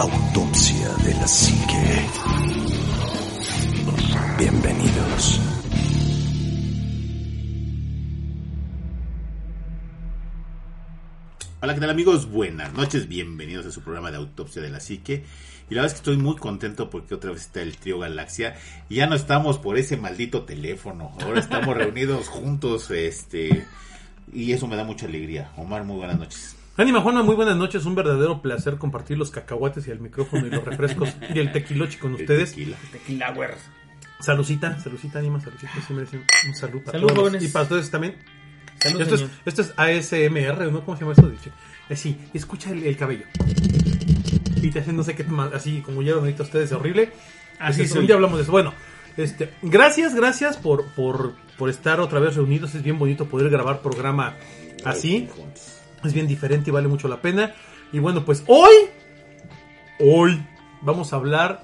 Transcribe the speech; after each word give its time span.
Autopsia 0.00 0.88
de 1.04 1.14
la 1.14 1.26
Psique. 1.26 2.06
Bienvenidos. 4.38 5.40
Hola, 11.60 11.74
¿qué 11.74 11.80
tal 11.80 11.90
amigos? 11.90 12.30
Buenas 12.30 12.72
noches, 12.74 13.08
bienvenidos 13.08 13.66
a 13.66 13.72
su 13.72 13.82
programa 13.82 14.12
de 14.12 14.18
Autopsia 14.18 14.62
de 14.62 14.70
la 14.70 14.78
Psique. 14.78 15.24
Y 15.68 15.74
la 15.74 15.82
verdad 15.82 15.86
es 15.86 15.92
que 15.94 16.10
estoy 16.10 16.16
muy 16.16 16.36
contento 16.36 16.90
porque 16.90 17.16
otra 17.16 17.32
vez 17.32 17.40
está 17.40 17.62
el 17.62 17.76
trío 17.76 17.98
Galaxia. 17.98 18.54
Y 18.88 18.96
ya 18.96 19.08
no 19.08 19.16
estamos 19.16 19.58
por 19.58 19.78
ese 19.78 19.96
maldito 19.96 20.44
teléfono. 20.44 21.12
Ahora 21.20 21.40
estamos 21.40 21.76
reunidos 21.76 22.28
juntos, 22.28 22.88
este... 22.92 23.66
Y 24.32 24.52
eso 24.52 24.68
me 24.68 24.76
da 24.76 24.84
mucha 24.84 25.06
alegría. 25.06 25.50
Omar, 25.56 25.82
muy 25.82 25.96
buenas 25.96 26.20
noches. 26.20 26.57
Ánima 26.78 27.00
Juana, 27.00 27.22
muy 27.22 27.34
buenas 27.34 27.56
noches. 27.56 27.84
Un 27.86 27.94
verdadero 27.96 28.40
placer 28.40 28.76
compartir 28.78 29.18
los 29.18 29.30
cacahuates 29.30 29.86
y 29.88 29.90
el 29.90 29.98
micrófono 30.00 30.46
y 30.46 30.50
los 30.50 30.64
refrescos 30.64 31.10
y 31.34 31.38
el 31.40 31.50
tequilochi 31.52 31.98
con 31.98 32.14
El 32.14 32.20
ustedes. 32.20 32.50
tequila. 32.50 32.76
Tequila, 32.92 33.32
güey. 33.32 33.48
Salucita, 34.20 34.78
salucita, 34.80 35.18
Ánima, 35.18 35.40
salucita. 35.40 35.72
Sí 35.86 35.92
merecen 35.92 36.24
un 36.46 36.54
saludo 36.54 36.84
para 36.84 36.92
Salud, 36.98 37.08
todos. 37.08 37.18
jóvenes. 37.20 37.42
Y 37.42 37.48
para 37.48 37.64
ustedes 37.64 37.90
también. 37.90 38.16
Salud, 38.80 39.00
Esto 39.00 39.14
es, 39.16 39.26
esto 39.44 39.62
es 39.62 39.72
ASMR, 39.76 40.70
¿no? 40.72 40.84
¿Cómo 40.84 40.96
se 40.96 41.02
llama 41.02 41.12
eso? 41.14 41.28
Dice. 41.28 41.50
Así, 41.90 42.16
escucha 42.32 42.70
el, 42.70 42.84
el 42.84 42.96
cabello. 42.96 43.24
Y 44.62 44.70
te 44.70 44.78
hacen 44.80 44.96
no 44.96 45.02
sé 45.02 45.14
qué 45.16 45.24
más, 45.24 45.52
así 45.52 45.80
como 45.80 46.02
ya 46.02 46.12
ahorita 46.14 46.44
ustedes, 46.44 46.70
horrible. 46.72 47.10
Así 47.58 47.82
Así 47.82 47.88
soy. 47.92 48.00
un 48.00 48.06
día 48.06 48.14
hablamos 48.14 48.38
de 48.38 48.42
eso. 48.44 48.52
Bueno, 48.52 48.72
este, 49.16 49.52
gracias, 49.62 50.14
gracias 50.14 50.56
por, 50.56 50.84
por, 50.94 51.34
por 51.56 51.70
estar 51.70 52.00
otra 52.00 52.20
vez 52.20 52.36
reunidos. 52.36 52.74
Es 52.76 52.82
bien 52.84 52.98
bonito 53.00 53.26
poder 53.26 53.50
grabar 53.50 53.82
programa 53.82 54.34
así. 54.84 55.28
Es 56.04 56.12
bien 56.12 56.26
diferente 56.26 56.70
y 56.70 56.72
vale 56.72 56.88
mucho 56.88 57.08
la 57.08 57.20
pena. 57.20 57.52
Y 57.92 57.98
bueno, 57.98 58.24
pues 58.24 58.44
hoy, 58.46 58.72
hoy 60.00 60.42
vamos 60.82 61.12
a 61.12 61.16
hablar 61.16 61.62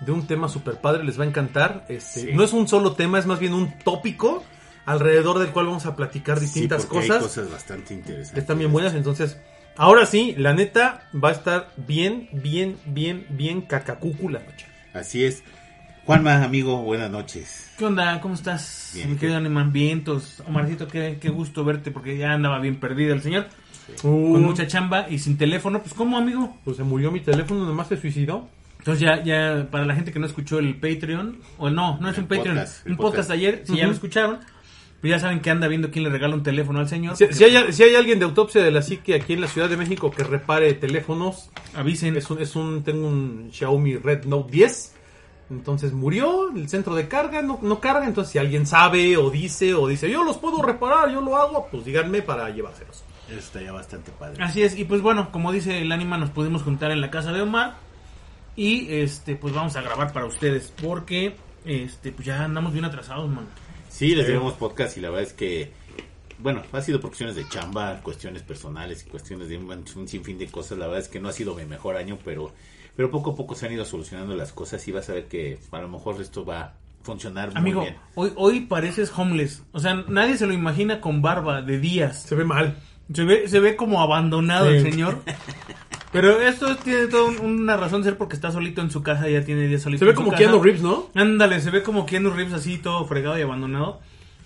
de 0.00 0.12
un 0.12 0.26
tema 0.26 0.48
super 0.48 0.80
padre, 0.80 1.04
les 1.04 1.18
va 1.18 1.24
a 1.24 1.26
encantar. 1.26 1.84
Este, 1.88 2.20
Sí. 2.20 2.28
No 2.34 2.44
es 2.44 2.52
un 2.52 2.68
solo 2.68 2.92
tema, 2.92 3.18
es 3.18 3.26
más 3.26 3.38
bien 3.38 3.54
un 3.54 3.78
tópico 3.78 4.44
alrededor 4.84 5.38
del 5.38 5.48
cual 5.50 5.66
vamos 5.66 5.86
a 5.86 5.96
platicar 5.96 6.38
distintas 6.40 6.82
Sí, 6.82 6.88
cosas. 6.88 7.10
Hay 7.16 7.22
cosas 7.22 7.50
bastante 7.50 7.94
interesantes. 7.94 8.32
que 8.34 8.40
están 8.40 8.58
bien 8.58 8.72
buenas, 8.72 8.94
entonces, 8.94 9.38
ahora 9.76 10.06
sí, 10.06 10.34
la 10.38 10.52
neta 10.54 11.08
va 11.14 11.30
a 11.30 11.32
estar 11.32 11.70
bien, 11.76 12.28
bien, 12.32 12.76
bien, 12.86 13.26
bien 13.30 13.62
cacacúcula 13.62 14.40
la 14.40 14.44
noche. 14.46 14.66
Así 14.94 15.24
es. 15.24 15.42
Juanma, 16.04 16.44
amigo, 16.44 16.82
buenas 16.82 17.10
noches. 17.10 17.72
¿Qué 17.76 17.84
onda? 17.84 18.20
¿Cómo 18.20 18.34
estás? 18.34 18.92
Bien, 18.94 19.08
Mi 19.08 19.14
¿qué? 19.16 19.20
querido 19.22 19.38
Animan 19.38 19.72
Vientos. 19.72 20.40
Omarcito, 20.46 20.86
qué, 20.86 21.18
qué 21.20 21.30
gusto 21.30 21.64
verte 21.64 21.90
porque 21.90 22.16
ya 22.16 22.32
andaba 22.32 22.60
bien 22.60 22.78
perdido 22.78 23.12
el 23.12 23.22
señor. 23.22 23.48
Uh, 24.02 24.32
Con 24.32 24.42
mucha 24.42 24.66
chamba 24.66 25.06
y 25.08 25.18
sin 25.18 25.38
teléfono. 25.38 25.80
Pues, 25.80 25.94
¿cómo, 25.94 26.18
amigo? 26.18 26.56
Pues 26.64 26.76
se 26.76 26.82
murió 26.82 27.10
mi 27.10 27.20
teléfono, 27.20 27.64
nomás 27.64 27.88
se 27.88 27.96
suicidó. 27.96 28.48
Entonces, 28.78 29.00
ya, 29.00 29.22
ya, 29.22 29.68
para 29.70 29.84
la 29.84 29.94
gente 29.94 30.12
que 30.12 30.18
no 30.18 30.26
escuchó 30.26 30.58
el 30.58 30.76
Patreon, 30.76 31.38
o 31.58 31.70
no, 31.70 31.98
no 32.00 32.08
es 32.08 32.16
El 32.18 32.24
un 32.24 32.28
Patreon, 32.28 32.56
podcast, 32.56 32.86
un 32.86 32.96
podcast 32.96 33.14
podcast. 33.14 33.30
ayer, 33.32 33.62
si 33.66 33.76
ya 33.76 33.86
lo 33.86 33.92
escucharon, 33.92 34.38
pues 35.00 35.10
ya 35.10 35.18
saben 35.18 35.40
que 35.40 35.50
anda 35.50 35.66
viendo 35.68 35.90
quién 35.90 36.04
le 36.04 36.10
regala 36.10 36.34
un 36.34 36.42
teléfono 36.42 36.78
al 36.78 36.88
señor. 36.88 37.16
Si, 37.16 37.24
porque, 37.24 37.34
si 37.36 37.44
hay, 37.44 37.72
si 37.72 37.82
hay 37.82 37.94
alguien 37.96 38.18
de 38.18 38.24
autopsia 38.24 38.62
de 38.62 38.70
la 38.70 38.82
psique 38.82 39.14
aquí 39.14 39.32
en 39.32 39.40
la 39.40 39.48
Ciudad 39.48 39.68
de 39.68 39.76
México 39.76 40.10
que 40.10 40.22
repare 40.24 40.72
teléfonos, 40.74 41.50
avisen. 41.74 42.16
Es 42.16 42.30
un, 42.30 42.40
es 42.40 42.54
un, 42.56 42.82
tengo 42.84 43.08
un 43.08 43.50
Xiaomi 43.52 43.96
Red 43.96 44.24
Note 44.24 44.50
10. 44.52 44.94
Entonces 45.50 45.92
murió, 45.92 46.50
el 46.54 46.68
centro 46.68 46.94
de 46.94 47.08
carga 47.08 47.42
no, 47.42 47.58
no 47.62 47.80
carga. 47.80 48.06
Entonces, 48.06 48.32
si 48.32 48.38
alguien 48.38 48.66
sabe 48.66 49.16
o 49.16 49.30
dice 49.30 49.74
o 49.74 49.86
dice, 49.86 50.10
yo 50.10 50.24
los 50.24 50.38
puedo 50.38 50.62
reparar, 50.62 51.10
yo 51.12 51.20
lo 51.20 51.36
hago, 51.36 51.68
pues 51.70 51.84
díganme 51.84 52.22
para 52.22 52.50
llevárselos. 52.50 53.04
Eso 53.28 53.38
está 53.38 53.60
ya 53.62 53.72
bastante 53.72 54.12
padre. 54.12 54.42
Así 54.42 54.62
es, 54.62 54.78
y 54.78 54.84
pues 54.84 55.02
bueno, 55.02 55.32
como 55.32 55.52
dice 55.52 55.82
el 55.82 55.90
Anima, 55.92 56.16
nos 56.18 56.30
pudimos 56.30 56.62
juntar 56.62 56.90
en 56.90 57.00
la 57.00 57.10
casa 57.10 57.32
de 57.32 57.40
Omar 57.40 57.74
y 58.56 58.92
este 58.94 59.36
pues 59.36 59.52
vamos 59.52 59.76
a 59.76 59.82
grabar 59.82 60.12
para 60.12 60.26
ustedes 60.26 60.72
porque 60.80 61.36
este 61.64 62.12
pues 62.12 62.26
ya 62.26 62.44
andamos 62.44 62.72
bien 62.72 62.84
atrasados, 62.84 63.28
man. 63.28 63.46
Sí, 63.88 64.14
les 64.14 64.26
debemos 64.26 64.54
podcast 64.54 64.96
y 64.96 65.00
la 65.00 65.08
verdad 65.10 65.26
es 65.26 65.32
que, 65.32 65.72
bueno, 66.38 66.62
ha 66.72 66.80
sido 66.82 67.00
por 67.00 67.10
cuestiones 67.10 67.34
de 67.34 67.48
chamba, 67.48 68.00
cuestiones 68.02 68.42
personales 68.42 69.04
y 69.06 69.10
cuestiones 69.10 69.48
de 69.48 69.56
un, 69.56 69.70
un 69.70 70.08
sinfín 70.08 70.38
de 70.38 70.46
cosas. 70.48 70.78
La 70.78 70.86
verdad 70.86 71.02
es 71.02 71.08
que 71.08 71.18
no 71.18 71.28
ha 71.28 71.32
sido 71.32 71.54
mi 71.54 71.64
mejor 71.64 71.96
año, 71.96 72.18
pero, 72.24 72.52
pero 72.94 73.10
poco 73.10 73.30
a 73.30 73.36
poco 73.36 73.54
se 73.54 73.66
han 73.66 73.72
ido 73.72 73.84
solucionando 73.84 74.36
las 74.36 74.52
cosas 74.52 74.86
y 74.86 74.92
vas 74.92 75.08
a 75.08 75.14
ver 75.14 75.28
que 75.28 75.58
a 75.72 75.78
lo 75.80 75.88
mejor 75.88 76.20
esto 76.20 76.44
va 76.44 76.60
a 76.60 76.74
funcionar 77.02 77.48
muy 77.50 77.58
Amigo, 77.58 77.80
bien. 77.82 77.96
hoy 78.16 78.32
hoy 78.36 78.60
pareces 78.66 79.12
homeless, 79.16 79.62
o 79.72 79.78
sea, 79.78 79.94
nadie 80.08 80.36
se 80.36 80.46
lo 80.46 80.52
imagina 80.52 81.00
con 81.00 81.22
barba 81.22 81.62
de 81.62 81.78
días. 81.78 82.22
Se 82.22 82.34
ve 82.34 82.44
mal. 82.44 82.76
Se 83.12 83.24
ve 83.24 83.48
se 83.48 83.60
ve 83.60 83.76
como 83.76 84.00
abandonado 84.00 84.70
Sí. 84.70 84.76
el 84.76 84.82
señor. 84.90 85.22
Pero 86.12 86.40
esto 86.40 86.76
tiene 86.76 87.08
toda 87.08 87.24
un- 87.24 87.40
una 87.40 87.76
razón 87.76 88.00
de 88.02 88.08
ser 88.10 88.16
porque 88.18 88.36
está 88.36 88.50
solito 88.50 88.80
en 88.80 88.90
su 88.90 89.02
casa, 89.02 89.28
ya 89.28 89.44
tiene 89.44 89.66
días 89.66 89.82
solito. 89.82 89.98
Se 89.98 90.04
ve 90.06 90.12
en 90.12 90.16
su 90.16 90.22
como 90.22 90.30
casa. 90.32 90.42
Keanu 90.44 90.62
Reeves, 90.62 90.82
¿no? 90.82 91.08
Ándale, 91.14 91.60
se 91.60 91.70
ve 91.70 91.82
como 91.82 92.06
Keanu 92.06 92.30
Reeves 92.30 92.54
así 92.54 92.78
todo 92.78 93.04
fregado 93.06 93.38
y 93.38 93.42
abandonado. 93.42 94.00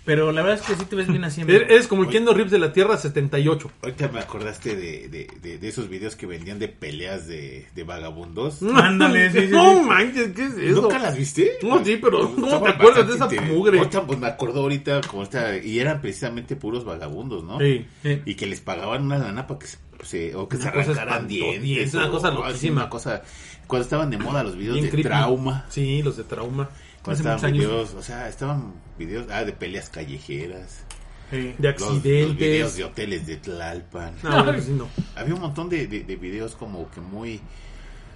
Pero 0.05 0.33
la 0.33 0.43
verdad 0.43 0.61
es 0.61 0.67
que 0.67 0.75
sí 0.77 0.85
te 0.89 0.97
ves 0.97 1.09
bien 1.09 1.25
así. 1.25 1.43
amigo. 1.43 1.59
Eres 1.59 1.87
como 1.87 2.03
el 2.05 2.09
Keanu 2.09 2.33
Reeves 2.33 2.51
de 2.51 2.59
la 2.59 2.73
Tierra 2.73 2.97
78. 2.97 3.71
Ahorita 3.83 4.09
me 4.09 4.21
acordaste 4.21 4.75
de, 4.75 5.09
de, 5.09 5.29
de, 5.43 5.59
de 5.59 5.69
esos 5.69 5.89
videos 5.91 6.17
que 6.17 6.27
vendían 6.27 6.59
de 6.59 6.69
peleas 6.69 7.27
de, 7.29 7.67
de 7.75 7.85
vagabundos. 7.85 8.63
Ándale, 8.63 9.31
sí, 9.31 9.41
sí, 9.43 9.49
No 9.51 9.75
sí. 9.75 9.81
manches, 9.89 10.29
¿qué 10.35 10.45
es 10.47 10.55
eso? 10.59 10.83
¿Nunca 10.83 10.99
las 10.99 11.17
viste? 11.17 11.53
No, 11.63 11.85
sí, 11.85 11.99
pero 12.03 12.35
¿cómo 12.35 12.63
te 12.63 12.69
acuerdas 12.71 13.07
de 13.09 13.15
esa 13.15 13.29
mugre? 13.43 13.79
Ahorita, 13.79 14.07
pues 14.07 14.19
me 14.19 14.27
acuerdo 14.27 14.61
ahorita 14.61 15.03
como 15.03 15.23
está 15.23 15.59
y 15.59 15.79
eran 15.79 16.01
precisamente 16.01 16.57
puros 16.57 16.85
vagabundos, 16.85 17.45
¿no? 17.45 17.59
Sí. 17.61 17.85
Sí. 18.03 18.23
Y 18.25 18.35
que 18.37 18.47
les 18.47 18.61
pagaban 18.61 19.05
una 19.05 19.19
lana 19.19 19.47
para 19.47 19.59
que 19.61 19.67
se, 19.67 19.77
se- 20.03 20.35
o 20.35 20.49
que 20.49 20.57
Una 20.57 20.65
se 20.65 20.69
arrancaran 20.71 21.29
dientes, 21.29 21.93
una 21.95 22.09
o- 22.09 22.11
cosa 22.13 22.31
loquísima. 22.31 22.81
una 22.83 22.91
cosa 22.91 23.23
cuando 23.67 23.85
estaban 23.85 24.11
de 24.11 24.19
moda 24.19 24.43
los 24.43 24.57
videos 24.57 24.75
Bien 24.75 24.87
de 24.87 24.91
creepy. 24.91 25.09
trauma, 25.09 25.67
Sí, 25.69 26.03
los 26.03 26.17
de 26.17 26.25
trauma. 26.25 26.71
Cuando 27.03 27.13
Hace 27.13 27.23
estaban 27.23 27.37
muchos 27.37 27.45
años. 27.45 27.59
videos, 27.67 27.95
o 27.95 28.03
sea, 28.03 28.29
estaban 28.29 28.75
videos 28.99 29.27
ah, 29.31 29.45
de 29.45 29.53
peleas 29.53 29.89
callejeras, 29.91 30.85
Sí. 31.31 31.55
De 31.59 31.73
los, 31.73 31.81
los 31.81 32.03
videos 32.03 32.31
accidentes. 32.33 32.77
de 32.77 32.85
hoteles 32.85 33.27
de 33.27 33.37
Tlalpan. 33.37 34.15
No, 34.25 34.53
no. 34.53 34.89
Había 35.15 35.35
un 35.35 35.41
montón 35.41 35.69
de, 35.69 35.87
de, 35.87 36.03
de 36.03 36.17
videos 36.17 36.57
como 36.57 36.91
que 36.91 37.01
muy 37.01 37.41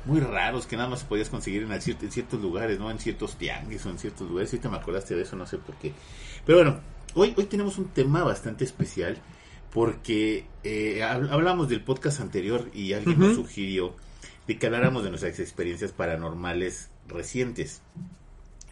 muy 0.05 0.21
raros 0.21 0.67
que 0.67 0.77
nada 0.77 0.89
más 0.89 1.05
podías 1.05 1.31
conseguir 1.31 1.63
en, 1.63 1.69
cier- 1.71 1.97
en 2.03 2.11
ciertos 2.11 2.41
lugares, 2.43 2.79
¿no? 2.79 2.91
En 2.91 2.99
ciertos 2.99 3.37
tianguis 3.39 3.87
o 3.87 3.91
en 3.91 3.99
ciertos 3.99 4.29
lugares. 4.29 4.51
Si 4.51 4.59
te 4.59 4.69
me 4.69 4.77
acordaste 4.77 5.15
de 5.15 5.23
eso, 5.23 5.37
no 5.37 5.47
sé 5.47 5.59
por 5.59 5.77
qué. 5.77 5.93
Pero 6.45 6.59
bueno, 6.59 6.81
hoy, 7.15 7.33
hoy 7.37 7.45
tenemos 7.45 7.79
un 7.79 7.87
tema 7.89 8.23
bastante 8.25 8.65
especial 8.65 9.17
porque 9.73 10.47
eh, 10.65 10.99
hab- 11.03 11.31
hablamos 11.31 11.69
del 11.69 11.83
podcast 11.83 12.21
anterior 12.21 12.69
y 12.75 12.93
alguien 12.95 13.19
nos 13.21 13.37
sugirió 13.37 13.95
de 14.49 14.59
que 14.59 14.67
habláramos 14.67 15.05
de 15.05 15.11
nuestras 15.11 15.39
experiencias 15.39 15.93
paranormales 15.93 16.91
recientes. 17.09 17.81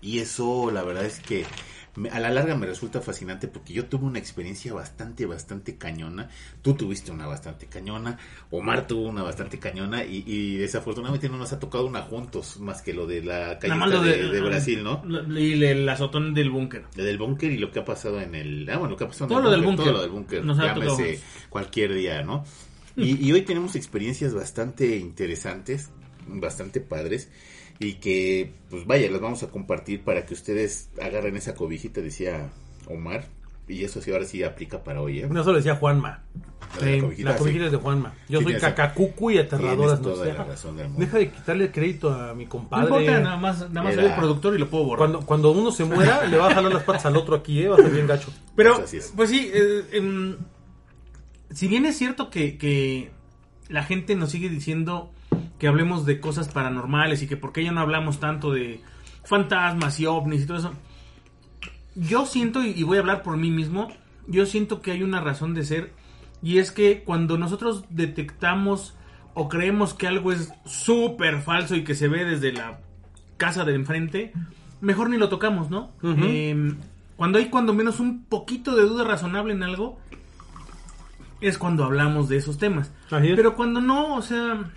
Y 0.03 0.19
eso, 0.19 0.71
la 0.71 0.83
verdad 0.83 1.05
es 1.07 1.21
que 1.21 1.47
me- 1.95 2.09
a 2.11 2.19
la 2.19 2.31
larga 2.31 2.57
me 2.57 2.67
resulta 2.67 3.01
fascinante 3.01 3.47
porque 3.49 3.73
yo 3.73 3.85
tuve 3.87 4.05
una 4.07 4.19
experiencia 4.19 4.75
bastante, 4.75 5.27
bastante 5.27 5.77
cañona. 5.77 6.29
Tú 6.61 6.75
tuviste 6.75 7.13
una 7.13 7.27
bastante 7.27 7.67
cañona. 7.67 8.19
Omar 8.51 8.87
tuvo 8.87 9.09
una 9.09 9.23
bastante 9.23 9.59
cañona. 9.59 10.05
Y, 10.05 10.25
y 10.27 10.57
desafortunadamente 10.57 11.29
no 11.29 11.37
nos 11.39 11.53
ha 11.53 11.61
tocado 11.61 11.87
una 11.87 12.03
juntos, 12.03 12.59
más 12.59 12.83
que 12.83 12.93
lo 12.95 13.07
de 13.07 13.23
la 13.23 13.59
calle 13.61 13.69
de, 14.03 14.29
de 14.33 14.41
Brasil, 14.41 14.83
¿no? 14.83 15.03
Y 15.39 15.63
el 15.65 15.89
azotón 15.89 16.35
del 16.35 16.51
búnker. 16.51 16.85
Del 16.97 17.19
búnker 17.19 17.53
y 17.53 17.59
lo 17.59 17.71
que 17.71 17.79
ha 17.79 17.85
pasado 17.85 18.21
en 18.21 18.35
el... 18.35 18.69
Ah, 18.71 18.79
bueno, 18.79 18.91
lo 18.91 18.97
que 18.97 19.05
ha 19.05 19.09
pasado 19.09 19.29
Todo 19.29 19.41
lo 19.43 19.49
el 19.55 19.61
del 19.61 19.67
búnker. 19.67 19.85
Todo 19.85 19.95
lo 19.95 20.01
del 20.03 20.11
búnker. 20.11 20.45
Cualquier 21.49 21.95
día, 21.95 22.23
¿no? 22.23 22.45
Y, 22.97 23.27
y 23.27 23.33
hoy 23.33 23.43
tenemos 23.43 23.77
experiencias 23.77 24.35
bastante 24.35 24.97
interesantes, 24.97 25.91
bastante 26.27 26.81
padres. 26.81 27.31
Y 27.83 27.95
que, 27.95 28.53
pues 28.71 28.87
vaya, 28.87 29.11
las 29.11 29.21
vamos 29.21 29.43
a 29.43 29.49
compartir 29.49 30.03
para 30.03 30.25
que 30.25 30.35
ustedes 30.35 30.89
agarren 31.03 31.37
esa 31.37 31.55
cobijita, 31.55 32.01
decía 32.01 32.51
Omar. 32.89 33.25
Y 33.69 33.85
eso 33.85 34.01
sí, 34.03 34.13
ahora 34.13 34.25
sí 34.25 34.43
aplica 34.43 34.83
para 34.85 35.01
hoy, 35.01 35.21
¿eh? 35.21 35.29
No, 35.31 35.41
eso 35.41 35.51
lo 35.51 35.57
decía 35.57 35.77
Juanma. 35.77 36.23
De 36.81 37.01
cobijita, 37.01 37.31
La 37.31 37.39
sí. 37.39 37.59
es 37.59 37.71
de 37.73 37.77
Juanma. 37.77 38.15
Yo 38.29 38.39
Sí, 38.39 38.45
soy 38.45 38.55
cacacucu 38.57 39.31
y 39.31 39.39
aterradoras 39.39 40.01
la 40.01 40.25
Deja, 40.25 40.47
deja 40.97 41.19
de 41.19 41.31
quitarle 41.31 41.65
el 41.65 41.73
crédito 41.73 42.13
a 42.13 42.35
mi 42.35 42.45
No 42.45 42.51
compadre. 42.51 42.85
importa, 42.85 43.21
nada 43.21 43.37
más, 43.37 43.71
nada 43.71 43.83
más 43.85 43.95
soy 43.95 44.05
el 44.05 44.15
productor 44.15 44.55
y 44.55 44.59
lo 44.59 44.69
puedo 44.69 44.85
borrar. 44.85 44.99
Cuando, 44.99 45.27
cuando 45.27 45.51
uno 45.53 45.71
se 45.71 45.85
muera, 45.85 46.25
le 46.27 46.37
va 46.39 46.49
a 46.49 46.55
jalar 46.55 46.73
las 46.73 46.83
patas 46.83 47.07
al 47.07 47.17
otro 47.17 47.37
aquí, 47.37 47.63
¿eh? 47.63 47.69
Va 47.69 47.77
a 47.77 47.83
ser 47.83 47.91
bien 47.91 48.07
gacho. 48.07 48.31
Pero, 48.57 48.77
Pues 48.77 49.13
pues 49.15 49.31
sí, 49.31 49.51
eh, 49.53 49.85
em, 49.93 50.37
si 51.53 51.69
bien 51.69 51.85
es 51.87 51.97
cierto 51.97 52.31
que, 52.31 52.59
que 52.59 53.11
la 53.69 53.85
gente 53.85 54.15
nos 54.17 54.31
sigue 54.31 54.49
diciendo 54.49 55.11
que 55.63 55.69
hablemos 55.69 56.05
de 56.07 56.19
cosas 56.19 56.49
paranormales 56.49 57.23
y 57.23 57.29
que 57.29 57.37
por 57.37 57.53
qué 57.53 57.63
ya 57.63 57.71
no 57.71 57.83
hablamos 57.83 58.19
tanto 58.19 58.51
de 58.51 58.81
fantasmas 59.23 60.01
y 60.01 60.07
ovnis 60.07 60.43
y 60.43 60.47
todo 60.49 60.59
eso, 60.59 60.73
yo 61.95 62.27
siento, 62.27 62.65
y 62.65 62.83
voy 62.83 62.97
a 62.97 63.01
hablar 63.01 63.23
por 63.23 63.37
mí 63.37 63.53
mismo, 63.53 63.87
yo 64.27 64.45
siento 64.45 64.83
que 64.83 64.91
hay 64.91 65.05
una 65.05 65.21
razón 65.21 65.55
de 65.55 65.63
ser 65.63 65.93
y 66.43 66.59
es 66.59 66.73
que 66.73 67.05
cuando 67.05 67.39
nosotros 67.39 67.85
detectamos 67.91 68.97
o 69.35 69.49
creemos 69.49 69.95
que 69.95 70.09
algo 70.09 70.33
es 70.33 70.53
súper 70.65 71.41
falso 71.43 71.77
y 71.77 71.85
que 71.85 71.95
se 71.95 72.09
ve 72.09 72.25
desde 72.25 72.53
la 72.53 72.81
casa 73.37 73.65
de 73.65 73.77
enfrente, 73.77 74.33
mejor 74.81 75.11
ni 75.11 75.17
lo 75.17 75.29
tocamos, 75.29 75.71
¿no? 75.71 75.93
Ujú. 76.03 76.25
Eh, 76.25 76.75
cuando 77.15 77.39
hay 77.39 77.51
cuando 77.51 77.73
menos 77.73 78.01
un 78.01 78.25
poquito 78.25 78.75
de 78.75 78.83
duda 78.83 79.05
razonable 79.05 79.53
en 79.53 79.63
algo, 79.63 80.01
es 81.41 81.57
cuando 81.57 81.85
hablamos 81.85 82.29
de 82.29 82.39
esos 82.39 82.59
temas. 82.59 82.93
Pero 83.09 83.55
cuando 83.55 83.81
no, 83.81 84.17
o 84.17 84.23
sea, 84.23 84.73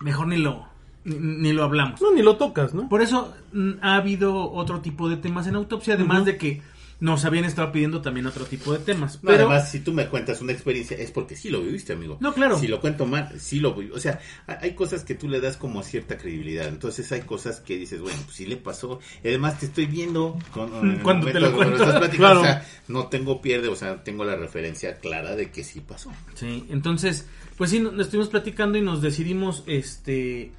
mejor 0.00 0.28
ni 0.28 0.36
lo, 0.36 0.66
ni, 1.04 1.16
ni 1.16 1.52
lo 1.52 1.64
hablamos. 1.64 2.00
No, 2.00 2.12
ni 2.12 2.22
lo 2.22 2.36
tocas, 2.36 2.74
¿no? 2.74 2.88
Por 2.88 3.02
eso 3.02 3.34
mm, 3.52 3.72
ha 3.80 3.96
habido 3.96 4.50
otro 4.52 4.80
tipo 4.80 5.08
de 5.08 5.16
temas 5.16 5.46
en 5.46 5.56
autopsia, 5.56 5.94
además 5.94 6.24
de 6.24 6.36
que 6.36 6.62
nos 6.98 7.26
habían 7.26 7.44
estado 7.44 7.72
pidiendo 7.72 8.00
también 8.00 8.26
otro 8.26 8.46
tipo 8.46 8.72
de 8.72 8.78
temas. 8.78 9.16
No, 9.22 9.30
Pero 9.30 9.46
Además, 9.48 9.70
si 9.70 9.80
tú 9.80 9.92
me 9.92 10.06
cuentas 10.08 10.40
una 10.40 10.52
experiencia, 10.52 10.96
es 10.96 11.10
porque 11.10 11.36
sí 11.36 11.50
lo 11.50 11.60
viviste, 11.60 11.92
amigo. 11.92 12.16
No, 12.20 12.32
claro. 12.32 12.58
Si 12.58 12.68
lo 12.68 12.80
cuento 12.80 13.04
mal, 13.04 13.38
sí 13.38 13.60
lo 13.60 13.74
vi. 13.74 13.90
O 13.90 14.00
sea, 14.00 14.18
hay- 14.46 14.74
cosas 14.74 15.04
que 15.04 15.14
tú 15.14 15.28
le 15.28 15.40
das 15.40 15.56
como 15.58 15.82
cierta 15.82 16.16
credibilidad. 16.16 16.68
Entonces, 16.68 17.10
hay 17.12 17.20
cosas 17.22 17.60
que 17.60 17.76
dices, 17.76 18.00
bueno, 18.00 18.18
pues 18.24 18.36
sí 18.36 18.46
le 18.46 18.56
pasó. 18.56 18.98
Además, 19.20 19.58
te 19.60 19.66
estoy 19.66 19.84
viendo 19.86 20.38
con, 20.52 20.98
Cuando 21.02 21.26
te 21.30 21.38
lo 21.40 21.52
cuento. 21.54 21.82
estás 21.84 22.08
Claro. 22.16 22.40
O 22.40 22.44
sea, 22.44 22.64
no 22.88 23.08
tengo 23.08 23.42
pierde, 23.42 23.68
o 23.68 23.76
sea, 23.76 24.02
tengo 24.02 24.24
la 24.24 24.36
referencia 24.36 24.96
clara 24.98 25.36
de 25.36 25.50
que 25.50 25.64
sí 25.64 25.80
pasó. 25.80 26.12
Sí, 26.34 26.64
entonces, 26.70 27.26
pues 27.58 27.70
sí, 27.70 27.78
nos 27.80 27.98
estuvimos 27.98 28.28
platicando 28.28 28.78
y 28.78 28.82
nos 28.82 29.02
decidimos 29.02 29.64
este 29.66 30.52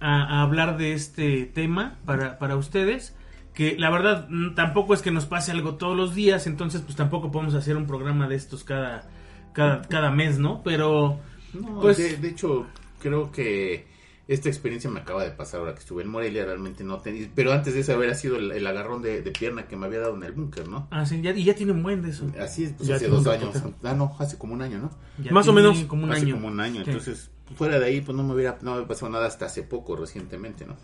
a, 0.00 0.40
a 0.40 0.42
hablar 0.42 0.76
de 0.76 0.92
este 0.92 1.46
tema 1.46 1.96
para, 2.04 2.38
para 2.38 2.56
ustedes. 2.56 3.14
Que 3.54 3.76
la 3.78 3.90
verdad 3.90 4.26
mm, 4.30 4.54
tampoco 4.54 4.94
es 4.94 5.02
que 5.02 5.10
nos 5.10 5.26
pase 5.26 5.50
algo 5.50 5.74
todos 5.74 5.96
los 5.96 6.14
días, 6.14 6.46
entonces 6.46 6.82
pues 6.82 6.96
tampoco 6.96 7.30
podemos 7.32 7.54
hacer 7.54 7.76
un 7.76 7.86
programa 7.86 8.28
de 8.28 8.36
estos 8.36 8.64
cada, 8.64 9.08
cada, 9.52 9.82
cada 9.82 10.10
mes, 10.10 10.38
¿no? 10.38 10.62
Pero 10.62 11.18
No, 11.52 11.80
Pues- 11.80 11.98
de, 11.98 12.16
de 12.16 12.28
hecho, 12.28 12.66
creo 13.00 13.32
que 13.32 13.88
esta 14.28 14.48
experiencia 14.48 14.88
me 14.88 15.00
acaba 15.00 15.24
de 15.24 15.32
pasar 15.32 15.58
ahora 15.58 15.74
que 15.74 15.80
estuve 15.80 16.04
en 16.04 16.08
Morelia. 16.08 16.44
Realmente 16.44 16.84
no 16.84 16.98
tenía. 16.98 17.28
Pero 17.34 17.52
antes 17.52 17.74
de 17.74 17.80
eso, 17.80 17.92
haber 17.94 18.14
sido 18.14 18.36
el, 18.36 18.52
el 18.52 18.64
agarrón 18.64 19.02
de, 19.02 19.22
de 19.22 19.30
pierna 19.32 19.64
que 19.66 19.74
me 19.76 19.86
había 19.86 19.98
dado 19.98 20.14
en 20.14 20.22
el 20.22 20.30
búnker, 20.30 20.68
¿no? 20.68 20.86
ah, 20.92 21.04
sí, 21.04 21.20
ya, 21.20 21.32
y 21.32 21.42
ya 21.42 21.52
tiene 21.56 21.72
un 21.72 21.82
buen 21.82 22.00
de 22.02 22.10
eso. 22.10 22.30
Así 22.40 22.62
es, 22.62 22.72
pues 22.74 22.88
Ya 22.88 22.94
hace 22.94 23.08
dos 23.08 23.26
años. 23.26 23.52
Ah, 23.82 23.94
no, 23.94 24.14
hace 24.20 24.38
como 24.38 24.54
un 24.54 24.62
año, 24.62 24.78
¿no? 24.78 24.90
Ya 25.20 25.32
Más 25.32 25.48
o 25.48 25.52
menos. 25.52 25.82
Como 25.86 26.04
un 26.04 26.12
hace 26.12 26.22
año. 26.22 26.36
como 26.36 26.46
un 26.46 26.60
año. 26.60 26.84
Sí. 26.84 26.90
Entonces, 26.90 27.30
fuera 27.56 27.80
de 27.80 27.86
ahí, 27.86 28.00
pues 28.00 28.16
no 28.16 28.22
me 28.22 28.32
hubiera, 28.34 28.56
no 28.62 28.76
me 28.76 28.82
pasó 28.82 29.08
nada 29.08 29.26
hasta 29.26 29.46
hace 29.46 29.64
poco, 29.64 29.96
recientemente, 29.96 30.64
¿no? 30.64 30.76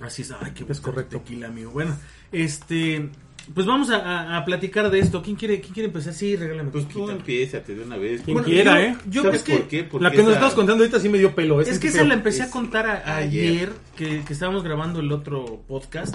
Así 0.00 0.22
es, 0.22 0.32
ay, 0.32 0.52
qué 0.54 0.64
Es 0.68 0.80
correcto. 0.80 1.18
Tequila, 1.18 1.48
amigo. 1.48 1.70
Bueno, 1.70 1.96
este, 2.32 3.08
pues 3.54 3.66
vamos 3.66 3.90
a, 3.90 3.96
a- 3.96 4.36
a 4.38 4.44
platicar 4.44 4.90
de 4.90 4.98
esto. 4.98 5.22
¿Quién 5.22 5.36
quiere, 5.36 5.60
quién 5.60 5.72
quiere 5.72 5.86
empezar? 5.88 6.12
Sí, 6.12 6.36
regálame. 6.36 6.70
Pues 6.70 6.88
tú 6.88 7.08
empieza 7.08 7.60
de 7.60 7.82
una 7.82 7.96
vez. 7.96 8.22
Quien 8.22 8.34
Bueno, 8.34 8.46
quiera, 8.48 8.72
yo- 8.80 8.86
¿eh? 8.88 8.96
yo- 9.08 9.22
¿Sabes 9.22 9.38
es 9.40 9.44
que 9.44 9.56
por 9.56 9.68
qué? 9.68 9.84
Porque 9.84 10.04
La 10.04 10.10
que 10.10 10.18
nos 10.18 10.26
esa- 10.28 10.34
estás 10.40 10.54
contando 10.54 10.82
ahorita 10.84 11.00
sí 11.00 11.08
me 11.08 11.18
dio 11.18 11.34
pelo. 11.34 11.60
Es 11.60 11.78
que 11.78 11.88
esa 11.88 12.04
la 12.04 12.14
empecé 12.14 12.42
a 12.42 12.46
es- 12.46 12.50
contar 12.50 12.86
a- 12.86 13.16
ayer. 13.16 13.48
ayer, 13.52 13.72
que, 13.96 14.22
que 14.24 14.32
estábamos 14.32 14.62
grabando 14.62 15.00
el 15.00 15.10
otro 15.12 15.62
podcast. 15.66 16.14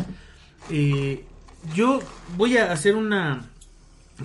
Eh, 0.70 1.24
yo 1.76 2.00
voy 2.38 2.58
a 2.58 2.72
hacer 2.72 2.96
una... 2.96 3.48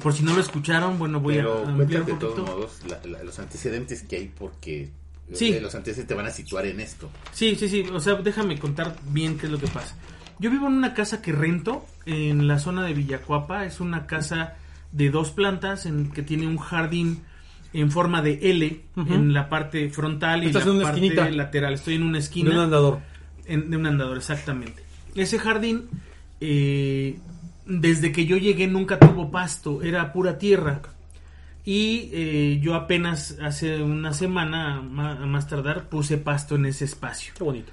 Por 0.02 0.12
si 0.12 0.22
no 0.22 0.34
lo 0.34 0.40
escucharon, 0.42 0.98
bueno, 0.98 1.20
voy 1.20 1.36
Pero 1.36 1.64
a 1.64 1.68
ampliar 1.70 2.04
de 2.04 2.12
todos 2.14 2.38
modos 2.46 2.80
la- 2.86 3.00
la- 3.10 3.22
los 3.24 3.38
antecedentes 3.38 4.02
que 4.02 4.16
hay 4.16 4.28
porque 4.38 4.90
Sí. 5.32 5.58
los 5.60 5.74
antecedentes 5.74 6.06
te 6.08 6.14
van 6.14 6.26
a 6.26 6.30
situar 6.30 6.66
en 6.66 6.80
esto. 6.80 7.10
Sí, 7.32 7.56
sí, 7.56 7.68
sí. 7.68 7.84
O 7.92 8.00
sea, 8.00 8.14
déjame 8.14 8.58
contar 8.58 8.96
bien 9.10 9.36
qué 9.38 9.46
es 9.46 9.52
lo 9.52 9.58
que 9.58 9.66
pasa. 9.68 9.96
Yo 10.38 10.50
vivo 10.50 10.66
en 10.68 10.74
una 10.74 10.94
casa 10.94 11.20
que 11.22 11.32
rento 11.32 11.84
en 12.04 12.46
la 12.46 12.58
zona 12.58 12.84
de 12.84 12.92
Villacuapa. 12.94 13.64
Es 13.64 13.80
una 13.80 14.06
casa 14.06 14.54
de 14.92 15.10
dos 15.10 15.30
plantas 15.32 15.86
en 15.86 16.10
que 16.10 16.22
tiene 16.22 16.46
un 16.46 16.58
jardín 16.58 17.22
en 17.72 17.90
forma 17.90 18.22
de 18.22 18.38
L 18.50 18.80
en 18.96 19.34
la 19.34 19.48
parte 19.48 19.90
frontal 19.90 20.44
y 20.44 20.46
Estás 20.46 20.64
la 20.64 20.70
en 20.70 20.76
una 20.76 20.84
parte 20.84 21.00
esquinita. 21.00 21.30
lateral. 21.30 21.74
Estoy 21.74 21.94
en 21.96 22.02
una 22.04 22.12
De 22.18 22.18
esquina. 22.24 22.50
un 22.52 22.58
andador. 22.58 23.00
En- 23.46 23.70
de 23.70 23.76
un 23.76 23.86
andador, 23.86 24.16
exactamente. 24.16 24.82
Ese 25.14 25.38
jardín, 25.38 25.86
eh, 26.40 27.18
desde 27.66 28.12
que 28.12 28.26
yo 28.26 28.36
llegué 28.36 28.66
nunca 28.66 28.98
tuvo 28.98 29.30
pasto, 29.30 29.82
era 29.82 30.12
pura 30.12 30.38
tierra. 30.38 30.80
Y 31.66 32.10
eh, 32.12 32.60
yo 32.62 32.74
apenas 32.76 33.36
hace 33.42 33.82
una 33.82 34.12
semana, 34.14 34.80
ma- 34.80 35.12
a 35.20 35.26
más 35.26 35.48
tardar, 35.48 35.88
puse 35.88 36.16
pasto 36.16 36.54
en 36.54 36.64
ese 36.66 36.84
espacio. 36.86 37.32
Qué 37.36 37.42
bonito. 37.44 37.72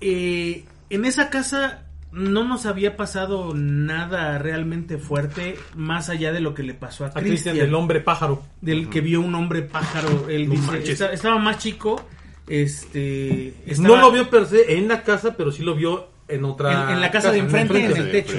Eh, 0.00 0.64
en 0.90 1.04
esa 1.04 1.28
casa 1.28 1.82
no 2.12 2.44
nos 2.44 2.64
había 2.66 2.96
pasado 2.96 3.52
nada 3.54 4.38
realmente 4.38 4.96
fuerte, 4.96 5.56
más 5.74 6.08
allá 6.08 6.32
de 6.32 6.40
lo 6.40 6.54
que 6.54 6.62
le 6.62 6.72
pasó 6.74 7.04
a 7.04 7.08
A 7.08 7.12
Cristian, 7.14 7.56
del 7.56 7.74
hombre 7.74 8.00
pájaro. 8.00 8.42
del 8.60 8.88
que 8.88 9.00
vio 9.00 9.20
un 9.20 9.34
hombre 9.34 9.62
pájaro. 9.62 10.28
Él 10.28 10.46
No 10.48 10.52
dice, 10.54 10.66
manches. 10.68 10.88
"Esta- 10.90 11.12
estaba 11.12 11.38
más 11.38 11.58
chico. 11.58 12.00
Este. 12.46 13.54
No 13.80 13.96
lo 13.96 14.12
vio 14.12 14.30
per 14.30 14.46
se 14.46 14.76
en 14.78 14.86
la 14.86 15.02
casa, 15.02 15.34
pero 15.36 15.50
sí 15.50 15.64
lo 15.64 15.74
vio 15.74 16.08
en 16.28 16.44
otra. 16.44 16.84
En- 16.90 16.94
en 16.94 17.00
la 17.00 17.10
casa 17.10 17.32
de 17.32 17.38
enfrente, 17.38 17.84
en 17.84 17.96
el 17.96 18.10
techo. 18.12 18.36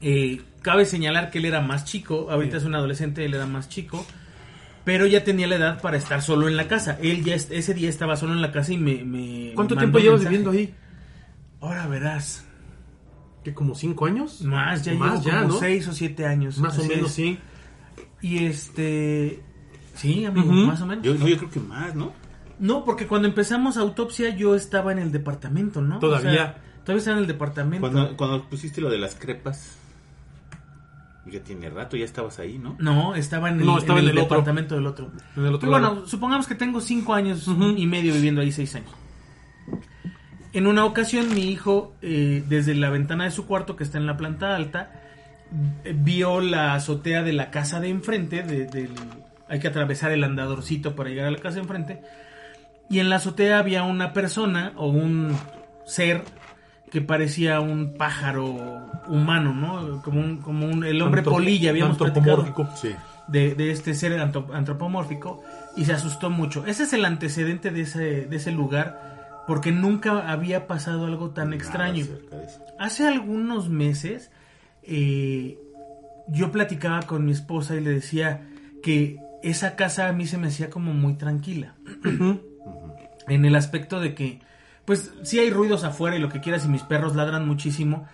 Eh, 0.00 0.40
cabe 0.64 0.84
señalar 0.86 1.30
que 1.30 1.38
él 1.38 1.44
era 1.44 1.60
más 1.60 1.84
chico, 1.84 2.28
ahorita 2.30 2.56
es 2.56 2.64
un 2.64 2.74
adolescente, 2.74 3.24
él 3.24 3.34
era 3.34 3.46
más 3.46 3.68
chico, 3.68 4.04
pero 4.84 5.06
ya 5.06 5.22
tenía 5.22 5.46
la 5.46 5.56
edad 5.56 5.80
para 5.80 5.96
estar 5.96 6.20
solo 6.22 6.48
en 6.48 6.56
la 6.56 6.66
casa. 6.66 6.98
Él 7.00 7.22
ya 7.22 7.34
est- 7.36 7.52
ese 7.52 7.72
día 7.74 7.88
estaba 7.88 8.16
solo 8.16 8.32
en 8.32 8.42
la 8.42 8.50
casa 8.50 8.72
y 8.72 8.78
me... 8.78 9.04
me 9.04 9.52
¿Cuánto 9.54 9.76
tiempo 9.76 9.98
llevas 10.00 10.22
viviendo 10.22 10.50
ahí? 10.50 10.74
Ahora 11.60 11.86
verás. 11.86 12.44
¿Qué, 13.44 13.54
como 13.54 13.74
cinco 13.74 14.06
años? 14.06 14.40
Más, 14.42 14.84
ya 14.84 14.94
Más 14.94 15.22
ya, 15.22 15.42
como 15.42 15.54
¿no? 15.54 15.58
seis 15.60 15.86
o 15.86 15.92
siete 15.92 16.26
años. 16.26 16.58
Más 16.58 16.78
o 16.78 16.84
menos, 16.84 17.08
es. 17.10 17.14
sí. 17.14 17.38
Y 18.22 18.46
este... 18.46 19.42
Sí, 19.94 20.24
amigo, 20.24 20.50
más 20.52 20.80
o 20.80 20.86
menos. 20.86 21.04
Yo, 21.04 21.14
no, 21.14 21.28
yo 21.28 21.36
creo 21.36 21.50
que 21.50 21.60
más, 21.60 21.94
¿no? 21.94 22.12
No, 22.58 22.84
porque 22.84 23.06
cuando 23.06 23.28
empezamos 23.28 23.76
autopsia 23.76 24.30
yo 24.30 24.54
estaba 24.54 24.92
en 24.92 24.98
el 24.98 25.12
departamento, 25.12 25.80
¿no? 25.82 25.98
Todavía. 25.98 26.30
O 26.30 26.34
sea, 26.34 26.54
todavía 26.84 26.98
estaba 26.98 27.16
en 27.18 27.22
el 27.22 27.28
departamento. 27.28 27.80
Cuando, 27.90 28.16
cuando 28.16 28.44
pusiste 28.48 28.80
lo 28.80 28.90
de 28.90 28.98
las 28.98 29.14
crepas, 29.14 29.76
ya 31.26 31.40
tiene 31.42 31.70
rato, 31.70 31.96
ya 31.96 32.04
estabas 32.04 32.38
ahí, 32.38 32.58
¿no? 32.58 32.76
No, 32.78 33.14
estaba 33.14 33.48
en 33.48 33.60
el, 33.60 33.66
No, 33.66 33.78
estaba 33.78 33.98
en 33.98 34.04
en 34.06 34.10
el 34.10 34.18
el 34.18 34.24
otro. 34.24 34.36
departamento 34.36 34.74
del 34.74 34.86
otro. 34.86 35.10
En 35.36 35.42
el 35.42 35.48
otro 35.48 35.60
Pero 35.60 35.72
bueno, 35.72 35.94
lado. 35.94 36.06
supongamos 36.06 36.46
que 36.46 36.54
tengo 36.54 36.80
cinco 36.80 37.14
años 37.14 37.46
y 37.76 37.86
medio 37.86 38.12
viviendo 38.14 38.40
ahí, 38.40 38.52
seis 38.52 38.74
años. 38.74 38.90
En 40.52 40.66
una 40.66 40.84
ocasión, 40.84 41.34
mi 41.34 41.50
hijo, 41.50 41.94
eh, 42.02 42.44
desde 42.48 42.74
la 42.74 42.90
ventana 42.90 43.24
de 43.24 43.30
su 43.30 43.46
cuarto, 43.46 43.74
que 43.74 43.82
está 43.84 43.98
en 43.98 44.06
la 44.06 44.16
planta 44.16 44.54
alta, 44.54 44.92
vio 45.96 46.40
la 46.40 46.74
azotea 46.74 47.22
de 47.22 47.32
la 47.32 47.50
casa 47.50 47.80
de 47.80 47.88
enfrente. 47.88 48.42
de- 48.42 48.88
hay 49.48 49.60
que 49.60 49.68
atravesar 49.68 50.10
el 50.12 50.24
andadorcito 50.24 50.96
para 50.96 51.10
llegar 51.10 51.26
a 51.26 51.30
la 51.30 51.38
casa 51.38 51.56
de 51.56 51.60
enfrente. 51.62 52.02
Y 52.88 52.98
en 53.00 53.08
la 53.10 53.16
azotea 53.16 53.58
había 53.58 53.82
una 53.82 54.12
persona 54.12 54.72
o 54.76 54.86
un 54.88 55.36
ser 55.86 56.22
que 56.90 57.00
parecía 57.00 57.60
un 57.60 57.94
pájaro 57.94 58.86
humano, 59.08 59.52
¿no? 59.54 60.02
Como 60.02 60.20
un, 60.20 60.38
como 60.38 60.66
un, 60.66 60.84
el 60.84 61.00
hombre 61.02 61.22
polilla, 61.22 61.70
habíamos 61.70 61.96
platicado 61.98 62.42
antropomórfico. 62.42 62.76
Sí. 62.76 62.94
de, 63.28 63.54
de 63.54 63.70
este 63.70 63.94
ser 63.94 64.12
antro- 64.20 64.52
antropomórfico 64.54 65.42
y 65.76 65.84
se 65.84 65.92
asustó 65.92 66.30
mucho. 66.30 66.64
Ese 66.66 66.84
es 66.84 66.92
el 66.92 67.04
antecedente 67.04 67.70
de 67.70 67.80
ese, 67.82 68.26
de 68.26 68.36
ese 68.36 68.52
lugar 68.52 69.42
porque 69.46 69.72
nunca 69.72 70.30
había 70.30 70.66
pasado 70.66 71.06
algo 71.06 71.30
tan 71.30 71.52
extraño. 71.52 72.06
Nada. 72.30 72.46
Hace 72.78 73.06
algunos 73.08 73.68
meses 73.68 74.30
eh, 74.82 75.58
yo 76.28 76.50
platicaba 76.52 77.02
con 77.02 77.24
mi 77.24 77.32
esposa 77.32 77.74
y 77.76 77.80
le 77.80 77.90
decía 77.90 78.46
que 78.82 79.18
esa 79.42 79.76
casa 79.76 80.08
a 80.08 80.12
mí 80.12 80.26
se 80.26 80.38
me 80.38 80.46
hacía 80.48 80.70
como 80.70 80.94
muy 80.94 81.14
tranquila. 81.14 81.74
en 83.28 83.44
el 83.44 83.54
aspecto 83.56 84.00
de 84.00 84.14
que, 84.14 84.40
pues 84.84 85.12
sí 85.22 85.38
hay 85.38 85.50
ruidos 85.50 85.84
afuera 85.84 86.16
y 86.16 86.20
lo 86.20 86.28
que 86.28 86.40
quieras 86.40 86.64
y 86.64 86.68
mis 86.68 86.82
perros 86.82 87.14
ladran 87.16 87.46
muchísimo, 87.48 88.06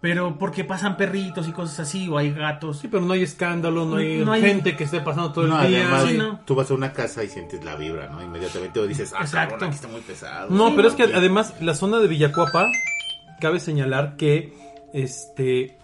pero 0.00 0.38
porque 0.38 0.62
pasan 0.64 0.96
perritos 0.96 1.48
y 1.48 1.52
cosas 1.52 1.80
así 1.80 2.08
o 2.08 2.18
hay 2.18 2.32
gatos. 2.32 2.78
Sí, 2.80 2.88
pero 2.88 3.04
no 3.04 3.12
hay 3.14 3.22
escándalo, 3.22 3.84
no 3.86 3.96
hay, 3.96 4.18
No 4.24 4.32
hay- 4.32 4.42
gente 4.42 4.76
que 4.76 4.84
esté 4.84 5.00
pasando 5.00 5.32
todo 5.32 5.46
No, 5.46 5.60
el 5.62 5.68
día. 5.68 5.82
además, 5.82 6.04
Sí, 6.10 6.18
no. 6.18 6.40
tú 6.44 6.54
vas 6.54 6.70
a 6.70 6.74
una 6.74 6.92
casa 6.92 7.24
y 7.24 7.28
sientes 7.28 7.64
la 7.64 7.76
vibra, 7.76 8.08
¿no? 8.08 8.22
Inmediatamente 8.22 8.78
o 8.80 8.86
dices, 8.86 9.12
ah, 9.16 9.22
Exacto. 9.22 9.52
cabrón, 9.54 9.68
aquí 9.68 9.76
está 9.76 9.88
muy 9.88 10.00
pesado. 10.02 10.50
No, 10.50 10.66
Sí, 10.68 10.72
pero 10.76 10.88
no, 10.88 10.94
es 10.94 10.94
que 10.94 11.14
además 11.14 11.54
la 11.60 11.74
zona 11.74 11.98
de 11.98 12.08
Villacuapa, 12.08 12.66
cabe 13.40 13.58
señalar 13.60 14.16
que 14.16 14.52
este 14.92 15.62
eh, 15.62 15.76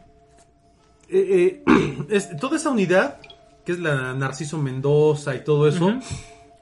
eh, 1.08 1.62
es- 2.10 2.36
toda 2.36 2.56
esa 2.56 2.70
unidad, 2.70 3.18
que 3.64 3.72
es 3.72 3.78
la 3.78 4.12
Narciso 4.14 4.58
Mendoza 4.58 5.34
y 5.34 5.44
todo 5.44 5.68
eso, 5.68 5.94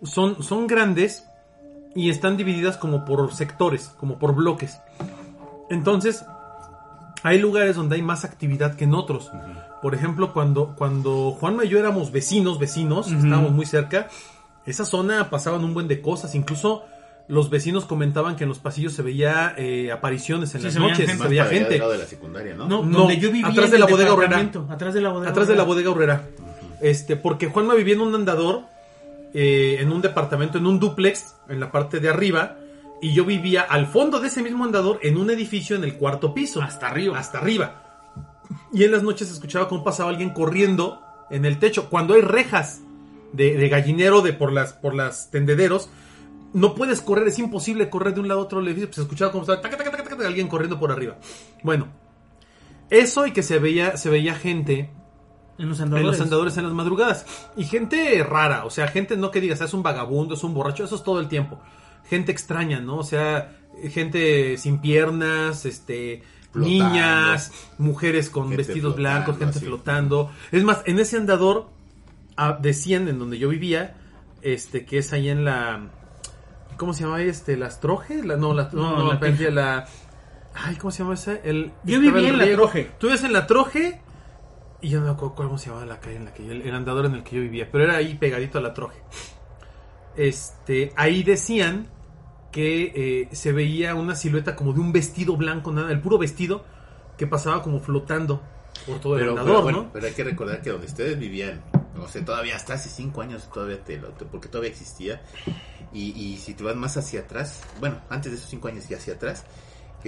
son, 0.02 0.42
son 0.42 0.66
grandes 0.66 1.26
y 1.94 2.10
están 2.10 2.36
divididas 2.36 2.76
como 2.76 3.04
por 3.04 3.32
sectores, 3.34 3.92
como 3.98 4.18
por 4.18 4.34
bloques. 4.34 4.80
Entonces, 5.68 6.24
hay 7.22 7.38
lugares 7.38 7.76
donde 7.76 7.96
hay 7.96 8.02
más 8.02 8.24
actividad 8.24 8.74
que 8.76 8.84
en 8.84 8.94
otros. 8.94 9.30
Por 9.82 9.94
ejemplo, 9.94 10.32
cuando, 10.32 10.74
cuando 10.76 11.32
Juanma 11.32 11.64
y 11.64 11.68
yo 11.68 11.78
éramos 11.78 12.12
vecinos, 12.12 12.58
vecinos, 12.58 13.10
estábamos 13.10 13.52
muy 13.52 13.66
cerca, 13.66 14.08
esa 14.66 14.84
zona 14.84 15.30
pasaban 15.30 15.64
un 15.64 15.74
buen 15.74 15.88
de 15.88 16.00
cosas, 16.00 16.34
incluso 16.34 16.84
los 17.28 17.48
vecinos 17.48 17.84
comentaban 17.84 18.34
que 18.36 18.42
en 18.42 18.48
los 18.48 18.58
pasillos 18.58 18.92
se 18.92 19.02
veía 19.02 19.54
eh, 19.56 19.92
apariciones 19.92 20.52
en 20.54 20.60
Sí, 20.60 20.64
las 20.66 20.74
se 20.74 20.80
noches, 20.80 21.06
gente. 21.08 21.22
se 21.22 21.28
veía 21.28 21.44
gente. 21.46 21.70
del 21.70 21.78
lado 21.78 21.92
de 21.92 21.98
la 21.98 22.06
secundaria, 22.06 22.54
¿no? 22.56 22.66
No, 22.66 22.82
No, 22.82 22.98
donde 23.00 23.18
yo 23.18 23.30
vivía 23.30 23.46
atrás 23.48 23.66
en 23.66 23.70
de 23.70 23.76
el 23.76 23.80
la 23.80 23.86
bodega 23.86 24.12
horrera. 24.12 24.36
departamento, 24.38 24.72
Atrás 24.74 24.94
de 24.94 25.00
la 25.00 25.08
bodega 25.10 25.30
Atrás 25.30 25.46
de 25.48 25.54
la 25.54 25.62
horrera. 25.62 25.90
bodega 25.90 25.90
horrera. 25.90 26.24
Este, 26.80 27.14
porque 27.16 27.46
Juanma 27.46 27.74
vivía 27.74 27.94
en 27.94 28.00
un 28.00 28.14
andador, 28.16 28.62
eh, 29.32 29.78
en 29.80 29.92
un 29.92 30.02
departamento, 30.02 30.58
en 30.58 30.66
un 30.66 30.78
duplex, 30.80 31.36
en 31.48 31.60
la 31.60 31.70
parte 31.70 32.00
de 32.00 32.08
arriba, 32.08 32.56
y 33.00 33.12
yo 33.12 33.24
vivía 33.24 33.62
al 33.62 33.86
fondo 33.86 34.20
de 34.20 34.28
ese 34.28 34.42
mismo 34.42 34.64
andador, 34.64 34.98
en 35.02 35.16
un 35.16 35.30
edificio 35.30 35.76
en 35.76 35.84
el 35.84 35.94
cuarto 35.94 36.34
piso. 36.34 36.60
Hasta 36.60 36.88
arriba. 36.88 37.18
Hasta 37.18 37.38
arriba. 37.38 37.82
Y 38.72 38.84
en 38.84 38.92
las 38.92 39.02
noches 39.02 39.28
se 39.28 39.34
escuchaba 39.34 39.68
cómo 39.68 39.84
pasaba 39.84 40.10
alguien 40.10 40.30
corriendo 40.30 41.00
en 41.30 41.44
el 41.44 41.58
techo. 41.58 41.88
Cuando 41.88 42.14
hay 42.14 42.20
rejas 42.20 42.80
de, 43.32 43.56
de 43.56 43.68
gallinero 43.68 44.20
de 44.20 44.32
por 44.32 44.52
las, 44.52 44.74
por 44.74 44.94
las 44.94 45.30
tendederos, 45.30 45.88
no 46.52 46.74
puedes 46.74 47.00
correr, 47.00 47.28
es 47.28 47.38
imposible 47.38 47.88
correr 47.88 48.14
de 48.14 48.20
un 48.20 48.28
lado 48.28 48.40
a 48.40 48.42
otro 48.44 48.58
del 48.58 48.68
edificio. 48.68 48.88
Pues 48.88 48.96
se 48.96 49.02
escuchaba 49.02 49.32
como 49.32 49.42
estaba 49.42 49.60
taca, 49.60 49.76
taca, 49.76 49.90
taca, 49.90 50.04
taca, 50.04 50.26
alguien 50.26 50.48
corriendo 50.48 50.78
por 50.78 50.92
arriba. 50.92 51.16
Bueno, 51.62 51.88
eso 52.90 53.26
y 53.26 53.32
que 53.32 53.42
se 53.42 53.58
veía, 53.58 53.96
se 53.96 54.10
veía 54.10 54.34
gente 54.34 54.90
En 55.60 55.68
los 55.68 55.78
en 55.78 55.84
andadores. 55.84 56.06
los 56.06 56.20
andadores 56.20 56.56
en 56.56 56.64
las 56.64 56.72
madrugadas. 56.72 57.26
Y 57.56 57.64
gente 57.64 58.22
rara, 58.24 58.64
o 58.64 58.70
sea, 58.70 58.88
gente 58.88 59.16
no 59.16 59.30
que 59.30 59.40
digas, 59.40 59.60
es 59.60 59.74
un 59.74 59.82
vagabundo, 59.82 60.34
es 60.34 60.42
un 60.44 60.54
borracho, 60.54 60.84
eso 60.84 60.96
es 60.96 61.02
todo 61.04 61.20
el 61.20 61.28
tiempo. 61.28 61.60
Gente 62.08 62.32
extraña, 62.32 62.80
¿no? 62.80 62.96
O 62.98 63.04
sea, 63.04 63.56
gente 63.90 64.56
sin 64.56 64.80
piernas, 64.80 65.64
este, 65.66 66.22
Flotando. 66.52 66.68
niñas, 66.68 67.52
mujeres 67.78 68.30
con 68.30 68.44
Gente 68.48 68.56
vestidos 68.58 68.94
flotando, 68.94 69.18
blancos, 69.20 69.38
gente 69.38 69.58
así. 69.58 69.66
flotando. 69.66 70.30
Es 70.50 70.64
más, 70.64 70.82
en 70.86 70.98
ese 70.98 71.16
andador 71.18 71.68
a- 72.36 72.54
de 72.54 72.72
100 72.72 73.08
en 73.08 73.18
donde 73.18 73.38
yo 73.38 73.48
vivía, 73.50 73.96
este, 74.42 74.84
que 74.86 74.98
es 74.98 75.12
ahí 75.12 75.28
en 75.28 75.44
la... 75.44 75.88
¿Cómo 76.78 76.94
se 76.94 77.04
llama 77.04 77.20
este? 77.22 77.56
¿Las 77.58 77.78
trojes? 77.80 78.24
La, 78.24 78.36
no, 78.38 78.54
la, 78.54 78.70
no, 78.72 78.82
No, 78.92 78.96
no, 79.04 79.12
la 79.12 79.20
Teja. 79.20 79.50
la... 79.50 79.86
Ay, 80.54 80.76
¿cómo 80.76 80.90
se 80.90 81.02
llama 81.02 81.14
ese? 81.14 81.40
El, 81.44 81.70
Yo 81.84 82.00
vivía 82.00 82.28
en 82.30 82.38
la. 82.38 82.50
Troje. 82.50 82.90
Tú 82.98 83.06
vives 83.06 83.22
en 83.22 83.32
la 83.32 83.46
Troje 83.46 84.00
y 84.82 84.88
yo 84.88 85.00
no 85.00 85.06
me 85.06 85.12
acuerdo 85.12 85.34
cómo 85.34 85.58
se 85.58 85.66
llamaba 85.68 85.86
la 85.86 86.00
calle 86.00 86.16
en 86.16 86.24
la 86.26 86.32
que 86.34 86.44
yo, 86.44 86.52
el, 86.52 86.62
el 86.62 86.74
andador 86.74 87.06
en 87.06 87.14
el 87.14 87.22
que 87.22 87.36
yo 87.36 87.42
vivía, 87.42 87.68
pero 87.70 87.84
era 87.84 87.96
ahí 87.96 88.14
pegadito 88.14 88.58
a 88.58 88.60
la 88.60 88.74
Troje. 88.74 88.98
Este, 90.16 90.92
ahí 90.96 91.22
decían 91.22 91.86
que 92.50 92.92
eh, 92.94 93.28
se 93.34 93.52
veía 93.52 93.94
una 93.94 94.16
silueta 94.16 94.56
como 94.56 94.72
de 94.72 94.80
un 94.80 94.92
vestido 94.92 95.36
blanco, 95.36 95.70
nada, 95.72 95.92
el 95.92 96.00
puro 96.00 96.18
vestido 96.18 96.64
que 97.16 97.26
pasaba 97.26 97.62
como 97.62 97.80
flotando 97.80 98.42
por 98.86 98.98
todo 99.00 99.16
el 99.18 99.28
andador, 99.30 99.46
pero, 99.46 99.62
bueno, 99.62 99.82
¿no? 99.82 99.92
pero 99.92 100.06
hay 100.06 100.12
que 100.12 100.24
recordar 100.24 100.60
que 100.62 100.70
donde 100.70 100.86
ustedes 100.86 101.18
vivían, 101.18 101.62
no 101.94 102.08
sé, 102.08 102.22
todavía 102.22 102.56
hasta 102.56 102.74
hace 102.74 102.88
cinco 102.88 103.20
años 103.22 103.48
todavía 103.52 103.82
te- 103.84 103.98
porque 103.98 104.48
todavía 104.48 104.70
existía. 104.70 105.20
Y, 105.92 106.10
y 106.18 106.38
si 106.38 106.54
te 106.54 106.64
vas 106.64 106.76
más 106.76 106.96
hacia 106.96 107.20
atrás, 107.20 107.62
bueno, 107.78 107.96
antes 108.08 108.32
de 108.32 108.38
esos 108.38 108.48
cinco 108.48 108.68
años 108.68 108.90
y 108.90 108.94
hacia 108.94 109.14
atrás, 109.14 109.44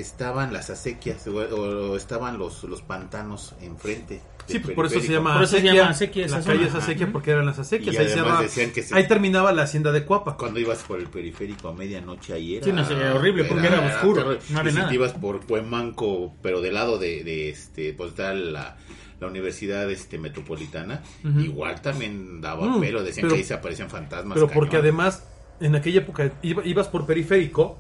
estaban 0.00 0.52
las 0.52 0.70
acequias 0.70 1.26
o, 1.26 1.34
o 1.36 1.96
estaban 1.96 2.38
los, 2.38 2.64
los 2.64 2.82
pantanos 2.82 3.54
enfrente. 3.60 4.20
Sí, 4.46 4.58
pues 4.58 4.74
por 4.74 4.86
eso 4.86 5.00
se 5.00 5.12
llama 5.12 5.34
Por 5.34 5.44
eso 5.44 5.52
se 5.52 5.56
acequia. 5.58 5.74
llama 5.74 5.90
acequia 5.90 6.26
la 6.26 6.42
calle 6.42 6.62
es 6.64 6.68
Ajá. 6.70 6.78
acequia 6.78 7.12
porque 7.12 7.30
eran 7.30 7.46
las 7.46 7.58
acequias. 7.60 7.94
Y 7.94 7.98
Ahí, 7.98 8.08
se 8.48 8.72
que 8.72 8.82
se- 8.82 9.04
terminaba 9.04 9.52
la 9.52 9.62
hacienda 9.62 9.92
de 9.92 10.04
Cuapa. 10.04 10.36
Cuando 10.36 10.58
ibas 10.58 10.82
por 10.82 10.98
el 10.98 11.06
periférico 11.06 11.68
a 11.68 11.72
medianoche 11.74 12.32
ahí 12.32 12.56
era... 12.56 12.64
Sí, 12.64 12.72
no, 12.72 12.84
sería 12.84 13.14
horrible, 13.14 13.44
porque 13.44 13.68
era 13.68 13.80
oscuro, 13.80 14.36
no 14.50 14.58
había 14.58 14.70
y 14.70 14.74
si 14.74 14.78
nada. 14.78 14.88
te 14.88 14.94
ibas 14.96 15.12
por 15.12 15.46
Cuemanco, 15.46 16.34
pero 16.42 16.60
del 16.60 16.74
lado 16.74 16.98
de, 16.98 17.22
de 17.22 17.50
este, 17.50 17.92
pues 17.94 18.10
está 18.10 18.34
la, 18.34 18.76
la 19.20 19.26
universidad 19.28 19.88
este 19.90 20.18
metropolitana, 20.18 21.02
igual 21.38 21.80
también 21.80 22.40
daba 22.40 22.66
Mm, 22.66 22.80
pelo, 22.80 23.04
decían 23.04 23.22
pero- 23.26 23.34
que 23.34 23.38
ahí 23.42 23.44
se 23.46 23.54
aparecían 23.54 23.90
fantasmas. 23.90 24.34
Pero 24.34 24.48
porque 24.48 24.78
además, 24.78 25.24
en 25.60 25.76
aquella 25.76 26.00
época 26.00 26.32
iba- 26.42 26.64
ibas 26.66 26.88
por 26.88 27.06
periférico 27.06 27.78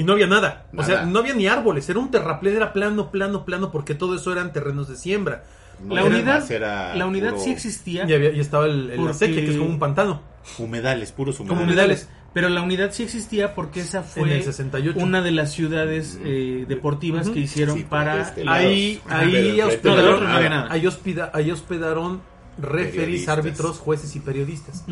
y 0.00 0.04
no 0.04 0.12
había 0.12 0.26
nada. 0.26 0.66
O 0.76 0.82
sea, 0.84 1.02
no 1.04 1.18
había 1.18 1.34
ni 1.34 1.46
árboles. 1.48 1.88
Era 1.88 1.98
un 1.98 2.10
terraplén, 2.10 2.56
era 2.56 2.72
plano, 2.72 3.10
plano, 3.10 3.44
plano, 3.44 3.70
porque 3.72 3.94
todo 3.94 4.14
eso 4.14 4.32
eran 4.32 4.52
terrenos 4.52 4.88
de 4.88 4.96
siembra. 4.96 5.44
No, 5.84 5.94
La 5.94 6.00
era 6.02 6.10
unidad, 6.10 6.50
era 6.52 6.94
la 6.96 7.06
unidad 7.06 7.30
puro 7.32 7.42
sí 7.44 7.50
existía. 7.50 8.04
Y, 8.08 8.12
había- 8.14 8.30
y 8.32 8.40
estaba 8.40 8.66
el, 8.66 8.90
el 8.90 8.96
Porque- 8.96 9.10
acequia, 9.10 9.40
que 9.44 9.50
es 9.50 9.56
como 9.56 9.70
un 9.70 9.78
pantano. 9.78 10.22
Humedales, 10.58 11.12
puros 11.12 11.36
como 11.36 11.52
humedales. 11.52 11.74
humedales. 11.74 12.08
Pero 12.34 12.48
la 12.50 12.62
unidad 12.62 12.90
sí 12.92 13.02
existía 13.02 13.54
porque 13.54 13.80
esa 13.80 14.02
fue 14.02 14.24
En 14.28 14.36
el 14.36 14.42
68. 14.44 14.98
una 14.98 15.22
de 15.22 15.30
las 15.32 15.52
ciudades 15.52 16.18
eh, 16.24 16.64
deportivas 16.68 17.28
que 17.30 17.40
hicieron 17.40 17.76
Sí, 17.76 17.84
para... 17.88 18.20
este 18.20 18.44
Ahí, 18.48 19.00
ahí, 19.08 19.60
hospedaron, 19.60 19.82
no, 19.84 19.96
del 19.96 20.14
otro 20.14 20.28
no 20.28 20.34
había 20.36 20.48
nada. 20.50 20.68
ahí 20.70 20.86
hospeda- 20.86 21.30
ahí 21.34 21.50
hospedaron 21.50 22.20
Periodistas. 22.60 23.38
árbitros, 23.38 23.78
jueces 23.78 24.14
y 24.16 24.20
periodistas. 24.20 24.84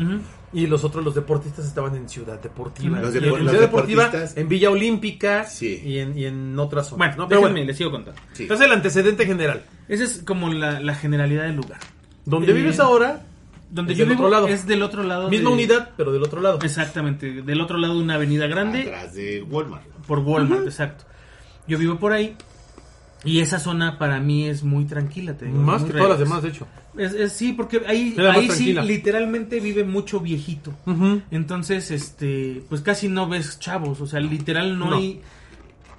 Y 0.53 0.67
los 0.67 0.83
otros, 0.83 1.03
los 1.03 1.13
deportistas, 1.15 1.65
estaban 1.65 1.95
en 1.95 2.07
Ciudad 2.07 2.39
Deportiva. 2.41 2.99
Los 2.99 3.13
Y 3.15 3.19
depo- 3.19 3.37
en 3.37 3.43
los 3.45 3.51
Ciudad 3.51 3.59
Deportiva, 3.67 4.11
en 4.35 4.47
Villa 4.47 4.69
Olímpica 4.69 5.43
Sí. 5.45 5.81
y, 5.83 5.99
en, 5.99 6.17
y 6.17 6.25
en 6.25 6.57
otras 6.57 6.87
zonas. 6.87 6.97
Bueno, 7.09 7.23
¿no? 7.23 7.27
Pero 7.27 7.41
déjenme, 7.41 7.59
bueno, 7.59 7.67
les 7.67 7.77
sigo 7.77 7.91
contando. 7.91 8.21
Sí. 8.33 8.43
entonces 8.43 8.65
el 8.65 8.71
antecedente 8.71 9.25
general. 9.25 9.63
Esa 9.89 10.03
es 10.05 10.21
como 10.25 10.49
la, 10.53 10.79
la 10.79 10.95
generalidad 10.95 11.43
del 11.43 11.55
lugar. 11.57 11.79
Donde 12.25 12.51
Eh, 12.51 12.55
vives 12.55 12.79
ahora, 12.79 13.23
Donde 13.69 13.91
Es 13.91 13.99
yo 13.99 14.05
del 14.05 14.13
vivo 14.15 14.27
otro 14.27 14.31
lado. 14.39 14.47
es 14.47 14.65
del 14.65 14.81
otro 14.81 15.03
lado. 15.03 15.29
misma 15.29 15.49
de- 15.49 15.53
unidad, 15.55 15.89
pero 15.97 16.13
del 16.13 16.23
otro 16.23 16.39
lado. 16.39 16.59
Exactamente, 16.63 17.41
del 17.41 17.59
otro 17.59 17.77
lado 17.77 17.95
de 17.95 17.99
una 18.01 18.13
avenida 18.15 18.47
grande. 18.47 18.83
Atrás 18.83 19.13
de 19.13 19.43
Walmart. 19.43 19.83
por 20.07 20.19
Walmart, 20.19 20.63
exacto. 20.63 21.03
Yo 21.67 21.77
vivo 21.77 21.97
por 21.99 22.13
ahí 22.13 22.37
y 23.25 23.41
esa 23.41 23.59
zona 23.59 23.97
para 23.99 24.21
mí 24.21 24.47
es 24.47 24.63
muy 24.63 24.85
tranquila. 24.85 25.35
Te 25.37 25.47
digo, 25.47 25.57
Más 25.57 25.81
muy 25.81 25.91
que 25.91 25.97
todas 25.97 26.11
las 26.11 26.19
demás, 26.19 26.43
de 26.43 26.49
hecho. 26.49 26.65
Es, 26.97 27.13
es- 27.13 27.33
sí, 27.33 27.53
porque 27.53 27.81
ahí, 27.87 28.15
ahí 28.19 28.49
sí 28.49 28.73
literalmente 28.73 29.59
vive 29.59 29.83
mucho 29.83 30.19
viejito. 30.19 30.73
Entonces, 31.31 31.91
este, 31.91 32.63
pues 32.69 32.81
casi 32.81 33.07
no 33.09 33.27
ves 33.27 33.59
chavos, 33.59 34.01
o 34.01 34.07
sea, 34.07 34.19
literal 34.19 34.77
no, 34.77 34.89
No. 34.91 34.97
hay... 34.97 35.21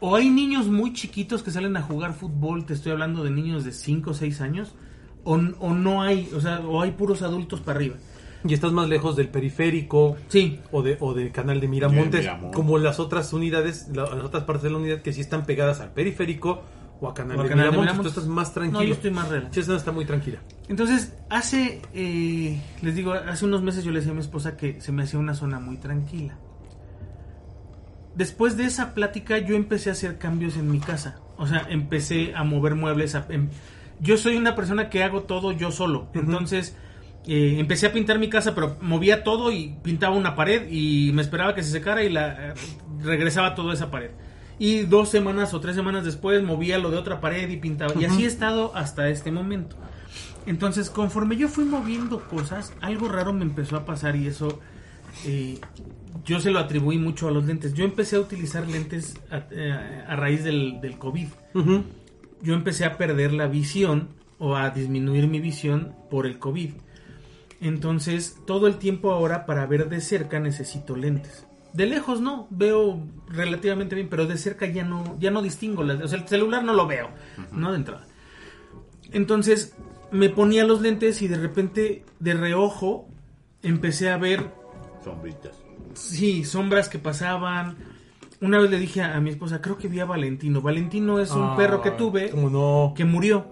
O 0.01 0.15
hay 0.15 0.31
niños 0.31 0.69
muy 0.69 0.93
chiquitos 0.93 1.43
que 1.43 1.51
salen 1.51 1.77
a 1.77 1.83
jugar 1.83 2.15
fútbol, 2.15 2.65
te 2.65 2.73
estoy 2.75 2.93
hablando 2.93 3.25
de 3.25 3.31
niños 3.31 3.65
de 3.65 3.73
5 3.73 4.11
o 4.11 4.15
6 4.15 4.41
años, 4.41 4.77
o, 5.25 5.35
o 5.35 5.75
no 5.75 6.03
hay, 6.03 6.31
o 6.37 6.41
sea, 6.41 6.61
o 6.61 6.81
hay 6.83 6.93
puros 6.93 7.23
adultos 7.23 7.61
para 7.61 7.79
arriba. 7.79 7.97
Y 8.47 8.55
estás 8.55 8.71
más 8.71 8.89
lejos 8.89 9.17
del 9.17 9.27
periférico 9.29 10.17
Sí, 10.29 10.61
o 10.71 10.83
de 10.85 10.97
o 11.01 11.15
del 11.15 11.33
canal 11.33 11.61
de 11.61 11.67
Miramontes, 11.67 12.29
como 12.55 12.79
las 12.79 13.01
otras 13.01 13.33
unidades, 13.33 13.89
la- 13.93 14.05
las 14.15 14.25
otras 14.25 14.45
partes 14.45 14.63
de 14.63 14.71
la 14.71 14.77
unidad 14.77 15.03
que 15.03 15.13
sí 15.13 15.21
están 15.21 15.45
pegadas 15.45 15.81
al 15.81 15.91
periférico 15.93 16.63
o 17.01 17.09
a 17.09 17.15
canal, 17.15 17.39
O 17.39 17.43
a 17.43 17.47
Canal 17.49 17.71
de 17.71 17.79
Miramontes. 17.79 18.03
Tú 18.15 18.21
estás 18.21 18.27
más 18.27 18.53
tranquilo. 18.53 18.81
no, 18.81 18.87
yo 18.87 18.95
estoy 18.95 19.11
más 19.11 19.31
esa 19.61 19.73
no 19.73 19.77
está 19.77 19.93
muy 19.93 20.05
tranquila. 20.05 20.41
Entonces, 20.69 21.15
hace, 21.31 21.81
eh, 21.95 22.61
les 22.83 22.95
digo, 22.97 23.13
hace 23.13 23.45
unos 23.45 23.63
meses 23.63 23.85
yo 23.85 23.91
le 23.93 23.99
decía 23.99 24.13
a 24.13 24.15
mi 24.15 24.21
esposa 24.21 24.57
que 24.57 24.81
se 24.81 24.91
me 24.93 25.05
hacía 25.05 25.19
una 25.19 25.35
zona 25.35 25.61
muy 25.61 25.77
tranquila. 25.77 26.37
Después 28.15 28.57
de 28.57 28.65
esa 28.65 28.95
plática 28.95 29.39
yo 29.39 29.55
empecé 29.55 29.91
a 29.91 29.93
hacer 29.93 30.19
cambios 30.19 30.57
en 30.57 30.71
mi 30.71 30.81
casa. 30.81 31.21
O 31.37 31.47
sea, 31.47 31.67
empecé 31.71 32.35
a 32.35 32.43
mover 32.45 32.75
muebles. 32.75 33.15
a- 33.15 33.27
em- 33.29 33.49
yo 34.01 34.17
soy 34.17 34.37
una 34.37 34.55
persona 34.57 34.91
que 34.91 35.03
hago 35.05 35.23
todo 35.23 35.53
yo 35.53 35.71
solo. 35.71 36.09
Entonces, 36.15 36.77
eh, 37.27 37.57
empecé 37.59 37.87
a 37.87 37.93
pintar 37.93 38.19
mi 38.19 38.29
casa, 38.29 38.55
pero 38.55 38.77
movía 38.81 39.23
todo 39.25 39.53
y 39.53 39.77
pintaba 39.83 40.17
una 40.17 40.35
pared 40.35 40.69
y 40.71 41.13
me 41.13 41.23
esperaba 41.23 41.55
que 41.55 41.63
se 41.63 41.71
secara 41.71 42.03
y 42.03 42.09
la 42.09 42.49
eh, 42.51 42.55
regresaba 43.03 43.55
toda 43.55 43.75
esa 43.75 43.91
pared. 43.91 44.11
Y 44.59 44.81
dos 44.81 45.09
semanas 45.09 45.55
o 45.55 45.61
tres 45.61 45.77
semanas 45.77 46.05
después 46.05 46.43
movía 46.43 46.79
lo 46.79 46.91
de 46.91 46.97
otra 46.97 47.21
pared 47.21 47.49
y 47.49 47.57
pintaba. 47.57 47.95
Y 47.99 48.05
así 48.05 48.25
he 48.25 48.27
estado 48.27 48.75
hasta 48.75 49.09
este 49.09 49.31
momento. 49.31 49.77
Entonces, 50.47 50.91
conforme 50.91 51.37
yo 51.37 51.49
fui 51.49 51.65
moviendo 51.65 52.21
cosas, 52.29 52.73
algo 52.81 53.09
raro 53.09 53.33
me 53.33 53.45
empezó 53.45 53.77
a 53.77 53.85
pasar 53.85 54.17
y 54.17 54.27
eso 54.27 54.61
eh, 55.27 55.59
yo 56.25 56.41
se 56.41 56.51
lo 56.51 56.59
atribuí 56.59 56.99
mucho 56.99 57.29
a 57.29 57.31
los 57.31 57.45
lentes. 57.45 57.75
Yo 57.75 57.85
empecé 57.85 58.17
a 58.17 58.21
utilizar 58.21 58.67
lentes 58.67 59.17
a, 59.31 59.47
eh, 59.51 60.05
a 60.07 60.17
raíz 60.17 60.45
del, 60.45 60.81
del 60.81 60.99
COVID. 60.99 61.29
Yo 62.41 62.55
empecé 62.55 62.85
a 62.85 62.97
perder 62.97 63.33
la 63.33 63.49
visión 63.49 64.11
o 64.39 64.57
a 64.57 64.71
disminuir 64.71 65.27
mi 65.27 65.41
visión 65.41 65.95
por 66.11 66.27
el 66.27 66.39
COVID. 66.39 66.71
Entonces, 67.61 68.37
todo 68.47 68.69
el 68.69 68.77
tiempo 68.77 69.11
ahora 69.11 69.45
para 69.45 69.67
ver 69.67 69.89
de 69.89 70.01
cerca 70.01 70.39
necesito 70.39 70.95
lentes. 70.95 71.48
De 71.73 71.87
lejos 71.87 72.21
no, 72.21 72.47
veo 72.51 73.01
relativamente 73.29 73.95
bien, 73.95 74.09
pero 74.09 74.27
de 74.27 74.37
cerca 74.39 74.67
ya 74.67 74.85
no, 74.85 75.17
ya 75.21 75.31
no 75.31 75.43
distingo. 75.43 75.83
las- 75.85 76.03
o 76.03 76.09
sea, 76.09 76.19
el 76.19 76.27
celular 76.29 76.65
no 76.65 76.73
lo 76.73 76.87
veo, 76.87 77.11
no 77.53 77.71
de 77.73 77.77
entrada. 77.77 78.05
Entonces, 79.13 79.75
me 80.11 80.29
ponía 80.31 80.65
los 80.65 80.81
lentes 80.81 81.23
y 81.23 81.29
de 81.29 81.37
repente, 81.37 82.05
de 82.21 82.35
reojo, 82.35 83.09
empecé 83.63 84.11
a 84.11 84.19
ver 84.19 84.51
Sombritas. 85.05 85.53
Sí, 85.95 86.45
sombras 86.45 86.89
que 86.89 86.99
pasaban. 86.99 87.77
Una 88.41 88.59
vez 88.59 88.71
le 88.71 88.79
dije 88.79 89.01
a, 89.03 89.17
a 89.17 89.21
mi 89.21 89.31
esposa, 89.31 89.61
creo 89.61 89.79
que 89.79 89.89
vi 89.89 90.01
a 90.01 90.05
Valentino. 90.05 90.61
Valentino 90.61 91.19
es 91.21 91.31
un 91.31 91.57
perro 91.57 91.81
que 91.83 91.91
tuve 91.93 92.31
no. 92.35 92.93
que 92.97 93.05
murió 93.05 93.47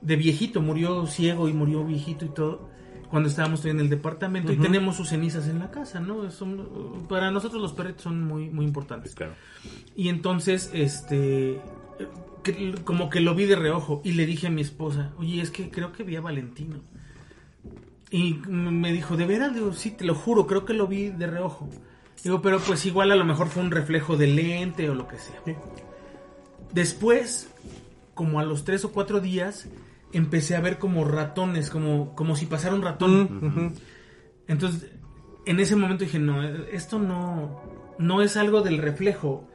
de 0.00 0.16
viejito, 0.16 0.60
murió 0.60 1.06
ciego 1.06 1.48
y 1.48 1.52
murió 1.52 1.84
viejito 1.84 2.24
y 2.24 2.28
todo. 2.28 2.68
Cuando 3.14 3.28
estábamos 3.28 3.60
todavía 3.60 3.78
en 3.78 3.84
el 3.84 3.90
departamento 3.90 4.50
y 4.50 4.56
Ujú. 4.56 4.64
tenemos 4.64 4.96
sus 4.96 5.10
cenizas 5.10 5.46
en 5.46 5.60
la 5.60 5.70
casa, 5.70 6.00
¿no? 6.00 6.28
Son- 6.32 7.06
para 7.08 7.30
nosotros 7.30 7.62
los 7.62 7.72
perritos 7.72 8.02
son 8.02 8.24
muy, 8.24 8.50
muy 8.50 8.64
importantes. 8.64 9.14
Claro. 9.14 9.34
Y 9.94 10.08
entonces, 10.08 10.68
este, 10.74 11.60
que- 12.42 12.74
como 12.82 13.10
que 13.10 13.20
lo 13.20 13.36
vi 13.36 13.44
de 13.44 13.54
reojo 13.54 14.00
y 14.02 14.14
le 14.14 14.26
dije 14.26 14.48
a 14.48 14.50
mi 14.50 14.62
esposa, 14.62 15.12
oye, 15.16 15.40
es 15.40 15.52
que 15.52 15.70
creo 15.70 15.92
que 15.92 16.02
vi 16.02 16.16
a 16.16 16.20
Valentino. 16.22 16.80
Y 18.10 18.34
me 18.48 18.92
dijo, 18.92 19.16
¿de 19.16 19.26
veras? 19.26 19.54
Digo, 19.54 19.72
sí, 19.74 19.92
te 19.92 20.04
lo 20.04 20.16
juro, 20.16 20.48
creo 20.48 20.64
que 20.64 20.74
lo 20.74 20.88
vi 20.88 21.10
de 21.10 21.28
reojo. 21.28 21.68
Digo, 22.24 22.42
pero 22.42 22.58
pues 22.58 22.84
igual 22.84 23.12
a 23.12 23.14
lo 23.14 23.24
mejor 23.24 23.46
fue 23.46 23.62
un 23.62 23.70
reflejo 23.70 24.16
de 24.16 24.26
lente 24.26 24.90
o 24.90 24.96
lo 24.96 25.06
que 25.06 25.18
sea. 25.18 25.40
Después, 26.72 27.48
como 28.14 28.40
a 28.40 28.44
los 28.44 28.64
tres 28.64 28.84
o 28.84 28.90
cuatro 28.90 29.20
días, 29.20 29.68
empecé 30.16 30.56
a 30.56 30.60
ver 30.60 30.78
como 30.78 31.04
ratones, 31.04 31.70
como, 31.70 32.14
como 32.14 32.36
si 32.36 32.46
pasara 32.46 32.74
un 32.74 32.82
ratón. 32.82 33.74
Entonces, 34.48 34.90
en 35.46 35.60
ese 35.60 35.76
momento 35.76 36.04
dije, 36.04 36.18
no, 36.18 36.42
esto 36.42 36.98
no, 36.98 37.62
no 37.98 38.22
es 38.22 38.36
algo 38.36 38.62
del 38.62 38.78
reflejo. 38.78 39.48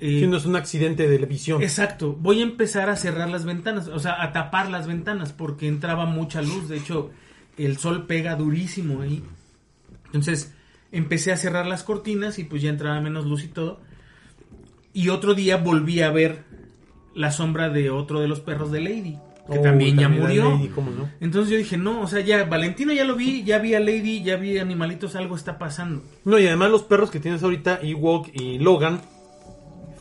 Eh, 0.00 0.20
Sí, 0.20 0.26
no 0.26 0.36
es 0.36 0.44
un 0.44 0.56
accidente 0.56 1.08
de 1.08 1.18
la 1.18 1.26
visión. 1.26 1.62
Exacto, 1.62 2.12
voy 2.12 2.40
a 2.40 2.42
empezar 2.42 2.90
a 2.90 2.96
cerrar 2.96 3.30
las 3.30 3.44
ventanas, 3.44 3.88
o 3.88 3.98
sea, 3.98 4.22
a 4.22 4.32
tapar 4.32 4.68
las 4.70 4.86
ventanas 4.86 5.32
porque 5.32 5.68
entraba 5.68 6.04
mucha 6.04 6.42
luz, 6.42 6.68
de 6.68 6.78
hecho, 6.78 7.10
el 7.56 7.78
sol 7.78 8.06
pega 8.06 8.34
durísimo 8.34 9.02
ahí. 9.02 9.22
Entonces, 10.06 10.52
empecé 10.92 11.32
a 11.32 11.36
cerrar 11.36 11.66
las 11.66 11.84
cortinas 11.84 12.38
y 12.38 12.44
pues 12.44 12.60
ya 12.62 12.70
entraba 12.70 13.00
menos 13.00 13.24
luz 13.24 13.44
y 13.44 13.48
todo. 13.48 13.80
Y 14.92 15.08
otro 15.08 15.34
día 15.34 15.56
volví 15.56 16.02
a 16.02 16.10
ver 16.10 16.44
la 17.14 17.30
sombra 17.30 17.68
de 17.68 17.90
otro 17.90 18.20
de 18.20 18.28
los 18.28 18.40
perros 18.40 18.70
de 18.72 18.80
Lady, 18.80 19.18
que 19.50 19.58
Oh, 19.58 19.62
también 19.62 19.96
ya 19.98 20.08
murió. 20.08 20.50
Lady, 20.50 20.68
¿cómo 20.68 20.90
no? 20.90 21.10
Entonces 21.20 21.50
yo 21.52 21.58
dije, 21.58 21.76
no, 21.76 22.00
o 22.00 22.06
sea, 22.06 22.20
ya 22.20 22.44
Valentino 22.44 22.92
ya 22.92 23.04
lo 23.04 23.14
vi, 23.14 23.44
ya 23.44 23.58
vi 23.58 23.74
a 23.74 23.80
Lady, 23.80 24.22
ya 24.22 24.36
vi 24.36 24.58
animalitos, 24.58 25.16
algo 25.16 25.36
está 25.36 25.58
pasando. 25.58 26.02
No, 26.24 26.38
y 26.38 26.46
además 26.46 26.70
los 26.70 26.82
perros 26.84 27.10
que 27.10 27.20
tienes 27.20 27.42
ahorita, 27.42 27.80
Ewok 27.82 28.28
y 28.32 28.58
Logan, 28.58 29.00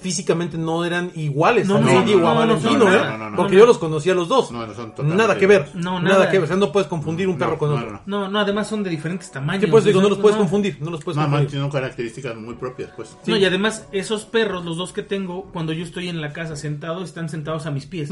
físicamente 0.03 0.57
no 0.57 0.85
eran 0.85 1.11
iguales 1.15 1.67
No, 1.67 1.77
a 1.77 1.79
no, 1.81 1.87
Lady 1.87 2.15
no, 2.15 2.25
o 2.25 2.27
a 2.27 2.33
no, 2.33 2.33
no, 2.33 2.39
Valentino, 2.53 2.85
no, 2.85 2.93
¿eh? 2.93 2.97
no, 3.03 3.17
no, 3.17 3.29
no, 3.31 3.35
Porque 3.37 3.53
no. 3.53 3.59
yo 3.61 3.65
los 3.65 3.77
conocía 3.79 4.11
a 4.13 4.15
los 4.15 4.27
dos. 4.27 4.51
Nada 4.51 5.37
que 5.37 5.47
ver. 5.47 5.69
No, 5.73 5.99
nada. 5.99 6.17
nada. 6.19 6.29
que 6.29 6.37
ver. 6.37 6.43
O 6.43 6.47
sea, 6.47 6.55
no 6.57 6.71
puedes 6.71 6.87
confundir 6.87 7.27
un 7.27 7.37
perro 7.37 7.53
No, 7.53 7.57
con 7.57 7.69
no, 7.69 7.75
otro. 7.77 7.91
no, 7.91 8.01
No, 8.05 8.27
no, 8.29 8.39
además 8.39 8.67
son 8.67 8.83
de 8.83 8.89
diferentes 8.91 9.31
tamaños. 9.31 9.63
¿Qué 9.65 9.71
pues 9.71 9.85
digo? 9.85 10.01
No 10.01 10.09
los 10.09 10.19
puedes 10.19 10.35
no. 10.37 10.43
confundir. 10.43 10.77
No 10.81 10.91
los 10.91 11.03
puedes 11.03 11.19
confundir. 11.19 11.49
tienen 11.49 11.69
características 11.71 12.35
muy 12.35 12.55
propias, 12.55 12.91
pues. 12.95 13.17
No, 13.25 13.35
y 13.37 13.45
además 13.45 13.87
esos 13.91 14.25
perros, 14.25 14.65
los 14.65 14.77
dos 14.77 14.93
que 14.93 15.01
tengo, 15.01 15.45
cuando 15.53 15.73
yo 15.73 15.83
estoy 15.83 16.09
en 16.09 16.21
la 16.21 16.33
casa 16.33 16.55
sentado, 16.55 17.03
están 17.03 17.29
sentados 17.29 17.65
a 17.65 17.71
mis 17.71 17.85
pies. 17.85 18.09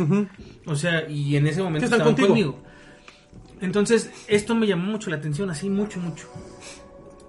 O 0.66 0.76
sea, 0.76 1.08
y 1.10 1.36
en 1.36 1.46
ese 1.48 1.62
momento 1.62 1.82
¿Qué 1.82 1.86
están 1.94 2.02
contigo? 2.06 2.28
conmigo. 2.30 2.60
Entonces, 3.60 4.10
esto 4.28 4.56
me 4.56 4.66
llamó 4.66 4.86
mucho 4.92 5.10
la 5.10 5.18
atención, 5.18 5.50
así 5.52 5.70
mucho, 5.70 6.00
mucho. 6.00 6.28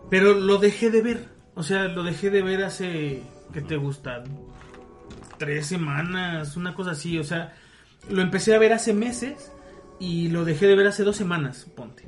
Pero 0.09 0.35
lo 0.35 0.59
dejé 0.59 0.91
de 0.91 1.03
ver. 1.03 1.29
O 1.55 1.63
sea, 1.63 1.85
lo 1.89 2.03
dejé 2.03 2.31
de 2.31 2.41
ver 2.43 2.65
hace, 2.65 3.23
¿qué 3.53 3.61
te 3.61 3.77
gusta? 3.77 4.23
Tres 5.43 5.67
semanas, 5.67 6.57
una 6.57 6.73
cosa 6.73 6.93
así. 6.93 7.19
O 7.19 7.25
sea, 7.25 7.53
lo 8.09 8.23
empecé 8.23 8.55
a 8.55 8.61
ver 8.61 8.73
hace 8.73 8.95
meses 8.95 9.51
y 9.99 10.29
lo 10.29 10.45
dejé 10.45 10.69
de 10.69 10.77
ver 10.77 10.87
hace 10.87 11.03
dos 11.03 11.17
semanas, 11.17 11.67
ponte. 11.75 12.05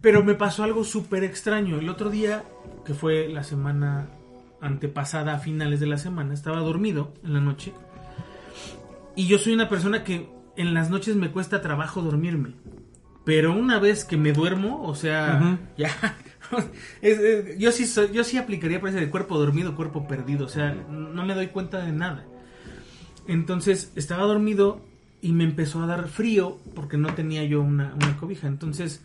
Pero 0.00 0.24
me 0.24 0.34
pasó 0.34 0.64
algo 0.64 0.82
súper 0.82 1.22
extraño. 1.22 1.78
El 1.78 1.88
otro 1.88 2.10
día, 2.10 2.42
que 2.84 2.94
fue 2.94 3.28
la 3.28 3.44
semana 3.44 4.08
antepasada, 4.60 5.34
a 5.34 5.38
finales 5.38 5.78
de 5.78 5.86
la 5.86 5.98
semana, 5.98 6.34
estaba 6.34 6.58
dormido 6.58 7.14
en 7.22 7.34
la 7.34 7.40
noche. 7.40 7.72
Y 9.14 9.28
yo 9.28 9.38
soy 9.38 9.54
una 9.54 9.68
persona 9.68 10.02
que 10.02 10.28
en 10.56 10.74
las 10.74 10.90
noches 10.90 11.14
me 11.14 11.30
cuesta 11.30 11.62
trabajo 11.62 12.02
dormirme. 12.02 12.54
Pero 13.24 13.52
una 13.52 13.78
vez 13.78 14.04
que 14.04 14.16
me 14.16 14.32
duermo, 14.32 14.82
o 14.82 14.96
sea, 14.96 15.60
ya. 15.78 15.92
es- 17.02 17.18
es- 17.18 17.58
yo, 17.58 17.72
sí 17.72 17.86
soy- 17.86 18.10
yo 18.12 18.24
sí 18.24 18.36
aplicaría 18.36 18.80
para 18.80 18.92
ese 18.92 19.00
de 19.00 19.10
cuerpo 19.10 19.38
dormido, 19.38 19.74
cuerpo 19.76 20.06
perdido. 20.08 20.46
O 20.46 20.48
sea, 20.48 20.72
no 20.72 21.24
me 21.24 21.34
doy 21.34 21.48
cuenta 21.48 21.84
de 21.84 21.92
nada. 21.92 22.24
Entonces 23.26 23.92
estaba 23.96 24.24
dormido 24.24 24.80
y 25.20 25.32
me 25.32 25.44
empezó 25.44 25.82
a 25.82 25.86
dar 25.86 26.08
frío 26.08 26.58
porque 26.74 26.96
no 26.96 27.14
tenía 27.14 27.44
yo 27.44 27.60
una, 27.60 27.94
una 27.94 28.16
cobija. 28.16 28.46
Entonces 28.46 29.02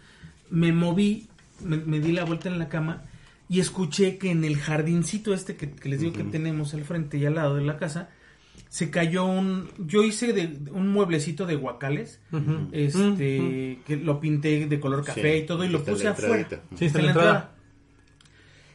me 0.49 0.71
moví, 0.71 1.27
me, 1.63 1.77
me 1.77 1.99
di 1.99 2.11
la 2.11 2.23
vuelta 2.23 2.49
en 2.49 2.59
la 2.59 2.69
cama 2.69 3.03
y 3.49 3.59
escuché 3.59 4.17
que 4.17 4.31
en 4.31 4.45
el 4.45 4.57
jardincito 4.57 5.33
este 5.33 5.55
que, 5.55 5.71
que 5.71 5.89
les 5.89 5.99
digo 5.99 6.13
que 6.13 6.23
tenemos 6.23 6.73
al 6.73 6.83
frente 6.83 7.17
y 7.17 7.25
al 7.25 7.35
lado 7.35 7.55
de 7.55 7.63
la 7.63 7.77
casa, 7.77 8.09
se 8.73 8.89
cayó 8.89 9.25
un... 9.25 9.69
Yo 9.77 10.01
hice 10.01 10.33
de, 10.33 10.71
un 10.71 10.87
mueblecito 10.91 11.45
de 11.45 11.55
guacales, 11.57 12.19
este, 12.71 13.77
que 13.85 13.97
lo 13.97 14.19
pinté 14.19 14.65
de 14.65 14.79
color 14.79 15.05
café 15.05 15.37
Sí, 15.37 15.43
y 15.43 15.45
todo 15.45 15.63
y 15.63 15.69
lo 15.69 15.83
puse 15.83 16.07
afuera. 16.07 16.47
Sí, 16.75 16.85
está 16.85 16.97
en 16.97 17.05
la 17.05 17.11
entrada. 17.11 17.51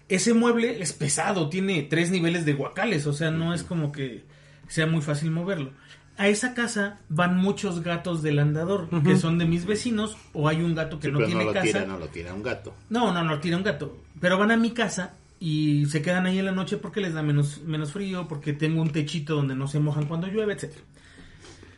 Ese 0.08 0.34
mueble 0.34 0.80
es 0.80 0.92
pesado, 0.92 1.48
tiene 1.48 1.82
tres 1.82 2.12
niveles 2.12 2.44
de 2.44 2.52
guacales, 2.52 3.08
o 3.08 3.12
sea, 3.12 3.32
no 3.32 3.52
es 3.52 3.64
como 3.64 3.90
que 3.90 4.22
sea 4.68 4.86
muy 4.86 5.02
fácil 5.02 5.32
moverlo. 5.32 5.72
A 6.16 6.28
esa 6.28 6.54
casa 6.54 7.00
van 7.08 7.36
muchos 7.36 7.82
gatos 7.82 8.22
del 8.22 8.38
andador, 8.38 8.88
que 9.02 9.16
son 9.16 9.36
de 9.36 9.46
mis 9.46 9.66
vecinos, 9.66 10.16
o 10.32 10.46
hay 10.46 10.62
un 10.62 10.76
gato 10.76 11.00
que 11.00 11.08
Sí, 11.08 11.12
no 11.12 11.18
pero 11.18 11.26
tiene 11.26 11.44
no 11.44 11.50
lo 11.50 11.54
casa. 11.54 11.66
tira, 11.66 11.84
no 11.86 11.98
lo 11.98 12.06
tira 12.06 12.34
un 12.34 12.44
gato. 12.44 12.72
No, 12.88 13.12
no, 13.12 13.24
no, 13.24 13.40
tira 13.40 13.56
un 13.56 13.64
gato. 13.64 13.98
Pero 14.20 14.38
van 14.38 14.52
a 14.52 14.56
mi 14.56 14.70
casa 14.70 15.14
y 15.40 15.86
se 15.86 16.02
quedan 16.02 16.26
ahí 16.26 16.38
en 16.38 16.46
la 16.46 16.52
noche 16.52 16.78
porque 16.78 17.00
les 17.00 17.14
da 17.14 17.22
menos, 17.22 17.62
menos 17.62 17.92
frío, 17.92 18.26
porque 18.28 18.52
tengo 18.52 18.82
un 18.82 18.90
techito 18.90 19.36
donde 19.36 19.54
no 19.54 19.68
se 19.68 19.80
mojan 19.80 20.06
cuando 20.06 20.26
llueve, 20.26 20.54
etc. 20.54 20.72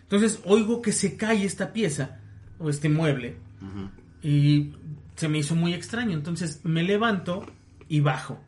Entonces 0.03 0.41
oigo 0.45 0.83
que 0.83 0.93
se 0.93 1.17
cae 1.17 1.45
esta 1.45 1.73
pieza 1.73 2.19
o 2.59 2.71
este 2.71 2.89
mueble 2.89 3.37
y 4.23 4.73
se 5.17 5.29
me 5.29 5.39
hizo 5.39 5.55
muy 5.55 5.75
extraño. 5.75 6.17
Entonces 6.17 6.61
me 6.65 6.83
levanto 6.83 7.47
y 7.89 8.01
bajo. 8.01 8.41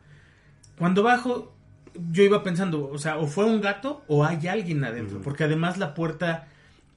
Cuando 0.77 1.03
bajo, 1.03 1.55
yo 2.11 2.23
iba 2.23 2.43
pensando, 2.43 2.89
o 2.89 2.97
sea, 2.97 3.17
o 3.17 3.27
fue 3.27 3.45
un 3.45 3.61
gato 3.61 4.03
o 4.07 4.25
hay 4.25 4.47
alguien 4.47 4.83
adentro, 4.83 5.21
porque 5.21 5.43
además 5.43 5.77
la 5.77 5.93
puerta 5.93 6.47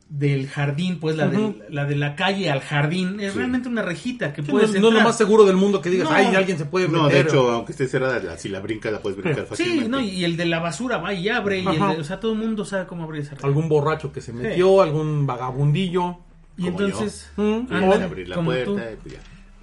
del 0.08 0.46
jardín, 0.48 1.00
pues 1.00 1.16
la, 1.16 1.26
Ujú. 1.26 1.56
de, 1.58 1.64
la 1.74 1.84
de 1.84 1.96
la 1.96 2.14
calle 2.14 2.48
al 2.48 2.60
jardín, 2.60 3.18
es 3.18 3.32
Sí. 3.32 3.38
realmente 3.38 3.68
una 3.68 3.82
rejita 3.82 4.32
que 4.32 4.42
Sí, 4.42 4.48
no, 4.48 4.52
puedes 4.52 4.80
no 4.80 4.88
es 4.88 4.94
lo 4.94 5.00
más 5.00 5.16
seguro 5.18 5.44
del 5.44 5.56
mundo 5.56 5.80
que 5.82 5.90
digas, 5.90 6.08
No. 6.08 6.14
ay, 6.14 6.26
alguien 6.36 6.58
se 6.58 6.64
puede 6.64 6.86
meter. 6.86 7.02
No, 7.02 7.08
de 7.08 7.20
hecho, 7.20 7.50
aunque 7.50 7.72
esté 7.72 7.88
cerrada, 7.88 8.38
si 8.38 8.48
la 8.48 8.60
brincas, 8.60 8.92
la 8.92 9.00
puedes 9.00 9.18
brincar 9.18 9.42
Sí, 9.44 9.48
fácilmente. 9.50 9.82
Sí, 9.84 9.88
no, 9.90 10.00
y 10.00 10.24
el 10.24 10.36
de 10.36 10.46
la 10.46 10.60
basura 10.60 10.98
va 10.98 11.12
y 11.12 11.28
abre, 11.28 11.58
y 11.58 11.66
el 11.66 11.74
de- 11.78 12.00
o 12.00 12.04
sea, 12.04 12.20
todo 12.20 12.32
el 12.34 12.38
mundo 12.38 12.64
sabe 12.64 12.86
cómo 12.86 13.02
abrir 13.02 13.22
esa 13.22 13.34
reja. 13.34 13.46
Algún 13.48 13.68
borracho 13.68 14.12
que 14.12 14.20
se 14.20 14.32
metió, 14.32 14.80
algún 14.80 15.26
vagabundillo. 15.26 16.18
Y 16.56 16.66
Como 16.66 16.80
entonces, 16.82 17.30
yo. 17.36 17.64
Puedes 17.68 18.00
abrir 18.02 18.28
la 18.28 18.34
como 18.36 18.50
puerta 18.50 18.64
tú. 18.64 18.78
y 18.78 18.96
pues 19.02 19.14
ya. 19.14 19.20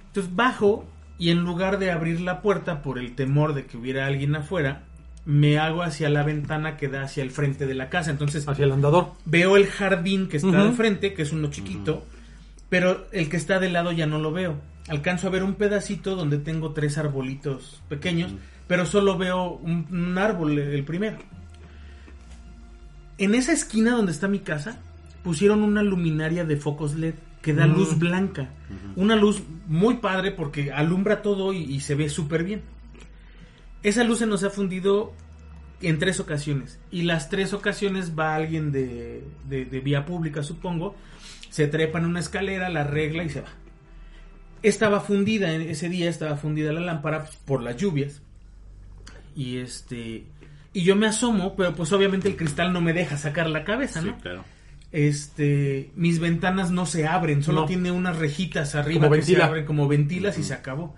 Entonces 0.08 0.36
bajo 0.36 0.84
y 1.18 1.30
en 1.30 1.38
lugar 1.40 1.78
de 1.78 1.90
abrir 1.90 2.20
la 2.20 2.42
puerta 2.42 2.82
por 2.82 2.98
el 2.98 3.14
temor 3.14 3.54
de 3.54 3.64
que 3.66 3.76
hubiera 3.78 4.06
alguien 4.06 4.36
afuera, 4.36 4.84
me 5.26 5.58
hago 5.58 5.82
hacia 5.82 6.08
la 6.10 6.22
ventana 6.22 6.76
que 6.76 6.88
da 6.88 7.02
hacia 7.02 7.22
el 7.22 7.30
frente 7.30 7.66
de 7.66 7.74
la 7.74 7.88
casa. 7.88 8.10
Entonces 8.10 8.46
Hacia 8.46 8.64
el 8.64 8.72
andador. 8.72 9.12
veo 9.24 9.56
el 9.56 9.66
jardín 9.66 10.28
que 10.28 10.36
está 10.36 10.48
Ujú. 10.48 10.56
al 10.58 10.72
frente, 10.74 11.14
que 11.14 11.22
es 11.22 11.32
uno 11.32 11.48
chiquito, 11.50 12.04
pero 12.68 13.06
el 13.12 13.28
que 13.28 13.36
está 13.36 13.58
de 13.58 13.70
lado 13.70 13.92
ya 13.92 14.06
no 14.06 14.18
lo 14.18 14.32
veo. 14.32 14.56
Alcanzo 14.88 15.28
a 15.28 15.30
ver 15.30 15.42
un 15.42 15.54
pedacito 15.54 16.14
donde 16.14 16.36
tengo 16.38 16.72
tres 16.72 16.98
arbolitos 16.98 17.80
pequeños, 17.88 18.32
pero 18.66 18.84
solo 18.84 19.16
veo 19.16 19.52
un, 19.62 19.86
un 19.90 20.18
árbol, 20.18 20.58
el 20.58 20.84
primero. 20.84 21.16
En 23.18 23.34
esa 23.34 23.52
esquina 23.52 23.92
donde 23.92 24.12
está 24.12 24.28
mi 24.28 24.40
casa, 24.40 24.76
pusieron 25.22 25.62
una 25.62 25.82
luminaria 25.82 26.44
de 26.44 26.56
focos 26.56 26.94
LED 26.94 27.14
que 27.42 27.54
da 27.54 27.66
Mm. 27.66 27.74
luz 27.74 27.98
blanca. 27.98 28.48
Una 28.96 29.16
luz 29.16 29.42
muy 29.68 29.94
padre 29.96 30.30
porque 30.32 30.72
alumbra 30.72 31.22
todo 31.22 31.52
y, 31.52 31.58
y 31.62 31.80
se 31.80 31.94
ve 31.94 32.08
súper 32.08 32.42
bien. 32.44 32.62
Esa 33.84 34.02
luz 34.02 34.18
se 34.18 34.26
nos 34.26 34.42
ha 34.42 34.50
fundido 34.50 35.12
en 35.80 35.98
tres 36.00 36.18
ocasiones. 36.18 36.80
Y 36.90 37.02
las 37.02 37.28
tres 37.28 37.52
ocasiones 37.52 38.18
va 38.18 38.34
alguien 38.34 38.72
de, 38.72 39.22
de- 39.48 39.64
de 39.66 39.80
vía 39.80 40.04
pública, 40.04 40.42
supongo. 40.42 40.96
Se 41.50 41.68
trepa 41.68 42.00
en 42.00 42.06
una 42.06 42.18
escalera, 42.20 42.68
la 42.70 42.80
arregla 42.80 43.22
y 43.22 43.28
se 43.30 43.42
va. 43.42 43.48
Estaba 44.62 45.00
fundida, 45.00 45.52
en 45.54 45.60
ese 45.62 45.88
día 45.88 46.08
estaba 46.10 46.36
fundida 46.36 46.72
la 46.72 46.80
lámpara 46.80 47.26
por 47.44 47.62
las 47.62 47.76
lluvias. 47.76 48.22
Y 49.36 49.58
este. 49.58 50.24
Y 50.72 50.82
yo 50.82 50.96
me 50.96 51.06
asomo, 51.06 51.54
pero 51.54 51.74
pues 51.74 51.92
obviamente 51.92 52.26
el 52.28 52.36
cristal 52.36 52.72
no 52.72 52.80
me 52.80 52.92
deja 52.92 53.16
sacar 53.16 53.48
la 53.48 53.62
cabeza, 53.64 54.00
Sí, 54.00 54.06
¿no? 54.08 54.18
claro. 54.18 54.44
Este, 54.90 55.90
mis 55.96 56.18
ventanas 56.18 56.70
no 56.70 56.86
se 56.86 57.06
abren, 57.06 57.42
solo 57.42 57.60
No. 57.62 57.66
tiene 57.66 57.90
unas 57.92 58.16
rejitas 58.18 58.74
arriba 58.74 59.02
Como 59.02 59.14
que 59.16 59.22
se 59.22 59.40
abren 59.42 59.66
como 59.66 59.86
ventilas 59.86 60.38
y 60.38 60.42
se 60.42 60.54
acabó. 60.54 60.96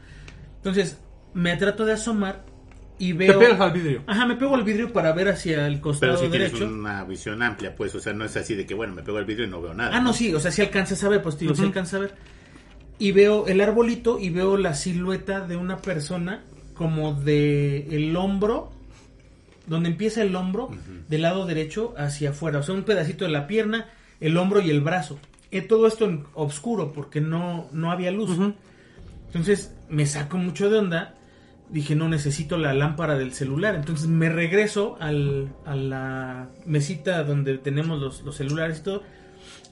Entonces, 0.59 0.99
me 1.35 1.57
trato 1.57 1.85
de 1.85 1.92
asomar 1.94 2.45
y 2.98 3.09
Te 3.12 3.18
veo 3.28 3.38
pegas 3.38 3.61
al 3.61 3.72
vidrio. 3.72 4.02
Ajá, 4.06 4.26
me 4.26 4.37
pego 4.37 4.54
al 4.54 4.64
vidrio 4.64 4.92
para 4.92 5.12
ver 5.12 5.28
hacia 5.28 5.66
el 5.66 5.80
costado 5.80 6.12
Pero 6.14 6.24
si 6.24 6.30
tienes 6.30 6.52
derecho. 6.52 6.72
una 6.72 7.04
visión 7.04 7.42
amplia, 7.42 7.74
pues, 7.76 7.94
o 7.94 8.00
sea, 8.00 8.12
no 8.12 8.24
es 8.24 8.37
así 8.37 8.54
de 8.54 8.64
que, 8.66 8.74
bueno, 8.74 8.94
me 8.94 9.02
pego 9.02 9.18
al 9.18 9.24
vidrio 9.24 9.46
y 9.46 9.50
no 9.50 9.61
veo 9.61 9.74
nada. 9.74 9.96
Ah, 9.96 10.00
no, 10.00 10.12
sí, 10.12 10.32
o 10.35 10.40
sea, 10.40 10.50
si 10.50 10.62
alcanzas 10.62 11.02
a 11.04 11.09
ver, 11.09 11.22
pues 11.22 11.37
tío, 11.37 11.54
si 11.54 11.61
Ujú. 11.61 11.68
alcanzas 11.68 11.94
a 11.94 11.98
ver. 12.00 12.14
Y 12.98 13.12
veo 13.12 13.46
el 13.46 13.61
arbolito 13.61 14.18
y 14.18 14.30
veo 14.30 14.56
la 14.56 14.74
silueta 14.74 15.40
de 15.40 15.56
una 15.56 15.76
persona 15.78 16.42
como 16.74 17.12
de 17.14 17.87
el 17.94 18.16
hombro, 18.16 18.72
donde 19.66 19.90
empieza 19.90 20.22
el 20.22 20.35
hombro, 20.35 20.70
del 21.09 21.22
lado 21.22 21.44
derecho 21.44 21.94
hacia 21.98 22.30
afuera. 22.30 22.61
O 22.61 22.62
sea, 22.62 22.74
un 22.74 22.85
pedacito 22.85 23.24
de 23.26 23.30
la 23.32 23.46
pierna, 23.46 23.90
el 24.20 24.37
hombro 24.38 24.61
y 24.61 24.70
el 24.70 24.80
brazo. 24.80 25.18
Eh, 25.50 25.61
todo 25.62 25.87
esto 25.87 26.06
en 26.06 26.24
oscuro 26.35 26.92
porque 26.92 27.20
no, 27.20 27.68
no 27.72 27.90
había 27.90 28.11
luz. 28.11 28.30
Ujú. 28.30 28.54
Entonces 29.26 29.74
me 29.88 30.06
saco 30.06 30.38
mucho 30.38 30.70
de 30.70 30.78
onda. 30.78 31.14
Dije, 31.68 31.96
no 31.96 32.09
necesito 32.09 32.59
la 32.59 32.74
lámpara 32.74 33.16
del 33.16 33.33
celular. 33.33 33.74
Entonces 33.74 34.09
me 34.09 34.29
regreso 34.29 34.96
al, 35.00 35.52
a 35.64 35.74
la 35.74 36.48
mesita 36.64 37.24
donde 37.24 37.59
tenemos 37.59 38.00
los, 38.00 38.22
los 38.22 38.37
celulares 38.37 38.79
y 38.79 38.83
todo. 38.83 39.02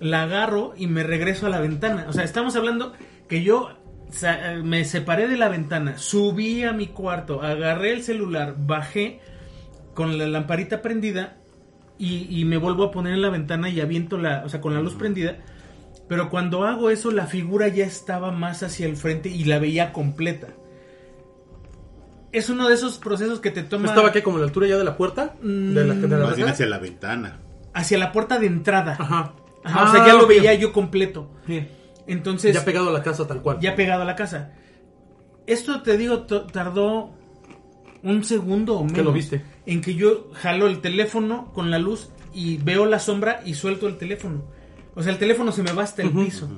La 0.01 0.23
agarro 0.23 0.75
y 0.77 0.87
me 0.87 1.03
regreso 1.03 1.47
a 1.47 1.51
la 1.51 1.61
ventana. 1.61 2.07
O 2.09 2.13
sea, 2.13 2.25
estamos 2.25 2.57
hablando 2.57 2.93
que 3.29 3.43
yo 3.43 3.71
me 4.63 4.85
separé 4.85 5.29
de 5.29 5.37
la 5.37 5.49
ventana, 5.49 5.99
subí 5.99 6.63
a 6.63 6.73
mi 6.73 6.87
cuarto, 6.89 7.43
agarré 7.43 7.93
el 7.93 8.03
celular, 8.03 8.55
bajé 8.59 9.21
con 9.95 10.19
la 10.19 10.27
lamparita 10.27 10.83
prendida 10.83 11.37
y, 11.99 12.27
y 12.29 12.45
me 12.45 12.57
vuelvo 12.57 12.85
a 12.85 12.91
poner 12.91 13.15
en 13.15 13.23
la 13.23 13.31
ventana 13.31 13.71
y 13.71 13.81
aviento 13.81 14.19
la, 14.19 14.43
o 14.45 14.49
sea, 14.49 14.61
con 14.61 14.75
la 14.75 14.81
luz 14.81 14.95
prendida. 14.95 15.39
Pero 16.09 16.29
cuando 16.29 16.65
hago 16.65 16.91
eso, 16.91 17.11
la 17.11 17.27
figura 17.27 17.69
ya 17.69 17.85
estaba 17.85 18.31
más 18.31 18.63
hacia 18.63 18.87
el 18.87 18.97
frente 18.97 19.31
y 19.31 19.45
la 19.45 19.59
veía 19.59 19.93
completa. 19.93 20.49
Es 22.35 22.49
uno 22.51 22.69
de 22.69 22.75
esos 22.75 22.99
procesos 22.99 23.41
que 23.41 23.51
te 23.51 23.63
toma 23.63 23.89
¿Estaba 23.89 24.09
aquí 24.09 24.21
como 24.23 24.37
a 24.37 24.41
la 24.41 24.47
altura 24.47 24.67
ya 24.67 24.77
de 24.77 24.85
la 24.85 24.97
puerta? 24.97 25.35
De 25.43 25.85
la, 25.85 25.95
de 25.95 26.09
la 26.09 26.19
Más 26.27 26.37
bien 26.37 26.49
hacia 26.49 26.67
la 26.67 26.79
ventana. 26.79 27.39
hacia 27.73 27.97
la 27.99 28.11
puerta 28.13 28.39
de 28.39 28.47
entrada. 28.47 28.97
Ajá. 28.99 29.33
Ajá, 29.63 29.85
o 29.85 29.93
sea, 29.93 30.07
ya 30.07 30.13
Ah, 30.13 30.17
lo 30.17 30.25
ok. 30.25 30.29
veía 30.29 30.53
yo 30.55 30.73
completo. 30.73 31.31
Sí. 31.47 31.67
Entonces, 32.07 32.53
Ya 32.55 32.65
pegado 32.65 32.91
a 32.91 32.93
la 32.93 33.03
casa 33.03 33.27
tal 33.27 33.41
cual. 33.41 33.59
ya 33.61 33.75
pegado 33.77 34.03
a 34.03 34.05
la 34.05 34.15
casa. 34.17 34.53
esto 35.47 35.81
te 35.83 35.97
digo, 35.97 36.21
tardó 36.23 37.11
un 38.03 38.25
segundo 38.25 38.79
o 38.79 38.85
menos. 38.85 39.05
lo 39.05 39.13
viste? 39.13 39.43
En 39.65 39.81
que 39.81 39.95
yo 39.95 40.31
jalo 40.35 40.67
el 40.67 40.81
teléfono 40.81 41.51
con 41.55 41.71
la 41.71 41.79
luz 41.79 42.11
y 42.35 42.59
veo 42.59 42.85
la 42.85 42.99
sombra 42.99 43.41
y 43.47 43.55
suelto 43.55 43.87
el 43.87 43.97
teléfono. 43.97 44.43
O 44.95 45.03
sea, 45.03 45.13
el 45.13 45.19
teléfono 45.19 45.53
se 45.53 45.63
me 45.63 45.73
va 45.73 45.85
hasta 45.85 46.03
el 46.03 46.11
piso. 46.11 46.49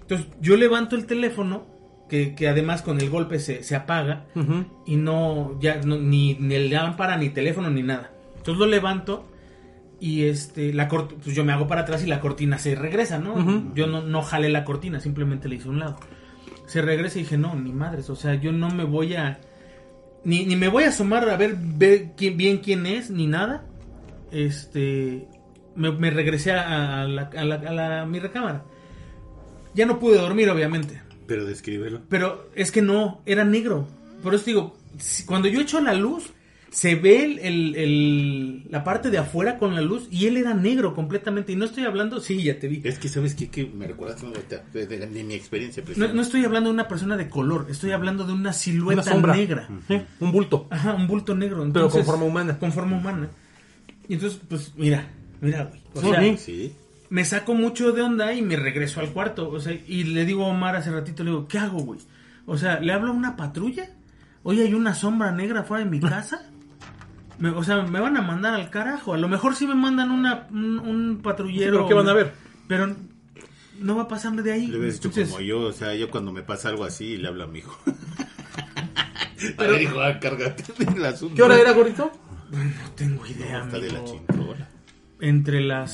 Entonces, 0.00 0.26
yo 0.40 0.56
levanto 0.56 0.96
el 0.96 1.06
teléfono, 1.06 1.66
que, 2.10 2.34
que 2.34 2.48
además 2.48 2.82
con 2.82 3.00
el 3.00 3.08
golpe 3.08 3.38
se, 3.38 3.62
se 3.62 3.74
apaga, 3.74 4.26
y 4.84 4.96
no, 4.96 5.58
ya, 5.60 5.80
no, 5.82 5.96
ni, 5.96 6.34
ni 6.34 6.68
lámpara, 6.68 7.16
ni 7.16 7.30
teléfono, 7.30 7.70
ni 7.70 7.82
nada. 7.82 8.12
Entonces 8.36 8.58
lo 8.58 8.66
levanto 8.66 9.26
y 10.00 10.24
este, 10.24 10.72
la 10.74 10.88
cort- 10.88 11.14
pues 11.22 11.34
yo 11.36 11.44
me 11.44 11.52
hago 11.52 11.66
para 11.66 11.82
atrás 11.82 12.02
y 12.02 12.06
la 12.06 12.20
cortina 12.20 12.58
se 12.58 12.74
regresa, 12.74 13.18
¿no? 13.18 13.34
Yo 13.74 13.86
no, 13.86 14.02
no 14.02 14.20
jalé 14.22 14.48
la 14.50 14.64
cortina, 14.64 15.00
simplemente 15.00 15.48
le 15.48 15.56
hice 15.56 15.68
un 15.68 15.78
lado. 15.78 15.96
Se 16.66 16.82
regresa 16.82 17.18
y 17.18 17.22
dije, 17.22 17.38
no, 17.38 17.54
ni 17.54 17.72
madres, 17.72 18.10
o 18.10 18.16
sea, 18.16 18.34
yo 18.34 18.52
no 18.52 18.68
me 18.70 18.84
voy 18.84 19.14
a... 19.14 19.40
Ni, 20.24 20.44
ni 20.44 20.54
me 20.56 20.68
voy 20.68 20.84
a 20.84 20.88
asomar 20.88 21.28
a 21.30 21.36
ver, 21.36 21.56
ver 21.58 22.12
quién, 22.16 22.36
bien 22.36 22.58
quién 22.58 22.84
es, 22.86 23.10
ni 23.10 23.26
nada. 23.26 23.64
Este... 24.30 25.26
Me, 25.76 25.92
me 25.92 26.10
regresé 26.10 26.52
a, 26.52 27.02
a 27.02 27.04
la, 27.06 27.30
a 27.36 27.44
la- 27.44 27.54
a 27.54 27.72
la- 27.72 28.02
a 28.02 28.06
mi 28.06 28.18
recámara. 28.18 28.64
Ya 29.74 29.86
no 29.86 29.98
pude 29.98 30.16
dormir, 30.18 30.48
obviamente. 30.50 31.00
Pero 31.30 31.44
descríbelo. 31.44 32.00
Pero 32.08 32.50
es 32.56 32.72
que 32.72 32.82
no, 32.82 33.20
era 33.24 33.44
negro. 33.44 33.86
Por 34.20 34.34
eso 34.34 34.46
digo, 34.46 34.76
cuando 35.26 35.46
yo 35.46 35.60
echo 35.60 35.80
la 35.80 35.94
luz, 35.94 36.24
se 36.72 36.96
ve 36.96 37.22
el, 37.24 37.38
el- 37.38 37.76
el- 37.76 38.64
la 38.68 38.82
parte 38.82 39.10
de 39.10 39.18
afuera 39.18 39.58
con 39.58 39.76
la 39.76 39.80
luz 39.80 40.08
y 40.10 40.26
él 40.26 40.36
era 40.36 40.54
negro 40.54 40.92
completamente. 40.92 41.52
Y 41.52 41.56
no 41.56 41.66
estoy 41.66 41.84
hablando, 41.84 42.20
sí, 42.20 42.42
ya 42.42 42.58
te 42.58 42.66
vi. 42.66 42.80
Es 42.82 42.98
que, 42.98 43.08
¿sabes 43.08 43.36
qué? 43.36 43.48
Que 43.48 43.64
me 43.64 43.86
recuerdas 43.86 44.20
de, 44.72 44.86
de- 44.88 45.06
de 45.06 45.22
mi 45.24 45.34
experiencia. 45.34 45.84
No, 45.96 46.12
no 46.12 46.20
estoy 46.22 46.44
hablando 46.44 46.68
de 46.70 46.74
una 46.74 46.88
persona 46.88 47.16
de 47.16 47.28
color, 47.28 47.66
estoy 47.70 47.92
hablando 47.92 48.24
de 48.24 48.32
una 48.32 48.52
silueta 48.52 49.14
Una 49.14 49.34
negra. 49.36 49.68
Sí, 49.86 50.02
un 50.18 50.32
bulto. 50.32 50.66
Ajá, 50.70 50.94
un 50.94 51.06
bulto 51.06 51.36
negro. 51.36 51.64
Pero 51.72 51.88
con 51.90 52.04
forma 52.04 52.24
humana. 52.24 52.58
Con 52.58 52.72
forma 52.72 52.96
humana. 52.96 53.30
Y 54.08 54.14
entonces, 54.14 54.40
pues, 54.48 54.72
mira, 54.76 55.08
mira, 55.40 55.64
güey. 55.64 55.80
O 55.94 56.00
Sí, 56.00 56.08
sea, 56.10 56.36
sí. 56.38 56.72
Me 57.10 57.24
saco 57.24 57.54
mucho 57.54 57.92
de 57.92 58.02
onda 58.02 58.32
y 58.32 58.40
me 58.42 58.56
regreso 58.56 59.00
al 59.00 59.10
cuarto. 59.10 59.50
O 59.50 59.60
sea, 59.60 59.72
y 59.86 60.04
le 60.04 60.24
digo 60.24 60.44
a 60.44 60.48
Omar 60.48 60.76
hace 60.76 60.90
ratito, 60.90 61.22
le 61.24 61.30
digo, 61.30 61.46
¿qué 61.48 61.58
hago, 61.58 61.80
güey? 61.80 62.00
O 62.46 62.56
sea, 62.56 62.80
¿le 62.80 62.92
hablo 62.92 63.08
a 63.10 63.14
una 63.14 63.36
patrulla? 63.36 63.90
Oye, 64.42 64.62
hay 64.62 64.74
una 64.74 64.94
sombra 64.94 65.30
negra 65.32 65.64
fuera 65.64 65.84
de 65.84 65.90
mi 65.90 66.00
casa. 66.00 66.46
Me- 67.38 67.50
o 67.50 67.62
sea, 67.64 67.82
me 67.82 68.00
van 68.00 68.16
a 68.16 68.22
mandar 68.22 68.54
al 68.54 68.70
carajo. 68.70 69.12
A 69.12 69.18
lo 69.18 69.28
mejor 69.28 69.54
sí 69.56 69.66
me 69.66 69.74
mandan 69.74 70.10
una, 70.10 70.46
un, 70.50 70.78
un 70.78 71.20
patrullero. 71.22 71.64
Sí, 71.64 71.70
pero 71.72 71.88
¿qué 71.88 71.94
van 71.94 72.08
a 72.08 72.12
ver? 72.14 72.32
Pero 72.68 72.94
no 73.80 73.96
va 73.96 74.02
a 74.02 74.08
pasarme 74.08 74.42
de 74.42 74.52
ahí. 74.52 74.66
Le 74.68 74.78
hubieras 74.78 74.94
dicho 74.96 75.08
Entonces, 75.08 75.30
como 75.32 75.40
yo, 75.44 75.60
o 75.62 75.72
sea, 75.72 75.94
yo 75.94 76.10
cuando 76.10 76.32
me 76.32 76.42
pasa 76.42 76.68
algo 76.68 76.84
así, 76.84 77.16
le 77.16 77.28
hablo 77.28 77.44
a 77.44 77.46
mi 77.48 77.58
hijo. 77.58 77.76
a 79.58 79.62
ver, 79.64 79.82
hijo, 79.82 80.00
ah, 80.00 80.18
cárgate 80.20 80.64
del 80.84 81.04
asunto. 81.04 81.34
¿Qué 81.34 81.42
hora 81.42 81.58
era, 81.58 81.72
gordito? 81.72 82.10
no 82.52 82.90
tengo 82.96 83.26
idea, 83.26 83.62
Está 83.64 83.78
de 83.78 83.92
la 83.92 84.04
chintola. 84.04 84.68
Entre 85.20 85.60
las 85.60 85.92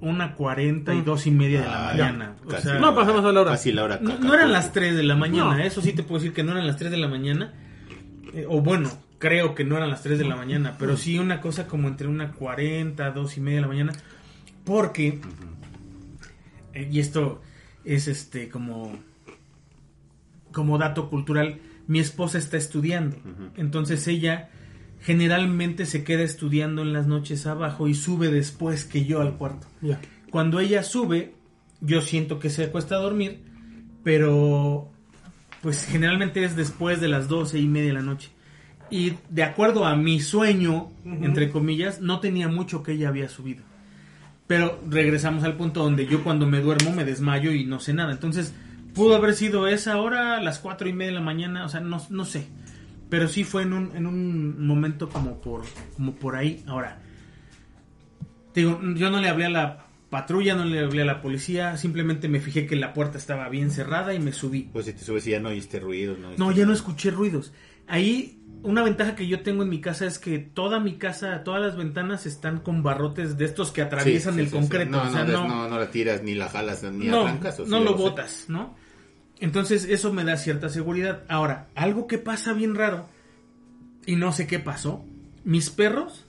1.40 0.00 0.94
y 0.98 1.02
dos 1.02 1.26
y 1.26 1.30
media 1.30 1.60
de 1.60 1.66
la 1.66 1.88
Ah, 1.88 1.92
mañana. 1.92 2.36
O 2.46 2.50
sea, 2.60 2.78
No, 2.78 2.94
pasamos 2.94 3.24
a 3.24 3.32
la 3.32 3.40
hora. 3.40 3.50
Casi 3.52 3.72
la 3.72 3.84
hora. 3.84 3.98
No, 4.02 4.10
eran 4.12 4.26
pues. 4.28 4.48
las 4.50 4.72
3 4.72 4.94
de 4.96 5.02
la 5.02 5.16
mañana, 5.16 5.56
No. 5.56 5.62
eso 5.62 5.80
sí 5.80 5.92
te 5.92 6.02
puedo 6.02 6.20
decir 6.20 6.34
que 6.34 6.42
no 6.42 6.52
eran 6.52 6.66
las 6.66 6.76
3 6.76 6.90
de 6.90 6.96
la 6.98 7.08
mañana. 7.08 7.52
Eh, 8.34 8.44
o 8.48 8.60
bueno, 8.60 8.90
creo 9.18 9.54
que 9.54 9.64
no 9.64 9.76
eran 9.76 9.88
las 9.90 10.02
3 10.02 10.18
de 10.18 10.24
la 10.26 10.36
mañana, 10.36 10.76
pero 10.78 10.96
sí 10.96 11.18
una 11.18 11.40
cosa 11.40 11.66
como 11.66 11.88
entre 11.88 12.06
una 12.08 12.32
40, 12.32 13.10
2 13.10 13.36
y 13.36 13.40
media 13.40 13.56
de 13.56 13.62
la 13.62 13.68
mañana. 13.68 13.92
Porque, 14.64 15.20
eh, 16.74 16.88
y 16.92 17.00
esto 17.00 17.40
es 17.84 18.08
este 18.08 18.48
como, 18.50 18.92
como 20.52 20.76
dato 20.78 21.08
cultural, 21.08 21.58
mi 21.86 22.00
esposa 22.00 22.36
está 22.38 22.56
estudiando. 22.56 23.16
Entonces 23.56 24.06
ella 24.08 24.50
generalmente 25.06 25.86
se 25.86 26.02
queda 26.02 26.24
estudiando 26.24 26.82
en 26.82 26.92
las 26.92 27.06
noches 27.06 27.46
abajo 27.46 27.86
y 27.86 27.94
sube 27.94 28.28
después 28.28 28.84
que 28.84 29.04
yo 29.04 29.20
al 29.20 29.36
cuarto. 29.36 29.68
Cuando 30.32 30.58
ella 30.58 30.82
sube, 30.82 31.32
yo 31.80 32.00
siento 32.00 32.40
que 32.40 32.50
se 32.50 32.64
acuesta 32.64 32.96
a 32.96 32.98
dormir, 32.98 33.40
pero 34.02 34.90
pues 35.62 35.86
generalmente 35.86 36.42
es 36.42 36.56
después 36.56 37.00
de 37.00 37.06
las 37.06 37.28
doce 37.28 37.60
y 37.60 37.68
media 37.68 37.90
de 37.90 37.94
la 37.94 38.02
noche. 38.02 38.30
Y 38.90 39.12
de 39.30 39.44
acuerdo 39.44 39.86
a 39.86 39.94
mi 39.94 40.18
sueño, 40.18 40.90
entre 41.04 41.50
comillas, 41.50 42.00
no 42.00 42.18
tenía 42.18 42.48
mucho 42.48 42.82
que 42.82 42.92
ella 42.92 43.08
había 43.08 43.28
subido. 43.28 43.62
Pero 44.48 44.80
regresamos 44.90 45.44
al 45.44 45.56
punto 45.56 45.84
donde 45.84 46.08
yo 46.08 46.24
cuando 46.24 46.48
me 46.48 46.60
duermo 46.60 46.90
me 46.90 47.04
desmayo 47.04 47.52
y 47.52 47.64
no 47.64 47.78
sé 47.78 47.94
nada. 47.94 48.10
Entonces, 48.10 48.54
pudo 48.92 49.14
haber 49.14 49.34
sido 49.34 49.68
esa 49.68 49.98
hora, 49.98 50.40
las 50.40 50.58
cuatro 50.58 50.88
y 50.88 50.92
media 50.92 51.12
de 51.12 51.18
la 51.18 51.24
mañana, 51.24 51.64
o 51.64 51.68
sea, 51.68 51.78
no, 51.78 52.02
no 52.10 52.24
sé. 52.24 52.48
Pero 53.08 53.28
sí 53.28 53.44
fue 53.44 53.62
en 53.62 53.72
un, 53.72 53.96
en 53.96 54.06
un 54.06 54.66
momento 54.66 55.08
como 55.08 55.40
por, 55.40 55.62
como 55.96 56.14
por 56.16 56.34
ahí. 56.36 56.64
Ahora, 56.66 57.00
digo, 58.54 58.80
yo 58.94 59.10
no 59.10 59.20
le 59.20 59.28
hablé 59.28 59.46
a 59.46 59.50
la 59.50 59.86
patrulla, 60.10 60.54
no 60.54 60.64
le 60.64 60.80
hablé 60.80 61.02
a 61.02 61.04
la 61.04 61.20
policía, 61.20 61.76
simplemente 61.76 62.28
me 62.28 62.40
fijé 62.40 62.66
que 62.66 62.76
la 62.76 62.92
puerta 62.94 63.18
estaba 63.18 63.48
bien 63.48 63.70
cerrada 63.70 64.14
y 64.14 64.18
me 64.18 64.32
subí. 64.32 64.68
Pues 64.72 64.86
si 64.86 64.92
te 64.92 65.00
subes 65.04 65.26
y 65.26 65.30
ya 65.30 65.40
no 65.40 65.50
oíste 65.50 65.78
ruido. 65.80 66.16
No, 66.16 66.30
No, 66.36 66.46
oíste- 66.46 66.60
ya 66.60 66.66
no 66.66 66.72
escuché 66.72 67.10
ruidos. 67.10 67.52
Ahí, 67.86 68.40
una 68.62 68.82
ventaja 68.82 69.14
que 69.14 69.28
yo 69.28 69.40
tengo 69.42 69.62
en 69.62 69.68
mi 69.68 69.80
casa 69.80 70.06
es 70.06 70.18
que 70.18 70.38
toda 70.38 70.80
mi 70.80 70.96
casa, 70.96 71.44
todas 71.44 71.60
las 71.62 71.76
ventanas 71.76 72.26
están 72.26 72.60
con 72.60 72.82
barrotes 72.82 73.36
de 73.38 73.44
estos 73.44 73.70
que 73.70 73.82
atraviesan 73.82 74.34
sí, 74.34 74.40
el 74.40 74.46
sí, 74.46 74.52
concreto. 74.52 74.90
No, 74.90 75.02
o 75.02 75.10
sea, 75.10 75.24
no, 75.24 75.46
no, 75.46 75.48
no, 75.48 75.68
no 75.68 75.78
la 75.78 75.90
tiras, 75.90 76.22
ni 76.22 76.34
la 76.34 76.48
jalas, 76.48 76.82
ni 76.82 77.06
no, 77.06 77.22
arrancas. 77.22 77.60
o 77.60 77.66
no 77.66 77.80
lo 77.80 77.94
botas, 77.94 78.46
¿no? 78.48 78.74
Entonces 79.40 79.84
eso 79.84 80.12
me 80.12 80.24
da 80.24 80.36
cierta 80.36 80.68
seguridad. 80.68 81.22
Ahora, 81.28 81.68
algo 81.74 82.06
que 82.06 82.18
pasa 82.18 82.52
bien 82.52 82.74
raro, 82.74 83.08
y 84.06 84.16
no 84.16 84.32
sé 84.32 84.46
qué 84.46 84.58
pasó, 84.58 85.04
mis 85.44 85.70
perros, 85.70 86.24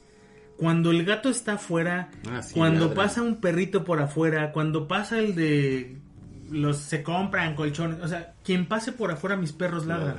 cuando 0.58 0.92
el 0.92 1.06
gato 1.06 1.30
está 1.30 1.54
afuera, 1.54 2.10
Ah, 2.30 2.42
sí, 2.42 2.54
cuando 2.56 2.94
pasa 2.94 3.22
un 3.22 3.38
perrito 3.38 3.84
por 3.84 4.02
afuera, 4.02 4.52
cuando 4.52 4.88
pasa 4.88 5.20
el 5.20 5.36
de 5.36 5.98
los 6.50 6.78
se 6.78 7.04
compran 7.04 7.56
colchones, 7.56 8.00
o 8.02 8.08
sea, 8.08 8.34
quien 8.44 8.66
pase 8.68 8.92
por 8.92 9.12
afuera 9.12 9.36
mis 9.36 9.52
perros 9.52 9.86
ladran. 9.86 10.18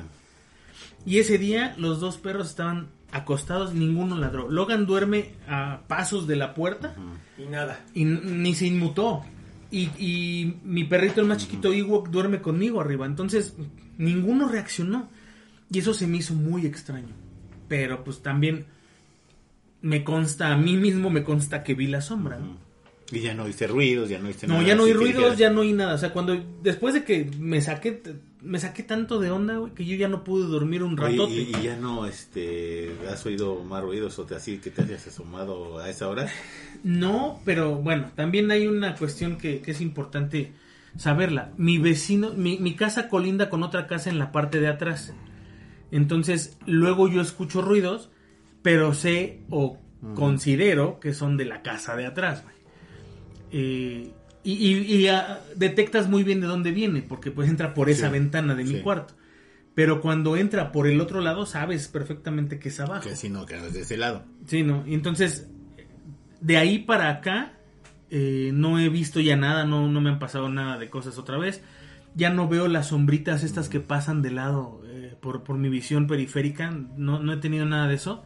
Y 1.05 1.19
ese 1.19 1.39
día 1.39 1.75
los 1.79 2.01
dos 2.01 2.17
perros 2.19 2.49
estaban 2.51 2.89
acostados, 3.13 3.73
ninguno 3.75 4.17
ladró. 4.19 4.49
Logan 4.51 4.85
duerme 4.87 5.33
a 5.49 5.81
pasos 5.89 6.27
de 6.27 6.37
la 6.37 6.55
puerta 6.55 6.95
Y 7.39 7.47
nada. 7.47 7.81
y 7.95 8.05
ni 8.05 8.55
se 8.55 8.67
inmutó. 8.67 9.25
Y, 9.71 9.91
y 9.99 10.57
mi 10.65 10.85
perrito, 10.85 11.21
el 11.21 11.27
más 11.27 11.39
chiquito, 11.39 11.73
Ewok, 11.73 12.09
duerme 12.09 12.41
conmigo 12.41 12.81
arriba. 12.81 13.07
Entonces, 13.07 13.55
ninguno 13.99 14.49
reaccionó. 14.49 15.11
Y 15.71 15.81
eso 15.81 15.93
se 15.93 16.07
me 16.07 16.17
hizo 16.19 16.35
muy 16.35 16.65
extraño. 16.67 17.15
Pero 17.69 18.03
pues 18.05 18.23
también 18.23 18.65
me 19.83 20.03
consta, 20.05 20.53
a 20.53 20.57
mí 20.57 20.77
mismo 20.77 21.11
me 21.11 21.23
consta 21.23 21.63
que 21.63 21.75
vi 21.75 21.87
la 21.87 22.01
sombra. 22.01 22.39
¿no? 22.39 22.57
Y 23.13 23.21
ya 23.21 23.35
no 23.35 23.45
oíste 23.45 23.67
ruidos, 23.67 24.09
ya 24.09 24.19
no 24.19 24.29
oíste 24.29 24.47
No, 24.47 24.55
nada. 24.55 24.67
ya 24.67 24.75
no 24.75 24.85
oí 24.85 24.93
ruidos, 24.93 25.37
ya 25.39 25.51
no 25.51 25.61
oí 25.61 25.73
nada. 25.73 25.95
O 25.95 25.99
sea, 25.99 26.13
cuando 26.13 26.43
después 26.63 26.95
de 26.95 27.05
que 27.05 27.31
me 27.39 27.61
saqué 27.61 28.03
me 28.43 28.59
saqué 28.61 28.83
tanto 28.83 29.19
de 29.19 29.31
onda, 29.31 29.57
güey, 29.57 29.73
que 29.75 29.85
yo 29.85 29.97
ya 29.97 30.09
no 30.09 30.25
pude 30.25 30.47
dormir 30.47 30.83
un 30.83 30.99
Oye, 30.99 31.11
ratote. 31.19 31.33
y, 31.35 31.55
y 31.57 31.63
ya 31.63 31.77
no 31.77 32.07
este, 32.07 32.93
has 33.11 33.25
oído 33.27 33.63
más 33.65 33.83
ruidos 33.83 34.19
o 34.19 34.25
te, 34.25 34.35
así 34.37 34.59
que 34.59 34.71
te 34.71 34.83
hayas 34.83 35.07
asomado 35.07 35.79
a 35.79 35.89
esa 35.91 36.09
hora. 36.09 36.29
No, 36.85 37.41
pero 37.45 37.77
bueno, 37.77 38.13
también 38.15 38.51
hay 38.51 38.67
una 38.67 38.95
cuestión 38.97 39.37
que, 39.39 39.61
que 39.61 39.73
es 39.73 39.81
importante 39.81 40.53
saberla. 40.97 41.53
Mi 41.57 41.79
vecino, 41.79 42.33
mi, 42.35 42.59
mi 42.59 42.75
casa 42.77 43.09
colinda 43.09 43.51
con 43.51 43.63
otra 43.63 43.87
casa 43.87 44.11
en 44.11 44.19
la 44.19 44.31
parte 44.33 44.61
de 44.61 44.69
atrás. 44.69 45.13
Entonces, 45.91 46.57
luego 46.67 47.09
yo 47.09 47.21
escucho 47.21 47.63
ruidos, 47.63 48.11
pero 48.63 48.95
sé 48.95 49.41
o 49.51 49.79
considero 50.15 51.01
que 51.01 51.13
son 51.15 51.37
de 51.37 51.45
la 51.45 51.63
casa 51.63 51.97
de 51.97 52.07
atrás. 52.07 52.43
güey. 52.45 52.55
Eh, 53.51 54.13
y 54.45 54.53
y- 54.53 54.97
y, 54.97 55.09
ah, 55.09 55.41
detectas 55.57 56.09
muy 56.09 56.23
bien 56.25 56.41
de 56.41 56.47
dónde 56.47 56.71
viene, 56.73 57.03
porque 57.03 57.31
pues 57.31 57.49
entra 57.49 57.75
por 57.75 57.91
esa 57.91 58.07
Sí, 58.07 58.13
ventana 58.13 58.55
de 58.55 58.65
mi 58.65 58.71
sí. 58.77 58.81
cuarto. 58.81 59.15
Pero 59.75 60.01
cuando 60.01 60.37
entra 60.37 60.73
por 60.73 60.87
el 60.89 61.01
otro 61.01 61.21
lado, 61.21 61.47
sabes 61.47 61.87
perfectamente 61.89 62.59
que 62.59 62.69
es 62.69 62.81
abajo. 62.81 63.09
Que 63.09 63.29
no, 63.29 63.47
que 63.47 63.57
no 63.57 63.67
es 63.67 63.75
de 63.75 63.83
ese 63.83 63.97
lado. 63.97 64.25
Sí, 64.47 64.63
¿no? 64.65 64.83
Entonces, 64.87 65.47
de 66.41 66.57
ahí 66.57 66.81
para 66.81 67.11
acá, 67.11 67.53
eh, 68.11 68.51
no 68.55 68.79
he 68.81 68.89
visto 68.89 69.21
ya 69.21 69.37
nada, 69.37 69.65
no, 69.67 69.89
no 69.89 70.01
me 70.01 70.11
han 70.11 70.19
pasado 70.19 70.49
nada 70.49 70.79
de 70.79 70.91
cosas 70.91 71.17
otra 71.19 71.39
vez. 71.39 71.63
Ya 72.15 72.31
no 72.31 72.49
veo 72.49 72.67
las 72.67 72.89
sombritas 72.89 73.45
estas 73.45 73.69
que 73.69 73.79
pasan 73.81 74.23
de 74.23 74.31
lado 74.33 74.83
eh, 74.87 75.15
por, 75.21 75.45
por 75.45 75.59
mi 75.59 75.69
visión 75.69 76.07
periférica, 76.09 76.71
no, 76.97 77.21
no 77.23 77.33
he 77.35 77.37
tenido 77.37 77.65
nada 77.67 77.87
de 77.87 77.95
eso. 77.95 78.25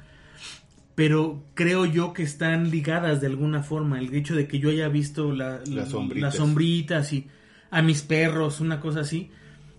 Pero 0.94 1.42
creo 1.54 1.86
yo 1.86 2.12
que 2.12 2.22
están 2.22 2.70
ligadas 2.70 3.20
de 3.20 3.26
alguna 3.28 3.62
forma. 3.62 3.98
El 3.98 4.14
hecho 4.14 4.34
de 4.34 4.46
que 4.46 4.58
yo 4.58 4.68
haya 4.70 4.88
visto 4.88 5.32
la- 5.32 5.60
Las 5.66 5.88
sombritas. 5.90 6.22
las 6.22 6.36
sombritas 6.36 7.12
y 7.12 7.26
a 7.70 7.80
mis 7.82 8.02
perros, 8.02 8.60
una 8.60 8.78
cosa 8.80 9.00
así, 9.00 9.30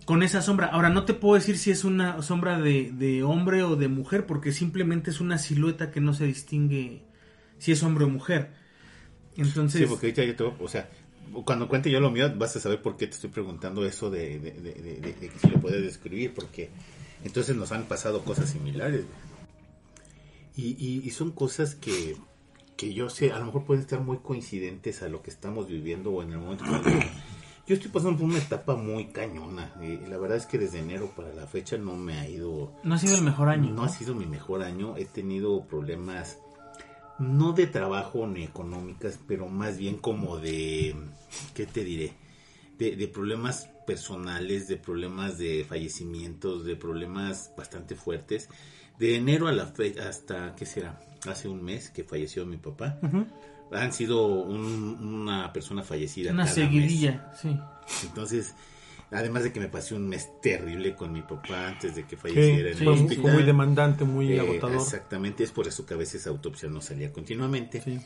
con 0.06 0.22
esa 0.24 0.42
sombra. 0.42 0.66
Ahora, 0.66 0.90
no 0.90 1.04
te 1.04 1.14
puedo 1.14 1.36
decir 1.36 1.56
si 1.56 1.70
es 1.70 1.84
una 1.84 2.20
sombra 2.22 2.60
de, 2.60 2.90
de 2.92 3.22
hombre 3.22 3.62
o 3.62 3.76
de 3.76 3.86
mujer, 3.88 4.26
porque 4.26 4.52
simplemente 4.52 5.10
es 5.10 5.20
una 5.20 5.38
silueta 5.38 5.90
que 5.92 6.00
no 6.00 6.12
se 6.14 6.26
distingue 6.26 7.02
si 7.58 7.70
es 7.72 7.82
hombre 7.84 8.04
o 8.04 8.08
mujer. 8.08 8.50
Entonces, 9.36 9.80
Sí, 9.82 9.86
porque 9.88 10.06
ahorita 10.06 10.24
yo 10.24 10.34
te 10.36 10.64
o 10.64 10.68
sea, 10.68 10.88
cuando 11.44 11.68
cuente 11.68 11.90
yo 11.90 12.00
lo 12.00 12.10
mío, 12.10 12.30
vas 12.36 12.54
a 12.56 12.60
saber 12.60 12.82
por 12.82 12.96
qué 12.96 13.06
te 13.06 13.14
estoy 13.14 13.30
preguntando 13.30 13.84
eso 13.86 14.10
de, 14.10 14.38
de, 14.40 14.50
de, 14.52 14.72
de- 14.74 14.82
de- 15.00 15.12
de 15.12 15.28
que 15.28 15.38
si 15.40 15.48
lo 15.48 15.60
puedes 15.60 15.82
describir, 15.82 16.32
porque 16.34 16.70
entonces 17.24 17.56
nos 17.56 17.72
han 17.72 17.84
pasado 17.84 18.22
cosas 18.24 18.50
similares. 18.50 19.04
Y, 20.56 20.76
y, 20.78 21.02
y 21.04 21.10
son 21.10 21.32
cosas 21.32 21.74
que, 21.74 22.16
que 22.76 22.94
yo 22.94 23.10
sé, 23.10 23.32
a 23.32 23.38
lo 23.38 23.46
mejor 23.46 23.64
pueden 23.64 23.82
estar 23.82 24.00
muy 24.00 24.18
coincidentes 24.18 25.02
a 25.02 25.08
lo 25.08 25.22
que 25.22 25.30
estamos 25.30 25.66
viviendo 25.68 26.10
o 26.12 26.22
en 26.22 26.32
el 26.32 26.38
momento 26.38 26.64
que... 26.82 27.08
Yo 27.66 27.74
estoy 27.74 27.90
pasando 27.90 28.18
por 28.18 28.28
una 28.28 28.38
etapa 28.38 28.76
muy 28.76 29.06
cañona. 29.06 29.72
y 29.80 30.06
la 30.08 30.18
verdad 30.18 30.36
es 30.36 30.44
que 30.44 30.58
desde 30.58 30.80
enero 30.80 31.10
para 31.16 31.32
la 31.32 31.46
fecha 31.46 31.78
no 31.78 31.96
me 31.96 32.18
ha 32.18 32.28
ido 32.28 32.74
No 32.82 32.94
ha 32.94 32.98
sido 32.98 33.16
el 33.16 33.22
mejor 33.22 33.48
año. 33.48 33.72
no 33.72 33.84
ha 33.84 33.88
sido 33.88 34.14
mi 34.14 34.26
mejor 34.26 34.62
año. 34.62 34.98
He 34.98 35.06
tenido 35.06 35.66
problemas, 35.66 36.38
no 37.18 37.54
de 37.54 37.66
trabajo 37.66 38.26
ni 38.26 38.44
económicas, 38.44 39.18
pero 39.26 39.48
más 39.48 39.78
bien 39.78 39.96
como 39.96 40.36
de, 40.36 40.94
¿qué 41.54 41.64
te 41.64 41.84
diré? 41.84 42.12
De, 42.76 42.96
de 42.96 43.08
problemas 43.08 43.70
personales, 43.86 44.68
de 44.68 44.76
problemas 44.76 45.38
de 45.38 45.64
fallecimientos, 45.66 46.66
de 46.66 46.76
problemas 46.76 47.50
bastante 47.56 47.94
fuertes. 47.94 48.50
De 48.98 49.16
enero 49.16 49.48
a 49.48 49.52
la 49.52 49.66
fecha, 49.66 50.08
hasta, 50.08 50.54
¿qué 50.56 50.66
será? 50.66 51.00
Hace 51.28 51.48
un 51.48 51.62
mes 51.64 51.90
que 51.90 52.04
falleció 52.04 52.46
mi 52.46 52.56
papá. 52.58 52.98
Han 53.72 53.92
sido 53.92 54.26
un- 54.26 54.98
una 55.02 55.52
persona 55.52 55.82
fallecida. 55.82 56.30
Una 56.32 56.44
cada 56.44 56.56
mes. 56.56 56.64
seguidilla, 56.66 57.32
sí. 57.40 57.58
Entonces, 58.04 58.54
además 59.10 59.42
de 59.42 59.52
que 59.52 59.58
me 59.60 59.68
pasé 59.68 59.94
un 59.94 60.08
mes 60.08 60.28
terrible 60.40 60.94
con 60.94 61.12
mi 61.12 61.22
papá 61.22 61.68
antes 61.68 61.94
de 61.96 62.06
que 62.06 62.16
falleciera 62.16 62.70
en 62.70 62.78
el 62.78 62.88
hospital. 62.88 63.32
muy 63.32 63.42
demandante, 63.42 64.04
muy 64.04 64.32
Eh, 64.32 64.40
agotador. 64.40 64.76
Exactamente, 64.76 65.42
es 65.44 65.50
por 65.50 65.66
eso 65.66 65.84
que 65.86 65.94
a 65.94 65.96
veces 65.96 66.26
autopsia 66.26 66.68
no 66.68 66.80
salía 66.80 67.12
continuamente. 67.12 67.80
Sí. 67.82 67.98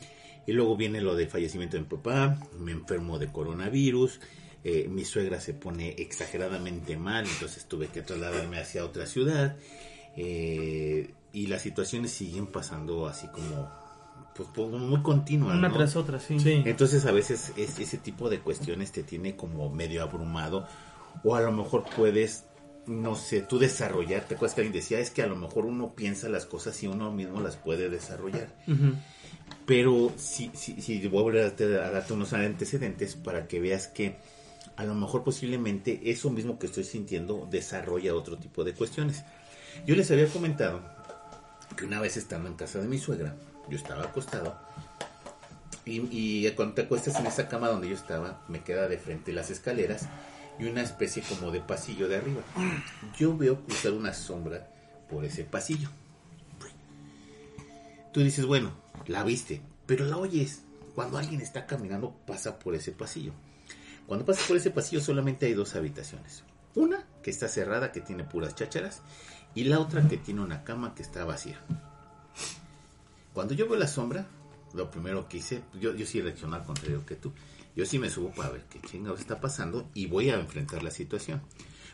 Y 0.47 0.53
luego 0.53 0.75
viene 0.75 1.01
lo 1.01 1.15
del 1.15 1.27
fallecimiento 1.27 1.77
de 1.77 1.83
mi 1.83 1.89
papá, 1.89 2.39
me 2.57 2.71
enfermo 2.71 3.19
de 3.19 3.31
coronavirus, 3.31 4.19
eh, 4.63 4.87
mi 4.89 5.05
suegra 5.05 5.39
se 5.39 5.53
pone 5.53 5.89
exageradamente 5.99 6.97
mal, 6.97 7.25
entonces 7.31 7.65
tuve 7.67 7.87
que 7.87 8.01
trasladarme 8.01 8.57
hacia 8.59 8.83
otra 8.83 9.05
ciudad. 9.05 9.55
Eh, 10.21 11.13
y 11.31 11.47
las 11.47 11.61
situaciones 11.61 12.11
siguen 12.11 12.47
pasando 12.47 13.07
así 13.07 13.27
como, 13.27 13.71
pues, 14.35 14.49
como 14.49 14.77
muy 14.77 15.01
continuas. 15.01 15.55
Una 15.57 15.69
¿no? 15.69 15.75
tras 15.75 15.95
otra, 15.95 16.19
sí. 16.19 16.37
Sí. 16.41 16.61
Entonces 16.65 17.05
a 17.05 17.13
veces 17.13 17.53
es, 17.55 17.79
ese 17.79 17.97
tipo 17.97 18.29
de 18.29 18.41
cuestiones 18.41 18.91
te 18.91 19.03
tiene 19.03 19.37
como 19.37 19.69
medio 19.69 20.03
abrumado 20.03 20.67
o 21.23 21.35
a 21.35 21.41
lo 21.41 21.53
mejor 21.53 21.85
puedes, 21.95 22.43
no 22.85 23.15
sé, 23.15 23.43
tú 23.43 23.59
desarrollar. 23.59 24.25
¿Te 24.25 24.35
acuerdas 24.35 24.55
que 24.55 24.61
alguien 24.61 24.81
decía? 24.81 24.99
Es 24.99 25.09
que 25.09 25.21
a 25.21 25.27
lo 25.27 25.37
mejor 25.37 25.65
uno 25.65 25.95
piensa 25.95 26.27
las 26.27 26.45
cosas 26.45 26.83
y 26.83 26.87
uno 26.87 27.13
mismo 27.13 27.39
las 27.39 27.55
puede 27.55 27.89
desarrollar. 27.89 28.53
Pero 29.65 30.11
si, 30.17 30.51
si, 30.53 30.81
si 30.81 31.07
voy 31.07 31.19
a 31.19 31.23
volver 31.23 31.41
a 31.41 31.45
darte, 31.45 31.63
a 31.79 31.91
darte 31.91 32.11
unos 32.11 32.33
antecedentes 32.33 33.15
para 33.15 33.47
que 33.47 33.61
veas 33.61 33.87
que 33.87 34.17
a 34.75 34.83
lo 34.83 34.95
mejor 34.95 35.23
posiblemente 35.23 36.01
eso 36.11 36.29
mismo 36.29 36.59
que 36.59 36.65
estoy 36.65 36.83
sintiendo 36.83 37.47
desarrolla 37.49 38.13
otro 38.15 38.37
tipo 38.37 38.65
de 38.65 38.73
cuestiones. 38.73 39.23
Yo 39.85 39.95
les 39.95 40.09
había 40.11 40.27
comentado 40.27 40.81
que 41.75 41.85
una 41.85 41.99
vez 41.99 42.17
estando 42.17 42.47
en 42.49 42.55
casa 42.55 42.79
de 42.79 42.87
mi 42.87 42.97
suegra, 42.97 43.35
yo 43.69 43.77
estaba 43.77 44.03
acostado 44.03 44.57
y, 45.85 46.01
y 46.11 46.51
cuando 46.51 46.75
te 46.75 46.81
acuestas 46.83 47.19
en 47.19 47.25
esa 47.25 47.47
cama 47.47 47.67
donde 47.67 47.89
yo 47.89 47.95
estaba, 47.95 48.41
me 48.47 48.61
queda 48.63 48.87
de 48.87 48.97
frente 48.97 49.33
las 49.33 49.49
escaleras 49.49 50.07
y 50.59 50.65
una 50.65 50.81
especie 50.81 51.23
como 51.23 51.51
de 51.51 51.61
pasillo 51.61 52.07
de 52.07 52.17
arriba. 52.17 52.41
Yo 53.17 53.35
veo 53.35 53.63
cruzar 53.63 53.93
una 53.93 54.13
sombra 54.13 54.67
por 55.09 55.25
ese 55.25 55.43
pasillo. 55.45 55.89
Tú 58.13 58.21
dices, 58.21 58.45
bueno, 58.45 58.73
la 59.07 59.23
viste, 59.23 59.61
pero 59.85 60.05
la 60.05 60.17
oyes. 60.17 60.63
Cuando 60.95 61.17
alguien 61.17 61.41
está 61.41 61.65
caminando, 61.65 62.13
pasa 62.27 62.59
por 62.59 62.75
ese 62.75 62.91
pasillo. 62.91 63.31
Cuando 64.05 64.25
pasa 64.25 64.45
por 64.47 64.57
ese 64.57 64.71
pasillo 64.71 65.01
solamente 65.01 65.45
hay 65.45 65.53
dos 65.53 65.75
habitaciones. 65.75 66.43
Una 66.75 67.05
que 67.23 67.31
está 67.31 67.47
cerrada, 67.47 67.91
que 67.91 68.01
tiene 68.01 68.23
puras 68.23 68.55
chácharas, 68.55 69.01
y 69.55 69.63
la 69.65 69.79
otra 69.79 70.07
que 70.07 70.17
tiene 70.17 70.41
una 70.41 70.63
cama 70.63 70.93
que 70.95 71.01
está 71.01 71.25
vacía. 71.25 71.59
Cuando 73.33 73.53
yo 73.53 73.67
veo 73.67 73.77
la 73.77 73.87
sombra, 73.87 74.25
lo 74.73 74.89
primero 74.91 75.27
que 75.27 75.37
hice, 75.37 75.61
yo, 75.79 75.93
yo 75.95 76.05
sí 76.05 76.21
reaccioné 76.21 76.55
al 76.57 76.63
contrario 76.63 77.05
que 77.05 77.15
tú. 77.15 77.31
Yo 77.75 77.85
sí 77.85 77.99
me 77.99 78.09
subo 78.09 78.31
para 78.31 78.49
ver 78.49 78.65
qué 78.69 78.79
chingados 78.81 79.19
está 79.19 79.39
pasando 79.39 79.87
y 79.93 80.07
voy 80.07 80.29
a 80.29 80.35
enfrentar 80.39 80.83
la 80.83 80.91
situación. 80.91 81.41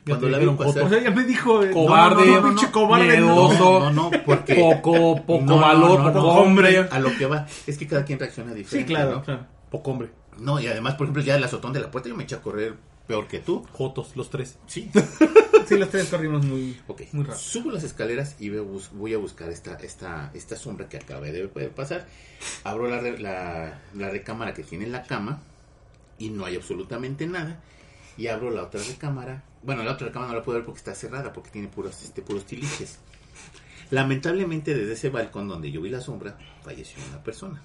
Cuando 0.08 0.30
la 0.30 0.38
veo 0.38 0.56
pasar... 0.56 0.84
O 0.84 0.90
sea, 0.90 1.02
ya 1.02 1.12
me 1.12 1.24
dijo. 1.24 1.64
eh, 1.64 1.72
Cobarde, 1.72 2.26
no, 2.28 2.34
no, 2.36 2.42
no, 2.42 2.48
pinche 2.50 2.72
cobarde. 2.72 3.20
no. 3.20 3.26
miedoso. 3.26 3.80
No, 3.80 3.92
no, 3.92 4.12
no, 4.12 4.24
porque... 4.26 4.56
Poco, 4.82 5.26
poco 5.26 5.58
valor, 5.60 6.00
no, 6.00 6.14
poco 6.14 6.28
hombre. 6.28 6.88
A 6.92 7.00
lo 7.00 7.16
que 7.16 7.26
va, 7.26 7.48
es 7.66 7.78
que 7.78 7.88
cada 7.88 8.06
quien 8.06 8.20
reacciona 8.20 8.54
diferente. 8.54 8.88
Sí, 8.88 8.94
claro, 8.96 9.16
¿no? 9.18 9.24
claro. 9.24 9.46
Poco 9.72 9.92
hombre. 9.92 10.10
No, 10.38 10.60
y 10.60 10.68
además, 10.68 10.96
por 10.96 11.06
ejemplo, 11.06 11.24
ya 11.24 11.36
el 11.36 11.44
azotón 11.44 11.74
de 11.74 11.80
la 11.80 11.90
puerta 11.92 12.10
yo 12.10 12.16
me 12.16 12.24
eché 12.24 12.36
a 12.36 12.42
correr 12.42 12.76
peor 13.08 13.28
que 13.28 13.40
tú. 13.40 13.66
Jotos, 13.74 14.16
los 14.16 14.30
tres. 14.30 14.58
Sí. 14.68 14.92
Sí, 15.68 15.78
los 15.78 15.90
tres 15.90 16.08
corrimos 16.10 16.46
muy, 16.46 16.80
Ok. 16.88 17.02
muy 17.14 17.24
rápido. 17.24 17.40
Subo 17.40 17.72
las 17.72 17.84
escaleras 17.84 18.36
y 18.40 18.50
voy 18.50 19.14
a 19.14 19.18
buscar 19.18 19.50
esta, 19.50 19.76
esta, 19.76 20.32
esta 20.34 20.56
sombra 20.56 20.88
que 20.90 20.98
acabé 20.98 21.32
de 21.32 21.48
pasar. 21.70 22.08
Abro 22.64 22.88
la, 22.90 23.02
la, 23.02 23.82
la 23.94 24.10
recámara 24.10 24.54
que 24.54 24.64
tiene 24.64 24.88
la 24.88 25.04
cama 25.04 25.42
y 26.18 26.30
no 26.30 26.46
hay 26.46 26.56
absolutamente 26.56 27.28
nada. 27.28 27.62
Y 28.18 28.28
abro 28.28 28.50
la 28.52 28.64
otra 28.64 28.82
recámara. 28.82 29.44
Bueno, 29.64 29.84
la 29.84 29.94
otra 29.94 30.08
recámara 30.08 30.32
no 30.32 30.38
la 30.40 30.44
puedo 30.44 30.58
ver 30.60 30.66
porque 30.66 30.78
está 30.80 30.96
cerrada, 30.96 31.34
porque 31.34 31.50
tiene 31.50 31.68
puros, 31.68 32.02
este, 32.04 32.22
puros 32.22 32.46
tiliches. 32.46 33.00
Lamentablemente, 33.92 34.74
desde 34.74 34.94
ese 34.94 35.10
balcón 35.10 35.48
donde 35.48 35.72
yo 35.72 35.82
vi 35.82 35.90
la 35.90 36.02
sombra, 36.02 36.38
falleció 36.64 36.98
una 37.10 37.24
persona. 37.24 37.62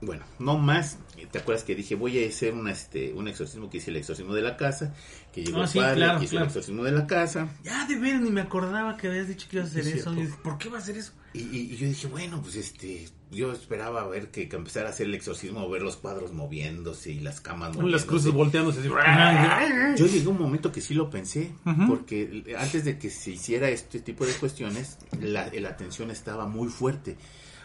Bueno, 0.00 0.24
no 0.38 0.58
más. 0.58 0.98
¿Te 1.30 1.38
acuerdas 1.38 1.64
que 1.64 1.74
dije 1.74 1.94
voy 1.94 2.22
a 2.22 2.28
hacer 2.28 2.52
una, 2.52 2.70
este, 2.72 3.14
un 3.14 3.28
exorcismo? 3.28 3.70
Que 3.70 3.78
hice 3.78 3.90
el 3.90 3.96
exorcismo 3.96 4.34
de 4.34 4.42
la 4.42 4.56
casa. 4.56 4.94
Que 5.36 5.44
llegó 5.44 5.58
Ah, 5.58 5.62
el 5.64 5.68
sí, 5.68 5.78
padre, 5.78 5.94
claro, 5.96 6.18
que 6.18 6.24
hizo 6.24 6.30
claro. 6.30 6.44
el 6.44 6.48
exorcismo 6.48 6.82
de 6.84 6.92
la 6.92 7.06
casa. 7.06 7.48
Ya, 7.62 7.86
de 7.86 7.96
veras, 7.98 8.22
ni 8.22 8.30
me 8.30 8.40
acordaba 8.40 8.96
que 8.96 9.06
habías 9.08 9.28
dicho 9.28 9.46
que 9.50 9.56
ibas 9.58 9.68
a 9.68 9.70
hacer 9.72 9.86
Es 9.86 10.00
eso. 10.00 10.12
dije, 10.12 10.32
¿Por 10.42 10.56
qué 10.56 10.70
va 10.70 10.78
a 10.78 10.80
hacer 10.80 10.96
eso? 10.96 11.12
Y, 11.34 11.40
y- 11.40 11.72
y 11.72 11.76
yo 11.76 11.86
dije, 11.86 12.06
bueno, 12.06 12.40
pues 12.40 12.56
este, 12.56 13.06
yo 13.30 13.52
esperaba 13.52 14.08
ver 14.08 14.30
que, 14.30 14.48
que 14.48 14.56
empezara 14.56 14.86
a 14.88 14.90
hacer 14.92 15.06
el 15.08 15.14
exorcismo, 15.14 15.68
ver 15.68 15.82
los 15.82 15.96
cuadros 15.98 16.32
moviéndose 16.32 17.12
y 17.12 17.20
las 17.20 17.42
camas 17.42 17.68
moviéndose. 17.74 17.92
Las 17.92 18.04
cruces 18.06 18.32
volteándose 18.32 18.80
así. 18.80 18.88
Yo 18.88 20.06
llegué 20.06 20.24
a 20.26 20.28
un 20.30 20.38
momento 20.38 20.72
que 20.72 20.80
sí 20.80 20.94
lo 20.94 21.10
pensé, 21.10 21.52
Ujú. 21.66 21.86
porque 21.86 22.56
antes 22.58 22.84
de 22.86 22.98
que 22.98 23.10
se 23.10 23.32
hiciera 23.32 23.68
este 23.68 24.00
tipo 24.00 24.24
de 24.24 24.32
cuestiones, 24.32 24.96
la, 25.20 25.50
la 25.52 25.76
tensión 25.76 26.10
estaba 26.10 26.46
muy 26.46 26.68
fuerte. 26.68 27.18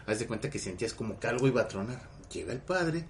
Haz 0.07 0.19
de 0.19 0.27
cuenta 0.27 0.49
que 0.49 0.59
sentías 0.59 0.93
como 0.93 1.17
que 1.19 1.27
algo 1.27 1.47
iba 1.47 1.61
a 1.61 1.67
tronar. 1.69 2.01
Llega 2.33 2.51
el 2.51 2.59
padre, 2.59 3.05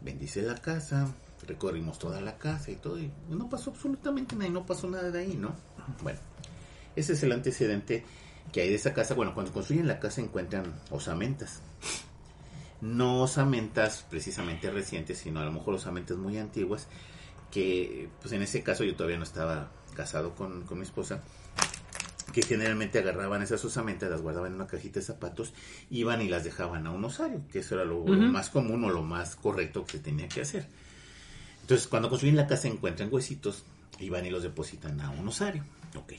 bendice 0.00 0.42
la 0.42 0.56
casa, 0.56 1.14
recorrimos 1.44 1.98
toda 1.98 2.20
la 2.20 2.38
casa 2.38 2.70
y 2.70 2.76
todo, 2.76 2.98
y 2.98 3.10
no 3.28 3.48
pasó 3.48 3.70
absolutamente 3.70 4.34
nada, 4.36 4.48
y 4.48 4.52
no 4.52 4.66
pasó 4.66 4.88
nada 4.88 5.10
de 5.10 5.20
ahí, 5.20 5.36
¿no? 5.36 5.54
Bueno, 6.02 6.18
ese 6.96 7.12
es 7.14 7.22
el 7.22 7.32
antecedente 7.32 8.04
que 8.52 8.62
hay 8.62 8.68
de 8.68 8.76
esa 8.76 8.94
casa. 8.94 9.14
Bueno, 9.14 9.34
cuando 9.34 9.52
construyen 9.52 9.86
la 9.86 10.00
casa 10.00 10.20
encuentran 10.20 10.74
osamentas. 10.90 11.60
No 12.80 13.22
osamentas 13.22 14.04
precisamente 14.10 14.70
recientes, 14.70 15.18
sino 15.18 15.40
a 15.40 15.44
lo 15.44 15.52
mejor 15.52 15.74
osamentas 15.74 16.16
muy 16.18 16.38
antiguas, 16.38 16.86
que 17.50 18.08
pues 18.20 18.32
en 18.32 18.42
ese 18.42 18.62
caso 18.62 18.84
yo 18.84 18.94
todavía 18.94 19.16
no 19.16 19.24
estaba 19.24 19.70
casado 19.94 20.34
con, 20.34 20.62
con 20.62 20.78
mi 20.78 20.84
esposa, 20.84 21.22
que 22.32 22.42
generalmente 22.42 22.98
agarraban 22.98 23.42
esas 23.42 23.64
osamentas, 23.64 24.10
las 24.10 24.20
guardaban 24.20 24.50
en 24.52 24.56
una 24.56 24.66
cajita 24.66 25.00
de 25.00 25.06
zapatos, 25.06 25.54
iban 25.88 26.20
y 26.20 26.28
las 26.28 26.44
dejaban 26.44 26.86
a 26.86 26.90
un 26.90 27.04
osario, 27.04 27.42
que 27.50 27.60
eso 27.60 27.76
era 27.76 27.84
lo, 27.84 28.04
lo 28.06 28.16
más 28.30 28.50
común 28.50 28.84
o 28.84 28.90
lo 28.90 29.02
más 29.02 29.36
correcto 29.36 29.84
que 29.84 29.92
se 29.92 29.98
tenía 30.00 30.28
que 30.28 30.42
hacer. 30.42 30.68
Entonces, 31.64 31.88
cuando 31.88 32.10
construyen 32.10 32.36
la 32.36 32.46
casa 32.46 32.68
encuentran 32.68 33.08
huesitos, 33.10 33.64
y 33.98 34.10
van 34.10 34.26
y 34.26 34.30
los 34.30 34.42
depositan 34.42 35.00
a 35.00 35.08
un 35.10 35.26
osario. 35.28 35.64
Ok. 35.96 36.12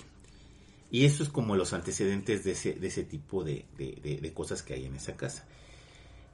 Y 0.90 1.06
eso 1.06 1.22
es 1.22 1.30
como 1.30 1.56
los 1.56 1.72
antecedentes 1.74 2.44
de 2.44 2.54
ese, 2.54 2.74
de 2.74 2.88
ese 2.88 3.04
tipo 3.04 3.44
de, 3.44 3.66
de- 3.78 4.00
de- 4.02 4.18
de 4.18 4.34
cosas 4.34 4.64
que 4.64 4.74
hay 4.74 4.86
en 4.86 4.96
esa 4.96 5.16
casa. 5.16 5.46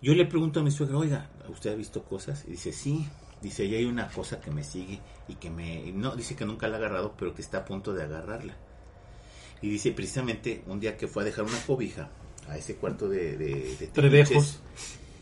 Yo 0.02 0.14
le 0.14 0.26
pregunto 0.26 0.62
a 0.62 0.64
mi 0.64 0.72
suegra, 0.72 0.98
oiga, 0.98 1.30
¿usted 1.50 1.72
ha 1.74 1.76
visto 1.76 2.04
cosas? 2.04 2.46
Y 2.48 2.52
dice, 2.52 2.72
sí. 2.72 3.06
Dice, 3.42 3.64
ahí 3.64 3.76
hay 3.76 3.86
una 3.86 4.08
cosa 4.08 4.40
que 4.40 4.50
me 4.52 4.64
sigue 4.64 5.00
y 5.28 5.36
que 5.36 5.50
me... 5.50 5.92
No, 5.92 6.16
dice 6.16 6.36
que 6.36 6.46
nunca 6.46 6.68
la 6.68 6.76
ha 6.76 6.78
agarrado, 6.78 7.16
pero 7.18 7.34
que 7.34 7.42
está 7.42 7.58
a 7.60 7.66
punto 7.66 7.92
de 7.94 8.04
agarrarla. 8.04 8.56
Y 9.62 9.68
dice, 9.70 9.92
precisamente, 9.92 10.64
un 10.68 10.80
día 10.80 10.96
que 10.96 11.08
fue 11.08 11.24
a 11.24 11.26
dejar 11.26 11.46
una 11.46 11.60
cobija 11.66 12.10
a 12.48 12.58
ese 12.58 12.76
cuarto 12.76 13.10
de... 13.10 13.38
de, 13.38 13.76
de 13.78 13.88
Trevejos. 13.88 14.60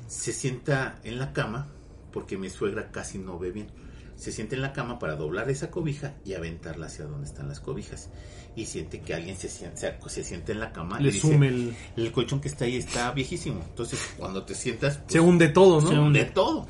se 0.08 0.34
sienta 0.34 1.00
en 1.06 1.18
la 1.18 1.32
cama, 1.34 1.70
porque 2.12 2.38
mi 2.38 2.50
suegra 2.50 2.92
casi 2.92 3.18
no 3.18 3.40
ve 3.40 3.52
bien. 3.52 3.68
Se 4.16 4.34
sienta 4.34 4.56
en 4.56 4.62
la 4.62 4.74
cama 4.74 5.00
para 5.00 5.16
doblar 5.16 5.50
esa 5.50 5.72
cobija 5.72 6.16
y 6.26 6.34
aventarla 6.34 6.88
hacia 6.88 7.06
donde 7.06 7.26
están 7.26 7.48
las 7.48 7.62
cobijas. 7.62 8.10
Y 8.56 8.66
siente 8.66 9.00
que 9.00 9.14
alguien 9.14 9.38
se 9.38 9.48
sienta, 9.48 9.98
se, 10.10 10.24
sienta 10.24 10.52
en 10.52 10.60
la 10.60 10.74
cama. 10.74 11.00
Le 11.00 11.10
y 11.10 11.12
dice, 11.14 11.28
sume 11.28 11.48
el... 11.48 11.76
el 11.96 12.12
colchón 12.12 12.42
que 12.42 12.50
está 12.50 12.66
ahí 12.66 12.76
está 12.76 13.12
viejísimo. 13.12 13.62
Entonces, 13.62 14.16
cuando 14.18 14.44
te 14.44 14.56
sientas, 14.56 14.98
pues, 14.98 15.14
Se 15.14 15.20
hunde 15.22 15.48
todo, 15.48 15.80
¿no? 15.80 15.90
Se 15.90 15.98
hunde. 15.98 16.26
de 16.26 16.32
todo. 16.32 16.68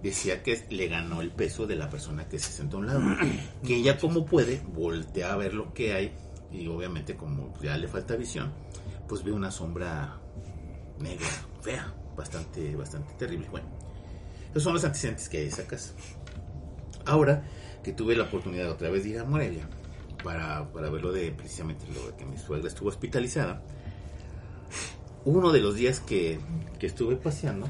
Decía 0.00 0.42
que 0.42 0.64
le 0.70 0.86
ganó 0.88 1.20
el 1.20 1.30
peso 1.32 1.66
de 1.66 1.74
la 1.74 1.90
persona 1.90 2.28
que 2.28 2.38
se 2.38 2.52
sentó 2.52 2.76
a 2.76 2.80
un 2.80 2.86
lado. 2.86 3.00
que 3.66 3.76
ella, 3.76 3.98
como 3.98 4.24
puede, 4.24 4.62
voltea 4.72 5.32
a 5.32 5.36
ver 5.36 5.54
lo 5.54 5.74
que 5.74 5.94
hay. 5.94 6.12
Y 6.52 6.68
obviamente, 6.68 7.16
como 7.16 7.52
ya 7.60 7.76
le 7.76 7.88
falta 7.88 8.14
visión, 8.14 8.52
pues 9.08 9.24
ve 9.24 9.32
una 9.32 9.50
sombra 9.50 10.20
negra, 10.98 11.26
fea, 11.60 11.92
bastante, 12.16 12.76
bastante 12.76 13.14
terrible. 13.14 13.48
Bueno, 13.50 13.66
Esos 14.52 14.62
son 14.64 14.74
los 14.74 14.84
antecedentes 14.84 15.28
que 15.28 15.38
hay 15.38 15.42
de 15.44 15.48
esa 15.50 15.66
casa. 15.66 15.92
Ahora 17.04 17.42
que 17.82 17.92
tuve 17.92 18.14
la 18.14 18.24
oportunidad 18.24 18.70
otra 18.70 18.90
vez 18.90 19.02
de 19.04 19.10
ir 19.10 19.18
a 19.18 19.24
Morelia 19.24 19.68
para, 20.22 20.70
para 20.72 20.88
ver 20.88 21.02
lo 21.02 21.10
de 21.12 21.32
precisamente 21.32 21.84
lo 21.92 22.06
de 22.10 22.16
que 22.16 22.24
mi 22.24 22.36
suegra 22.38 22.68
estuvo 22.68 22.88
hospitalizada, 22.88 23.62
uno 25.24 25.50
de 25.52 25.60
los 25.60 25.74
días 25.74 26.00
que, 26.00 26.38
que 26.78 26.86
estuve 26.86 27.16
paseando, 27.16 27.68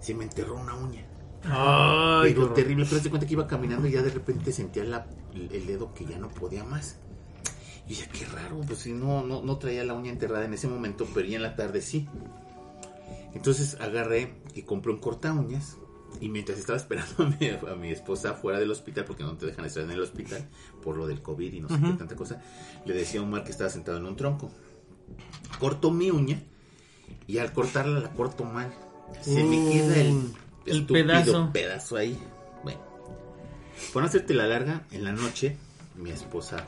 se 0.00 0.14
me 0.14 0.24
enterró 0.24 0.56
una 0.56 0.74
uña. 0.74 1.04
Ay, 1.44 2.30
pero 2.34 2.46
terrible, 2.54 2.86
pero 2.88 3.00
se 3.02 3.10
cuenta 3.10 3.26
que 3.26 3.32
iba 3.34 3.46
caminando 3.46 3.86
y 3.88 3.92
ya 3.92 4.02
de 4.02 4.10
repente 4.10 4.52
sentía 4.52 4.84
la- 4.84 5.06
el 5.34 5.66
dedo 5.66 5.92
que 5.94 6.04
ya 6.04 6.18
no 6.18 6.28
podía 6.28 6.64
más. 6.64 6.96
Y 7.86 7.90
dije, 7.90 8.08
qué 8.12 8.24
raro, 8.26 8.60
pues 8.66 8.78
si 8.80 8.92
no, 8.92 9.22
no, 9.24 9.42
no 9.42 9.58
traía 9.58 9.84
la 9.84 9.94
uña 9.94 10.10
enterrada 10.12 10.44
en 10.44 10.54
ese 10.54 10.68
momento, 10.68 11.06
pero 11.12 11.26
ya 11.26 11.36
en 11.36 11.42
la 11.42 11.56
tarde 11.56 11.80
sí. 11.82 12.08
Entonces 13.34 13.76
agarré 13.80 14.34
y 14.54 14.62
compré 14.62 14.92
un 14.92 14.98
corta 14.98 15.32
uñas. 15.32 15.76
Y 16.20 16.28
mientras 16.28 16.58
estaba 16.58 16.76
esperando 16.76 17.24
a 17.24 17.26
mi, 17.26 17.48
a 17.48 17.74
mi 17.74 17.90
esposa 17.90 18.34
fuera 18.34 18.60
del 18.60 18.70
hospital, 18.70 19.04
porque 19.06 19.22
no 19.24 19.36
te 19.36 19.46
dejan 19.46 19.64
estar 19.64 19.82
en 19.82 19.90
el 19.92 20.00
hospital 20.00 20.46
por 20.82 20.96
lo 20.96 21.06
del 21.06 21.22
COVID 21.22 21.52
y 21.52 21.60
no 21.60 21.68
sé 21.68 21.76
qué 21.76 21.92
tanta 21.94 22.14
cosa, 22.16 22.42
le 22.84 22.92
decía 22.94 23.20
a 23.20 23.22
Omar 23.22 23.44
que 23.44 23.50
estaba 23.50 23.70
sentado 23.70 23.96
en 23.98 24.04
un 24.06 24.16
tronco. 24.16 24.50
Corto 25.58 25.90
mi 25.90 26.10
uña 26.10 26.42
y 27.26 27.38
al 27.38 27.52
cortarla 27.52 27.98
la 28.00 28.10
corto 28.12 28.44
mal. 28.44 28.72
Se 29.22 29.42
me 29.42 29.70
queda 29.72 29.96
el, 29.96 30.32
El 30.66 30.86
pedazo. 30.86 31.50
pedazo 31.52 31.96
ahí. 31.96 32.18
Bueno, 32.62 32.80
por 33.92 34.02
no 34.02 34.08
hacerte 34.08 34.34
la 34.34 34.46
larga, 34.46 34.86
en 34.90 35.04
la 35.04 35.12
noche 35.12 35.56
mi 35.96 36.10
esposa 36.10 36.66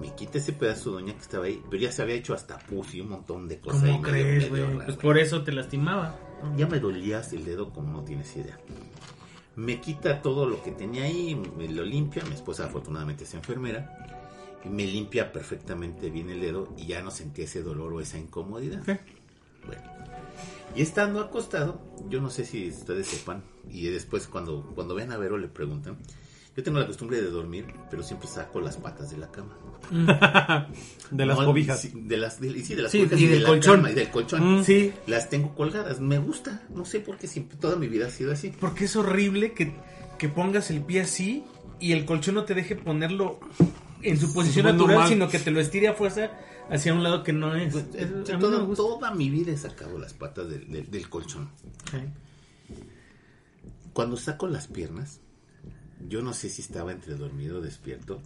me 0.00 0.14
quita 0.14 0.38
ese 0.38 0.52
pedazo 0.52 0.92
de 0.92 1.02
uña 1.02 1.14
que 1.14 1.20
estaba 1.20 1.44
ahí, 1.46 1.62
pero 1.70 1.82
ya 1.82 1.92
se 1.92 2.02
había 2.02 2.14
hecho 2.14 2.34
hasta 2.34 2.58
pus 2.58 2.94
y 2.94 3.00
un 3.00 3.10
montón 3.10 3.48
de 3.48 3.58
cosas. 3.58 3.82
¿Cómo 3.82 4.02
crees, 4.02 4.48
güey? 4.48 4.78
Pues 4.84 4.96
por 4.96 5.18
eso 5.18 5.42
te 5.42 5.52
lastimaba. 5.52 6.18
Ya 6.56 6.66
me 6.66 6.78
dolías 6.78 7.32
el 7.32 7.44
dedo 7.44 7.72
como 7.72 7.92
no 7.92 8.04
tienes 8.04 8.36
idea. 8.36 8.58
Me 9.56 9.80
quita 9.80 10.22
todo 10.22 10.46
lo 10.46 10.62
que 10.62 10.70
tenía 10.70 11.04
ahí, 11.04 11.34
me 11.56 11.68
lo 11.68 11.84
limpia. 11.84 12.22
Mi 12.24 12.34
esposa 12.34 12.66
afortunadamente 12.66 13.24
es 13.24 13.34
enfermera. 13.34 14.06
Y 14.64 14.68
me 14.68 14.86
limpia 14.86 15.32
perfectamente 15.32 16.10
bien 16.10 16.30
el 16.30 16.40
dedo 16.40 16.72
y 16.76 16.86
ya 16.86 17.02
no 17.02 17.10
sentí 17.10 17.42
ese 17.42 17.62
dolor 17.62 17.92
o 17.92 18.00
esa 18.00 18.18
incomodidad. 18.18 18.82
Bueno. 18.84 19.82
Y 20.74 20.82
estando 20.82 21.20
acostado, 21.20 21.80
yo 22.08 22.20
no 22.20 22.30
sé 22.30 22.44
si 22.44 22.68
ustedes 22.68 23.06
sepan, 23.06 23.42
y 23.70 23.88
después 23.88 24.26
cuando, 24.26 24.70
cuando 24.74 24.94
vean 24.94 25.12
a 25.12 25.16
Vero 25.16 25.38
le 25.38 25.48
preguntan, 25.48 25.96
yo 26.58 26.64
tengo 26.64 26.80
la 26.80 26.86
costumbre 26.88 27.22
de 27.22 27.30
dormir, 27.30 27.66
pero 27.88 28.02
siempre 28.02 28.26
saco 28.28 28.60
las 28.60 28.76
patas 28.78 29.10
de 29.12 29.16
la 29.18 29.30
cama. 29.30 29.56
De 31.12 31.24
las 31.24 31.38
No, 31.38 31.44
cobijas. 31.46 31.80
sí, 31.80 31.92
De 31.94 32.16
las, 32.16 32.40
de, 32.40 32.52
sí, 32.64 32.74
de 32.74 32.82
las 32.82 32.90
Sí, 32.90 32.98
cobijas 32.98 33.20
y 33.20 33.24
y, 33.24 33.26
de 33.28 33.34
del 33.36 33.44
colchón. 33.44 33.76
cama 33.76 33.90
y 33.92 33.94
del 33.94 34.10
colchón. 34.10 34.58
Mm. 34.58 34.64
Sí. 34.64 34.92
Las 35.06 35.30
tengo 35.30 35.54
colgadas. 35.54 36.00
Me 36.00 36.18
gusta. 36.18 36.62
No 36.74 36.84
sé 36.84 36.98
por 36.98 37.16
qué 37.16 37.28
siempre, 37.28 37.56
toda 37.58 37.76
mi 37.76 37.86
vida 37.86 38.08
ha 38.08 38.10
sido 38.10 38.32
así. 38.32 38.52
Porque 38.58 38.86
es 38.86 38.96
horrible 38.96 39.52
que, 39.52 39.72
que 40.18 40.28
pongas 40.28 40.70
el 40.72 40.82
pie 40.82 41.02
así 41.02 41.44
y 41.78 41.92
el 41.92 42.04
colchón 42.04 42.34
no 42.34 42.44
te 42.44 42.54
deje 42.54 42.74
ponerlo 42.74 43.38
en 44.02 44.18
su 44.18 44.34
posición 44.34 44.66
natural, 44.66 45.06
sino 45.08 45.28
que 45.28 45.38
te 45.38 45.52
lo 45.52 45.60
estire 45.60 45.86
a 45.86 45.94
fuerza 45.94 46.32
hacia 46.70 46.92
un 46.92 47.04
lado 47.04 47.22
que 47.22 47.32
no 47.32 47.54
es. 47.54 47.72
Pues, 47.72 47.84
Es- 47.94 48.10
eh, 48.28 48.34
a 48.34 48.74
toda, 48.74 49.14
mi 49.14 49.30
vida 49.30 49.52
he 49.52 49.56
sacado 49.56 49.96
las 49.96 50.12
patas 50.12 50.50
del, 50.50 50.68
del- 50.70 50.90
del 50.90 51.08
colchón. 51.08 51.50
Cuando 53.92 54.16
saco 54.16 54.46
las 54.48 54.66
piernas, 54.68 55.20
yo 56.06 56.22
no 56.22 56.32
sé 56.32 56.48
si 56.48 56.62
estaba 56.62 56.92
entre 56.92 57.14
dormido 57.14 57.58
o 57.58 57.60
despierto, 57.60 58.20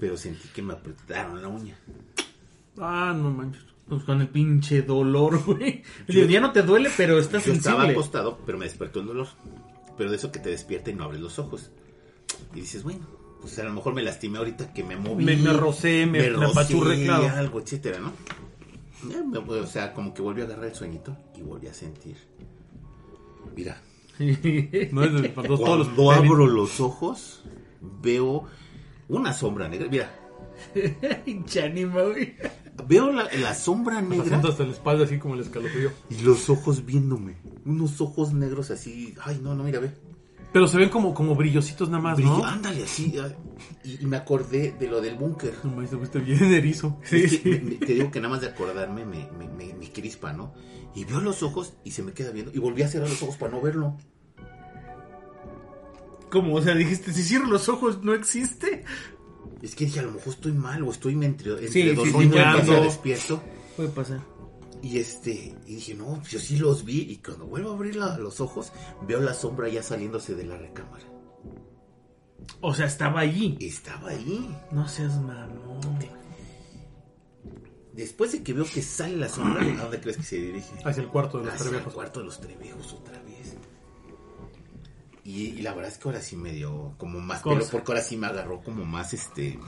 pero 0.00 0.16
sentí 0.16 0.48
que 0.48 0.62
me 0.62 0.74
apretaron 0.74 1.40
la 1.40 1.48
uña. 1.48 1.76
Ah, 2.78 3.14
no 3.16 3.30
manches. 3.30 3.62
Pues 3.88 4.02
con 4.02 4.20
el 4.20 4.28
pinche 4.28 4.82
dolor, 4.82 5.42
güey. 5.46 5.82
Digo, 6.08 6.26
ya 6.26 6.40
no 6.40 6.52
te 6.52 6.62
duele, 6.62 6.90
pero 6.96 7.18
estás 7.18 7.44
Yo 7.44 7.52
estaba 7.52 7.84
acostado, 7.84 8.38
pero 8.44 8.58
me 8.58 8.64
despertó 8.64 9.00
el 9.00 9.06
dolor. 9.06 9.28
Pero 9.96 10.10
de 10.10 10.16
eso 10.16 10.30
que 10.32 10.40
te 10.40 10.50
despierta 10.50 10.90
y 10.90 10.94
no 10.94 11.04
abres 11.04 11.20
los 11.20 11.38
ojos. 11.38 11.70
Y 12.54 12.60
dices, 12.60 12.82
bueno, 12.82 13.06
pues 13.40 13.58
a 13.58 13.64
lo 13.64 13.72
mejor 13.72 13.94
me 13.94 14.02
lastimé 14.02 14.38
ahorita 14.38 14.72
que 14.74 14.82
me 14.84 14.96
moví. 14.96 15.24
Me- 15.24 15.36
me 15.36 15.52
rocé, 15.52 16.04
me- 16.04 16.18
me 16.20 16.28
rocé, 16.30 16.50
apachurré, 16.50 17.04
claro. 17.04 17.28
algo, 17.30 17.60
etcétera, 17.60 18.00
¿no? 18.00 18.12
O 19.46 19.66
sea, 19.66 19.92
como 19.94 20.12
que 20.12 20.20
volví 20.20 20.40
a 20.42 20.44
agarrar 20.44 20.64
el 20.66 20.74
sueñito 20.74 21.16
y 21.36 21.42
volví 21.42 21.68
a 21.68 21.74
sentir. 21.74 22.16
Mira, 23.54 23.80
No 24.18 25.04
es 25.04 25.34
todos 25.34 25.48
los 25.78 25.88
cuando 25.88 26.10
abro 26.10 26.46
los 26.46 26.80
ojos, 26.80 27.42
veo 28.02 28.44
una 29.08 29.32
sombra 29.32 29.68
negra. 29.68 29.88
Mira, 29.90 30.10
Pinche 31.24 31.62
ánima, 31.62 32.02
güey. 32.02 32.34
veo 32.88 33.12
la, 33.12 33.28
la 33.40 33.54
sombra 33.54 34.00
negra 34.00 34.38
hasta 34.38 34.64
la 34.64 34.72
espalda 34.72 35.04
así 35.04 35.18
como 35.18 35.34
el 35.34 35.40
escalofrío. 35.40 35.90
y 36.10 36.22
los 36.22 36.48
ojos 36.48 36.84
viéndome. 36.86 37.36
Unos 37.64 38.00
ojos 38.00 38.32
negros 38.32 38.70
así. 38.70 39.14
Ay, 39.22 39.38
no, 39.42 39.54
no, 39.54 39.64
mira, 39.64 39.80
ve. 39.80 39.90
Pero 40.52 40.66
se 40.68 40.78
ven 40.78 40.88
como, 40.88 41.12
como 41.12 41.34
brillositos 41.34 41.90
nada 41.90 42.02
más, 42.02 42.18
¿no? 42.18 42.42
Ándale, 42.44 42.84
así. 42.84 43.14
Y, 43.84 44.02
y 44.02 44.06
me 44.06 44.16
acordé 44.16 44.72
de 44.78 44.88
lo 44.88 45.00
del 45.02 45.16
búnker. 45.16 45.52
No 45.64 45.82
te 45.86 45.96
fuiste 45.96 46.18
bien 46.20 46.44
erizo. 46.44 46.98
Es 47.10 47.38
que 47.40 47.50
me- 47.50 47.60
me- 47.60 47.74
te 47.76 47.94
digo 47.94 48.10
que 48.10 48.20
nada 48.20 48.30
más 48.34 48.40
de 48.40 48.48
acordarme 48.48 49.04
me, 49.04 49.28
me, 49.38 49.48
me, 49.48 49.74
me 49.74 49.92
crispa, 49.92 50.32
¿no? 50.32 50.54
Y 50.94 51.04
veo 51.04 51.20
los 51.20 51.42
ojos 51.42 51.74
y 51.84 51.90
se 51.90 52.02
me 52.02 52.12
queda 52.12 52.30
viendo. 52.30 52.52
Y 52.54 52.58
volví 52.58 52.82
a 52.82 52.88
cerrar 52.88 53.10
los 53.10 53.22
ojos 53.22 53.36
para 53.36 53.52
no 53.52 53.60
verlo. 53.60 53.96
¿Cómo? 56.30 56.54
O 56.54 56.62
sea, 56.62 56.74
dijiste, 56.74 57.12
si 57.12 57.22
cierro 57.22 57.46
los 57.46 57.68
ojos, 57.68 58.02
¿no 58.02 58.14
existe? 58.14 58.84
Es 59.62 59.74
que 59.74 59.84
dije, 59.84 60.00
a 60.00 60.02
lo 60.02 60.12
mejor 60.12 60.32
estoy 60.32 60.52
mal 60.52 60.82
o 60.82 60.90
estoy 60.90 61.14
entre, 61.14 61.50
entre 61.52 61.68
Sí, 61.68 61.82
sí, 61.82 61.92
dormido 61.94 62.20
y 62.22 62.28
soñando. 62.30 62.82
despierto. 62.82 63.42
Puede 63.76 63.88
pasar. 63.90 64.20
Y 64.86 64.98
este, 64.98 65.32
y 65.66 65.74
dije, 65.76 65.94
no, 65.94 66.14
pues 66.20 66.30
yo 66.30 66.38
sí 66.38 66.58
los 66.58 66.84
vi. 66.84 67.00
Y 67.10 67.16
cuando 67.16 67.46
vuelvo 67.46 67.70
a 67.72 67.74
abrir 67.74 67.96
la- 67.96 68.16
los 68.18 68.40
ojos, 68.40 68.72
veo 69.06 69.20
la 69.20 69.34
sombra 69.34 69.68
ya 69.68 69.82
saliéndose 69.82 70.34
de 70.36 70.44
la 70.44 70.56
recámara. 70.56 71.04
O 72.60 72.72
sea, 72.72 72.86
estaba 72.86 73.20
allí. 73.20 73.56
Estaba 73.60 74.10
ahí. 74.10 74.56
No 74.70 74.86
seas 74.86 75.20
mamón. 75.20 75.80
Después 77.94 78.30
de 78.32 78.42
que 78.42 78.52
veo 78.52 78.64
que 78.66 78.82
sale 78.82 79.16
la 79.16 79.28
sombra, 79.28 79.62
¿a 79.62 79.82
dónde 79.82 80.00
crees 80.00 80.18
que 80.18 80.22
se 80.22 80.36
dirige? 80.36 80.70
Hacia 80.84 81.02
el 81.02 81.08
cuarto 81.08 81.38
de 81.38 81.46
los 81.46 81.54
Hacia 81.54 81.78
el 81.78 81.84
cuarto 81.84 82.20
de 82.20 82.26
los 82.26 82.38
trevejos 82.40 82.92
otra 82.92 83.20
vez. 83.22 83.56
Y, 85.24 85.46
y 85.46 85.62
la 85.62 85.72
verdad 85.74 85.90
es 85.90 85.98
que 85.98 86.08
ahora 86.08 86.20
sí 86.20 86.36
me 86.36 86.52
dio 86.52 86.94
como 86.98 87.18
más 87.20 87.40
Cosa. 87.40 87.58
pelo, 87.58 87.70
porque 87.72 87.90
ahora 87.92 88.02
sí 88.04 88.16
me 88.16 88.26
agarró 88.28 88.62
como 88.62 88.84
más 88.84 89.14
este 89.14 89.58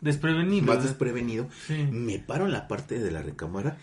Desprevenido. 0.00 0.66
más 0.66 0.76
¿verdad? 0.76 0.88
desprevenido. 0.90 1.48
Sí. 1.66 1.74
Me 1.90 2.18
paro 2.18 2.44
en 2.46 2.52
la 2.52 2.66
parte 2.68 2.98
de 2.98 3.10
la 3.10 3.22
recámara 3.22 3.78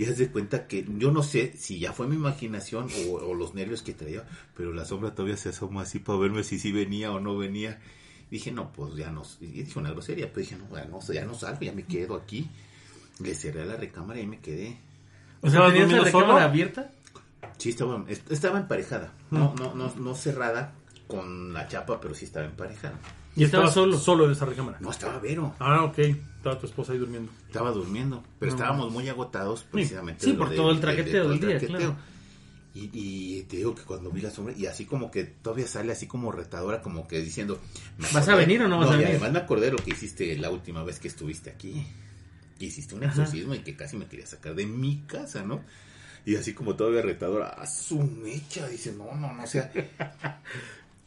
y 0.00 0.06
haz 0.06 0.16
de 0.16 0.30
cuenta 0.30 0.66
que 0.66 0.86
yo 0.96 1.10
no 1.12 1.22
sé 1.22 1.52
si 1.58 1.78
ya 1.78 1.92
fue 1.92 2.06
mi 2.08 2.16
imaginación 2.16 2.86
o, 3.08 3.16
o 3.16 3.34
los 3.34 3.54
nervios 3.54 3.82
que 3.82 3.92
traía, 3.92 4.24
pero 4.56 4.72
la 4.72 4.84
sombra 4.86 5.14
todavía 5.14 5.36
se 5.36 5.50
asoma 5.50 5.82
así 5.82 5.98
para 5.98 6.18
verme 6.18 6.42
si 6.42 6.58
sí 6.58 6.72
venía 6.72 7.12
o 7.12 7.20
no 7.20 7.36
venía. 7.36 7.78
Dije, 8.30 8.50
no, 8.50 8.72
pues 8.72 8.94
ya 8.94 9.10
no. 9.10 9.22
Y 9.40 9.46
dije 9.46 9.78
una 9.78 9.90
grosería, 9.90 10.28
pero 10.32 10.40
dije, 10.40 10.56
no, 10.56 10.74
ya 10.74 10.84
no, 10.86 11.00
ya 11.00 11.24
no 11.26 11.34
salgo, 11.34 11.60
ya 11.60 11.72
me 11.72 11.84
quedo 11.84 12.14
aquí. 12.14 12.48
Le 13.22 13.34
cerré 13.34 13.66
la 13.66 13.76
recámara 13.76 14.18
y 14.20 14.26
me 14.26 14.38
quedé. 14.38 14.78
O 15.42 15.50
sea, 15.50 15.58
¿Estabas 15.68 15.72
¿tenías 15.72 15.92
la 15.92 16.04
recámara 16.04 16.28
solo? 16.32 16.40
abierta? 16.40 16.92
Sí, 17.58 17.68
estaba, 17.70 18.04
est- 18.08 18.30
estaba 18.32 18.58
emparejada. 18.58 19.12
No, 19.30 19.54
no, 19.58 19.74
no, 19.74 19.92
no 19.96 20.14
cerrada 20.14 20.72
con 21.08 21.52
la 21.52 21.68
chapa, 21.68 22.00
pero 22.00 22.14
sí 22.14 22.24
estaba 22.24 22.46
emparejada. 22.46 22.98
Y 23.40 23.44
Estaba 23.44 23.70
solo. 23.70 23.98
solo 23.98 24.26
en 24.26 24.32
esa 24.32 24.44
recámara. 24.44 24.78
No, 24.80 24.90
estaba 24.90 25.18
Vero. 25.18 25.54
Ah, 25.58 25.84
ok. 25.84 25.98
Estaba 25.98 26.58
tu 26.58 26.66
esposa 26.66 26.92
ahí 26.92 26.98
durmiendo. 26.98 27.30
Estaba 27.46 27.70
durmiendo, 27.70 28.22
pero 28.38 28.52
No. 28.52 28.56
estábamos 28.58 28.92
muy 28.92 29.08
agotados 29.08 29.64
precisamente. 29.70 30.24
Sí, 30.24 30.32
de 30.32 30.36
lo 30.36 30.38
por 30.40 30.50
de- 30.50 30.56
todo 30.56 30.70
el 30.70 30.80
de- 30.80 30.86
de 30.86 30.92
traqueteo 30.94 31.22
todo 31.24 31.32
del 31.32 31.40
día, 31.58 31.58
claro. 31.68 31.96
Y, 32.74 32.90
y 32.92 33.42
te 33.44 33.56
digo 33.56 33.74
que 33.74 33.82
cuando 33.82 34.10
vi 34.10 34.20
la 34.20 34.30
sombra, 34.30 34.54
y 34.56 34.66
así 34.66 34.84
como 34.84 35.10
que 35.10 35.24
todavía 35.24 35.66
sale 35.66 35.90
así 35.92 36.06
como 36.06 36.30
retadora, 36.30 36.82
como 36.82 37.08
que 37.08 37.20
diciendo... 37.20 37.58
¿Vas 38.12 38.28
a 38.28 38.34
venir 38.36 38.62
o 38.62 38.68
no 38.68 38.78
vas 38.78 38.90
a 38.90 38.94
y 38.94 38.98
venir? 38.98 39.08
además 39.12 39.32
me 39.32 39.38
acordé 39.40 39.66
de 39.66 39.72
lo 39.72 39.78
que 39.78 39.90
hiciste 39.90 40.36
la 40.38 40.50
última 40.50 40.84
vez 40.84 41.00
que 41.00 41.08
estuviste 41.08 41.50
aquí. 41.50 41.84
Que 42.58 42.66
hiciste 42.66 42.94
un 42.94 43.02
Ajá. 43.04 43.10
exorcismo 43.22 43.54
y 43.54 43.60
que 43.60 43.74
casi 43.74 43.96
me 43.96 44.06
quería 44.06 44.26
sacar 44.26 44.54
de 44.54 44.66
mi 44.66 45.02
casa, 45.06 45.42
¿no? 45.42 45.62
Y 46.26 46.36
así 46.36 46.52
como 46.52 46.76
todavía 46.76 47.00
retadora, 47.02 47.48
a 47.48 47.66
su 47.66 47.98
mecha, 48.02 48.68
dice, 48.68 48.92
no, 48.92 49.14
no, 49.16 49.32
no, 49.32 49.42
o 49.42 49.46
sea... 49.46 49.72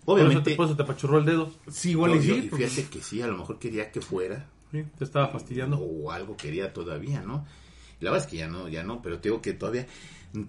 Obviamente... 0.06 0.52
te, 0.52 0.56
por 0.58 0.66
eso 0.66 0.76
te 0.76 0.84
apachurró 0.84 1.18
el 1.20 1.26
dedo. 1.26 1.52
Sí, 1.70 1.92
igual 1.92 2.12
no, 2.12 2.18
y 2.18 2.22
sí. 2.24 2.48
porque- 2.50 2.68
fíjate 2.68 2.90
que 2.90 3.02
sí, 3.04 3.22
a 3.22 3.28
lo 3.28 3.38
mejor 3.38 3.60
quería 3.60 3.92
que 3.92 4.02
fuera, 4.02 4.48
Sí, 4.72 4.84
te 4.98 5.04
estaba 5.04 5.28
fastidiando. 5.30 5.78
o 5.80 6.12
algo 6.12 6.36
quería 6.36 6.74
todavía, 6.74 7.22
¿no? 7.22 7.46
La 8.00 8.12
verdad 8.12 8.26
es 8.26 8.32
que 8.32 8.38
ya 8.38 8.48
no, 8.48 8.68
ya 8.68 8.84
no, 8.84 9.02
pero 9.02 9.20
tengo 9.20 9.42
que 9.42 9.54
todavía, 9.54 9.88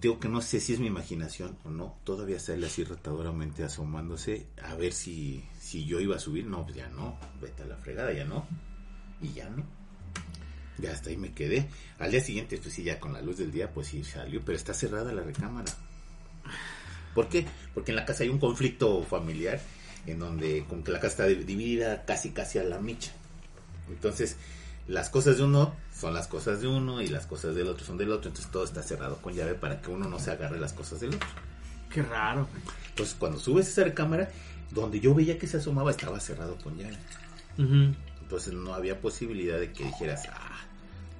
tengo 0.01 0.19
que 0.19 0.27
no 0.27 0.41
sé 0.41 0.59
si 0.59 0.73
es 0.73 0.79
mi 0.79 0.87
imaginación 0.87 1.57
o 1.63 1.69
no, 1.69 1.95
todavía 2.03 2.37
sale 2.39 2.65
así 2.65 2.83
retadoramente 2.83 3.63
asomándose 3.63 4.47
a 4.61 4.75
ver 4.75 4.91
si, 4.91 5.43
si 5.59 5.85
yo 5.85 6.01
iba 6.01 6.15
a 6.17 6.19
subir, 6.19 6.45
no, 6.47 6.63
pues 6.65 6.75
ya 6.75 6.89
no, 6.89 7.17
vete 7.41 7.63
a 7.63 7.65
la 7.67 7.77
fregada, 7.77 8.11
ya 8.11 8.25
no, 8.25 8.45
y 9.21 9.31
ya 9.31 9.49
no. 9.49 9.63
Ya 10.79 10.91
hasta 10.91 11.09
ahí 11.09 11.15
me 11.15 11.31
quedé. 11.31 11.69
Al 11.99 12.11
día 12.11 12.19
siguiente, 12.19 12.57
pues 12.57 12.73
sí, 12.73 12.83
ya 12.83 12.99
con 12.99 13.13
la 13.13 13.21
luz 13.21 13.37
del 13.37 13.49
día, 13.51 13.71
pues 13.71 13.87
sí 13.87 14.03
salió, 14.03 14.41
pero 14.43 14.57
está 14.57 14.73
cerrada 14.73 15.13
la 15.13 15.21
recámara. 15.23 15.71
¿Por 17.15 17.29
qué? 17.29 17.47
Porque 17.73 17.91
en 17.91 17.95
la 17.95 18.05
casa 18.05 18.23
hay 18.23 18.29
un 18.29 18.37
conflicto 18.37 19.01
familiar 19.01 19.59
en 20.05 20.19
donde 20.19 20.65
con 20.69 20.83
que 20.83 20.91
la 20.91 20.99
casa 20.99 21.23
está 21.23 21.25
dividida 21.25 22.05
casi 22.05 22.29
casi 22.29 22.59
a 22.59 22.63
la 22.63 22.79
micha. 22.79 23.11
Entonces, 23.89 24.37
las 24.87 25.09
cosas 25.09 25.37
de 25.37 25.43
uno 25.43 25.73
son 25.99 26.13
las 26.13 26.27
cosas 26.27 26.61
de 26.61 26.67
uno 26.67 27.01
y 27.01 27.07
las 27.07 27.25
cosas 27.25 27.55
del 27.55 27.67
otro 27.69 27.85
son 27.85 27.97
del 27.97 28.11
otro, 28.11 28.29
entonces 28.29 28.51
todo 28.51 28.65
está 28.65 28.83
cerrado 28.83 29.17
con 29.17 29.33
llave 29.33 29.55
para 29.55 29.81
que 29.81 29.89
uno 29.89 30.07
no 30.07 30.19
se 30.19 30.29
agarre 30.29 30.59
las 30.59 30.73
cosas 30.73 30.99
del 30.99 31.15
otro. 31.15 31.27
Qué 31.89 32.03
raro. 32.03 32.47
Entonces, 32.89 33.15
cuando 33.17 33.39
subes 33.39 33.67
esa 33.67 33.85
recámara, 33.85 34.29
donde 34.71 34.99
yo 34.99 35.15
veía 35.15 35.39
que 35.39 35.47
se 35.47 35.57
asomaba 35.57 35.91
estaba 35.91 36.19
cerrado 36.19 36.57
con 36.57 36.77
llave. 36.77 36.97
Entonces 37.57 38.53
no 38.53 38.73
había 38.73 38.99
posibilidad 38.99 39.59
de 39.59 39.71
que 39.71 39.85
dijeras, 39.85 40.23
ah, 40.31 40.65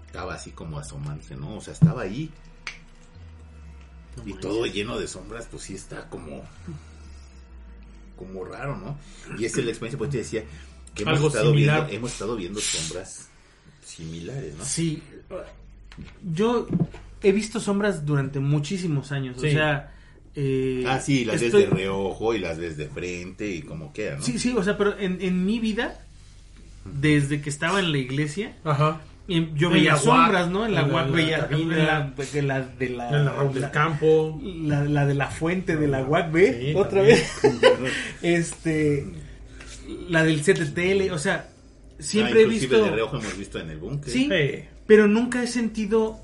estaba 0.08 0.34
así 0.34 0.52
como 0.52 0.78
asomándose, 0.80 1.36
¿no? 1.36 1.58
O 1.58 1.62
sea, 1.62 1.74
estaba 1.74 2.02
ahí. 2.02 2.32
Y 4.26 4.34
todo 4.34 4.66
lleno 4.66 5.00
de 5.00 5.08
sombras, 5.08 5.48
pues 5.50 5.64
sí 5.64 5.74
está 5.76 6.10
como. 6.10 6.44
como 8.18 8.46
raro, 8.46 8.78
¿no? 8.78 8.98
Y 9.38 9.46
esa 9.46 9.60
es 9.60 9.66
la 9.66 9.72
experiencia, 9.72 9.98
pues 9.98 10.10
te 10.12 10.18
decía 10.20 10.44
que 10.94 11.04
hemos, 11.04 11.16
Algo 11.16 11.28
estado 11.28 11.50
similar. 11.52 11.80
viendo, 11.82 11.96
hemos 11.98 12.12
estado 12.14 12.36
viendo 12.36 12.60
sombras 12.62 13.28
similares, 13.86 14.56
¿no? 14.58 14.64
Sí. 14.64 15.04
Yo 16.24 16.68
he 17.22 17.32
visto 17.32 17.60
sombras 17.60 18.06
durante 18.06 18.40
muchísimos 18.40 19.12
años. 19.12 19.36
Sí. 19.40 19.48
O 19.48 19.52
sea. 19.52 19.92
eh, 20.36 20.84
Ah, 20.88 21.00
sí, 21.00 21.26
las 21.26 21.42
estoy- 21.42 21.62
ves 21.64 21.70
de 21.72 21.76
reojo 21.76 22.34
y 22.34 22.40
las 22.40 22.58
ves 22.58 22.78
de 22.78 22.88
frente 22.88 23.48
y 23.50 23.62
como 23.62 23.92
queda, 23.94 24.16
¿no? 24.18 24.22
Sí, 24.24 24.40
sí, 24.40 24.54
o 24.56 24.64
sea, 24.64 24.78
pero 24.78 24.98
en, 24.98 25.22
en 25.22 25.46
mi 25.46 25.60
vida, 25.60 26.00
desde 26.86 27.42
que 27.42 27.50
estaba 27.50 27.80
en 27.80 27.92
la 27.92 27.98
iglesia, 27.98 28.56
Ajá. 28.64 29.02
Yo 29.28 29.70
veía 29.72 29.96
sombras, 29.98 30.50
¿no? 30.50 30.66
En 30.66 30.74
la 30.76 30.84
la- 30.86 31.04
veía 31.06 31.38
la, 31.40 31.48
de 31.48 32.42
la, 32.44 32.62
de 32.62 32.90
la, 32.90 33.10
En 33.10 33.26
la 33.26 33.32
Raúl 33.34 33.54
del 33.54 33.72
Campo. 33.72 34.40
la, 34.44 34.84
la 34.84 35.06
de 35.06 35.16
la 35.16 35.28
fuente 35.28 35.76
de 35.78 35.88
la 35.88 36.04
UAC, 36.04 36.32
¿ve? 36.32 36.60
Sí, 36.62 36.74
Otra 36.76 37.00
también. 37.02 37.18
vez. 37.82 37.94
este. 38.22 39.06
La 40.10 40.24
del 40.24 40.44
set 40.44 40.60
de 40.60 40.66
tele, 40.68 41.12
o 41.12 41.18
sea, 41.20 41.50
siempre 42.00 42.40
Ah, 42.40 42.42
he 42.42 42.44
inclusive 42.44 42.76
visto. 42.76 42.86
de 42.86 42.92
reojo 42.92 43.18
hemos 43.18 43.38
visto 43.38 43.60
en 43.60 43.70
el 43.70 43.78
búnker. 43.78 44.12
Sí, 44.12 44.30
pero 44.88 45.08
nunca 45.08 45.44
he 45.44 45.48
sentido 45.48 46.20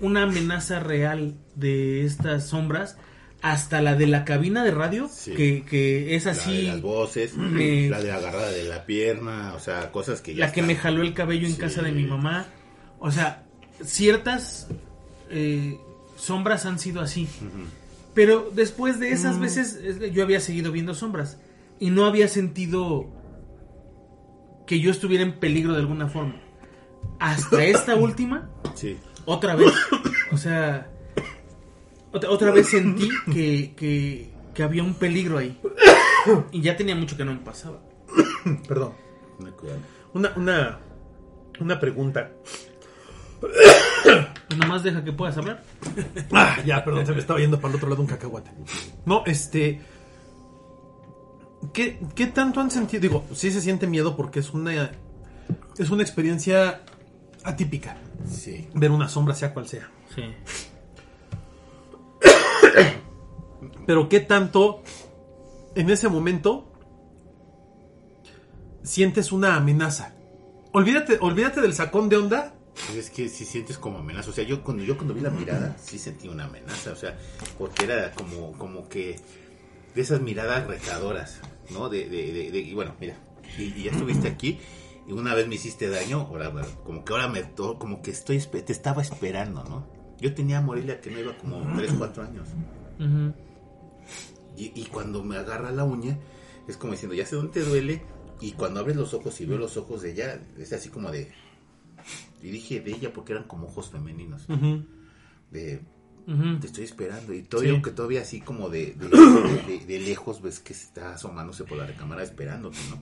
una 0.00 0.22
amenaza 0.24 0.80
real 0.80 1.34
de 1.54 2.04
estas 2.04 2.48
sombras 2.48 2.96
hasta 3.42 3.82
la 3.82 3.96
de 3.96 4.06
la 4.06 4.24
cabina 4.24 4.62
de 4.64 4.70
radio, 4.70 5.08
Sí. 5.12 5.32
que, 5.34 5.64
que 5.68 6.14
es 6.14 6.24
La 6.26 6.32
de 6.32 6.40
así. 6.40 6.62
las 6.62 6.80
voces, 6.80 7.34
me- 7.36 7.88
la 7.90 8.00
de 8.00 8.12
agarrada 8.12 8.50
de 8.50 8.64
la 8.64 8.86
pierna, 8.86 9.52
o 9.54 9.60
sea, 9.60 9.90
cosas 9.90 10.20
que 10.20 10.34
ya 10.34 10.46
la 10.46 10.52
que 10.52 10.60
están. 10.60 10.68
me 10.68 10.76
jaló 10.76 11.02
el 11.02 11.12
cabello 11.12 11.46
en 11.46 11.54
Sí. 11.54 11.58
casa 11.60 11.82
de 11.82 11.92
mi 11.92 12.04
mamá. 12.04 12.46
O 13.00 13.10
sea, 13.10 13.44
ciertas 13.84 14.68
eh, 15.30 15.78
sombras 16.16 16.66
han 16.66 16.78
sido 16.78 17.00
así. 17.00 17.26
Pero 18.14 18.50
después 18.54 19.00
de 19.00 19.10
Mm. 19.10 19.14
esas 19.14 19.40
veces 19.40 19.78
eh, 19.82 20.10
yo 20.12 20.22
había 20.22 20.40
seguido 20.40 20.70
viendo 20.70 20.94
sombras 20.94 21.38
y 21.80 21.90
no 21.90 22.04
había 22.04 22.28
sentido 22.28 23.06
que 24.66 24.78
yo 24.80 24.90
estuviera 24.90 25.24
en 25.24 25.32
peligro 25.40 25.72
de 25.72 25.80
alguna 25.80 26.08
forma. 26.08 26.36
Hasta 27.18 27.64
esta 27.64 27.96
última, 27.96 28.50
Sí. 28.74 28.98
otra 29.24 29.56
vez. 29.56 29.72
O 30.30 30.36
sea, 30.36 30.88
otra, 32.12 32.30
otra 32.30 32.50
vez 32.50 32.68
sentí 32.68 33.08
que, 33.32 33.74
que, 33.76 34.30
que 34.54 34.62
había 34.62 34.82
un 34.82 34.94
peligro 34.94 35.38
ahí. 35.38 35.58
Y 36.52 36.60
ya 36.60 36.76
tenía 36.76 36.94
mucho 36.94 37.16
que 37.16 37.24
no 37.24 37.32
me 37.32 37.40
pasaba. 37.40 37.80
perdón. 38.68 38.92
Una, 40.14 40.32
una, 40.36 40.78
una 41.60 41.80
pregunta. 41.80 42.30
Nomás 44.56 44.82
deja 44.82 45.02
que 45.02 45.12
puedas 45.12 45.36
hablar. 45.36 45.62
Ah, 46.32 46.56
ya, 46.64 46.84
perdón, 46.84 47.06
se 47.06 47.12
me 47.12 47.18
estaba 47.18 47.40
yendo 47.40 47.60
para 47.60 47.70
el 47.70 47.76
otro 47.76 47.88
lado 47.88 48.00
un 48.00 48.08
cacahuate. 48.08 48.50
No, 49.04 49.22
este. 49.26 49.80
¿qué, 51.72 51.98
¿Qué 52.14 52.26
tanto 52.28 52.60
han 52.60 52.70
sentido? 52.70 53.00
Digo, 53.02 53.24
sí 53.34 53.50
se 53.52 53.60
siente 53.60 53.86
miedo 53.86 54.16
porque 54.16 54.40
es 54.40 54.50
una. 54.50 54.92
Es 55.78 55.90
una 55.90 56.02
experiencia 56.02 56.82
atípica. 57.44 57.96
Sí. 58.26 58.68
Ver 58.74 58.90
una 58.90 59.08
sombra, 59.08 59.34
sea 59.34 59.52
cual 59.52 59.66
sea. 59.68 59.90
Sí. 60.14 60.22
Pero 63.86 64.08
qué 64.08 64.20
tanto. 64.20 64.82
En 65.74 65.90
ese 65.90 66.08
momento. 66.08 66.68
Sientes 68.82 69.32
una 69.32 69.56
amenaza. 69.56 70.14
Olvídate, 70.72 71.18
olvídate 71.20 71.60
del 71.60 71.72
sacón 71.74 72.08
de 72.08 72.16
onda. 72.16 72.54
Pues 72.86 72.96
es 72.98 73.10
que 73.10 73.28
si 73.28 73.44
sientes 73.44 73.76
como 73.78 73.98
amenaza, 73.98 74.30
o 74.30 74.32
sea, 74.32 74.44
yo 74.44 74.64
cuando 74.64 74.82
yo 74.82 74.96
cuando 74.96 75.12
vi 75.14 75.20
la 75.20 75.28
mirada 75.30 75.76
sí 75.78 75.98
sentí 75.98 76.26
una 76.26 76.44
amenaza, 76.46 76.90
o 76.92 76.96
sea, 76.96 77.18
porque 77.58 77.84
era 77.84 78.12
como 78.12 78.52
como 78.52 78.88
que 78.88 79.20
de 79.94 80.00
esas 80.00 80.22
miradas 80.22 80.66
retadoras, 80.66 81.40
¿no? 81.70 81.90
De, 81.90 82.08
de, 82.08 82.32
de, 82.32 82.50
de- 82.50 82.60
y 82.60 82.72
bueno, 82.72 82.94
mira, 82.98 83.14
y, 83.58 83.64
y 83.64 83.82
ya 83.84 83.90
estuviste 83.90 84.26
aquí 84.26 84.58
y 85.06 85.12
una 85.12 85.34
vez 85.34 85.46
me 85.48 85.56
hiciste 85.56 85.90
daño, 85.90 86.20
ahora 86.30 86.50
como 86.82 87.04
que 87.04 87.12
ahora 87.12 87.28
me 87.28 87.42
como 87.52 88.00
que 88.00 88.10
estoy 88.10 88.38
te 88.40 88.72
estaba 88.72 89.02
esperando, 89.02 89.62
¿no? 89.64 89.86
Yo 90.22 90.32
tenía 90.34 90.58
a 90.58 90.62
Morelia 90.62 91.00
que 91.02 91.10
no 91.10 91.18
iba 91.20 91.36
como 91.36 91.60
3, 91.76 91.92
4 91.98 92.22
años. 92.22 92.48
Y, 94.56 94.72
y 94.80 94.84
cuando 94.86 95.22
me 95.24 95.36
agarra 95.36 95.70
la 95.72 95.84
uña, 95.84 96.18
es 96.68 96.76
como 96.76 96.92
diciendo, 96.92 97.14
ya 97.14 97.26
sé 97.26 97.36
dónde 97.36 97.52
te 97.52 97.60
duele. 97.64 98.02
Y 98.40 98.52
cuando 98.52 98.80
abres 98.80 98.96
los 98.96 99.14
ojos 99.14 99.40
y 99.40 99.46
veo 99.46 99.58
los 99.58 99.76
ojos 99.76 100.02
de 100.02 100.12
ella, 100.12 100.40
es 100.58 100.72
así 100.72 100.88
como 100.88 101.10
de... 101.10 101.30
Y 102.42 102.50
dije 102.50 102.80
de 102.80 102.92
ella 102.92 103.12
porque 103.12 103.32
eran 103.32 103.44
como 103.44 103.66
ojos 103.68 103.90
femeninos. 103.90 104.46
De, 105.50 105.80
te 106.60 106.66
estoy 106.66 106.84
esperando. 106.84 107.32
Y 107.34 107.42
todavía, 107.42 107.74
Sí. 107.76 107.82
que 107.82 107.90
todavía 107.92 108.22
así 108.22 108.40
como 108.40 108.68
de, 108.68 108.94
de, 108.94 109.08
de- 109.08 109.78
de- 109.78 109.86
de 109.86 109.98
lejos 110.00 110.40
ves 110.42 110.58
que 110.60 110.72
está 110.72 111.14
asomándose 111.14 111.64
por 111.64 111.78
la 111.78 111.86
recámara 111.86 112.22
esperándote, 112.22 112.78
¿no? 112.90 113.00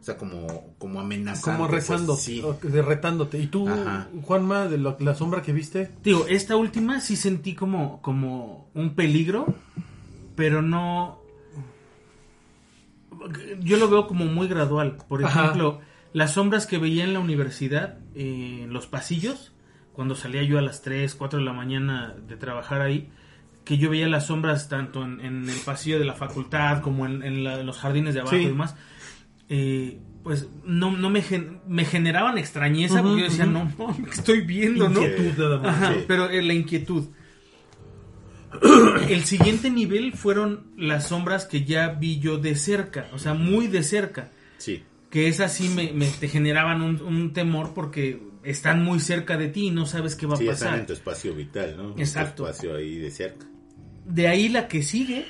O 0.00 0.02
sea, 0.02 0.16
como, 0.16 0.74
como 0.78 0.98
amenazando. 1.00 1.58
Como 1.58 1.68
rezando, 1.70 2.16
sí. 2.16 2.40
o- 2.42 2.54
de 2.62 2.80
retándote. 2.80 3.38
¿Y 3.38 3.48
tú, 3.48 3.68
Ajá. 3.68 4.08
Juanma, 4.22 4.66
de 4.66 4.78
lo- 4.78 4.96
la 4.98 5.14
sombra 5.14 5.42
que 5.42 5.52
viste? 5.52 5.90
Digo, 6.02 6.24
esta 6.26 6.56
última 6.56 7.00
sí 7.00 7.16
sentí 7.16 7.54
como, 7.54 8.00
como 8.00 8.70
un 8.74 8.94
peligro, 8.94 9.54
pero 10.36 10.62
no... 10.62 11.20
Yo 13.60 13.76
lo 13.76 13.88
veo 13.90 14.06
como 14.06 14.24
muy 14.24 14.48
gradual. 14.48 14.96
Por 15.08 15.24
Ajá. 15.24 15.40
ejemplo, 15.42 15.80
las 16.12 16.32
sombras 16.32 16.66
que 16.66 16.78
veía 16.78 17.04
en 17.04 17.12
la 17.12 17.20
universidad, 17.20 17.98
eh, 18.14 18.60
en 18.62 18.72
los 18.72 18.86
pasillos, 18.86 19.52
cuando 19.92 20.14
salía 20.14 20.42
yo 20.44 20.58
a 20.58 20.62
las 20.62 20.80
3, 20.82 21.14
4 21.14 21.40
de 21.40 21.44
la 21.44 21.52
mañana 21.52 22.14
de 22.26 22.36
trabajar 22.36 22.80
ahí, 22.80 23.10
que 23.64 23.76
yo 23.76 23.90
veía 23.90 24.08
las 24.08 24.26
sombras 24.26 24.68
tanto 24.70 25.04
en, 25.04 25.20
en 25.20 25.48
el 25.48 25.58
pasillo 25.58 25.98
de 25.98 26.06
la 26.06 26.14
facultad 26.14 26.80
como 26.80 27.04
en, 27.04 27.22
en 27.22 27.44
la- 27.44 27.60
en 27.60 27.66
los 27.66 27.76
jardines 27.78 28.14
de 28.14 28.20
abajo 28.20 28.36
Sí. 28.36 28.42
y 28.42 28.46
demás, 28.46 28.74
eh, 29.50 29.98
pues 30.22 30.48
no, 30.64 30.96
no 30.96 31.10
me, 31.10 31.20
gen- 31.22 31.60
me 31.68 31.84
generaban 31.84 32.38
extrañeza 32.38 33.02
porque 33.02 33.20
yo 33.22 33.28
decía, 33.28 33.44
ujú. 33.44 33.52
no, 33.52 33.64
no, 33.78 33.96
¿qué 34.04 34.10
estoy 34.10 34.40
viendo, 34.42 34.88
¿no? 34.88 35.02
Inquietud 35.02 35.38
nada 35.38 35.58
más. 35.58 35.76
Ajá, 35.76 35.94
Sí. 35.94 36.04
pero 36.08 36.30
eh, 36.30 36.42
la 36.42 36.54
inquietud. 36.54 37.04
El 39.08 39.24
siguiente 39.24 39.70
nivel 39.70 40.12
fueron 40.12 40.72
las 40.76 41.06
sombras 41.08 41.46
que 41.46 41.64
ya 41.64 41.88
vi 41.90 42.18
yo 42.18 42.36
de 42.38 42.56
cerca, 42.56 43.06
o 43.12 43.18
sea, 43.18 43.32
muy 43.34 43.68
de 43.68 43.82
cerca. 43.84 44.30
Sí. 44.58 44.82
Que 45.08 45.28
esas 45.28 45.52
sí 45.52 45.68
me, 45.68 45.92
me- 45.92 46.06
te 46.06 46.28
generaban 46.28 46.82
un, 46.82 47.00
un 47.00 47.32
temor 47.32 47.72
porque 47.74 48.20
están 48.42 48.82
muy 48.84 48.98
cerca 49.00 49.36
de 49.36 49.48
ti 49.48 49.66
y 49.68 49.70
no 49.70 49.86
sabes 49.86 50.16
qué 50.16 50.26
va 50.26 50.36
Sí, 50.36 50.48
a 50.48 50.52
están 50.52 50.66
pasar. 50.68 50.80
en 50.80 50.86
tu 50.86 50.92
espacio 50.94 51.34
vital, 51.34 51.74
¿no? 51.76 51.88
En 51.90 51.94
tu 51.94 52.00
Exacto. 52.00 52.44
espacio 52.48 52.74
ahí 52.74 52.96
de 52.98 53.10
cerca. 53.10 53.46
De 54.04 54.26
ahí 54.28 54.48
la 54.48 54.66
que 54.66 54.82
sigue 54.82 55.26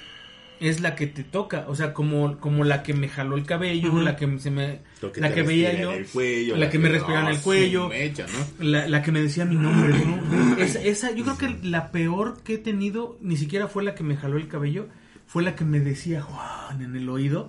es 0.60 0.80
la 0.80 0.94
que 0.94 1.06
te 1.06 1.24
toca, 1.24 1.64
o 1.68 1.74
sea, 1.74 1.94
como, 1.94 2.38
como 2.38 2.64
la 2.64 2.82
que 2.82 2.92
me 2.92 3.08
jaló 3.08 3.36
el 3.36 3.44
cabello, 3.44 4.00
la 4.00 4.14
que 4.16 4.38
se 4.38 4.50
me, 4.50 4.82
Lo 5.00 5.10
la 5.16 5.32
que 5.32 5.42
veía 5.42 5.72
yo, 5.72 5.92
en 5.92 6.00
el 6.00 6.06
cuello, 6.06 6.56
la 6.56 6.68
que 6.68 6.78
me 6.78 6.90
respiraba 6.90 7.30
en 7.30 7.36
el 7.36 7.40
cuello. 7.40 7.88
mecha, 7.88 8.26
¿no? 8.26 8.64
La, 8.64 8.86
la 8.86 9.02
que 9.02 9.10
me 9.10 9.22
decía 9.22 9.46
mi 9.46 9.56
nombre, 9.56 9.94
¿no? 10.04 10.56
Esa, 10.58 10.80
esa, 10.82 11.10
yo 11.12 11.24
creo 11.24 11.38
que 11.38 11.66
la 11.66 11.90
peor 11.90 12.42
que 12.42 12.54
he 12.54 12.58
tenido, 12.58 13.16
ni 13.22 13.38
siquiera 13.38 13.68
fue 13.68 13.82
la 13.82 13.94
que 13.94 14.04
me 14.04 14.16
jaló 14.16 14.36
el 14.36 14.48
cabello, 14.48 14.88
fue 15.26 15.42
la 15.42 15.54
que 15.54 15.64
me 15.64 15.80
decía 15.80 16.20
Juan 16.20 16.82
en 16.82 16.94
el 16.94 17.08
oído. 17.08 17.48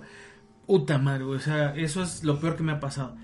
Puta 0.66 0.96
madre, 0.96 1.24
o 1.24 1.38
sea, 1.38 1.74
eso 1.76 2.02
es 2.02 2.24
lo 2.24 2.40
peor 2.40 2.56
que 2.56 2.62
me 2.62 2.72
ha 2.72 2.80
pasado. 2.80 3.14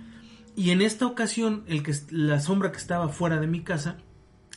Y 0.54 0.70
en 0.70 0.82
esta 0.82 1.06
ocasión, 1.06 1.64
el 1.66 1.82
que 1.82 1.94
la 2.10 2.40
sombra 2.40 2.72
que 2.72 2.78
estaba 2.78 3.08
fuera 3.08 3.40
de 3.40 3.46
mi 3.46 3.62
casa 3.62 3.96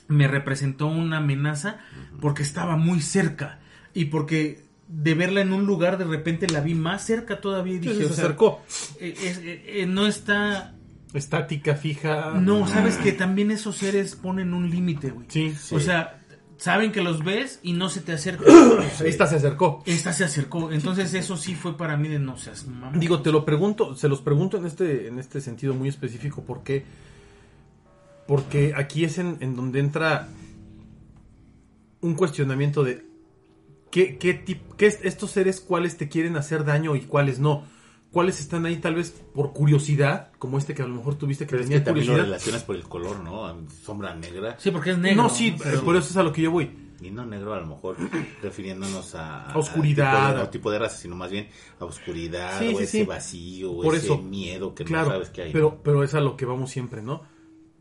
me 0.10 0.28
representó 0.28 0.88
una 0.88 1.18
amenaza 1.18 1.78
porque 2.20 2.44
estaba 2.44 2.76
muy 2.76 3.00
cerca 3.00 3.60
y 3.94 4.06
porque 4.06 4.66
de 4.94 5.14
verla 5.14 5.42
en 5.42 5.54
un 5.54 5.66
lugar 5.66 5.98
de 5.98 6.04
repente 6.04 6.48
la 6.48 6.60
vi 6.60 6.76
más 6.76 7.06
cerca 7.06 7.40
todavía 7.40 7.76
y 7.76 7.80
Sí, 7.82 7.90
dije, 7.90 7.96
se 8.00 8.06
o 8.06 8.14
sea, 8.14 8.24
acercó. 8.26 8.62
eh, 9.00 9.16
es- 9.24 9.38
eh, 9.38 9.64
eh, 9.68 9.86
no 9.86 10.06
está 10.06 10.76
Estática, 11.14 11.76
fija. 11.76 12.32
no, 12.40 12.68
sabes 12.68 12.98
que 12.98 13.12
también 13.14 13.52
esos 13.52 13.78
seres 13.78 14.16
ponen 14.16 14.54
un 14.54 14.70
límite, 14.70 15.12
güey. 15.12 15.26
Sí, 15.30 15.54
Sí. 15.60 15.76
O 15.76 15.80
sea, 15.80 16.18
saben 16.58 16.92
que 16.92 17.02
los 17.02 17.24
ves 17.24 17.60
y 17.64 17.74
no 17.74 17.90
se 17.90 18.02
te 18.02 18.12
acercan. 18.12 18.46
Esta 19.06 19.28
se 19.28 19.38
acercó. 19.38 19.82
Esta 19.86 20.14
se 20.14 20.24
acercó. 20.26 20.72
Entonces 20.72 21.14
eso 21.14 21.36
sí 21.38 21.56
fue 21.56 21.76
para 21.78 21.96
mí 21.98 22.08
de 22.10 22.20
no 22.20 22.38
seas 22.38 22.68
mamón. 22.68 23.00
Digo, 23.00 23.22
te 23.22 23.32
lo 23.32 23.44
pregunto, 23.46 23.96
se 23.96 24.08
los 24.10 24.22
pregunto 24.22 24.58
en 24.58 24.66
este, 24.66 25.08
en 25.08 25.20
este 25.20 25.40
sentido 25.42 25.74
muy 25.74 25.88
específico, 25.90 26.44
porque 26.46 26.84
porque 28.28 28.74
aquí 28.78 29.04
es 29.04 29.18
en, 29.18 29.38
en 29.42 29.56
donde 29.56 29.80
entra 29.80 30.28
un 32.02 32.14
cuestionamiento 32.16 32.84
de 32.84 33.06
qué, 33.92 34.18
qué, 34.18 34.34
tip- 34.46 34.76
qué 34.78 34.88
es- 34.88 35.00
estos 35.04 35.32
seres 35.32 35.60
cuáles 35.62 35.98
te 35.98 36.08
quieren 36.10 36.36
hacer 36.38 36.66
daño 36.66 36.96
y 36.96 37.02
cuáles 37.02 37.40
no. 37.40 37.66
Cuáles 38.12 38.42
están 38.42 38.66
ahí 38.66 38.76
tal 38.78 38.96
vez 38.96 39.12
por 39.34 39.54
curiosidad, 39.54 40.32
como 40.38 40.58
este 40.58 40.74
que 40.74 40.82
a 40.82 40.86
lo 40.88 40.94
mejor 40.96 41.16
tuviste 41.16 41.46
que 41.46 41.52
Pero 41.52 41.62
es 41.62 41.68
tenía 41.70 41.80
que 41.80 41.86
también 41.86 42.08
lo 42.08 42.12
curiosidad. 42.14 42.34
relacionas 42.34 42.64
por 42.66 42.76
el 42.76 42.84
color, 42.84 43.20
¿no? 43.22 43.56
Sombra 43.84 44.14
negra. 44.16 44.56
Sí, 44.60 44.70
porque 44.72 44.92
es 44.92 44.98
negro. 44.98 45.24
no, 45.24 45.30
sí, 45.30 45.56
Pero- 45.58 45.82
por 45.84 45.96
eso 45.96 46.10
es 46.10 46.18
a 46.18 46.24
lo 46.24 46.34
que 46.34 46.42
yo 46.42 46.52
voy. 46.52 46.70
y 47.02 47.10
no 47.10 47.26
negro 47.26 47.54
a 47.54 47.60
lo 47.62 47.68
mejor 47.68 47.96
refiriéndonos 48.44 49.16
a, 49.16 49.46
A 49.52 49.58
oscuridad. 49.58 50.14
a 50.14 50.20
tipo 50.28 50.36
de, 50.36 50.42
a 50.44 50.52
tipo 50.52 50.72
de 50.72 50.80
raza, 50.80 50.98
sino 50.98 51.16
más 51.16 51.32
bien 51.32 51.48
a 51.80 51.86
oscuridad 51.86 52.60
Sí, 52.60 52.68
o 52.74 52.78
sí, 52.78 52.84
ese 52.84 53.00
sí. 53.00 53.04
vacío 53.06 53.72
o 53.72 53.82
Por 53.82 53.96
ese 53.96 54.06
eso, 54.08 54.18
miedo 54.18 54.76
que 54.76 54.84
claro, 54.84 55.06
no 55.08 55.12
sabes 55.14 55.30
que 55.30 55.44
hay. 55.44 55.54
pero, 55.54 55.82
pero 55.82 56.04
es 56.04 56.14
a 56.14 56.20
lo 56.20 56.36
que 56.38 56.46
vamos 56.46 56.70
siempre, 56.70 57.02
¿no? 57.02 57.24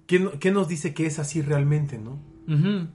¿Qué, 0.07 0.21
no- 0.21 0.39
qué 0.39 0.51
nos 0.53 0.69
dice 0.69 0.95
que 0.95 1.07
es 1.07 1.19
así 1.19 1.43
realmente, 1.43 1.99
no? 1.99 2.19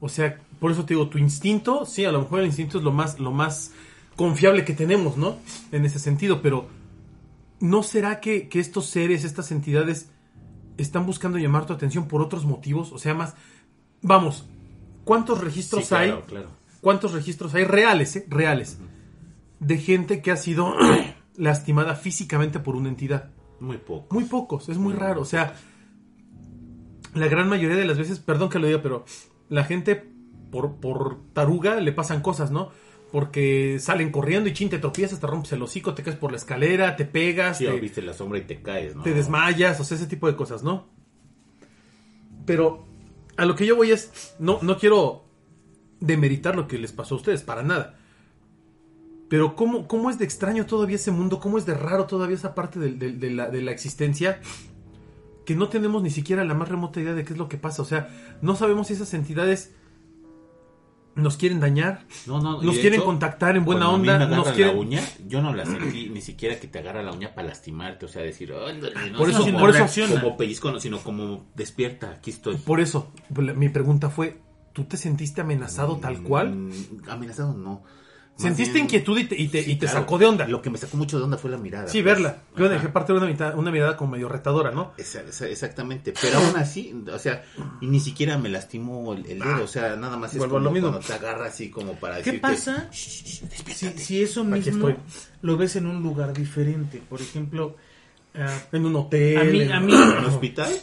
O 0.01 0.09
sea, 0.09 0.37
por 0.59 0.71
eso 0.71 0.85
te 0.85 0.93
digo, 0.93 1.07
tu 1.07 1.17
instinto, 1.17 1.85
sí, 1.85 2.03
a 2.03 2.11
lo 2.11 2.21
mejor 2.21 2.41
el 2.41 2.47
instinto 2.47 2.77
es 2.77 2.83
lo 2.83 2.91
más, 2.91 3.19
lo 3.19 3.31
más 3.31 3.71
confiable 4.15 4.65
que 4.65 4.73
tenemos, 4.73 5.15
¿no? 5.17 5.37
En 5.71 5.85
ese 5.85 5.99
sentido, 5.99 6.41
pero 6.41 6.67
¿no 7.59 7.83
será 7.83 8.19
que, 8.19 8.49
que 8.49 8.59
estos 8.59 8.87
seres, 8.87 9.23
estas 9.23 9.51
entidades, 9.51 10.09
están 10.77 11.05
buscando 11.05 11.37
llamar 11.37 11.65
tu 11.65 11.73
atención 11.73 12.07
por 12.07 12.21
otros 12.21 12.45
motivos? 12.45 12.91
O 12.91 12.97
sea, 12.97 13.13
más, 13.13 13.35
vamos, 14.01 14.45
¿cuántos 15.05 15.41
registros 15.41 15.85
Sí, 15.85 15.95
hay? 15.95 16.07
claro, 16.09 16.25
claro. 16.25 16.49
¿Cuántos 16.81 17.13
registros 17.13 17.55
hay 17.55 17.63
reales, 17.63 18.15
eh? 18.15 18.25
Reales. 18.29 18.77
De 19.59 19.77
gente 19.77 20.21
que 20.21 20.31
ha 20.31 20.37
sido 20.37 20.75
lastimada 21.37 21.95
físicamente 21.95 22.59
por 22.59 22.75
una 22.75 22.89
entidad. 22.89 23.31
Muy 23.59 23.77
poco. 23.77 24.13
Muy 24.13 24.25
pocos, 24.25 24.69
es 24.69 24.77
muy 24.77 24.93
raro. 24.93 25.21
O 25.21 25.25
sea, 25.25 25.55
la 27.13 27.27
gran 27.27 27.47
mayoría 27.49 27.77
de 27.77 27.85
las 27.85 27.97
veces, 27.97 28.19
perdón 28.19 28.49
que 28.49 28.59
lo 28.59 28.67
diga, 28.67 28.81
pero 28.81 29.05
la 29.49 29.63
gente 29.63 30.03
por, 30.51 30.75
por 30.75 31.19
taruga 31.33 31.79
le 31.79 31.91
pasan 31.91 32.21
cosas, 32.21 32.51
¿no? 32.51 32.69
Porque 33.11 33.77
salen 33.79 34.11
corriendo 34.11 34.49
y 34.49 34.53
chin, 34.53 34.69
te 34.69 34.79
tropiezas, 34.79 35.19
te 35.19 35.27
rompes 35.27 35.51
el 35.53 35.61
hocico, 35.61 35.93
te 35.93 36.03
caes 36.03 36.17
por 36.17 36.31
la 36.31 36.37
escalera, 36.37 36.95
te 36.95 37.05
pegas, 37.05 37.57
Sí, 37.59 37.65
te, 37.65 37.79
viste 37.79 38.01
la 38.01 38.13
sombra 38.13 38.39
y 38.39 38.41
te 38.41 38.61
caes, 38.61 38.95
¿no? 38.95 39.03
te 39.03 39.13
desmayas, 39.13 39.79
o 39.79 39.83
sea, 39.83 39.95
ese 39.97 40.07
tipo 40.07 40.27
de 40.27 40.35
cosas, 40.35 40.63
¿no? 40.63 40.87
Pero 42.45 42.85
a 43.37 43.45
lo 43.45 43.55
que 43.55 43.65
yo 43.65 43.75
voy 43.75 43.91
es, 43.91 44.35
no, 44.39 44.59
no 44.61 44.77
quiero 44.77 45.25
demeritar 45.99 46.55
lo 46.55 46.67
que 46.67 46.77
les 46.77 46.91
pasó 46.91 47.15
a 47.15 47.17
ustedes, 47.17 47.41
para 47.43 47.63
nada. 47.63 47.97
Pero 49.29 49.55
¿cómo, 49.55 49.87
cómo 49.87 50.09
es 50.09 50.19
de 50.19 50.25
extraño 50.25 50.65
todavía 50.65 50.97
ese 50.97 51.11
mundo? 51.11 51.39
¿Cómo 51.39 51.57
es 51.57 51.65
de 51.65 51.73
raro 51.73 52.05
todavía 52.05 52.35
esa 52.35 52.53
parte 52.53 52.79
del- 52.79 53.19
de, 53.19 53.31
la, 53.31 53.49
de 53.49 53.61
la 53.61 53.71
existencia? 53.71 54.39
Que 55.45 55.55
no 55.55 55.69
tenemos 55.69 56.01
ni 56.01 56.09
siquiera 56.09 56.43
la 56.43 56.53
más 56.53 56.69
remota 56.69 56.99
idea 56.99 57.13
de 57.13 57.23
qué 57.23 57.33
es 57.33 57.39
lo 57.39 57.47
que 57.47 57.57
pasa. 57.57 57.81
O 57.81 57.85
sea, 57.85 58.09
no 58.41 58.55
sabemos 58.55 58.87
si 58.87 58.93
esas 58.93 59.13
entidades 59.13 59.73
nos 61.15 61.37
quieren 61.37 61.61
dañar, 61.61 62.05
No, 62.27 62.41
no, 62.41 62.61
nos 62.61 62.75
quieren 62.75 62.95
hecho, 62.95 63.05
contactar 63.05 63.55
en 63.55 63.63
buena 63.63 63.85
cuando 63.85 63.95
a 63.95 63.99
mí 64.03 64.09
onda, 64.09 64.27
me 64.27 64.35
nos 64.35 64.49
quieren... 64.49 64.75
la 64.75 64.81
uña, 64.81 65.01
yo 65.27 65.41
no 65.41 65.53
la 65.53 65.65
sentí 65.65 66.09
ni 66.09 66.19
siquiera 66.19 66.59
que 66.59 66.67
te 66.67 66.79
agarra 66.79 67.03
la 67.03 67.13
uña 67.13 67.33
para 67.33 67.47
lastimarte, 67.47 68.05
o 68.05 68.09
sea, 68.09 68.21
decir, 68.21 68.51
"Ándale", 68.51 69.11
no, 69.11 69.19
Por 69.19 69.29
eso- 69.29 69.39
como, 69.45 69.59
por 69.59 69.69
eso- 69.73 69.85
como 70.19 70.35
pellizco, 70.35 70.71
no, 70.71 70.79
sino 70.81 70.99
como 70.99 71.45
despierta, 71.55 72.11
aquí 72.11 72.31
estoy. 72.31 72.57
Por 72.57 72.81
eso, 72.81 73.13
mi 73.55 73.69
pregunta 73.69 74.09
fue, 74.09 74.41
¿tú 74.73 74.83
te 74.83 74.97
sentiste 74.97 75.39
amenazado 75.39 75.97
tal 75.97 76.21
cual? 76.21 76.53
Mm, 76.53 76.71
Amenazado 77.09 77.53
no. 77.53 77.83
¿Sentiste 78.37 78.73
bien- 78.73 78.85
inquietud 78.85 79.17
y 79.17 79.23
te, 79.23 79.41
y 79.41 79.47
te- 79.47 79.63
Sí, 79.63 79.71
y 79.71 79.75
te 79.75 79.85
claro. 79.85 80.01
sacó 80.01 80.17
de 80.17 80.25
onda? 80.25 80.45
Lo 80.47 80.61
que 80.61 80.69
me 80.69 80.77
sacó 80.77 80.97
mucho 80.97 81.17
de 81.17 81.23
onda 81.23 81.37
fue 81.37 81.49
la 81.49 81.57
mirada. 81.57 81.87
Sí, 81.87 82.01
pues. 82.01 82.15
verla. 82.15 82.41
Yo 82.57 82.67
dejé 82.67 82.89
parte 82.89 83.13
de 83.13 83.19
una, 83.19 83.27
mitad- 83.27 83.55
una 83.55 83.71
mirada 83.71 83.95
como 83.95 84.11
medio 84.11 84.27
retadora, 84.27 84.71
¿no? 84.71 84.91
Esa- 84.97 85.21
esa- 85.21 85.47
exactamente, 85.47 86.13
pero 86.21 86.39
aún 86.39 86.57
así, 86.57 86.93
o 87.11 87.17
sea, 87.17 87.45
y 87.79 87.87
ni 87.87 87.99
siquiera 88.01 88.37
me 88.37 88.49
lastimó 88.49 89.13
el, 89.13 89.25
el 89.25 89.39
dedo, 89.39 89.63
o 89.63 89.67
sea, 89.67 89.95
nada 89.95 90.17
más 90.17 90.33
es 90.35 90.41
como 90.41 90.59
lo 90.59 90.69
mismo. 90.71 90.89
cuando 90.89 91.07
te 91.07 91.13
agarra 91.13 91.45
así 91.45 91.69
como 91.69 91.93
para 91.93 92.15
¿Qué 92.17 92.31
decirte, 92.33 92.39
pasa 92.41 92.89
"Shh, 92.91 92.95
shh, 92.95 93.23
si, 93.23 93.45
despiértate". 93.47 93.99
si 94.01 94.21
eso 94.21 94.43
mismo 94.43 94.89
estoy. 94.89 95.03
lo 95.41 95.55
ves 95.55 95.77
en 95.77 95.85
un 95.87 96.03
lugar 96.03 96.33
diferente? 96.33 97.01
Por 97.09 97.21
ejemplo, 97.21 97.77
ah, 98.37 98.53
En 98.73 98.85
un 98.85 98.95
hotel. 98.97 99.37
a 99.37 99.43
mí, 99.45 99.61
en- 99.61 99.71
a 99.71 99.79
mí, 99.79 99.93
¿En 99.93 100.17
un 100.19 100.25
hospital? 100.25 100.73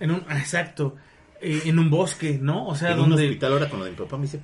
en 0.00 0.10
un, 0.10 0.18
exacto, 0.32 0.96
eh, 1.40 1.62
en 1.64 1.78
un 1.78 1.88
bosque, 1.88 2.38
¿no? 2.42 2.66
O 2.68 2.74
sea, 2.74 2.92
en 2.92 3.00
un 3.00 3.08
donde 3.08 3.24
hospital 3.26 3.52
ahora 3.54 3.68
cuando 3.70 3.86
mi 3.88 3.92
papá 3.96 4.18
me 4.18 4.24
dice, 4.24 4.40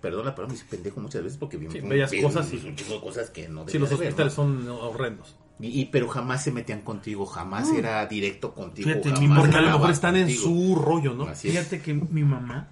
perdona, 0.00 0.34
pero 0.34 0.48
me 0.48 0.54
dice 0.54 0.66
pendejo 0.68 1.00
muchas 1.00 1.22
veces 1.22 1.38
porque 1.38 1.56
vi 1.56 1.68
Sí, 1.70 1.80
un- 1.80 1.88
bellas 1.88 2.10
cosas 2.22 2.50
un, 2.52 2.58
y- 2.58 2.68
un 2.68 2.76
chingo 2.76 2.94
de 2.94 3.00
cosas 3.00 3.30
que 3.30 3.48
no 3.48 3.68
Sí, 3.68 3.78
los 3.78 3.90
de 3.90 3.96
ver, 3.96 4.06
hospitales 4.08 4.32
¿no? 4.38 4.44
son 4.44 4.68
horrendos. 4.68 5.36
Y, 5.60 5.80
y- 5.82 5.84
pero 5.86 6.08
jamás 6.08 6.42
se 6.42 6.52
metían 6.52 6.80
contigo, 6.80 7.26
jamás 7.26 7.70
era 7.72 8.06
directo 8.06 8.54
contigo, 8.54 8.88
Fíjate, 8.88 9.08
mi 9.10 9.14
jamás 9.14 9.28
mamá- 9.28 9.40
Porque 9.42 9.56
a 9.56 9.60
lo 9.60 9.70
mejor 9.72 9.90
están 9.90 10.16
en 10.16 10.30
su 10.30 10.74
rollo, 10.74 11.12
¿no? 11.14 11.24
Así 11.24 11.48
es. 11.48 11.54
Fíjate 11.54 11.80
que 11.82 11.92
mi 11.94 12.24
mamá, 12.24 12.68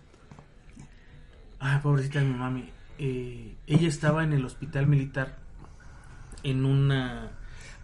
ah, 1.61 1.81
pobrecita 1.83 2.21
mi 2.21 2.35
mami, 2.35 2.71
eh, 2.99 3.55
ella 3.67 3.89
estaba 3.89 4.25
en 4.25 4.33
el 4.33 4.45
hospital 4.45 4.87
militar 4.87 5.37
en 6.43 6.65
una, 6.65 7.33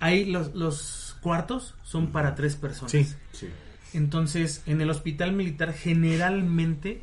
ahí 0.00 0.24
los, 0.24 0.54
los 0.54 1.16
cuartos 1.20 1.74
son 1.82 2.08
para 2.12 2.34
tres 2.34 2.56
personas. 2.56 2.92
Sí. 2.92 3.06
Sí. 3.32 3.48
Entonces, 3.92 4.62
en 4.66 4.80
el 4.80 4.90
hospital 4.90 5.32
militar, 5.32 5.72
generalmente, 5.72 7.02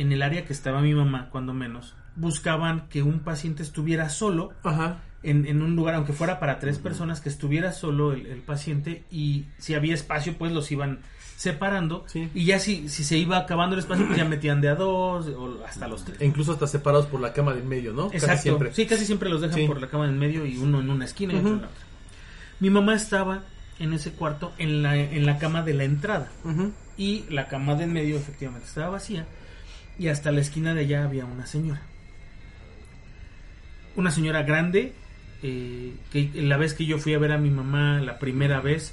en 0.00 0.12
el 0.12 0.22
área 0.22 0.44
que 0.46 0.52
estaba 0.52 0.80
mi 0.80 0.94
mamá, 0.94 1.28
cuando 1.30 1.52
menos, 1.52 1.94
buscaban 2.16 2.88
que 2.88 3.02
un 3.02 3.20
paciente 3.20 3.62
estuviera 3.62 4.08
solo 4.08 4.50
Ajá. 4.62 4.98
en, 5.22 5.46
en 5.46 5.62
un 5.62 5.76
lugar, 5.76 5.94
aunque 5.94 6.12
fuera 6.12 6.40
para 6.40 6.58
tres 6.58 6.78
personas, 6.78 7.20
que 7.20 7.28
estuviera 7.28 7.72
solo 7.72 8.12
el, 8.12 8.26
el 8.26 8.40
paciente 8.40 9.04
y 9.10 9.46
si 9.58 9.74
había 9.74 9.94
espacio, 9.94 10.34
pues 10.38 10.52
los 10.52 10.70
iban 10.72 11.00
separando. 11.36 12.04
Sí. 12.08 12.28
Y 12.34 12.44
ya 12.46 12.58
si, 12.58 12.88
si 12.88 13.04
se 13.04 13.16
iba 13.16 13.38
acabando 13.38 13.74
el 13.74 13.80
espacio, 13.80 14.06
pues 14.06 14.18
ya 14.18 14.24
metían 14.24 14.60
de 14.60 14.68
a 14.70 14.74
dos 14.74 15.28
o 15.28 15.64
hasta 15.64 15.86
los 15.86 16.04
tres. 16.04 16.20
E 16.20 16.26
incluso 16.26 16.52
hasta 16.52 16.66
separados 16.66 17.06
por 17.06 17.20
la 17.20 17.32
cama 17.32 17.54
del 17.54 17.64
medio, 17.64 17.92
¿no? 17.92 18.06
Casi 18.06 18.16
Exacto. 18.16 18.42
siempre. 18.42 18.74
Sí, 18.74 18.86
casi 18.86 19.06
siempre 19.06 19.28
los 19.28 19.40
dejan 19.40 19.56
Sí. 19.60 19.66
por 19.66 19.80
la 19.80 19.88
cama 19.88 20.08
en 20.08 20.18
medio 20.18 20.44
y 20.44 20.56
uno 20.58 20.80
en 20.80 20.90
una 20.90 21.04
esquina 21.04 21.34
y 21.34 21.36
otro 21.36 21.50
en 21.54 21.60
la 21.62 21.68
otra. 21.68 21.80
Mi 22.60 22.70
mamá 22.70 22.94
estaba 22.94 23.42
en 23.78 23.92
ese 23.92 24.10
cuarto 24.12 24.52
en 24.58 24.82
la, 24.82 24.96
en 24.96 25.24
la 25.24 25.38
cama 25.38 25.62
de 25.62 25.74
la 25.74 25.84
entrada 25.84 26.28
Ujú. 26.44 26.72
y 26.96 27.24
la 27.30 27.46
cama 27.46 27.76
de 27.76 27.84
en 27.84 27.92
medio 27.92 28.16
efectivamente 28.16 28.66
estaba 28.66 28.90
vacía 28.90 29.24
y 29.98 30.08
hasta 30.08 30.30
la 30.32 30.40
esquina 30.40 30.74
de 30.74 30.82
allá 30.82 31.04
había 31.04 31.24
una 31.24 31.46
señora. 31.46 31.82
Una 33.96 34.10
señora 34.10 34.42
grande 34.42 34.92
eh, 35.42 35.92
que 36.12 36.30
la 36.34 36.56
vez 36.56 36.74
que 36.74 36.86
yo 36.86 36.98
fui 36.98 37.14
a 37.14 37.18
ver 37.18 37.32
a 37.32 37.38
mi 37.38 37.50
mamá 37.50 38.00
la 38.00 38.18
primera 38.18 38.60
vez 38.60 38.92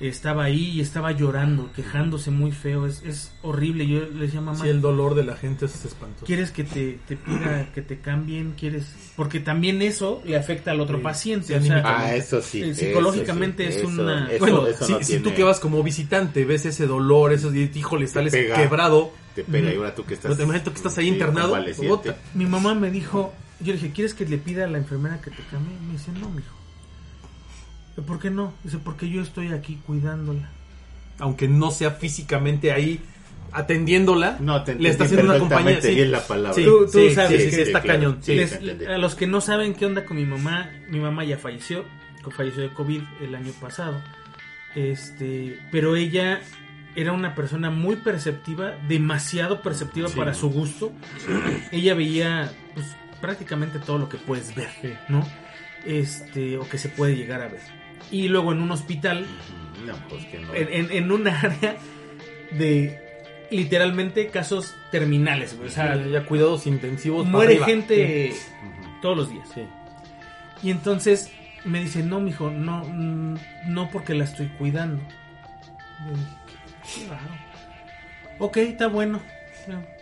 estaba 0.00 0.44
ahí 0.44 0.70
y 0.70 0.80
estaba 0.80 1.10
llorando, 1.10 1.72
quejándose 1.74 2.30
muy 2.30 2.52
feo, 2.52 2.86
es, 2.86 3.02
es 3.02 3.32
horrible. 3.42 3.84
Yo 3.88 3.98
le 4.00 4.26
decía 4.26 4.40
mamá, 4.40 4.62
Sí, 4.62 4.68
el 4.68 4.80
dolor 4.80 5.16
de 5.16 5.24
la 5.24 5.34
gente 5.36 5.64
es 5.66 5.84
espantoso. 5.84 6.24
¿Quieres 6.24 6.52
que 6.52 6.62
te, 6.62 6.98
te 7.08 7.16
pida 7.16 7.66
que 7.74 7.82
te 7.82 7.98
cambien? 7.98 8.54
¿Quieres? 8.56 8.94
Porque 9.16 9.40
también 9.40 9.82
eso 9.82 10.22
le 10.24 10.36
afecta 10.36 10.70
al 10.70 10.80
otro 10.80 10.98
Sí, 10.98 11.02
paciente. 11.02 11.46
sí, 11.48 11.54
o 11.54 11.60
sea, 11.62 11.82
Ah, 11.84 12.14
eso 12.14 12.40
sí. 12.40 12.62
eh, 12.62 12.70
eso 12.70 12.80
psicológicamente 12.80 13.64
sí, 13.64 13.70
es 13.70 13.76
eso- 13.78 13.88
una- 13.88 14.30
eso- 14.30 14.38
bueno, 14.38 14.66
eso 14.68 14.86
si, 14.86 14.92
no 14.92 14.98
si 15.00 15.04
tiene- 15.06 15.22
tú 15.24 15.34
que 15.34 15.42
vas 15.42 15.58
como 15.58 15.82
visitante 15.82 16.44
ves 16.44 16.64
ese 16.64 16.86
dolor, 16.86 17.32
esos 17.32 17.52
y 17.56 17.68
híjole, 17.74 18.06
sales 18.06 18.32
quebrado, 18.32 19.12
Te 19.44 19.52
pega 19.52 19.72
y 19.72 19.76
ahora 19.76 19.94
tú 19.94 20.04
que 20.04 20.14
estás... 20.14 20.24
Pero 20.28 20.36
te 20.36 20.42
imaginas 20.44 20.64
tú 20.64 20.70
que 20.72 20.76
estás 20.76 20.98
ahí 20.98 21.06
sí, 21.06 21.12
internado, 21.12 21.56
mi 22.34 22.46
mamá 22.46 22.74
me 22.74 22.90
dijo, 22.90 23.32
yo 23.60 23.66
le 23.72 23.72
dije, 23.78 23.92
¿quieres 23.92 24.14
que 24.14 24.24
le 24.26 24.38
pida 24.38 24.64
a 24.64 24.68
la 24.68 24.78
enfermera 24.78 25.20
que 25.20 25.30
te 25.30 25.42
cambie? 25.50 25.74
Me 25.86 25.92
dice, 25.92 26.10
no, 26.12 26.28
mijo. 26.30 26.54
¿Por 28.06 28.18
qué 28.20 28.30
no? 28.30 28.52
Dice, 28.62 28.78
porque 28.78 29.08
yo 29.08 29.22
estoy 29.22 29.48
aquí 29.52 29.78
cuidándola. 29.86 30.48
aunque 31.20 31.48
no 31.48 31.70
sea 31.72 31.90
físicamente 31.90 32.70
ahí 32.70 33.00
atendiéndola, 33.50 34.36
No, 34.40 34.62
te 34.62 34.74
le 34.76 34.88
está 34.90 35.04
haciendo 35.04 35.24
una 35.30 35.38
compañía. 35.40 35.80
Sí, 35.80 36.04
la 36.04 36.20
palabra. 36.24 36.52
Sí, 36.52 36.64
Tú- 36.64 36.84
tú 36.86 36.98
sí, 37.08 37.14
sabes 37.14 37.42
sí, 37.42 37.50
que- 37.50 37.56
sí, 37.56 37.62
está 37.62 37.80
claro. 37.80 38.16
cañón. 38.18 38.20
Les- 38.26 38.86
a 38.88 38.98
los 38.98 39.14
que 39.16 39.26
no 39.26 39.40
saben 39.40 39.74
qué 39.74 39.86
onda 39.86 40.04
con 40.04 40.16
mi 40.16 40.24
mamá, 40.26 40.70
mi 40.90 41.00
mamá 41.00 41.24
ya 41.24 41.38
falleció, 41.38 41.84
falleció 42.36 42.62
de 42.62 42.68
COVID 42.68 43.00
el 43.22 43.34
año 43.34 43.52
pasado. 43.60 44.00
Este, 44.74 45.58
pero 45.72 45.96
ella 45.96 46.40
era 47.00 47.12
una 47.12 47.34
persona 47.34 47.70
muy 47.70 47.96
perceptiva, 47.96 48.72
demasiado 48.88 49.62
perceptiva 49.62 50.08
Sí. 50.08 50.16
para 50.16 50.34
su 50.34 50.50
gusto. 50.50 50.92
ella 51.72 51.94
veía 51.94 52.50
pues, 52.74 52.86
prácticamente 53.20 53.78
todo 53.78 53.98
lo 53.98 54.08
que 54.08 54.16
puedes 54.18 54.54
ver, 54.54 54.68
¿no? 55.08 55.26
Este, 55.84 56.56
o 56.58 56.68
que 56.68 56.78
se 56.78 56.88
puede 56.88 57.16
llegar 57.16 57.40
a 57.42 57.48
ver. 57.48 57.60
Y 58.10 58.28
luego 58.28 58.52
en 58.52 58.62
un 58.62 58.70
hospital, 58.70 59.26
No, 59.86 59.94
pues 60.08 60.24
que 60.26 60.38
no. 60.40 60.54
en, 60.54 60.68
en, 60.72 60.90
en 60.92 61.12
un 61.12 61.28
área 61.28 61.76
de 62.52 62.98
literalmente 63.50 64.28
casos 64.28 64.74
terminales, 64.90 65.56
güey. 65.56 65.68
O 65.68 65.72
sea, 65.72 65.96
Ya, 65.96 66.06
ya 66.06 66.24
cuidados 66.24 66.66
intensivos. 66.66 67.26
muere 67.26 67.52
arriba. 67.54 67.66
gente 67.66 68.34
todos 69.02 69.16
los 69.16 69.30
días. 69.30 69.48
Sí. 69.54 69.62
Y 70.62 70.70
entonces 70.70 71.30
me 71.64 71.80
dice, 71.80 72.02
no, 72.02 72.20
mijo, 72.20 72.50
no, 72.50 72.84
mm, 72.84 73.36
no 73.68 73.88
porque 73.90 74.14
la 74.14 74.24
estoy 74.24 74.48
cuidando. 74.58 75.02
Qué, 76.94 77.06
raro. 77.08 77.34
Ok, 78.38 78.56
está 78.58 78.86
bueno. 78.86 79.20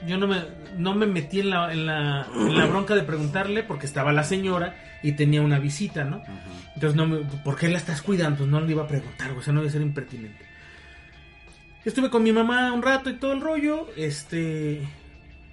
Yo 0.06 0.16
no 0.16 0.26
me, 0.28 0.42
no 0.76 0.94
me 0.94 1.06
metí 1.06 1.40
en 1.40 1.50
la, 1.50 1.72
en, 1.72 1.86
la, 1.86 2.26
en 2.34 2.56
la 2.56 2.66
bronca 2.66 2.94
de 2.94 3.02
preguntarle 3.02 3.62
porque 3.64 3.86
estaba 3.86 4.12
la 4.12 4.22
señora 4.22 4.76
y 5.02 5.12
tenía 5.12 5.42
una 5.42 5.58
visita, 5.58 6.04
¿no? 6.04 6.22
Entonces, 6.74 6.94
no 6.94 7.06
me, 7.06 7.18
¿por 7.42 7.56
qué 7.56 7.68
la 7.68 7.78
estás 7.78 8.02
cuidando? 8.02 8.38
Pues 8.38 8.50
no 8.50 8.60
le 8.60 8.70
iba 8.70 8.84
a 8.84 8.86
preguntar, 8.86 9.32
o 9.32 9.42
sea, 9.42 9.52
no 9.52 9.60
iba 9.60 9.68
a 9.68 9.72
ser 9.72 9.82
impertinente. 9.82 10.44
Estuve 11.84 12.10
con 12.10 12.22
mi 12.22 12.32
mamá 12.32 12.72
un 12.72 12.82
rato 12.82 13.10
y 13.10 13.14
todo 13.14 13.32
el 13.32 13.40
rollo. 13.40 13.88
Este. 13.96 14.86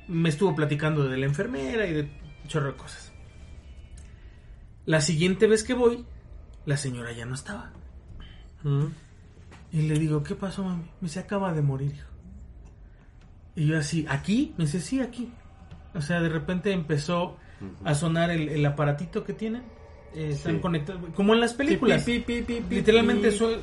Me 0.07 0.29
estuvo 0.29 0.55
platicando 0.55 1.07
de 1.07 1.17
la 1.17 1.25
enfermera 1.25 1.87
y 1.87 1.93
de 1.93 2.09
chorro 2.47 2.71
de 2.71 2.77
cosas. 2.77 3.13
La 4.85 4.99
siguiente 4.99 5.47
vez 5.47 5.63
que 5.63 5.73
voy, 5.73 6.05
la 6.65 6.75
señora 6.75 7.13
ya 7.13 7.25
no 7.25 7.35
estaba. 7.35 7.71
Y 9.73 9.81
le 9.81 9.97
digo, 9.99 10.23
¿qué 10.23 10.35
pasó, 10.35 10.63
mami? 10.63 10.83
Me 11.01 11.09
se 11.09 11.19
acaba 11.19 11.51
de 11.51 11.61
morir, 11.61 11.93
hijo. 11.95 12.07
Y 13.55 13.65
yo 13.67 13.77
así, 13.77 14.05
¿aquí? 14.07 14.53
Me 14.57 14.63
dice, 14.65 14.79
sí, 14.79 15.01
aquí. 15.01 15.31
O 15.95 16.01
sea, 16.01 16.21
de 16.21 16.29
repente 16.29 16.71
empezó 16.71 17.35
a 17.83 17.93
sonar 17.95 18.29
el, 18.31 18.49
el 18.49 18.65
aparatito 18.65 19.23
que 19.23 19.33
tienen. 19.33 19.63
Eh, 20.15 20.29
están 20.33 20.55
Sí. 20.55 20.61
conectados. 20.61 21.01
Como 21.15 21.33
en 21.33 21.39
las 21.41 21.53
películas. 21.53 22.03
Pi, 22.03 22.19
pi, 22.19 22.41
pi, 22.43 22.61
pi, 22.61 22.75
Literalmente 22.75 23.31
su- 23.31 23.57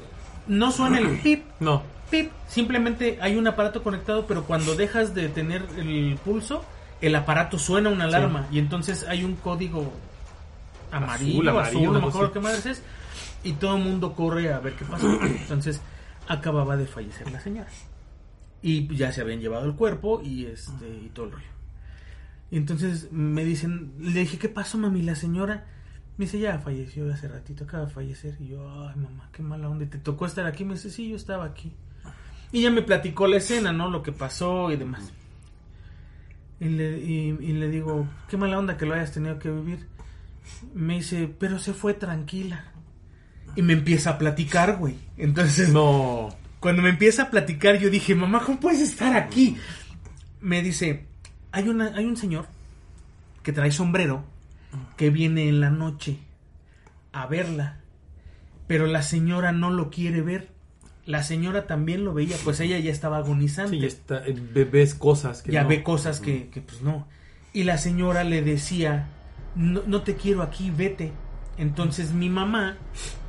no 0.48 0.72
suena 0.72 0.98
el 0.98 1.20
pip, 1.20 1.44
No. 1.60 1.82
pip. 2.10 2.30
Simplemente 2.48 3.18
hay 3.20 3.36
un 3.36 3.46
aparato 3.46 3.82
conectado, 3.82 4.26
pero 4.26 4.44
cuando 4.44 4.74
dejas 4.74 5.14
de 5.14 5.28
tener 5.28 5.64
el 5.78 6.18
pulso, 6.24 6.64
el 7.00 7.14
aparato 7.14 7.56
suena 7.58 7.88
una 7.88 8.04
alarma. 8.04 8.48
Y 8.50 8.58
entonces 8.58 9.06
hay 9.08 9.22
un 9.22 9.36
código 9.36 9.92
amarillo, 10.90 11.38
azul, 11.40 11.48
amarillo, 11.48 11.92
no 11.92 12.00
me 12.00 12.08
acuerdo 12.08 12.32
qué 12.32 12.40
madres 12.40 12.66
es. 12.66 12.82
Y 13.44 13.52
todo 13.52 13.76
el 13.76 13.84
mundo 13.84 14.12
corre 14.14 14.52
a 14.52 14.58
ver 14.58 14.74
qué 14.74 14.84
pasa. 14.84 15.06
Entonces 15.22 15.80
acababa 16.30 16.76
de 16.76 16.86
fallecer 16.86 17.30
la 17.30 17.40
señora. 17.40 17.68
Y 18.62 18.94
ya 18.94 19.10
se 19.10 19.20
habían 19.20 19.40
llevado 19.40 19.66
el 19.66 19.74
cuerpo 19.74 20.22
y 20.22 20.46
este 20.46 20.88
y 20.88 21.08
todo 21.08 21.26
el 21.26 21.32
rollo. 21.32 21.44
Y 22.52 22.56
entonces 22.56 23.10
me 23.10 23.44
dicen, 23.44 23.92
le 23.98 24.20
dije, 24.20 24.38
¿qué 24.38 24.48
pasó, 24.48 24.78
mami? 24.78 25.02
La 25.02 25.16
señora 25.16 25.66
me 26.16 26.26
dice, 26.26 26.38
ya 26.38 26.58
falleció 26.58 27.12
hace 27.12 27.26
ratito, 27.26 27.64
acaba 27.64 27.86
de 27.86 27.90
fallecer. 27.90 28.36
Y 28.38 28.48
yo, 28.48 28.88
ay, 28.88 28.96
mamá, 28.96 29.28
qué 29.32 29.42
mala 29.42 29.68
onda. 29.68 29.86
¿Te 29.86 29.98
tocó 29.98 30.26
estar 30.26 30.46
aquí? 30.46 30.64
Me 30.64 30.74
dice, 30.74 30.90
sí, 30.90 31.08
yo 31.08 31.16
estaba 31.16 31.44
aquí. 31.44 31.72
Y 32.52 32.62
ya 32.62 32.70
me 32.70 32.82
platicó 32.82 33.26
la 33.26 33.38
escena, 33.38 33.72
¿no? 33.72 33.90
Lo 33.90 34.02
que 34.02 34.12
pasó 34.12 34.70
y 34.70 34.76
demás. 34.76 35.12
Y 36.60 36.68
le, 36.68 36.98
y, 36.98 37.36
y 37.40 37.52
le 37.54 37.68
digo, 37.70 38.06
qué 38.28 38.36
mala 38.36 38.58
onda 38.58 38.76
que 38.76 38.86
lo 38.86 38.94
hayas 38.94 39.12
tenido 39.12 39.38
que 39.38 39.50
vivir. 39.50 39.86
Me 40.74 40.94
dice, 40.94 41.34
pero 41.38 41.58
se 41.58 41.72
fue 41.72 41.94
tranquila. 41.94 42.72
Y 43.56 43.62
me 43.62 43.72
empieza 43.72 44.10
a 44.10 44.18
platicar, 44.18 44.76
güey. 44.76 44.96
Entonces, 45.16 45.70
No. 45.72 46.28
cuando 46.60 46.82
me 46.82 46.90
empieza 46.90 47.24
a 47.24 47.30
platicar, 47.30 47.78
yo 47.78 47.90
dije, 47.90 48.14
mamá, 48.14 48.42
¿cómo 48.44 48.60
puedes 48.60 48.80
estar 48.80 49.16
aquí? 49.16 49.56
Me 50.40 50.62
dice, 50.62 51.04
hay, 51.52 51.68
una, 51.68 51.92
hay 51.96 52.04
un 52.04 52.16
señor 52.16 52.46
que 53.42 53.52
trae 53.52 53.72
sombrero 53.72 54.24
que 54.96 55.10
viene 55.10 55.48
en 55.48 55.60
la 55.60 55.70
noche 55.70 56.18
a 57.12 57.26
verla, 57.26 57.80
pero 58.66 58.86
la 58.86 59.02
señora 59.02 59.50
no 59.52 59.70
lo 59.70 59.90
quiere 59.90 60.22
ver. 60.22 60.48
La 61.06 61.22
señora 61.24 61.66
también 61.66 62.04
lo 62.04 62.14
veía, 62.14 62.36
pues 62.44 62.60
ella 62.60 62.78
ya 62.78 62.92
estaba 62.92 63.16
agonizante. 63.16 63.72
Sí, 63.76 63.80
ya 63.80 63.88
está, 63.88 64.26
eh, 64.26 64.34
ve- 64.54 64.64
ves 64.64 64.94
cosas 64.94 65.42
que 65.42 65.50
ya 65.50 65.62
no. 65.64 65.68
ve 65.70 65.82
cosas 65.82 66.20
que, 66.20 66.48
que, 66.50 66.60
pues 66.60 66.82
no. 66.82 67.08
Y 67.52 67.64
la 67.64 67.78
señora 67.78 68.22
le 68.22 68.42
decía, 68.42 69.08
no, 69.56 69.82
no 69.86 70.02
te 70.02 70.14
quiero 70.14 70.42
aquí, 70.42 70.70
vete. 70.70 71.10
Entonces 71.60 72.12
mi 72.12 72.28
mamá 72.28 72.76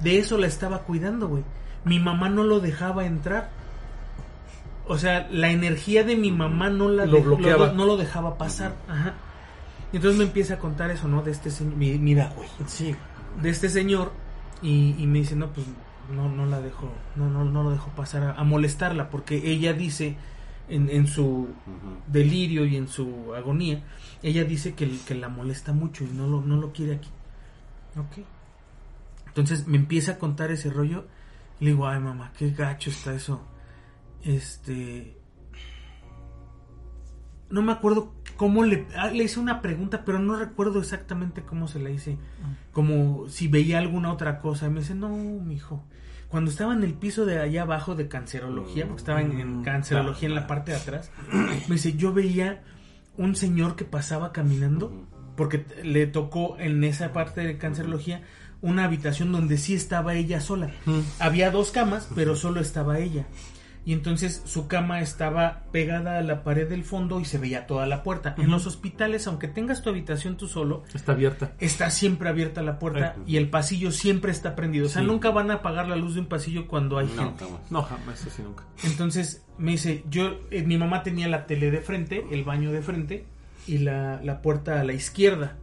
de 0.01 0.17
eso 0.17 0.37
la 0.37 0.47
estaba 0.47 0.79
cuidando, 0.79 1.27
güey. 1.27 1.43
Mi 1.85 1.99
mamá 1.99 2.29
no 2.29 2.43
lo 2.43 2.59
dejaba 2.59 3.05
entrar. 3.05 3.49
O 4.87 4.97
sea, 4.97 5.27
la 5.31 5.51
energía 5.51 6.03
de 6.03 6.15
mi 6.15 6.31
mamá 6.31 6.69
no 6.69 6.89
la 6.89 7.05
Lo 7.05 7.21
bloqueaba. 7.21 7.71
no 7.73 7.85
lo 7.85 7.97
dejaba 7.97 8.37
pasar. 8.37 8.73
Ajá. 8.87 9.13
Y 9.93 9.97
entonces 9.97 10.17
me 10.17 10.25
empieza 10.25 10.55
a 10.55 10.59
contar 10.59 10.89
eso, 10.91 11.07
¿no? 11.07 11.21
De 11.21 11.31
este 11.31 11.51
señor. 11.51 11.75
Mi- 11.75 11.97
Mira, 11.97 12.31
güey. 12.35 12.47
Sí. 12.67 12.95
De 13.41 13.49
este 13.49 13.69
señor. 13.69 14.11
Y, 14.61 14.95
y 14.97 15.05
me 15.07 15.19
dice, 15.19 15.35
no, 15.35 15.47
pues 15.49 15.65
no, 16.15 16.29
no 16.29 16.45
la 16.45 16.61
dejo, 16.61 16.89
no, 17.15 17.29
no, 17.29 17.43
no 17.45 17.63
lo 17.63 17.71
dejo 17.71 17.89
pasar 17.91 18.23
a, 18.23 18.31
a 18.33 18.43
molestarla. 18.43 19.09
Porque 19.09 19.35
ella 19.51 19.73
dice 19.73 20.15
en, 20.69 20.89
en 20.89 21.07
su 21.07 21.49
delirio 22.07 22.65
y 22.65 22.75
en 22.77 22.87
su 22.87 23.33
agonía, 23.35 23.81
ella 24.23 24.43
dice 24.45 24.73
que, 24.73 24.89
que 25.05 25.15
la 25.15 25.29
molesta 25.29 25.73
mucho 25.73 26.03
y 26.03 26.07
no 26.07 26.27
lo, 26.27 26.41
no 26.41 26.57
lo 26.57 26.71
quiere 26.71 26.95
aquí. 26.95 27.09
Ok. 27.97 28.25
Entonces 29.27 29.67
me 29.67 29.77
empieza 29.77 30.13
a 30.13 30.19
contar 30.19 30.51
ese 30.51 30.69
rollo. 30.69 31.07
Le 31.59 31.71
digo, 31.71 31.87
ay 31.87 31.99
mamá, 31.99 32.31
qué 32.37 32.51
gacho 32.51 32.89
está 32.89 33.13
eso. 33.13 33.41
Este. 34.23 35.17
No 37.49 37.61
me 37.61 37.71
acuerdo 37.71 38.13
cómo 38.37 38.63
le. 38.63 38.87
ah, 38.97 39.07
le 39.07 39.23
hice 39.23 39.39
una 39.39 39.61
pregunta, 39.61 40.03
pero 40.05 40.19
no 40.19 40.35
recuerdo 40.37 40.79
exactamente 40.79 41.43
cómo 41.43 41.67
se 41.67 41.79
la 41.79 41.89
hice. 41.89 42.17
Como 42.71 43.27
si 43.29 43.47
veía 43.47 43.77
alguna 43.77 44.11
otra 44.11 44.39
cosa. 44.39 44.67
Y 44.67 44.69
me 44.69 44.79
dice, 44.79 44.95
no, 44.95 45.09
mijo. 45.09 45.83
Cuando 46.29 46.49
estaba 46.49 46.73
en 46.73 46.83
el 46.83 46.93
piso 46.93 47.25
de 47.25 47.39
allá 47.39 47.63
abajo 47.63 47.93
de 47.95 48.07
cancerología, 48.07 48.87
porque 48.87 49.01
estaba 49.01 49.21
en, 49.21 49.37
en 49.37 49.63
cancerología 49.63 50.29
en 50.29 50.35
la 50.35 50.47
parte 50.47 50.71
de 50.71 50.77
atrás, 50.77 51.11
me 51.67 51.75
dice, 51.75 51.93
yo 51.93 52.13
veía 52.13 52.63
un 53.17 53.35
señor 53.35 53.75
que 53.75 53.83
pasaba 53.83 54.31
caminando, 54.31 55.07
porque 55.35 55.65
le 55.83 56.07
tocó 56.07 56.57
en 56.59 56.83
esa 56.83 57.13
parte 57.13 57.41
de 57.41 57.57
cancerología 57.57 58.21
una 58.61 58.83
habitación 58.85 59.31
donde 59.31 59.57
sí 59.57 59.73
estaba 59.73 60.13
ella 60.15 60.39
sola. 60.41 60.71
Había 61.19 61.49
dos 61.51 61.71
camas, 61.71 62.07
pero 62.15 62.35
solo 62.35 62.59
estaba 62.59 62.99
ella. 62.99 63.25
Y 63.83 63.93
entonces 63.93 64.43
su 64.45 64.67
cama 64.67 65.01
estaba 65.01 65.63
pegada 65.71 66.19
a 66.19 66.21
la 66.21 66.43
pared 66.43 66.69
del 66.69 66.83
fondo 66.83 67.19
y 67.19 67.25
se 67.25 67.39
veía 67.39 67.65
toda 67.65 67.87
la 67.87 68.03
puerta. 68.03 68.35
En 68.37 68.51
los 68.51 68.67
hospitales, 68.67 69.25
aunque 69.25 69.47
tengas 69.47 69.81
tu 69.81 69.89
habitación 69.89 70.37
tú 70.37 70.47
solo, 70.47 70.83
Está 70.93 71.13
abierta. 71.13 71.53
está 71.59 71.89
siempre 71.89 72.29
abierta 72.29 72.61
la 72.61 72.77
puerta 72.77 73.15
y 73.25 73.37
el 73.37 73.49
pasillo 73.49 73.91
siempre 73.91 74.31
está 74.31 74.53
prendido. 74.55 74.85
O 74.85 74.89
sea, 74.89 75.01
Sí. 75.01 75.07
nunca 75.07 75.31
van 75.31 75.49
a 75.49 75.55
apagar 75.55 75.87
la 75.87 75.95
luz 75.95 76.13
de 76.13 76.19
un 76.19 76.27
pasillo 76.27 76.67
cuando 76.67 76.99
hay 76.99 77.07
No, 77.15 77.23
gente. 77.23 77.43
jamás. 77.45 77.71
No, 77.71 77.81
jamás, 77.81 78.21
eso 78.21 78.29
sí 78.29 78.43
nunca. 78.43 78.65
Entonces 78.83 79.43
me 79.57 79.71
dice, 79.71 80.03
yo, 80.11 80.41
eh, 80.51 80.61
mi 80.61 80.77
mamá 80.77 81.01
tenía 81.01 81.27
la 81.27 81.47
tele 81.47 81.71
de 81.71 81.79
frente, 81.81 82.23
el 82.29 82.43
baño 82.43 82.71
de 82.71 82.83
frente 82.83 83.25
y 83.67 83.79
la, 83.79 84.19
la 84.23 84.41
puerta 84.41 84.79
a 84.79 84.83
la 84.83 84.93
izquierda. 84.93 85.57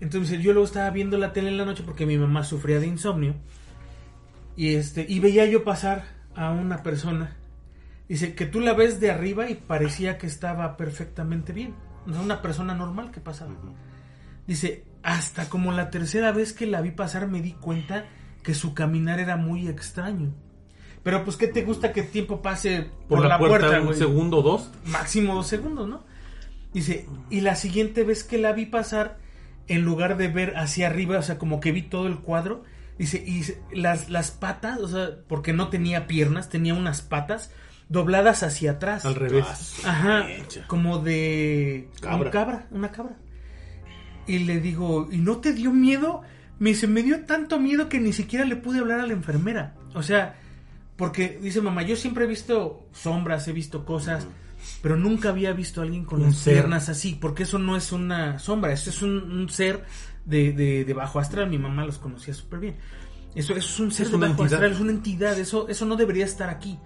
Entonces 0.00 0.40
yo 0.42 0.52
luego 0.52 0.66
estaba 0.66 0.90
viendo 0.90 1.16
la 1.18 1.32
tele 1.32 1.48
en 1.48 1.56
la 1.56 1.64
noche 1.64 1.82
porque 1.84 2.06
mi 2.06 2.18
mamá 2.18 2.44
sufría 2.44 2.80
de 2.80 2.86
insomnio 2.86 3.34
y 4.56 4.74
este 4.74 5.06
y 5.08 5.20
veía 5.20 5.46
yo 5.46 5.64
pasar 5.64 6.04
a 6.34 6.50
una 6.50 6.82
persona. 6.82 7.36
Dice 8.08 8.34
que 8.34 8.46
tú 8.46 8.60
la 8.60 8.72
ves 8.74 9.00
de 9.00 9.10
arriba 9.10 9.50
y 9.50 9.54
parecía 9.54 10.16
que 10.18 10.26
estaba 10.26 10.76
perfectamente 10.76 11.52
bien. 11.52 11.74
Una 12.06 12.40
persona 12.40 12.74
normal 12.74 13.10
que 13.10 13.20
pasaba. 13.20 13.52
Dice, 14.46 14.84
hasta 15.02 15.48
como 15.48 15.72
la 15.72 15.90
tercera 15.90 16.30
vez 16.30 16.52
que 16.52 16.66
la 16.66 16.80
vi 16.82 16.92
pasar 16.92 17.26
me 17.26 17.42
di 17.42 17.52
cuenta 17.52 18.04
que 18.44 18.54
su 18.54 18.74
caminar 18.74 19.18
era 19.18 19.36
muy 19.36 19.66
extraño. 19.66 20.32
Pero 21.02 21.24
pues, 21.24 21.36
¿qué 21.36 21.48
te 21.48 21.62
gusta 21.62 21.92
que 21.92 22.00
el 22.00 22.08
tiempo 22.10 22.42
pase 22.42 22.90
Por, 23.08 23.24
la, 23.24 23.38
puerta, 23.38 23.80
un 23.80 23.86
güey? 23.86 23.98
segundo 23.98 24.38
o 24.38 24.42
dos. 24.42 24.70
máximo 24.84 25.34
dos 25.34 25.48
segundos, 25.48 25.88
¿no? 25.88 26.04
Dice, 26.76 27.08
y 27.30 27.40
la 27.40 27.56
siguiente 27.56 28.04
vez 28.04 28.22
que 28.22 28.36
la 28.36 28.52
vi 28.52 28.66
pasar, 28.66 29.16
en 29.66 29.80
lugar 29.80 30.18
de 30.18 30.28
ver 30.28 30.58
hacia 30.58 30.88
arriba, 30.88 31.18
o 31.18 31.22
sea, 31.22 31.38
como 31.38 31.58
que 31.58 31.72
vi 31.72 31.80
todo 31.80 32.06
el 32.06 32.18
cuadro, 32.18 32.64
dice, 32.98 33.24
y 33.26 33.44
las, 33.74 34.10
las 34.10 34.30
patas, 34.30 34.78
o 34.80 34.86
sea, 34.88 35.08
porque 35.26 35.54
no 35.54 35.68
tenía 35.70 36.06
piernas, 36.06 36.50
tenía 36.50 36.74
unas 36.74 37.00
patas 37.00 37.50
dobladas 37.88 38.42
hacia 38.42 38.72
atrás. 38.72 39.06
Al 39.06 39.14
revés. 39.14 39.76
Ajá, 39.86 40.24
Mecha. 40.24 40.66
como 40.66 40.98
de 40.98 41.88
Cabra. 42.02 42.26
un 42.26 42.30
cabra, 42.30 42.66
una 42.70 42.92
cabra. 42.92 43.16
Y 44.26 44.40
le 44.40 44.60
digo, 44.60 45.08
¿y 45.10 45.16
no 45.16 45.38
te 45.38 45.54
dio 45.54 45.72
miedo? 45.72 46.20
Me 46.58 46.70
dice, 46.70 46.86
me 46.88 47.02
dio 47.02 47.24
tanto 47.24 47.58
miedo 47.58 47.88
que 47.88 48.00
ni 48.00 48.12
siquiera 48.12 48.44
le 48.44 48.56
pude 48.56 48.80
hablar 48.80 49.00
a 49.00 49.06
la 49.06 49.14
enfermera. 49.14 49.76
O 49.94 50.02
sea, 50.02 50.36
porque 50.96 51.38
dice 51.40 51.62
mamá, 51.62 51.84
yo 51.84 51.96
siempre 51.96 52.24
he 52.24 52.28
visto 52.28 52.86
sombras, 52.92 53.48
he 53.48 53.52
visto 53.52 53.86
cosas, 53.86 54.26
pero 54.82 54.96
nunca 54.96 55.30
había 55.30 55.52
visto 55.52 55.80
a 55.80 55.84
alguien 55.84 56.04
con 56.04 56.20
Un 56.20 56.26
las 56.28 56.36
ser. 56.38 56.54
piernas 56.54 56.88
así, 56.88 57.16
porque 57.20 57.42
eso 57.44 57.58
no 57.58 57.76
es 57.76 57.92
una 57.92 58.38
sombra, 58.38 58.72
eso 58.72 58.90
es 58.90 59.02
un, 59.02 59.12
un 59.32 59.48
ser 59.48 59.84
de, 60.24 60.52
de, 60.52 60.84
de 60.84 60.94
bajo 60.94 61.18
astral. 61.18 61.48
Mi 61.50 61.58
mamá 61.58 61.84
los 61.84 61.98
conocía 61.98 62.34
súper 62.34 62.60
bien. 62.60 62.76
Eso, 63.34 63.54
eso 63.54 63.68
es 63.68 63.80
un 63.80 63.90
ser 63.92 64.06
Es 64.06 64.12
de 64.12 64.18
bajo 64.18 64.30
entidad. 64.32 64.52
astral, 64.54 64.72
es 64.72 64.80
una 64.80 64.92
entidad, 64.92 65.38
eso, 65.38 65.68
eso 65.68 65.84
no 65.86 65.96
debería 65.96 66.24
estar 66.24 66.48
aquí. 66.48 66.78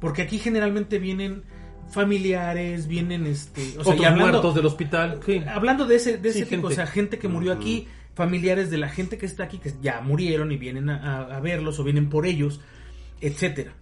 Porque 0.00 0.22
aquí 0.22 0.38
generalmente 0.38 0.98
vienen 0.98 1.44
familiares, 1.90 2.86
vienen 2.88 3.26
este, 3.26 3.62
o 3.78 3.84
sea, 3.84 3.92
Otros 3.92 4.06
hablando, 4.06 4.26
muertos 4.28 4.54
del 4.54 4.66
hospital. 4.66 5.20
Sí. 5.24 5.42
hablando 5.46 5.86
de 5.86 5.96
ese, 5.96 6.16
de 6.18 6.28
ese 6.30 6.40
Sí, 6.40 6.44
tipo, 6.46 6.62
gente. 6.68 6.72
o 6.72 6.76
sea, 6.76 6.86
gente 6.86 7.18
que 7.18 7.28
murió 7.28 7.52
aquí, 7.52 7.86
familiares 8.14 8.70
de 8.70 8.78
la 8.78 8.88
gente 8.88 9.18
que 9.18 9.26
está 9.26 9.44
aquí, 9.44 9.58
que 9.58 9.72
ya 9.80 10.00
murieron 10.00 10.50
y 10.52 10.56
vienen 10.56 10.90
a, 10.90 10.96
a- 11.28 11.36
a 11.36 11.40
verlos 11.40 11.78
o 11.78 11.84
vienen 11.84 12.08
por 12.08 12.26
ellos, 12.26 12.60
etcétera. 13.20 13.74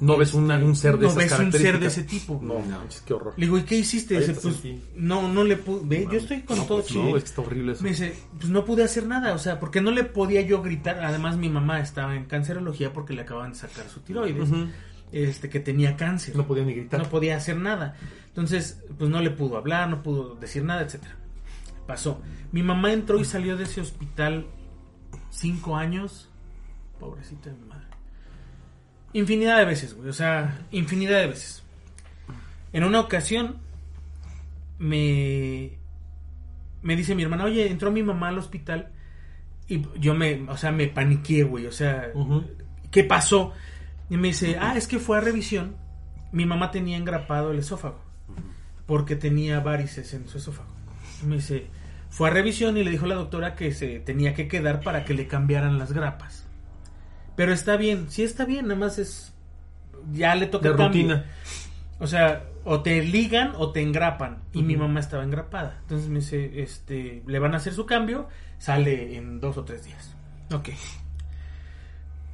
No 0.00 0.16
ves 0.16 0.32
una- 0.34 0.56
un 0.58 0.76
ser 0.76 0.96
de 0.96 1.02
no 1.06 1.06
esas 1.08 1.16
ves 1.16 1.38
un 1.38 1.52
ser 1.52 1.80
de 1.80 1.86
ese 1.86 2.04
tipo. 2.04 2.38
No, 2.42 2.60
manches, 2.60 3.02
qué 3.02 3.14
horror. 3.14 3.34
Le 3.36 3.46
digo, 3.46 3.58
¿y 3.58 3.62
qué 3.62 3.76
hiciste? 3.78 4.18
Dice, 4.20 4.34
pues, 4.34 4.62
no, 4.94 5.26
no 5.32 5.42
le 5.44 5.56
pude, 5.56 5.80
ve, 5.84 6.08
yo 6.10 6.18
estoy 6.18 6.42
con 6.42 6.56
No, 6.58 6.64
todo 6.64 6.78
pues 6.78 6.88
chido. 6.92 7.04
No, 7.04 7.16
es 7.16 7.24
que 7.24 7.28
está 7.30 7.40
horrible 7.42 7.72
eso. 7.72 7.82
Me 7.82 7.90
dice, 7.90 8.14
pues 8.38 8.48
no 8.48 8.64
pude 8.64 8.84
hacer 8.84 9.06
nada, 9.06 9.34
o 9.34 9.38
sea, 9.38 9.58
porque 9.58 9.80
no 9.80 9.90
le 9.90 10.04
podía 10.04 10.40
yo 10.42 10.62
gritar. 10.62 11.04
Además, 11.04 11.36
mi 11.36 11.48
mamá 11.48 11.80
estaba 11.80 12.14
en 12.14 12.26
cancerología 12.26 12.92
porque 12.92 13.12
le 13.12 13.22
acaban 13.22 13.52
de 13.52 13.58
sacar 13.58 13.88
su 13.88 14.00
tiroides, 14.00 14.48
este, 15.10 15.48
que 15.48 15.58
tenía 15.60 15.96
cáncer. 15.96 16.36
No 16.36 16.46
podía 16.46 16.64
ni 16.64 16.74
gritar. 16.74 17.00
No 17.02 17.08
podía 17.08 17.36
hacer 17.36 17.56
nada. 17.56 17.96
Entonces, 18.28 18.80
pues 18.98 19.10
no 19.10 19.20
le 19.20 19.30
pudo 19.30 19.56
hablar, 19.56 19.88
no 19.88 20.02
pudo 20.02 20.34
decir 20.36 20.62
nada, 20.64 20.82
etcétera. 20.82 21.16
Pasó. 21.86 22.20
Mi 22.52 22.62
mamá 22.62 22.92
entró 22.92 23.18
y 23.18 23.24
salió 23.24 23.56
de 23.56 23.64
ese 23.64 23.80
hospital 23.80 24.46
cinco 25.30 25.76
años. 25.76 26.28
Pobrecita 27.00 27.50
de 27.50 27.56
mi. 27.56 27.67
Infinidad 29.18 29.58
de 29.58 29.64
veces, 29.64 29.94
güey. 29.94 30.08
O 30.08 30.12
sea, 30.12 30.60
infinidad 30.70 31.18
de 31.18 31.26
veces. 31.26 31.64
En 32.72 32.84
una 32.84 33.00
ocasión, 33.00 33.56
me, 34.78 35.72
me 36.82 36.94
dice 36.94 37.16
mi 37.16 37.24
hermana, 37.24 37.42
oye, 37.42 37.68
entró 37.68 37.90
mi 37.90 38.04
mamá 38.04 38.28
al 38.28 38.38
hospital. 38.38 38.92
Y 39.66 39.82
yo 39.98 40.14
me, 40.14 40.48
o 40.48 40.56
sea, 40.56 40.70
me 40.70 40.86
paniqué, 40.86 41.42
güey. 41.42 41.66
O 41.66 41.72
sea. 41.72 42.12
¿qué 42.92 43.02
pasó? 43.02 43.52
Y 44.08 44.16
me 44.16 44.28
dice, 44.28 44.56
ah, 44.60 44.76
es 44.76 44.86
que 44.86 45.00
fue 45.00 45.18
a 45.18 45.20
revisión. 45.20 45.74
Mi 46.30 46.46
mamá 46.46 46.70
tenía 46.70 46.96
engrapado 46.96 47.50
el 47.50 47.58
esófago. 47.58 48.00
porque 48.86 49.16
tenía 49.16 49.58
varices 49.58 50.14
en 50.14 50.28
su 50.28 50.38
esófago. 50.38 50.70
Me 51.26 51.36
dice, 51.36 51.66
fue 52.08 52.28
a 52.28 52.32
revisión 52.32 52.76
y 52.76 52.84
le 52.84 52.92
dijo 52.92 53.06
a 53.06 53.08
la 53.08 53.16
doctora 53.16 53.56
que 53.56 53.72
se 53.72 53.98
tenía 53.98 54.32
que 54.32 54.46
quedar 54.46 54.80
para 54.80 55.04
que 55.04 55.12
le 55.12 55.26
cambiaran 55.26 55.76
las 55.76 55.92
grapas. 55.92 56.47
Pero 57.38 57.52
está 57.52 57.76
bien, 57.76 58.06
sí 58.10 58.24
está 58.24 58.44
bien, 58.44 58.66
nada 58.66 58.80
más 58.80 58.98
es 58.98 59.32
ya 60.12 60.34
le 60.34 60.46
toca 60.46 60.70
De 60.70 60.76
cambio. 60.76 60.88
rutina. 61.02 61.24
O 62.00 62.06
sea, 62.08 62.44
o 62.64 62.82
te 62.82 63.00
ligan 63.02 63.52
o 63.56 63.70
te 63.70 63.80
engrapan. 63.80 64.42
Y 64.52 64.62
mi 64.64 64.76
mamá 64.76 64.98
estaba 65.00 65.22
engrapada. 65.22 65.78
Entonces 65.82 66.08
me 66.08 66.18
dice, 66.18 66.60
este, 66.62 67.22
le 67.26 67.38
van 67.38 67.54
a 67.54 67.58
hacer 67.58 67.74
su 67.74 67.86
cambio, 67.86 68.28
sale 68.58 69.16
en 69.16 69.38
dos 69.40 69.56
o 69.56 69.64
tres 69.64 69.84
días. 69.84 70.14
Ok. 70.52 70.70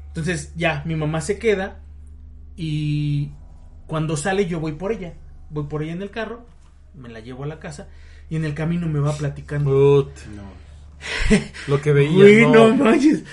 Entonces 0.08 0.52
ya, 0.56 0.82
mi 0.86 0.94
mamá 0.96 1.20
se 1.20 1.38
queda 1.38 1.80
y 2.56 3.30
cuando 3.86 4.16
sale 4.16 4.46
yo 4.46 4.60
voy 4.60 4.72
por 4.72 4.92
ella. 4.92 5.14
Voy 5.50 5.64
por 5.64 5.82
ella 5.82 5.92
en 5.92 6.02
el 6.02 6.10
carro, 6.10 6.46
me 6.94 7.08
la 7.10 7.20
llevo 7.20 7.44
a 7.44 7.46
la 7.46 7.60
casa 7.60 7.88
y 8.30 8.36
en 8.36 8.44
el 8.44 8.54
camino 8.54 8.86
me 8.88 9.00
va 9.00 9.12
platicando. 9.16 10.10
No. 10.34 10.64
lo 11.68 11.80
que 11.82 11.92
veías, 11.92 12.14
Güey, 12.14 12.42
no. 12.42 12.68
no 12.74 12.84
manches. 12.84 13.24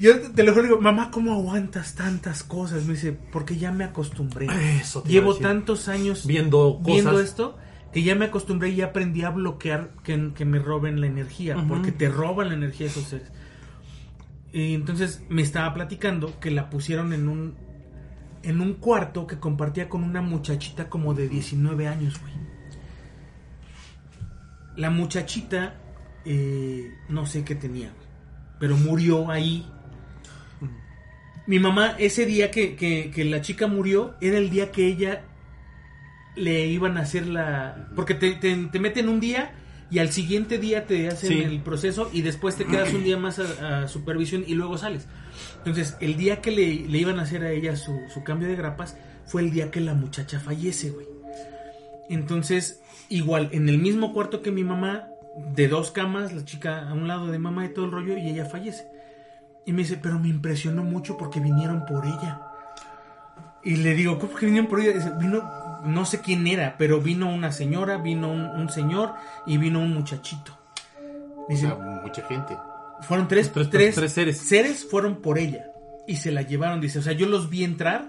Yo 0.00 0.18
te- 0.32 0.42
lo 0.44 0.52
juro, 0.52 0.64
digo, 0.64 0.80
mamá, 0.80 1.10
¿cómo 1.10 1.32
aguantas 1.34 1.94
tantas 1.94 2.42
cosas? 2.42 2.84
Me 2.86 2.94
dice, 2.94 3.12
porque 3.12 3.56
ya 3.58 3.70
me 3.70 3.84
acostumbré. 3.84 4.46
Eso 4.80 5.04
Llevo 5.04 5.34
tantos 5.36 5.88
años 5.88 6.26
Viendo 6.26 6.78
cosas. 6.78 6.86
viendo 6.94 7.20
esto 7.20 7.58
que 7.92 8.02
ya 8.02 8.14
me 8.14 8.26
acostumbré 8.26 8.70
y 8.70 8.76
ya 8.76 8.86
aprendí 8.86 9.22
a 9.22 9.30
bloquear 9.30 9.90
que, 10.04 10.32
que 10.34 10.44
me 10.44 10.58
roben 10.60 11.00
la 11.00 11.06
energía, 11.08 11.56
porque 11.68 11.90
te 11.92 12.08
roban 12.08 12.48
la 12.48 12.54
energía 12.54 12.86
esos 12.86 13.04
seres. 13.04 13.30
Y 14.52 14.74
entonces 14.74 15.22
me 15.28 15.42
estaba 15.42 15.74
platicando 15.74 16.38
que 16.40 16.50
la 16.50 16.70
pusieron 16.70 17.12
en 17.12 17.28
un 17.28 17.54
en 18.42 18.60
un 18.62 18.74
cuarto 18.74 19.26
que 19.26 19.38
compartía 19.38 19.88
con 19.90 20.02
una 20.02 20.22
muchachita 20.22 20.88
como 20.88 21.12
de 21.14 21.28
19 21.28 21.86
años, 21.88 22.18
güey. 22.22 22.32
La 24.76 24.88
muchachita 24.90 25.74
eh, 26.24 26.90
no 27.08 27.26
sé 27.26 27.44
qué 27.44 27.54
tenía, 27.54 27.92
pero 28.58 28.76
murió 28.76 29.30
ahí. 29.30 29.66
Mi 31.50 31.58
mamá, 31.58 31.96
ese 31.98 32.26
día 32.26 32.50
que, 32.52 32.76
que- 32.76 33.10
que 33.14 33.24
la 33.24 33.40
chica 33.40 33.66
murió, 33.66 34.14
era 34.20 34.38
el 34.38 34.50
día 34.50 34.70
que 34.70 34.86
ella 34.86 35.22
le 36.36 36.66
iban 36.68 36.96
a 36.96 37.00
hacer 37.00 37.26
la... 37.26 37.88
Porque 37.96 38.14
te, 38.14 38.32
te, 38.34 38.54
te 38.56 38.78
meten 38.78 39.08
un 39.08 39.18
día 39.18 39.50
y 39.90 39.98
al 39.98 40.12
siguiente 40.12 40.58
día 40.58 40.86
te 40.86 41.08
hacen 41.08 41.28
Sí. 41.30 41.40
el 41.42 41.60
proceso 41.60 42.08
y 42.12 42.22
después 42.22 42.54
te 42.54 42.64
quedas 42.66 42.94
un 42.94 43.02
día 43.02 43.16
más 43.16 43.40
a, 43.40 43.82
a 43.82 43.88
supervisión 43.88 44.44
y 44.46 44.54
luego 44.54 44.78
sales. 44.78 45.08
Entonces, 45.58 45.96
el 46.00 46.16
día 46.16 46.40
que 46.40 46.52
le, 46.52 46.66
le 46.88 46.98
iban 46.98 47.18
a 47.18 47.22
hacer 47.22 47.42
a 47.42 47.50
ella 47.50 47.74
su, 47.74 47.98
su 48.14 48.22
cambio 48.22 48.46
de 48.48 48.54
grapas 48.54 48.96
fue 49.26 49.42
el 49.42 49.50
día 49.50 49.72
que 49.72 49.80
la 49.80 49.94
muchacha 49.94 50.38
fallece, 50.38 50.90
güey. 50.90 51.06
Entonces, 52.08 52.80
igual, 53.08 53.48
en 53.52 53.68
el 53.68 53.78
mismo 53.78 54.12
cuarto 54.12 54.40
que 54.42 54.52
mi 54.52 54.62
mamá, 54.62 55.08
de 55.54 55.66
dos 55.68 55.90
camas, 55.90 56.32
la 56.32 56.44
chica 56.44 56.88
a 56.88 56.92
un 56.94 57.08
lado 57.08 57.26
de 57.26 57.38
mamá 57.40 57.64
y 57.64 57.70
todo 57.74 57.86
el 57.86 57.90
rollo, 57.90 58.16
y 58.16 58.28
ella 58.30 58.44
fallece. 58.44 58.84
Y 59.70 59.72
me 59.72 59.82
dice, 59.82 59.96
pero 60.02 60.18
me 60.18 60.26
impresionó 60.28 60.82
mucho 60.82 61.16
porque 61.16 61.38
vinieron 61.38 61.84
por 61.86 62.04
ella. 62.04 62.40
Y 63.62 63.76
le 63.76 63.94
digo, 63.94 64.18
¿cómo 64.18 64.34
que 64.34 64.46
vinieron 64.46 64.68
por 64.68 64.80
ella? 64.80 64.92
Dice, 64.92 65.12
vino, 65.20 65.48
no 65.84 66.04
sé 66.04 66.20
quién 66.20 66.46
era, 66.48 66.74
pero 66.76 67.00
vino 67.00 67.32
una 67.32 67.52
señora, 67.52 67.98
vino 67.98 68.32
un, 68.32 68.40
un 68.46 68.68
señor 68.70 69.12
y 69.46 69.58
vino 69.58 69.78
un 69.80 69.94
muchachito. 69.94 70.58
O 71.48 71.56
sea, 71.56 71.74
mucha 72.02 72.26
gente. 72.26 72.56
fueron 73.02 73.28
tres, 73.28 73.52
Tres- 73.52 73.70
tres, 73.70 73.94
tres 73.94 74.12
seres. 74.12 74.38
seres 74.38 74.84
fueron 74.90 75.16
por 75.22 75.38
ella 75.38 75.66
y 76.06 76.16
se 76.16 76.32
la 76.32 76.42
llevaron. 76.42 76.80
Dice, 76.80 76.98
o 76.98 77.02
sea, 77.02 77.12
yo 77.12 77.26
los 77.28 77.48
vi 77.50 77.62
entrar, 77.64 78.08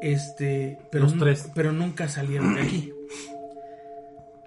este, 0.00 0.78
pero, 0.90 1.04
Los 1.04 1.18
tres. 1.18 1.50
pero 1.54 1.72
nunca 1.72 2.08
salieron 2.08 2.54
de 2.54 2.62
aquí. 2.62 2.92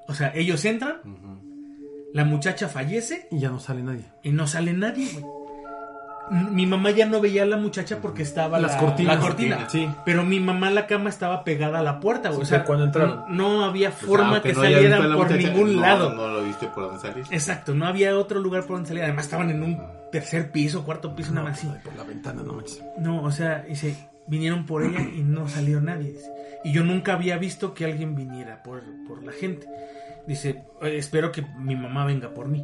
O 0.07 0.13
sea, 0.13 0.31
ellos 0.35 0.63
entran, 0.65 0.97
la 2.13 2.25
muchacha 2.25 2.67
fallece 2.67 3.27
Y 3.31 3.39
ya 3.39 3.49
no 3.49 3.59
sale 3.59 3.81
nadie. 3.83 4.05
y 4.23 4.31
no 4.31 4.47
sale 4.47 4.73
nadie, 4.73 5.07
güey. 5.13 5.25
Mi 6.29 6.65
mamá 6.65 6.91
ya 6.91 7.05
no 7.05 7.19
veía 7.19 7.43
a 7.43 7.45
la 7.45 7.57
muchacha 7.57 7.97
porque 8.01 8.23
estaba 8.23 8.57
Las 8.59 8.73
la, 8.73 8.77
cortinas. 8.77 9.15
la 9.17 9.21
cortina. 9.21 9.69
Sí. 9.69 9.89
Pero 10.05 10.23
mi 10.23 10.39
mamá 10.39 10.69
la 10.71 10.87
cama 10.87 11.09
estaba 11.09 11.43
pegada 11.43 11.79
a 11.79 11.83
la 11.83 11.99
puerta, 11.99 12.29
güey. 12.29 12.41
Sí, 12.41 12.43
o 12.43 12.45
sea, 12.45 12.63
cuando 12.63 12.85
entraron. 12.85 13.23
No, 13.29 13.57
no 13.59 13.65
había 13.65 13.89
O 13.89 13.91
sea, 13.91 14.07
forma 14.07 14.41
que 14.41 14.53
no 14.53 14.61
salieran 14.61 15.01
por 15.13 15.17
muchacha, 15.27 15.35
ningún 15.35 15.75
no- 15.75 15.81
lado. 15.81 16.13
No 16.13 16.27
lo 16.29 16.43
viste 16.43 16.67
por 16.67 16.83
dónde 16.85 17.01
salir. 17.01 17.25
Exacto, 17.31 17.73
no 17.73 17.85
había 17.85 18.17
otro 18.17 18.39
lugar 18.39 18.61
por 18.65 18.77
donde 18.77 18.87
salir. 18.89 19.03
Además 19.03 19.25
estaban 19.25 19.49
en 19.49 19.61
un 19.63 19.81
tercer 20.11 20.51
piso, 20.51 20.85
cuarto 20.85 21.15
piso, 21.15 21.33
nada 21.33 21.49
más 21.49 21.57
así. 21.57 21.67
Por 21.83 21.95
la 21.95 22.03
ventana, 22.03 22.43
no 22.45 22.53
manches. 22.53 22.81
No, 22.99 23.23
o 23.23 23.31
sea, 23.31 23.63
dice, 23.67 23.97
vinieron 24.27 24.65
por 24.65 24.83
ella 24.83 25.01
y 25.01 25.23
no 25.23 25.49
salió 25.49 25.81
nadie. 25.81 26.11
dice. 26.13 26.31
Y 26.63 26.71
yo 26.71 26.83
nunca 26.83 27.13
había 27.13 27.37
visto 27.37 27.73
que 27.73 27.83
alguien 27.85 28.15
viniera 28.15 28.61
por, 28.63 28.83
por 29.07 29.23
la 29.23 29.31
gente. 29.33 29.67
Dice, 30.27 30.63
"Eh, 30.81 30.95
espero 30.97 31.31
que 31.31 31.41
mi 31.57 31.75
mamá 31.75 32.05
venga 32.05 32.29
por 32.33 32.47
mí. 32.47 32.63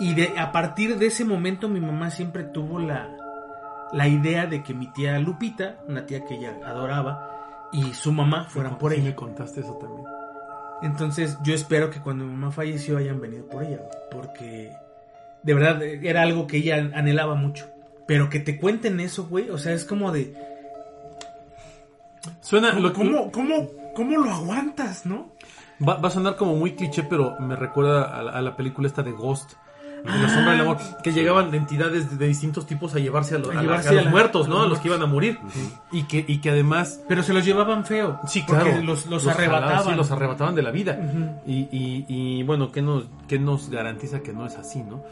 Y 0.00 0.14
de, 0.14 0.38
a 0.38 0.50
partir 0.50 0.96
de 0.98 1.06
ese 1.06 1.24
momento 1.24 1.68
mi 1.68 1.80
mamá 1.80 2.10
siempre 2.10 2.42
tuvo 2.44 2.78
la, 2.78 3.08
la 3.92 4.08
idea 4.08 4.46
de 4.46 4.62
que 4.62 4.72
mi 4.74 4.86
tía 4.92 5.18
Lupita, 5.18 5.76
una 5.86 6.06
tía 6.06 6.24
que 6.24 6.34
ella 6.36 6.56
adoraba, 6.64 7.68
y 7.72 7.92
su 7.94 8.10
mamá 8.10 8.46
fueran 8.48 8.78
por 8.78 8.92
Sí, 8.92 8.98
ella. 8.98 9.10
me 9.10 9.14
contaste 9.14 9.60
eso 9.60 9.74
también. 9.74 10.04
Entonces 10.82 11.36
yo 11.42 11.54
espero 11.54 11.90
que 11.90 12.00
cuando 12.00 12.24
mi 12.24 12.32
mamá 12.32 12.50
falleció 12.50 12.96
hayan 12.96 13.20
venido 13.20 13.46
por 13.46 13.62
ella, 13.62 13.80
porque 14.10 14.72
de 15.42 15.54
verdad 15.54 15.82
era 15.82 16.22
algo 16.22 16.46
que 16.46 16.56
ella 16.56 16.76
anhelaba 16.94 17.34
mucho. 17.34 17.66
Pero 18.06 18.28
que 18.30 18.40
te 18.40 18.58
cuenten 18.58 18.98
eso, 19.00 19.26
güey, 19.28 19.50
o 19.50 19.58
sea, 19.58 19.72
es 19.72 19.84
como 19.84 20.10
de... 20.10 20.34
Suena. 22.40 22.70
¿Cómo, 22.72 22.80
lo, 22.80 22.92
cómo, 22.92 23.30
cómo, 23.32 23.68
cómo 23.94 24.18
lo 24.18 24.30
aguantas, 24.30 25.06
no? 25.06 25.32
Va, 25.86 25.96
va 25.96 26.08
a 26.08 26.10
sonar 26.10 26.36
como 26.36 26.56
muy 26.56 26.74
cliché, 26.74 27.02
pero 27.04 27.38
me 27.38 27.54
recuerda 27.56 28.18
a 28.18 28.22
la, 28.22 28.32
a 28.32 28.42
la 28.42 28.56
película 28.56 28.88
esta 28.88 29.02
de 29.02 29.12
Ghost. 29.12 29.52
De 30.04 30.18
La 30.18 30.28
sombra 30.28 30.52
del 30.52 30.60
amor. 30.62 30.76
Que 31.02 31.12
llegaban 31.12 31.54
entidades 31.54 32.10
de, 32.10 32.16
de 32.16 32.26
distintos 32.26 32.66
tipos 32.66 32.94
a 32.94 32.98
llevarse 32.98 33.34
a, 33.34 33.38
lo- 33.38 33.48
A 33.48 33.52
a 33.52 33.54
la- 33.56 33.62
llevarse 33.62 33.88
a 33.90 33.92
los 33.92 34.06
muertos, 34.10 34.46
a 34.46 34.48
¿no? 34.48 34.56
los 34.56 34.64
A 34.66 34.68
los 34.68 34.78
que 34.80 34.88
iban 34.88 35.02
a 35.02 35.06
morir. 35.06 35.38
Y 35.92 36.04
que, 36.04 36.24
y 36.26 36.38
que 36.38 36.50
además. 36.50 37.00
Pero 37.08 37.22
se 37.22 37.32
los 37.32 37.44
llevaban 37.44 37.84
feo. 37.84 38.20
Sí, 38.26 38.44
porque 38.46 38.62
claro. 38.70 38.82
Los, 38.82 39.06
los, 39.06 39.22
jalaban, 39.24 39.44
arrebataban. 39.44 39.84
sí, 39.92 39.96
los 39.96 40.10
arrebataban 40.10 40.54
de 40.54 40.62
la 40.62 40.70
vida. 40.70 40.98
Y, 41.46 41.68
y, 41.72 42.04
y, 42.08 42.42
bueno, 42.44 42.70
¿qué 42.72 42.82
nos, 42.82 43.04
¿qué 43.28 43.38
nos 43.38 43.70
garantiza 43.70 44.20
que 44.20 44.32
no 44.32 44.46
es 44.46 44.56
así, 44.56 44.82
no? 44.82 45.02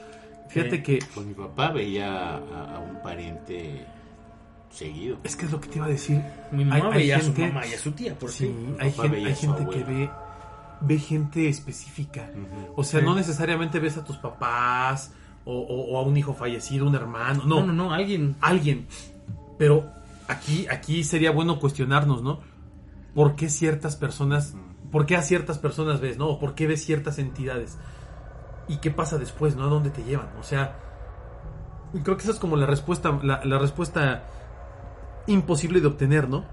Fíjate 0.49 0.77
Sí. 0.77 0.83
que. 0.83 0.99
Pues 1.15 1.27
mi 1.27 1.35
papá 1.35 1.71
veía 1.71 2.09
a, 2.37 2.77
a 2.77 2.79
un 2.79 3.03
pariente 3.03 3.85
seguido. 4.71 5.19
Es 5.25 5.37
que 5.37 5.47
es 5.47 5.53
lo 5.53 5.61
que 5.61 5.69
te 5.69 5.77
iba 5.79 5.87
a 5.87 5.91
decir. 5.91 6.23
Mi 6.53 6.65
mamá 6.65 6.77
Hay- 6.77 6.83
hay 6.93 6.99
veía 6.99 7.17
a 7.17 7.21
su 7.21 7.27
gente- 7.27 7.49
mamá 7.49 7.67
y 7.67 7.75
a 7.75 7.79
su 7.79 7.93
tía, 7.93 8.15
por 8.15 8.31
Sí, 8.31 8.47
sí. 8.47 8.75
hay, 8.81 8.91
papá 8.91 9.03
gen- 9.05 9.13
veía 9.13 9.27
hay 9.29 9.35
gente 9.35 9.67
que 9.69 9.85
ve, 9.85 10.11
ve 10.81 10.99
gente 10.99 11.49
específica. 11.49 12.31
O 12.77 12.85
sea, 12.85 13.01
Sí. 13.01 13.07
no 13.07 13.15
necesariamente 13.15 13.79
ves 13.81 13.97
a 13.97 14.05
tus 14.05 14.17
papás 14.17 15.13
o, 15.45 15.53
o- 15.55 15.93
o 15.95 15.99
a 15.99 16.03
un 16.03 16.17
hijo 16.17 16.35
fallecido, 16.35 16.87
un 16.87 16.95
hermano. 16.95 17.43
No, 17.47 17.61
No, 17.61 17.67
no, 17.67 17.73
no, 17.73 17.93
alguien. 17.93 18.37
alguien. 18.41 18.87
Pero 19.59 19.91
aquí, 20.29 20.67
aquí 20.69 21.03
sería 21.05 21.31
bueno 21.31 21.59
cuestionarnos, 21.59 22.23
¿no? 22.23 22.41
¿Por 23.15 23.35
qué 23.35 23.49
ciertas 23.51 23.97
personas, 23.97 24.55
por 24.93 25.07
qué 25.07 25.17
a 25.17 25.23
ciertas 25.23 25.59
personas 25.59 26.01
ves, 26.01 26.19
¿no? 26.19 26.29
¿O 26.29 26.39
¿Por 26.39 26.55
qué 26.55 26.67
ves 26.67 26.85
ciertas 26.85 27.19
entidades? 27.19 27.77
¿Y 28.69 28.77
qué 28.77 28.91
pasa 28.91 29.19
después, 29.19 29.57
¿no? 29.57 29.65
¿A 29.65 29.69
dónde 29.69 29.91
te 29.91 30.05
llevan? 30.05 30.29
O 30.39 30.43
sea, 30.43 30.79
creo 32.05 32.17
que 32.17 32.23
esa 32.23 32.33
es 32.33 32.39
como 32.39 32.57
la 32.57 32.67
respuesta, 32.67 33.19
la, 33.23 33.45
la 33.45 33.59
respuesta 33.59 34.23
imposible 35.27 35.81
de 35.81 35.87
obtener, 35.87 36.29
¿no? 36.29 36.45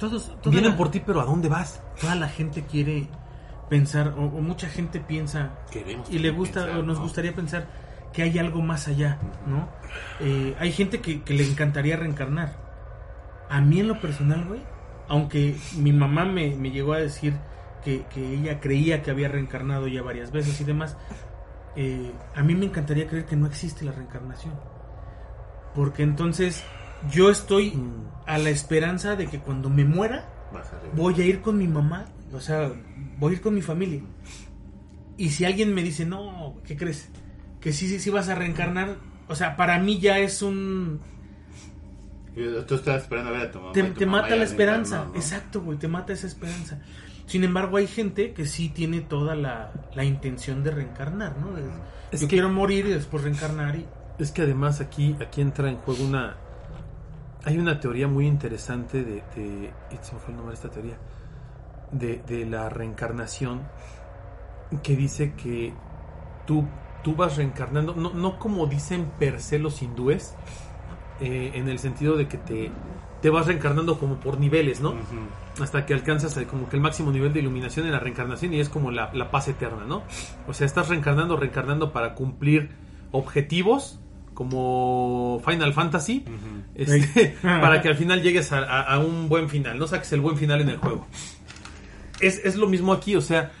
Todos, 0.00 0.32
Vienen 0.46 0.70
la- 0.72 0.76
por 0.76 0.90
ti, 0.90 1.00
pero 1.04 1.20
¿a 1.20 1.24
dónde 1.24 1.48
vas? 1.48 1.80
Toda 2.00 2.14
la 2.16 2.28
gente 2.28 2.64
quiere 2.64 3.08
pensar, 3.72 4.08
o, 4.18 4.24
o 4.26 4.40
mucha 4.42 4.68
gente 4.68 5.00
piensa 5.00 5.50
Queremos 5.70 6.10
y 6.10 6.18
le 6.18 6.28
gusta 6.30 6.60
pensar, 6.64 6.78
o 6.80 6.82
nos 6.82 6.98
¿no? 6.98 7.04
gustaría 7.04 7.32
pensar 7.34 7.66
que 8.12 8.22
hay 8.22 8.38
algo 8.38 8.60
más 8.60 8.86
allá, 8.88 9.18
¿no? 9.46 9.66
Eh, 10.20 10.54
hay 10.58 10.72
gente 10.72 11.00
que, 11.00 11.22
que 11.22 11.32
le 11.32 11.44
encantaría 11.48 11.96
reencarnar. 11.96 12.50
A 13.48 13.62
mí 13.62 13.80
en 13.80 13.88
lo 13.88 13.98
personal, 13.98 14.44
güey, 14.46 14.60
aunque 15.08 15.56
mi 15.78 15.92
mamá 15.92 16.26
me, 16.26 16.54
me 16.54 16.70
llegó 16.70 16.92
a 16.92 16.98
decir 16.98 17.32
que, 17.82 18.04
que 18.12 18.34
ella 18.34 18.60
creía 18.60 19.00
que 19.02 19.10
había 19.10 19.28
reencarnado 19.28 19.88
ya 19.88 20.02
varias 20.02 20.30
veces 20.32 20.60
y 20.60 20.64
demás, 20.64 20.98
eh, 21.74 22.12
a 22.36 22.42
mí 22.42 22.54
me 22.54 22.66
encantaría 22.66 23.06
creer 23.08 23.24
que 23.24 23.36
no 23.36 23.46
existe 23.46 23.84
la 23.86 23.92
reencarnación. 23.92 24.52
Porque 25.74 26.02
entonces 26.02 26.62
yo 27.10 27.30
estoy 27.30 27.70
Mm. 27.70 28.04
a 28.26 28.36
la 28.36 28.50
esperanza 28.50 29.16
de 29.16 29.26
que 29.28 29.38
cuando 29.40 29.70
me 29.70 29.84
muera, 29.86 30.28
voy 30.94 31.14
a 31.22 31.24
ir 31.24 31.40
con 31.40 31.56
mi 31.56 31.66
mamá, 31.66 32.04
o 32.32 32.40
sea, 32.40 32.72
voy 33.18 33.32
a 33.32 33.36
ir 33.36 33.42
con 33.42 33.54
mi 33.54 33.62
familia. 33.62 34.00
Y 35.16 35.30
si 35.30 35.44
alguien 35.44 35.74
me 35.74 35.82
dice, 35.82 36.04
no, 36.06 36.56
¿qué 36.64 36.76
crees? 36.76 37.10
Que 37.60 37.72
sí, 37.72 37.88
sí, 37.88 38.00
sí 38.00 38.10
vas 38.10 38.28
a 38.28 38.34
reencarnar, 38.34 38.96
o 39.28 39.34
sea, 39.34 39.56
para 39.56 39.78
mí 39.78 39.98
ya 40.00 40.18
es 40.18 40.42
un... 40.42 41.00
Tú 42.66 42.74
estabas 42.76 43.02
esperando 43.02 43.28
a 43.30 43.32
ver 43.34 43.42
a 43.42 43.50
tu 43.50 43.58
mamá. 43.60 43.72
Te, 43.72 43.80
y 43.80 43.82
tu 43.84 43.92
te 43.94 44.06
mamá 44.06 44.22
mata 44.22 44.36
la 44.36 44.44
esperanza, 44.44 45.04
¿no? 45.04 45.14
exacto, 45.14 45.60
güey, 45.60 45.78
te 45.78 45.86
mata 45.86 46.12
esa 46.14 46.26
esperanza. 46.26 46.80
Sin 47.26 47.44
embargo, 47.44 47.76
hay 47.76 47.86
gente 47.86 48.32
que 48.32 48.46
sí 48.46 48.70
tiene 48.70 49.00
toda 49.02 49.34
la, 49.34 49.72
la 49.94 50.04
intención 50.04 50.64
de 50.64 50.70
reencarnar, 50.70 51.36
¿no? 51.38 51.56
Es 52.10 52.20
yo 52.20 52.26
que- 52.26 52.34
quiero 52.36 52.48
morir 52.48 52.86
y 52.86 52.90
después 52.90 53.22
reencarnar 53.22 53.76
y... 53.76 53.86
Es 54.18 54.30
que 54.32 54.42
además 54.42 54.80
aquí, 54.80 55.16
aquí 55.20 55.40
entra 55.40 55.68
en 55.70 55.76
juego 55.76 56.04
una... 56.04 56.36
Hay 57.44 57.58
una 57.58 57.80
teoría 57.80 58.08
muy 58.08 58.26
interesante 58.26 59.04
de... 59.04 59.22
de 59.36 59.70
se 60.00 60.14
me 60.14 60.20
fue 60.20 60.30
el 60.30 60.36
nombre 60.36 60.52
de 60.52 60.54
esta 60.54 60.70
teoría. 60.70 60.96
De, 61.92 62.16
de 62.26 62.46
la 62.46 62.68
reencarnación 62.68 63.60
que 64.82 64.96
dice 64.96 65.32
que 65.34 65.74
tú, 66.46 66.66
tú 67.02 67.14
vas 67.14 67.36
reencarnando, 67.36 67.94
no, 67.94 68.12
no 68.14 68.38
como 68.38 68.66
dicen 68.66 69.10
per 69.18 69.40
se 69.40 69.58
los 69.58 69.82
hindúes, 69.82 70.34
eh, 71.20 71.52
en 71.54 71.68
el 71.68 71.78
sentido 71.78 72.16
de 72.16 72.26
que 72.26 72.38
te, 72.38 72.72
te 73.20 73.30
vas 73.30 73.46
reencarnando 73.46 73.98
como 73.98 74.16
por 74.16 74.40
niveles, 74.40 74.80
¿no? 74.80 74.92
Hasta 75.60 75.84
que 75.84 75.92
alcanzas 75.92 76.34
el- 76.38 76.46
como 76.46 76.68
que 76.68 76.76
el 76.76 76.82
máximo 76.82 77.12
nivel 77.12 77.32
de 77.34 77.40
iluminación 77.40 77.84
en 77.86 77.92
la 77.92 78.00
reencarnación 78.00 78.54
y 78.54 78.60
es 78.60 78.70
como 78.70 78.90
la, 78.90 79.10
la 79.12 79.30
paz 79.30 79.48
eterna, 79.48 79.84
¿no? 79.84 80.04
O 80.46 80.54
sea, 80.54 80.64
estás 80.66 80.88
reencarnando, 80.88 81.36
reencarnando 81.36 81.92
para 81.92 82.14
cumplir 82.14 82.70
objetivos 83.10 84.00
como 84.32 85.42
Final 85.44 85.74
Fantasy, 85.74 86.24
este, 86.74 87.36
para 87.42 87.82
que 87.82 87.88
al 87.88 87.96
final 87.96 88.22
llegues 88.22 88.50
a, 88.52 88.60
a- 88.60 88.94
a 88.94 88.98
un 88.98 89.28
buen 89.28 89.50
final, 89.50 89.78
no 89.78 89.86
saques 89.86 90.10
el 90.14 90.22
buen 90.22 90.38
final 90.38 90.62
en 90.62 90.70
el 90.70 90.78
juego. 90.78 91.06
Es, 92.22 92.40
es 92.44 92.56
lo 92.56 92.66
mismo 92.68 92.92
aquí, 92.92 93.16
o 93.16 93.20
sea, 93.20 93.52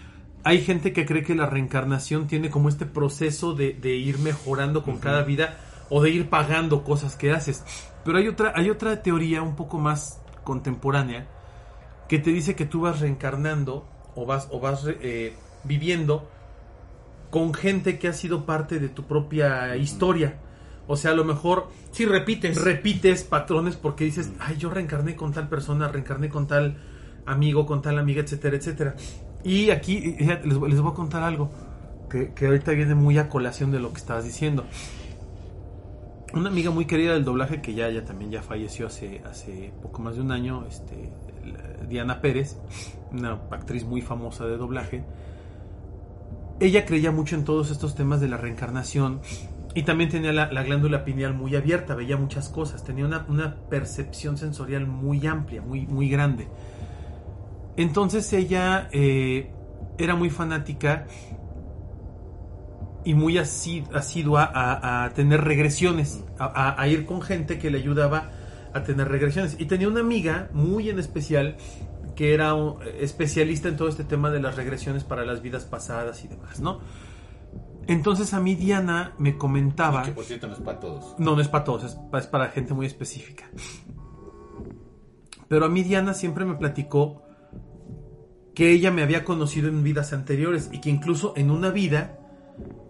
hay 0.44 0.62
gente 0.62 0.92
que 0.92 1.04
cree 1.04 1.22
que 1.22 1.34
la 1.34 1.46
reencarnación 1.46 2.26
tiene 2.26 2.48
como 2.50 2.68
este 2.68 2.86
proceso 2.86 3.54
de, 3.54 3.74
de 3.74 3.96
ir 3.96 4.18
mejorando 4.18 4.82
con 4.82 4.98
cada 4.98 5.22
vida 5.22 5.58
o 5.90 6.02
de 6.02 6.10
ir 6.10 6.30
pagando 6.30 6.84
cosas 6.84 7.16
que 7.16 7.32
haces. 7.32 7.64
Pero 8.04 8.18
hay 8.18 8.28
otra, 8.28 8.52
hay 8.56 8.70
otra 8.70 9.02
teoría 9.02 9.42
un 9.42 9.54
poco 9.56 9.78
más 9.78 10.20
contemporánea 10.44 11.28
que 12.08 12.18
te 12.18 12.30
dice 12.30 12.56
que 12.56 12.64
tú 12.66 12.80
vas 12.82 13.00
reencarnando 13.00 13.86
o 14.14 14.26
vas, 14.26 14.48
o 14.50 14.58
vas 14.60 14.84
eh, 14.86 15.34
viviendo 15.64 16.28
con 17.30 17.54
gente 17.54 17.98
que 17.98 18.08
ha 18.08 18.12
sido 18.12 18.44
parte 18.44 18.78
de 18.78 18.88
tu 18.88 19.04
propia 19.04 19.76
historia. 19.76 20.38
O 20.86 20.96
sea, 20.96 21.12
a 21.12 21.14
lo 21.14 21.24
mejor 21.24 21.68
Si 21.92 22.04
repites. 22.04 22.60
repites 22.60 23.22
patrones 23.22 23.76
porque 23.76 24.04
dices, 24.04 24.32
ay, 24.40 24.56
yo 24.58 24.68
reencarné 24.70 25.14
con 25.14 25.32
tal 25.32 25.48
persona, 25.48 25.88
reencarné 25.88 26.28
con 26.28 26.46
tal 26.46 26.76
amigo, 27.26 27.66
con 27.66 27.82
tal 27.82 27.98
amiga, 27.98 28.22
etcétera, 28.22 28.56
etcétera. 28.56 28.94
Y 29.44 29.70
aquí 29.70 30.16
les, 30.18 30.42
les 30.44 30.80
voy 30.80 30.92
a 30.92 30.94
contar 30.94 31.22
algo 31.22 31.50
que, 32.10 32.32
que 32.32 32.46
ahorita 32.46 32.72
viene 32.72 32.94
muy 32.94 33.18
a 33.18 33.28
colación 33.28 33.70
de 33.70 33.80
lo 33.80 33.92
que 33.92 33.98
estabas 33.98 34.24
diciendo. 34.24 34.64
Una 36.34 36.48
amiga 36.48 36.70
muy 36.70 36.86
querida 36.86 37.12
del 37.12 37.24
doblaje 37.24 37.60
que 37.60 37.74
ya, 37.74 37.90
ya 37.90 38.04
también 38.04 38.30
ya 38.30 38.42
falleció 38.42 38.86
hace, 38.86 39.20
hace 39.28 39.72
poco 39.82 40.00
más 40.00 40.16
de 40.16 40.22
un 40.22 40.32
año, 40.32 40.64
este, 40.66 41.10
Diana 41.88 42.22
Pérez, 42.22 42.56
una 43.12 43.32
actriz 43.50 43.84
muy 43.84 44.00
famosa 44.00 44.46
de 44.46 44.56
doblaje. 44.56 45.04
Ella 46.58 46.86
creía 46.86 47.10
mucho 47.10 47.34
en 47.36 47.44
todos 47.44 47.70
estos 47.70 47.94
temas 47.94 48.20
de 48.20 48.28
la 48.28 48.38
reencarnación 48.38 49.20
y 49.74 49.82
también 49.82 50.08
tenía 50.08 50.32
la, 50.32 50.50
la 50.50 50.62
glándula 50.62 51.04
pineal 51.04 51.34
muy 51.34 51.54
abierta, 51.54 51.94
veía 51.94 52.16
muchas 52.16 52.48
cosas, 52.48 52.82
tenía 52.84 53.04
una, 53.04 53.26
una 53.28 53.56
percepción 53.68 54.38
sensorial 54.38 54.86
muy 54.86 55.26
amplia, 55.26 55.60
muy, 55.60 55.86
muy 55.86 56.08
grande. 56.08 56.48
Entonces 57.76 58.32
ella 58.32 58.88
eh, 58.92 59.50
era 59.98 60.14
muy 60.14 60.30
fanática 60.30 61.06
y 63.04 63.14
muy 63.14 63.38
asi- 63.38 63.84
asidua 63.92 64.44
a, 64.44 65.04
a 65.04 65.10
tener 65.14 65.42
regresiones, 65.42 66.24
a, 66.38 66.86
ir 66.86 67.04
con 67.06 67.20
gente 67.22 67.58
que 67.58 67.70
le 67.70 67.78
ayudaba 67.78 68.30
a 68.74 68.82
tener 68.84 69.08
regresiones. 69.08 69.56
Y 69.58 69.66
tenía 69.66 69.88
una 69.88 70.00
amiga 70.00 70.48
muy 70.52 70.88
en 70.90 70.98
especial 70.98 71.56
que 72.14 72.34
era 72.34 72.54
un- 72.54 72.76
especialista 73.00 73.68
en 73.68 73.76
todo 73.76 73.88
este 73.88 74.04
tema 74.04 74.30
de 74.30 74.40
las 74.40 74.54
regresiones 74.56 75.02
para 75.04 75.24
las 75.24 75.42
vidas 75.42 75.64
pasadas 75.64 76.24
y 76.24 76.28
demás, 76.28 76.60
¿no? 76.60 76.80
Entonces 77.88 78.32
a 78.34 78.40
mí 78.40 78.54
Diana 78.54 79.14
me 79.18 79.36
comentaba... 79.36 80.02
Que 80.04 80.12
por 80.12 80.24
cierto 80.24 80.46
no 80.46 80.52
es 80.52 80.60
para 80.60 80.78
todos. 80.78 81.16
No, 81.18 81.34
no 81.34 81.40
es 81.40 81.48
para 81.48 81.64
todos, 81.64 81.96
es 82.14 82.26
para 82.28 82.48
gente 82.48 82.74
muy 82.74 82.86
específica. 82.86 83.50
Pero 85.48 85.66
a 85.66 85.68
mí 85.68 85.82
Diana 85.82 86.14
siempre 86.14 86.44
me 86.44 86.54
platicó 86.54 87.21
que 88.54 88.70
ella 88.70 88.90
me 88.90 89.02
había 89.02 89.24
conocido 89.24 89.68
en 89.68 89.82
vidas 89.82 90.12
anteriores 90.12 90.70
y 90.72 90.80
que 90.80 90.90
incluso 90.90 91.32
en 91.36 91.50
una 91.50 91.70
vida 91.70 92.18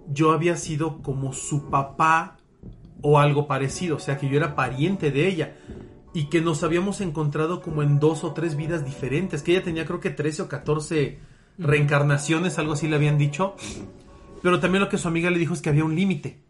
yo 0.08 0.32
había 0.32 0.56
sido 0.56 1.02
como 1.02 1.32
su 1.32 1.70
papá 1.70 2.38
o 3.00 3.18
algo 3.18 3.46
parecido, 3.46 3.96
o 3.96 4.00
sea 4.00 4.16
que 4.18 4.28
yo 4.28 4.36
era 4.36 4.54
pariente 4.54 5.10
de 5.10 5.26
ella 5.28 5.56
y 6.14 6.26
que 6.26 6.40
nos 6.40 6.62
habíamos 6.62 7.00
encontrado 7.00 7.60
como 7.62 7.82
en 7.82 7.98
dos 7.98 8.24
o 8.24 8.32
tres 8.32 8.56
vidas 8.56 8.84
diferentes, 8.84 9.42
que 9.42 9.52
ella 9.52 9.62
tenía 9.62 9.86
creo 9.86 10.00
que 10.00 10.10
13 10.10 10.42
o 10.42 10.48
14 10.48 11.18
reencarnaciones, 11.58 12.58
algo 12.58 12.74
así 12.74 12.88
le 12.88 12.96
habían 12.96 13.18
dicho, 13.18 13.54
pero 14.42 14.60
también 14.60 14.82
lo 14.82 14.88
que 14.88 14.98
su 14.98 15.08
amiga 15.08 15.30
le 15.30 15.38
dijo 15.38 15.54
es 15.54 15.62
que 15.62 15.70
había 15.70 15.84
un 15.84 15.94
límite. 15.94 16.42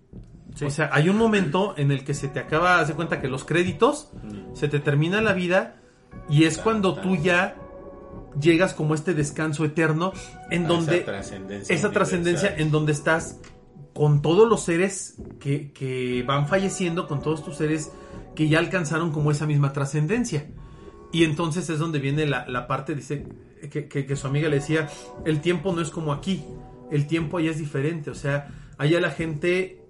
O 0.65 0.71
sea, 0.71 0.91
hay 0.93 1.09
un 1.09 1.17
momento 1.17 1.75
en 1.79 1.91
el 1.91 2.05
que 2.05 2.13
se 2.13 2.29
te 2.29 2.39
acaba, 2.39 2.79
haz 2.79 2.89
de 2.89 2.95
cuenta 2.95 3.21
que 3.21 3.29
los 3.29 3.45
créditos, 3.45 4.11
se 4.53 4.69
te 4.69 4.81
termina 4.81 5.23
la 5.23 5.33
vida 5.33 5.77
y 6.29 6.45
es 6.45 6.59
cuando 6.59 6.95
tú 6.95 7.17
ya 7.17 7.57
llegas 8.41 8.73
como 8.75 8.95
este 8.95 9.15
descanso 9.15 9.65
eterno 9.65 10.13
en 10.51 10.67
donde 10.67 10.97
esa 10.99 11.05
trascendencia 11.05 11.75
esa 11.75 11.91
trascendencia 11.93 12.49
en 12.63 12.71
donde 12.71 12.93
estás 12.93 13.39
con 13.95 14.23
todos 14.23 14.49
los 14.49 14.63
seres 14.63 15.17
que, 15.39 15.71
que 15.73 16.23
van 16.27 16.49
falleciendo, 16.49 17.07
con 17.07 17.21
todos 17.21 17.45
tus 17.45 17.57
seres 17.57 17.93
que 18.35 18.49
ya 18.49 18.59
alcanzaron 18.59 19.13
como 19.13 19.31
esa 19.31 19.47
misma 19.47 19.73
trascendencia. 19.75 20.47
Y 21.13 21.25
entonces 21.25 21.69
es 21.69 21.79
donde 21.79 21.99
viene 21.99 22.25
la, 22.27 22.47
la 22.49 22.67
parte, 22.67 22.95
dice, 22.95 23.27
que, 23.71 23.87
que- 23.89 24.07
que 24.07 24.17
su 24.17 24.27
amiga 24.27 24.49
le 24.49 24.57
decía, 24.57 24.89
el 25.27 25.43
tiempo 25.43 25.75
no 25.75 25.83
es 25.83 25.91
como 25.91 26.13
aquí, 26.15 26.43
el 26.91 27.07
tiempo 27.07 27.37
allá 27.37 27.51
es 27.51 27.59
diferente, 27.59 28.09
o 28.11 28.15
sea, 28.15 28.49
allá 28.79 28.99
la 28.99 29.11
gente, 29.11 29.85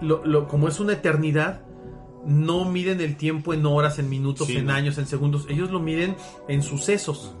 lo, 0.00 0.24
lo- 0.24 0.48
como 0.48 0.66
es 0.68 0.80
una 0.80 0.94
eternidad, 0.94 1.60
no 2.28 2.66
miden 2.66 3.00
el 3.00 3.16
tiempo 3.16 3.54
en 3.54 3.64
horas, 3.64 3.98
en 3.98 4.10
minutos, 4.10 4.46
Sí, 4.48 4.58
en 4.58 4.66
¿no? 4.66 4.74
años, 4.74 4.98
en 4.98 5.06
segundos, 5.06 5.46
ellos 5.48 5.70
lo 5.70 5.80
miden 5.80 6.14
en 6.46 6.62
sucesos. 6.62 7.34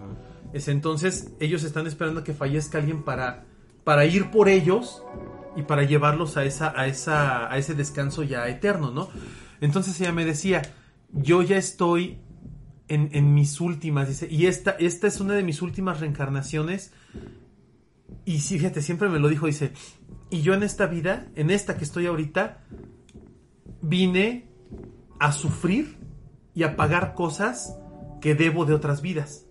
Es 0.54 0.66
entonces 0.68 1.32
ellos 1.40 1.62
están 1.62 1.86
esperando 1.86 2.24
que 2.24 2.32
fallezca 2.32 2.78
alguien 2.78 3.02
para, 3.02 3.44
para 3.84 4.06
ir 4.06 4.30
por 4.30 4.48
ellos 4.48 5.02
y 5.56 5.62
para 5.62 5.82
llevarlos 5.82 6.38
a 6.38 6.44
esa, 6.44 6.72
a 6.74 6.86
esa, 6.86 7.52
a 7.52 7.58
ese 7.58 7.74
descanso 7.74 8.22
ya 8.22 8.48
eterno, 8.48 8.90
¿no? 8.90 9.10
Entonces 9.60 10.00
ella 10.00 10.12
me 10.12 10.24
decía, 10.24 10.62
yo 11.12 11.42
ya 11.42 11.58
estoy 11.58 12.18
en, 12.88 13.10
en 13.12 13.34
mis 13.34 13.60
últimas, 13.60 14.08
dice, 14.08 14.26
y 14.30 14.46
esta, 14.46 14.70
esta 14.70 15.06
es 15.06 15.20
una 15.20 15.34
de 15.34 15.42
mis 15.42 15.60
últimas 15.60 16.00
reencarnaciones. 16.00 16.92
Y 18.24 18.40
sí, 18.40 18.58
fíjate, 18.58 18.80
siempre 18.80 19.10
me 19.10 19.18
lo 19.18 19.28
dijo, 19.28 19.46
dice, 19.46 19.72
y 20.30 20.40
yo 20.40 20.54
en 20.54 20.62
esta 20.62 20.86
vida, 20.86 21.26
en 21.34 21.50
esta 21.50 21.76
que 21.76 21.84
estoy 21.84 22.06
ahorita, 22.06 22.64
vine 23.82 24.47
a 25.18 25.32
sufrir 25.32 25.98
y 26.54 26.62
a 26.62 26.76
pagar 26.76 27.14
cosas 27.14 27.76
que 28.20 28.34
debo 28.34 28.64
de 28.64 28.74
otras 28.74 29.02
vidas. 29.02 29.46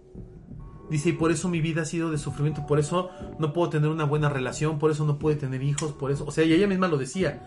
Dice, 0.90 1.10
y 1.10 1.14
por 1.14 1.32
eso 1.32 1.50
mi 1.50 1.60
vida 1.60 1.82
ha 1.82 1.86
sido 1.86 2.12
de 2.12 2.18
sufrimiento, 2.18 2.66
por 2.66 2.80
eso 2.80 3.10
no 3.40 3.52
puedo 3.52 3.70
tener 3.70 3.90
una 3.90 4.06
buena 4.06 4.30
relación, 4.30 4.80
por 4.80 4.90
eso 4.90 5.06
no 5.06 5.20
puedo 5.20 5.38
tener 5.38 5.62
hijos, 5.62 5.92
por 5.92 6.12
eso, 6.12 6.26
o 6.26 6.32
sea, 6.32 6.46
y 6.46 6.54
ella 6.54 6.68
misma 6.68 6.88
lo 6.88 6.98
decía, 6.98 7.46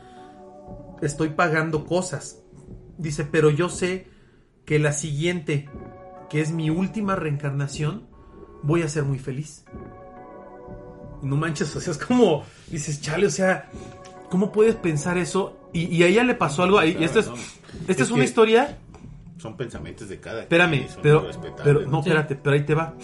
estoy 1.00 1.30
pagando 1.30 1.86
cosas. 1.86 2.42
Dice, 2.98 3.24
pero 3.24 3.48
yo 3.48 3.70
sé 3.70 4.08
que 4.66 4.78
la 4.78 4.92
siguiente, 4.92 5.70
que 6.28 6.42
es 6.42 6.52
mi 6.52 6.68
última 6.68 7.16
reencarnación, 7.16 8.08
voy 8.62 8.82
a 8.82 8.88
ser 8.88 9.04
muy 9.04 9.18
feliz. 9.18 9.64
No 11.22 11.36
manches, 11.36 11.74
o 11.74 11.80
sea, 11.80 11.92
es 11.92 11.98
como, 11.98 12.44
dices, 12.70 13.00
chale, 13.00 13.26
o 13.26 13.30
sea, 13.30 13.70
¿cómo 14.28 14.52
puedes 14.52 14.74
pensar 14.74 15.16
eso? 15.16 15.56
Y, 15.72 15.84
y 15.86 16.02
a 16.02 16.08
ella 16.08 16.24
le 16.24 16.34
pasó 16.34 16.62
algo 16.62 16.78
ahí, 16.78 16.96
y 17.00 17.04
esta 17.04 17.20
es. 17.20 17.30
Esta 17.88 17.92
es, 17.92 18.00
Es 18.00 18.10
una 18.10 18.24
historia 18.24 18.78
Son 19.38 19.56
pensamientos 19.56 20.08
de 20.08 20.20
cada 20.20 20.42
Espérame, 20.42 20.86
quien 20.86 20.88
pero, 21.02 21.26
pero 21.64 21.80
no, 21.86 22.02
Sí. 22.02 22.08
espérate, 22.10 22.36
pero 22.36 22.54
ahí 22.54 22.64
te 22.64 22.74
va. 22.74 22.94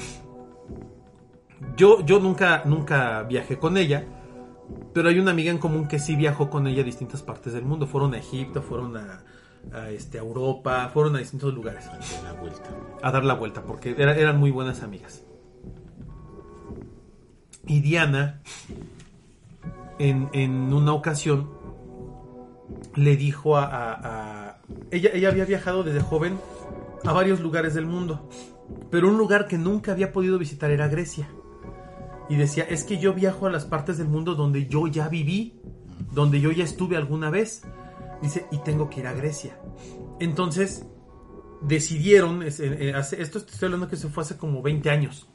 Yo, 1.77 2.05
yo 2.05 2.19
nunca, 2.21 2.63
nunca 2.67 3.23
viajé 3.23 3.59
con 3.59 3.77
ella, 3.77 4.05
pero 4.93 5.09
hay 5.09 5.19
una 5.19 5.31
amiga 5.31 5.51
en 5.51 5.59
común 5.59 5.89
que 5.89 5.99
sí 5.99 6.17
viajó 6.17 6.51
con 6.51 6.67
ella 6.67 6.83
a 6.83 6.85
distintas 6.85 7.23
partes 7.23 7.53
del 7.53 7.65
mundo. 7.65 7.87
Fueron 7.87 8.15
a 8.15 8.19
Egipto, 8.19 8.63
fueron 8.63 8.97
a, 8.97 9.23
a, 9.73 9.91
este, 9.91 10.19
a 10.19 10.23
Europa, 10.23 10.91
fueron 10.93 11.17
a 11.17 11.19
distintos 11.21 11.55
lugares 11.55 11.85
De 11.87 12.23
la 12.23 12.33
vuelta. 12.35 12.69
a 13.03 13.11
dar 13.11 13.25
la 13.25 13.35
vuelta, 13.35 13.63
porque 13.63 13.95
era- 13.97 14.17
eran 14.17 14.39
muy 14.39 14.51
buenas 14.51 14.83
amigas. 14.83 15.23
Y 17.67 17.81
Diana, 17.81 18.41
en, 19.99 20.29
en 20.33 20.73
una 20.73 20.93
ocasión, 20.93 21.51
le 22.95 23.17
dijo 23.17 23.57
a, 23.57 23.65
a- 23.65 23.93
a- 24.51 24.56
ella, 24.91 25.11
ella 25.13 25.29
había 25.29 25.45
viajado 25.45 25.83
desde 25.83 26.01
joven 26.01 26.39
a 27.05 27.13
varios 27.13 27.41
lugares 27.41 27.75
del 27.75 27.87
mundo, 27.87 28.29
pero 28.91 29.09
un 29.09 29.19
lugar 29.19 29.47
que 29.47 29.59
nunca 29.59 29.93
había 29.93 30.13
podido 30.13 30.39
visitar 30.39 30.71
era 30.71 30.89
Grecia. 30.89 31.29
Y 32.29 32.37
decía, 32.37 32.65
es 32.65 32.85
que 32.85 32.99
yo 32.99 33.15
viajo 33.15 33.47
a 33.47 33.51
las 33.51 33.65
partes 33.65 33.99
del 33.99 34.09
mundo 34.09 34.35
donde 34.35 34.67
yo 34.67 34.89
ya 34.89 35.09
viví, 35.09 35.61
donde 36.13 36.41
yo 36.41 36.51
ya 36.51 36.65
estuve 36.65 36.97
alguna 36.97 37.31
vez. 37.31 37.63
Dice, 38.21 38.47
y 38.51 38.59
tengo 38.59 38.91
que 38.91 39.01
ir 39.01 39.07
a 39.07 39.13
Grecia. 39.13 39.59
Entonces, 40.19 40.87
decidieron, 41.61 42.43
eh, 42.43 42.49
eh, 42.59 42.93
esto 43.19 43.39
estoy 43.39 43.67
hablando 43.67 43.89
que 43.89 43.97
se 43.97 44.09
fue 44.09 44.23
hace 44.23 44.37
como 44.37 44.63
20 44.63 44.91
años, 44.91 45.29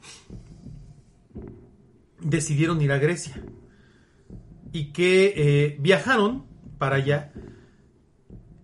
decidieron 2.20 2.80
ir 2.80 2.92
a 2.92 2.98
Grecia 2.98 3.42
y 4.72 4.92
que 4.92 5.34
eh, 5.36 5.76
viajaron 5.80 6.46
para 6.78 6.96
allá 6.96 7.32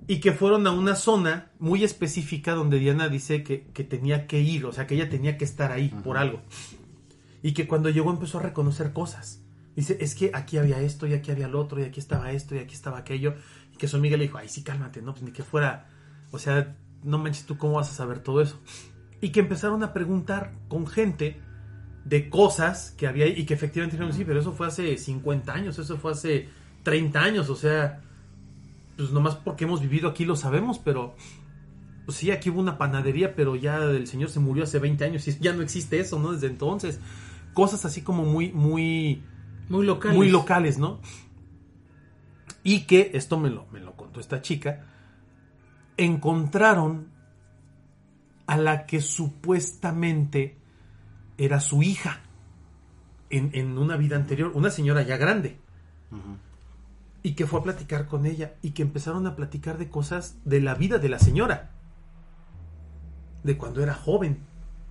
y 0.09 0.21
que 0.21 0.33
fueron 0.33 0.67
a 0.67 0.73
una 0.73 0.97
zona 0.97 1.51
muy 1.59 1.85
específica 1.85 2.55
donde 2.55 2.79
Diana 2.79 3.11
dice 3.11 3.45
que, 3.45 3.67
que 3.75 3.85
tenía 3.85 4.27
que 4.27 4.41
ir, 4.41 4.65
o 4.65 4.73
sea 4.73 4.87
que 4.87 4.95
ella 4.95 5.11
tenía 5.11 5.37
que 5.37 5.45
estar 5.45 5.71
ahí 5.71 5.91
por 5.91 6.17
algo. 6.17 6.41
y 7.43 7.53
que 7.53 7.69
cuando 7.69 7.91
llegó 7.91 8.11
empezó 8.11 8.39
a 8.39 8.43
reconocer 8.43 8.93
cosas. 8.93 9.43
Dice, 9.77 9.99
es 10.01 10.17
que 10.17 10.33
aquí 10.35 10.57
había 10.57 10.81
esto 10.81 11.07
y 11.07 11.13
aquí 11.13 11.31
había 11.31 11.47
lo 11.47 11.61
otro 11.61 11.79
y 11.79 11.85
aquí 11.85 12.01
estaba 12.01 12.33
esto 12.33 12.57
y 12.57 12.59
aquí 12.59 12.75
estaba 12.75 12.99
aquello. 12.99 13.35
Y 13.73 13.77
que 13.77 13.87
su 13.87 13.97
amiga 13.97 14.17
le 14.17 14.25
dijo, 14.25 14.39
ay, 14.39 14.49
sí, 14.49 14.65
cálmate, 14.65 15.03
no, 15.03 15.13
pues 15.13 15.23
ni 15.23 15.31
que 15.31 15.45
fuera, 15.45 15.89
o 16.33 16.39
sea, 16.39 16.75
no 17.05 17.19
manches 17.19 17.45
tú 17.45 17.59
cómo 17.59 17.75
vas 17.75 17.91
a 17.91 17.93
saber 17.93 18.21
todo 18.21 18.41
eso. 18.41 18.59
Y 19.21 19.29
que 19.29 19.41
empezaron 19.41 19.85
a 19.85 19.93
preguntar 19.93 20.53
con 20.69 20.87
gente 20.87 21.41
de 22.05 22.31
cosas 22.31 22.93
que 22.97 23.07
había 23.07 23.27
y 23.27 23.45
que 23.45 23.55
efectivamente 23.55 23.97
dijeron, 23.97 24.17
sí, 24.17 24.25
pero 24.25 24.41
eso 24.41 24.53
fue 24.53 24.67
hace 24.67 24.97
50 24.97 25.53
años, 25.53 25.79
eso 25.79 25.99
fue 25.99 26.13
hace 26.13 26.49
30 26.83 27.21
años, 27.21 27.51
o 27.51 27.57
sea, 27.57 28.01
pues 28.99 29.13
nomás 29.13 29.37
porque 29.37 29.65
hemos 29.65 29.81
vivido 29.81 30.09
aquí 30.09 30.25
lo 30.25 30.35
sabemos, 30.35 30.81
pero 30.81 31.15
pues 32.05 32.19
sí, 32.19 32.33
aquí 32.33 32.51
hubo 32.51 32.59
una 32.59 32.79
panadería, 32.79 33.37
pero 33.37 33.55
ya 33.55 33.77
el 33.77 34.09
señor 34.09 34.29
se 34.29 34.41
murió 34.41 34.65
hace 34.65 34.81
20 34.81 35.05
años 35.05 35.29
y 35.29 35.39
ya 35.41 35.53
no 35.53 35.63
existe 35.63 36.01
eso, 36.01 36.19
¿no? 36.19 36.33
Desde 36.33 36.49
entonces. 36.49 37.01
Cosas 37.55 37.85
así 37.85 38.03
como 38.03 38.25
muy, 38.25 38.53
muy, 38.53 39.23
Muy 39.69 39.87
locales. 39.87 40.17
muy 40.17 40.29
locales, 40.31 40.79
¿no? 40.79 41.01
Y 42.65 42.87
que, 42.87 43.13
esto 43.15 43.39
me 43.39 43.51
lo, 43.51 43.67
me 43.73 43.81
lo 43.81 43.95
contó 43.95 44.21
esta 44.21 44.43
chica, 44.43 44.85
encontraron 45.97 47.09
a 48.47 48.57
la 48.57 48.85
que 48.85 49.01
supuestamente 49.01 50.59
era 51.37 51.61
su 51.61 51.83
hija 51.83 52.21
en, 53.31 53.51
en 53.55 53.79
una 53.79 53.97
vida 53.97 54.17
anterior, 54.17 54.53
una 54.55 54.71
señora 54.71 55.03
ya 55.03 55.17
grande, 55.17 55.59
y 57.23 57.33
que 57.33 57.47
fue 57.47 57.61
a 57.61 57.63
platicar 57.65 58.07
con 58.07 58.27
ella 58.27 58.55
y 58.63 58.71
que 58.71 58.83
empezaron 58.83 59.27
a 59.27 59.37
platicar 59.37 59.79
de 59.79 59.89
cosas 59.91 60.37
de 60.45 60.61
la 60.61 60.75
vida 60.75 60.99
de 60.99 61.09
la 61.09 61.19
señora, 61.19 61.71
de 63.43 63.57
cuando 63.57 63.83
era 63.83 63.95
joven 63.95 64.39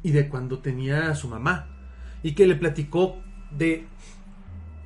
y 0.04 0.12
de 0.12 0.30
cuando 0.30 0.60
tenía 0.60 1.10
a 1.10 1.16
su 1.16 1.28
mamá, 1.28 1.68
y 2.24 2.34
que 2.34 2.48
le 2.48 2.56
platicó 2.56 3.18
de 3.52 3.88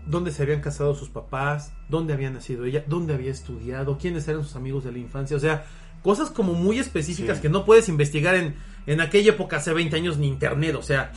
dónde 0.06 0.32
se 0.32 0.44
habían 0.44 0.62
casado 0.62 0.96
sus 0.96 1.10
papás, 1.10 1.74
dónde 1.90 2.14
había 2.14 2.30
nacido 2.30 2.66
ella, 2.66 2.84
dónde 2.88 3.14
había 3.14 3.32
estudiado, 3.32 3.98
quiénes 3.98 4.28
eran 4.28 4.44
sus 4.44 4.56
amigos 4.56 4.84
de 4.84 4.92
la 4.92 4.98
infancia, 4.98 5.38
o 5.38 5.40
sea, 5.40 5.66
cosas 6.04 6.30
como 6.30 6.54
muy 6.54 6.80
específicas 6.80 7.38
Sí. 7.38 7.44
que 7.44 7.50
no 7.50 7.66
puedes 7.66 7.88
investigar 7.90 8.36
en, 8.36 8.56
en 8.88 9.02
aquella 9.02 9.32
época, 9.32 9.58
hace 9.58 9.74
20 9.74 9.96
años, 9.96 10.18
ni 10.18 10.28
internet, 10.28 10.76
o 10.76 10.84
sea, 10.84 11.12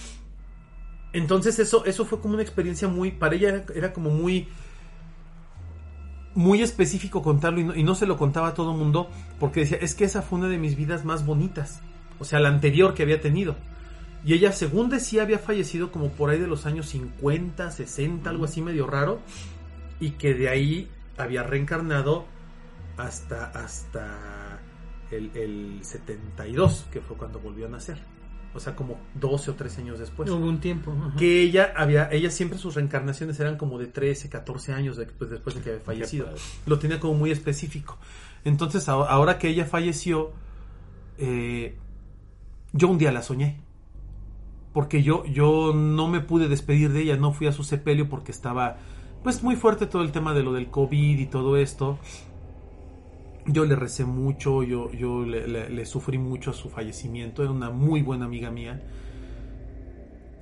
entonces 1.12 1.58
eso, 1.58 1.84
eso 1.84 2.04
fue 2.04 2.20
como 2.20 2.34
una 2.34 2.42
experiencia 2.42 2.88
muy, 2.88 3.12
para 3.12 3.36
ella 3.36 3.48
era, 3.48 3.64
era 3.74 3.92
como 3.92 4.10
muy, 4.10 4.48
muy 6.34 6.62
específico 6.62 7.22
contarlo 7.22 7.60
y 7.60 7.64
no, 7.64 7.74
y 7.74 7.82
no 7.82 7.94
se 7.94 8.06
lo 8.06 8.16
contaba 8.16 8.48
a 8.48 8.54
todo 8.54 8.72
el 8.72 8.78
mundo 8.78 9.08
porque 9.38 9.60
decía, 9.60 9.78
es 9.80 9.94
que 9.94 10.04
esa 10.04 10.22
fue 10.22 10.38
una 10.38 10.48
de 10.48 10.58
mis 10.58 10.76
vidas 10.76 11.04
más 11.04 11.24
bonitas, 11.24 11.80
o 12.18 12.24
sea, 12.24 12.40
la 12.40 12.48
anterior 12.48 12.94
que 12.94 13.02
había 13.02 13.20
tenido. 13.20 13.56
Y 14.24 14.32
ella, 14.32 14.52
según 14.52 14.88
decía, 14.88 15.22
había 15.22 15.38
fallecido 15.38 15.92
como 15.92 16.08
por 16.08 16.30
ahí 16.30 16.40
de 16.40 16.46
los 16.46 16.64
años 16.64 16.88
50, 16.88 17.70
60, 17.70 18.30
algo 18.30 18.46
así 18.46 18.62
medio 18.62 18.86
raro, 18.86 19.20
y 20.00 20.12
que 20.12 20.34
de 20.34 20.48
ahí 20.48 20.88
había 21.18 21.42
reencarnado 21.42 22.24
hasta, 22.96 23.46
hasta 23.46 24.60
el, 25.10 25.30
el 25.34 25.78
72, 25.82 26.86
que 26.90 27.00
fue 27.00 27.16
cuando 27.16 27.38
volvió 27.38 27.66
a 27.66 27.68
nacer. 27.68 28.13
O 28.54 28.60
sea, 28.60 28.76
como 28.76 28.98
12 29.14 29.50
o 29.50 29.54
13 29.54 29.80
años 29.80 29.98
después 29.98 30.30
Hubo 30.30 30.46
un 30.46 30.60
tiempo. 30.60 30.92
ajá. 30.92 31.16
que 31.16 31.42
ella 31.42 31.72
había, 31.76 32.08
ella 32.12 32.30
siempre 32.30 32.58
sus 32.58 32.76
reencarnaciones 32.76 33.38
eran 33.40 33.56
como 33.56 33.78
de 33.78 33.86
13, 33.86 34.28
14 34.28 34.72
años 34.72 34.96
después, 34.96 35.28
después 35.28 35.56
de 35.56 35.62
que 35.62 35.70
había 35.70 35.82
fallecido. 35.82 36.28
Lo 36.66 36.78
tenía 36.78 37.00
como 37.00 37.14
muy 37.14 37.30
específico. 37.30 37.98
Entonces, 38.44 38.88
ahora, 38.88 39.10
ahora 39.10 39.38
que 39.38 39.48
ella 39.48 39.64
falleció, 39.64 40.32
eh, 41.18 41.76
yo 42.72 42.88
un 42.88 42.98
día 42.98 43.10
la 43.12 43.22
soñé. 43.22 43.60
Porque 44.72 45.02
yo, 45.02 45.24
yo 45.26 45.72
no 45.74 46.08
me 46.08 46.20
pude 46.20 46.48
despedir 46.48 46.92
de 46.92 47.02
ella, 47.02 47.16
no 47.16 47.32
fui 47.32 47.46
a 47.46 47.52
su 47.52 47.62
sepelio 47.62 48.08
porque 48.08 48.32
estaba 48.32 48.76
pues 49.22 49.42
muy 49.42 49.56
fuerte 49.56 49.86
todo 49.86 50.02
el 50.02 50.12
tema 50.12 50.34
de 50.34 50.42
lo 50.42 50.52
del 50.52 50.68
COVID 50.68 51.18
y 51.18 51.26
todo 51.26 51.56
esto. 51.56 51.98
Yo 53.46 53.64
le 53.66 53.76
recé 53.76 54.04
mucho, 54.04 54.62
yo, 54.62 54.90
yo 54.92 55.24
le, 55.24 55.46
le- 55.46 55.68
le 55.68 55.86
sufrí 55.86 56.16
mucho 56.18 56.50
a 56.50 56.54
su 56.54 56.70
fallecimiento, 56.70 57.42
era 57.42 57.52
una 57.52 57.70
muy 57.70 58.00
buena 58.02 58.24
amiga 58.24 58.50
mía. 58.50 58.82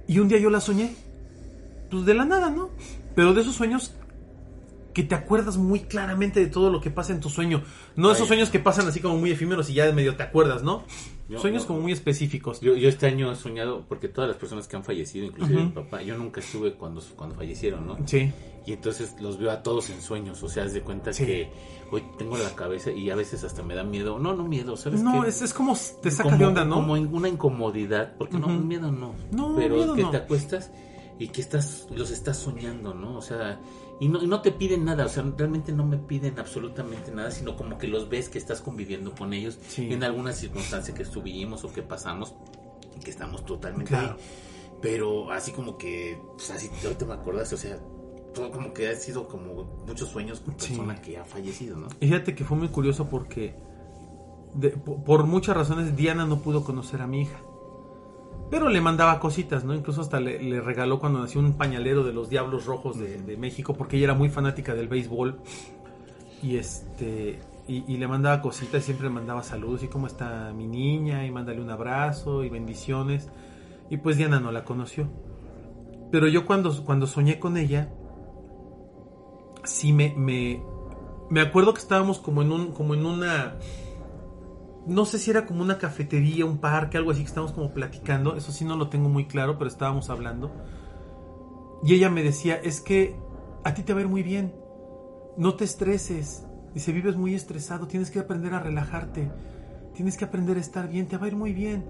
Y 0.06 0.18
un 0.20 0.28
día 0.28 0.38
yo 0.38 0.50
la 0.50 0.60
soñé. 0.60 0.94
Pues 1.90 2.04
de 2.04 2.14
la 2.14 2.24
nada, 2.24 2.50
¿no? 2.50 2.70
Pero 3.14 3.34
de 3.34 3.40
esos 3.42 3.54
sueños 3.54 3.94
que 4.94 5.02
te 5.02 5.14
acuerdas 5.14 5.56
muy 5.56 5.80
claramente 5.80 6.38
de 6.40 6.46
todo 6.46 6.70
lo 6.70 6.80
que 6.80 6.90
pasa 6.90 7.12
en 7.12 7.20
tu 7.20 7.28
sueño. 7.30 7.62
No 7.96 8.10
esos 8.10 8.22
Ay. 8.22 8.28
sueños 8.28 8.50
que 8.50 8.58
pasan 8.60 8.86
así 8.86 9.00
como 9.00 9.16
muy 9.16 9.30
efímeros 9.30 9.68
y 9.70 9.74
ya 9.74 9.86
de 9.86 9.92
medio 9.92 10.16
te 10.16 10.22
acuerdas, 10.22 10.62
¿no? 10.62 10.84
Yo- 11.28 11.38
sueños 11.38 11.64
como 11.64 11.80
muy 11.80 11.92
específicos. 11.92 12.60
Yo, 12.60 12.74
yo 12.76 12.88
este 12.88 13.06
año 13.06 13.30
he 13.32 13.36
soñado, 13.36 13.84
porque 13.88 14.08
todas 14.08 14.28
las 14.28 14.36
personas 14.36 14.68
que 14.68 14.76
han 14.76 14.84
fallecido, 14.84 15.26
inclusive 15.26 15.62
mi 15.64 15.70
papá, 15.70 16.02
yo 16.02 16.16
nunca 16.18 16.40
estuve 16.40 16.74
cuando, 16.74 17.00
cuando 17.16 17.34
fallecieron, 17.36 17.86
¿no? 17.86 17.96
Sí. 18.06 18.32
Y 18.66 18.72
entonces 18.74 19.16
los 19.20 19.38
veo 19.38 19.50
a 19.50 19.62
todos 19.62 19.90
en 19.90 20.00
sueños, 20.00 20.42
o 20.42 20.48
sea, 20.48 20.64
haz 20.64 20.72
de 20.72 20.82
cuenta 20.82 21.12
Sí. 21.12 21.24
que 21.26 21.48
hoy 21.90 22.02
tengo 22.18 22.36
la 22.38 22.54
cabeza 22.54 22.92
y 22.92 23.10
a 23.10 23.16
veces 23.16 23.42
hasta 23.44 23.62
me 23.62 23.74
da 23.74 23.82
miedo. 23.82 24.18
No, 24.18 24.34
no 24.34 24.44
miedo, 24.44 24.76
¿sabes 24.76 25.02
No, 25.02 25.22
qué? 25.22 25.28
es, 25.30 25.42
es 25.42 25.52
como 25.54 25.76
te 26.02 26.10
saca 26.10 26.24
como, 26.30 26.38
de 26.38 26.44
onda, 26.46 26.64
¿no? 26.64 26.76
Como 26.76 26.92
una 26.92 27.28
incomodidad, 27.28 28.14
porque 28.18 28.38
no, 28.38 28.46
Ujú. 28.46 28.54
miedo 28.64 28.92
no. 28.92 29.14
No, 29.32 29.56
pero 29.56 29.74
miedo 29.76 29.94
que 29.94 30.02
no. 30.02 30.10
te 30.10 30.16
acuestas 30.18 30.70
y 31.18 31.28
que 31.28 31.40
estás, 31.40 31.86
los 31.94 32.10
estás 32.10 32.36
soñando, 32.38 32.94
¿no? 32.94 33.16
O 33.16 33.22
sea, 33.22 33.58
y 34.02 34.08
no, 34.08 34.22
y 34.22 34.26
no 34.26 34.40
te 34.42 34.50
piden 34.50 34.84
nada, 34.84 35.04
o 35.06 35.08
sea, 35.08 35.22
realmente 35.36 35.70
no 35.72 35.86
me 35.86 35.96
piden 35.96 36.38
absolutamente 36.38 37.12
nada, 37.12 37.30
sino 37.30 37.56
como 37.56 37.78
que 37.78 37.86
los 37.86 38.08
ves 38.08 38.28
que 38.28 38.38
estás 38.38 38.60
conviviendo 38.60 39.14
con 39.14 39.32
ellos 39.32 39.58
Sí. 39.68 39.92
en 39.92 40.02
alguna 40.02 40.32
circunstancia 40.32 40.92
que 40.94 41.02
estuvimos 41.04 41.62
o 41.64 41.72
que 41.72 41.82
pasamos, 41.82 42.34
y 42.96 43.00
que 43.04 43.10
estamos 43.10 43.44
totalmente 43.44 43.90
Claro. 43.90 44.14
ahí. 44.14 44.24
Pero 44.80 45.30
así 45.30 45.52
como 45.52 45.78
que, 45.78 46.20
pues 46.36 46.50
así 46.50 46.68
ahorita 46.82 47.04
me 47.04 47.14
acordaste, 47.14 47.54
o 47.54 47.58
sea, 47.58 47.78
todo 48.34 48.50
como 48.50 48.72
que 48.72 48.88
ha 48.88 48.96
sido 48.96 49.28
como 49.28 49.62
muchos 49.86 50.08
sueños 50.08 50.40
con 50.40 50.58
Sí. 50.58 50.68
persona 50.70 51.00
que 51.00 51.18
ha 51.18 51.24
fallecido, 51.24 51.76
¿no? 51.76 51.86
Y 52.00 52.06
fíjate 52.08 52.34
que 52.34 52.44
fue 52.44 52.56
muy 52.56 52.68
curioso 52.68 53.08
porque 53.08 53.54
de- 54.54 54.70
por 54.70 55.24
muchas 55.26 55.56
razones 55.56 55.94
Diana 55.96 56.26
no 56.26 56.40
pudo 56.40 56.64
conocer 56.64 57.00
a 57.02 57.06
mi 57.06 57.22
hija. 57.22 57.38
Pero 58.52 58.68
le 58.68 58.82
mandaba 58.82 59.18
cositas, 59.18 59.64
¿no? 59.64 59.74
Incluso 59.74 60.02
hasta 60.02 60.20
le, 60.20 60.38
le 60.42 60.60
regaló 60.60 61.00
cuando 61.00 61.18
nació 61.18 61.40
un 61.40 61.54
pañalero 61.54 62.04
de 62.04 62.12
los 62.12 62.28
Diablos 62.28 62.66
Rojos 62.66 62.98
de, 62.98 63.16
de 63.16 63.38
México 63.38 63.72
porque 63.72 63.96
ella 63.96 64.04
era 64.04 64.14
muy 64.14 64.28
fanática 64.28 64.74
del 64.74 64.88
béisbol. 64.88 65.38
Y 66.42 66.58
este 66.58 67.40
y, 67.66 67.90
y 67.90 67.96
le 67.96 68.06
mandaba 68.06 68.42
cositas 68.42 68.82
y 68.82 68.84
siempre 68.84 69.08
le 69.08 69.14
mandaba 69.14 69.42
saludos 69.42 69.84
y 69.84 69.88
cómo 69.88 70.06
está 70.06 70.52
mi 70.54 70.66
niña 70.66 71.24
y 71.24 71.30
mándale 71.30 71.62
un 71.62 71.70
abrazo 71.70 72.44
y 72.44 72.50
bendiciones. 72.50 73.30
Y 73.88 73.96
pues 73.96 74.18
Diana 74.18 74.38
no 74.38 74.52
la 74.52 74.64
conoció. 74.64 75.08
Pero 76.10 76.28
yo 76.28 76.44
cuando, 76.44 76.84
cuando 76.84 77.06
soñé 77.06 77.38
con 77.38 77.56
ella, 77.56 77.88
sí 79.64 79.94
me, 79.94 80.12
me, 80.14 80.62
me 81.30 81.40
acuerdo 81.40 81.72
que 81.72 81.80
estábamos 81.80 82.18
como 82.18 82.42
en 82.42 82.52
un, 82.52 82.72
como 82.72 82.92
en 82.92 83.06
una, 83.06 83.54
no 84.86 85.04
sé 85.04 85.18
si 85.18 85.30
era 85.30 85.46
como 85.46 85.62
una 85.62 85.78
cafetería, 85.78 86.44
un 86.44 86.58
parque, 86.58 86.96
algo 86.96 87.10
así 87.10 87.20
que 87.20 87.28
estábamos 87.28 87.52
como 87.52 87.72
platicando, 87.72 88.36
eso 88.36 88.52
sí 88.52 88.64
no 88.64 88.76
lo 88.76 88.88
tengo 88.88 89.08
muy 89.08 89.26
claro, 89.26 89.58
pero 89.58 89.68
estábamos 89.68 90.10
hablando. 90.10 90.50
Y 91.84 91.94
ella 91.94 92.10
me 92.10 92.22
decía, 92.22 92.56
es 92.56 92.80
que 92.80 93.16
a 93.64 93.74
ti 93.74 93.82
te 93.82 93.92
va 93.92 94.00
a 94.00 94.02
ir 94.02 94.08
muy 94.08 94.22
bien, 94.22 94.54
no 95.36 95.54
te 95.54 95.64
estreses, 95.64 96.46
dice, 96.74 96.92
vives 96.92 97.16
muy 97.16 97.34
estresado, 97.34 97.86
tienes 97.86 98.10
que 98.10 98.18
aprender 98.18 98.54
a 98.54 98.60
relajarte, 98.60 99.30
tienes 99.94 100.16
que 100.16 100.24
aprender 100.24 100.56
a 100.56 100.60
estar 100.60 100.88
bien, 100.88 101.06
te 101.06 101.16
va 101.16 101.26
a 101.26 101.28
ir 101.28 101.36
muy 101.36 101.52
bien. 101.52 101.84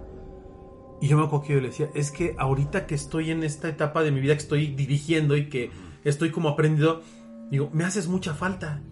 Y 1.01 1.09
yo 1.09 1.17
me 1.17 1.25
acuerdo 1.25 1.47
que 1.47 1.55
yo 1.55 1.61
le 1.61 1.69
decía, 1.69 1.91
es 1.95 2.11
que 2.11 2.37
ahorita 2.39 2.87
que 2.87 2.95
estoy 2.95 3.31
en 3.31 3.43
esta 3.43 3.69
etapa 3.69 4.03
de 4.03 4.13
mi 4.13 4.21
vida 4.21 4.35
que 4.35 4.43
estoy 4.43 4.69
dirigiendo 4.69 5.37
y 5.37 5.49
que 5.49 5.71
estoy 6.05 6.31
como 6.31 6.49
aprendido, 6.49 7.03
digo, 7.51 7.71
me 7.73 7.85
haces 7.85 8.07
mucha 8.07 8.35
falta. 8.35 8.83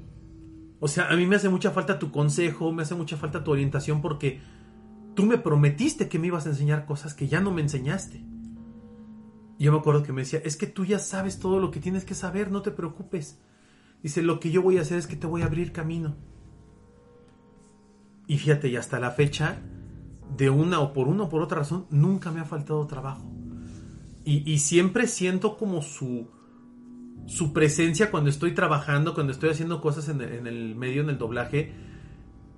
O 0.81 0.89
sea, 0.89 1.11
a 1.11 1.17
mí 1.17 1.27
me 1.27 1.37
hace 1.37 1.51
mucha 1.51 1.71
falta 1.71 1.99
tu 1.99 2.11
consejo, 2.11 2.73
me 2.73 2.83
hace 2.83 2.95
mucha 2.95 3.19
falta 3.19 3.45
tu 3.45 3.51
orientación 3.51 4.01
porque 4.01 4.41
tú 5.15 5.27
me 5.27 5.37
prometiste 5.37 6.09
que 6.09 6.19
me 6.19 6.29
ibas 6.29 6.47
a 6.47 6.51
enseñar 6.51 6.87
cosas 6.87 7.13
que 7.15 7.29
ya 7.29 7.41
no 7.41 7.51
me 7.53 7.61
enseñaste. 7.61 8.25
Y 9.59 9.65
yo 9.65 9.73
me 9.73 9.79
acuerdo 9.79 10.03
que 10.03 10.15
me 10.15 10.23
decía, 10.23 10.41
es 10.43 10.57
que 10.57 10.67
tú 10.67 10.87
ya 10.87 10.99
sabes 10.99 11.39
todo 11.39 11.61
lo 11.61 11.71
que 11.71 11.81
tienes 11.81 12.07
que 12.07 12.15
saber, 12.15 12.51
no 12.51 12.63
te 12.63 12.71
preocupes. 12.71 13.39
Dice, 14.03 14.23
lo 14.23 14.41
que 14.41 14.51
yo 14.51 14.63
voy 14.63 14.79
a 14.79 14.81
hacer 14.81 14.99
es 14.99 15.07
que 15.07 15.17
te 15.17 15.27
voy 15.27 15.43
a 15.43 15.47
abrir 15.47 15.73
camino. 15.73 16.17
Y 18.27 18.39
fíjate, 18.39 18.69
y 18.69 18.77
hasta 18.77 18.99
la 18.99 19.11
fecha, 19.11 19.59
de 20.35 20.49
una 20.49 20.81
o 20.81 20.95
por 20.95 21.09
una 21.09 21.25
o 21.25 21.29
por 21.29 21.43
otra 21.43 21.59
razón, 21.59 21.87
nunca 21.91 22.31
me 22.31 22.41
ha 22.41 22.47
faltado 22.47 22.87
trabajo. 22.87 23.31
Y, 24.25 24.51
y 24.51 24.59
siempre 24.61 25.07
siento 25.07 25.59
como 25.59 25.83
su, 25.83 26.31
su 27.31 27.53
presencia 27.53 28.11
cuando 28.11 28.29
estoy 28.29 28.55
trabajando, 28.55 29.15
cuando 29.15 29.33
estoy 29.33 29.51
haciendo 29.51 29.81
cosas 29.81 30.09
en 30.09 30.21
el, 30.21 30.75
medio, 30.75 31.03
en 31.03 31.11
el 31.11 31.19
doblaje. 31.19 31.73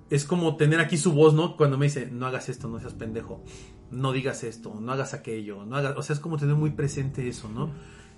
Es 0.09 0.25
como 0.25 0.55
tener 0.55 0.79
aquí 0.79 0.97
su 0.97 1.13
voz, 1.13 1.35
¿no? 1.35 1.55
Cuando 1.55 1.77
me 1.77 1.85
dice, 1.85 2.09
no 2.11 2.25
hagas 2.25 2.49
esto, 2.49 2.67
no 2.67 2.79
seas 2.79 2.95
pendejo, 2.95 3.43
no 3.91 4.11
digas 4.11 4.43
esto, 4.43 4.73
no 4.81 4.91
hagas 4.91 5.13
aquello, 5.13 5.63
no 5.65 5.75
hagas... 5.75 5.95
O 5.95 6.01
sea, 6.01 6.15
es 6.15 6.19
como 6.19 6.37
tener 6.37 6.55
muy 6.55 6.71
presente 6.71 7.27
eso, 7.27 7.49
¿no? 7.49 7.69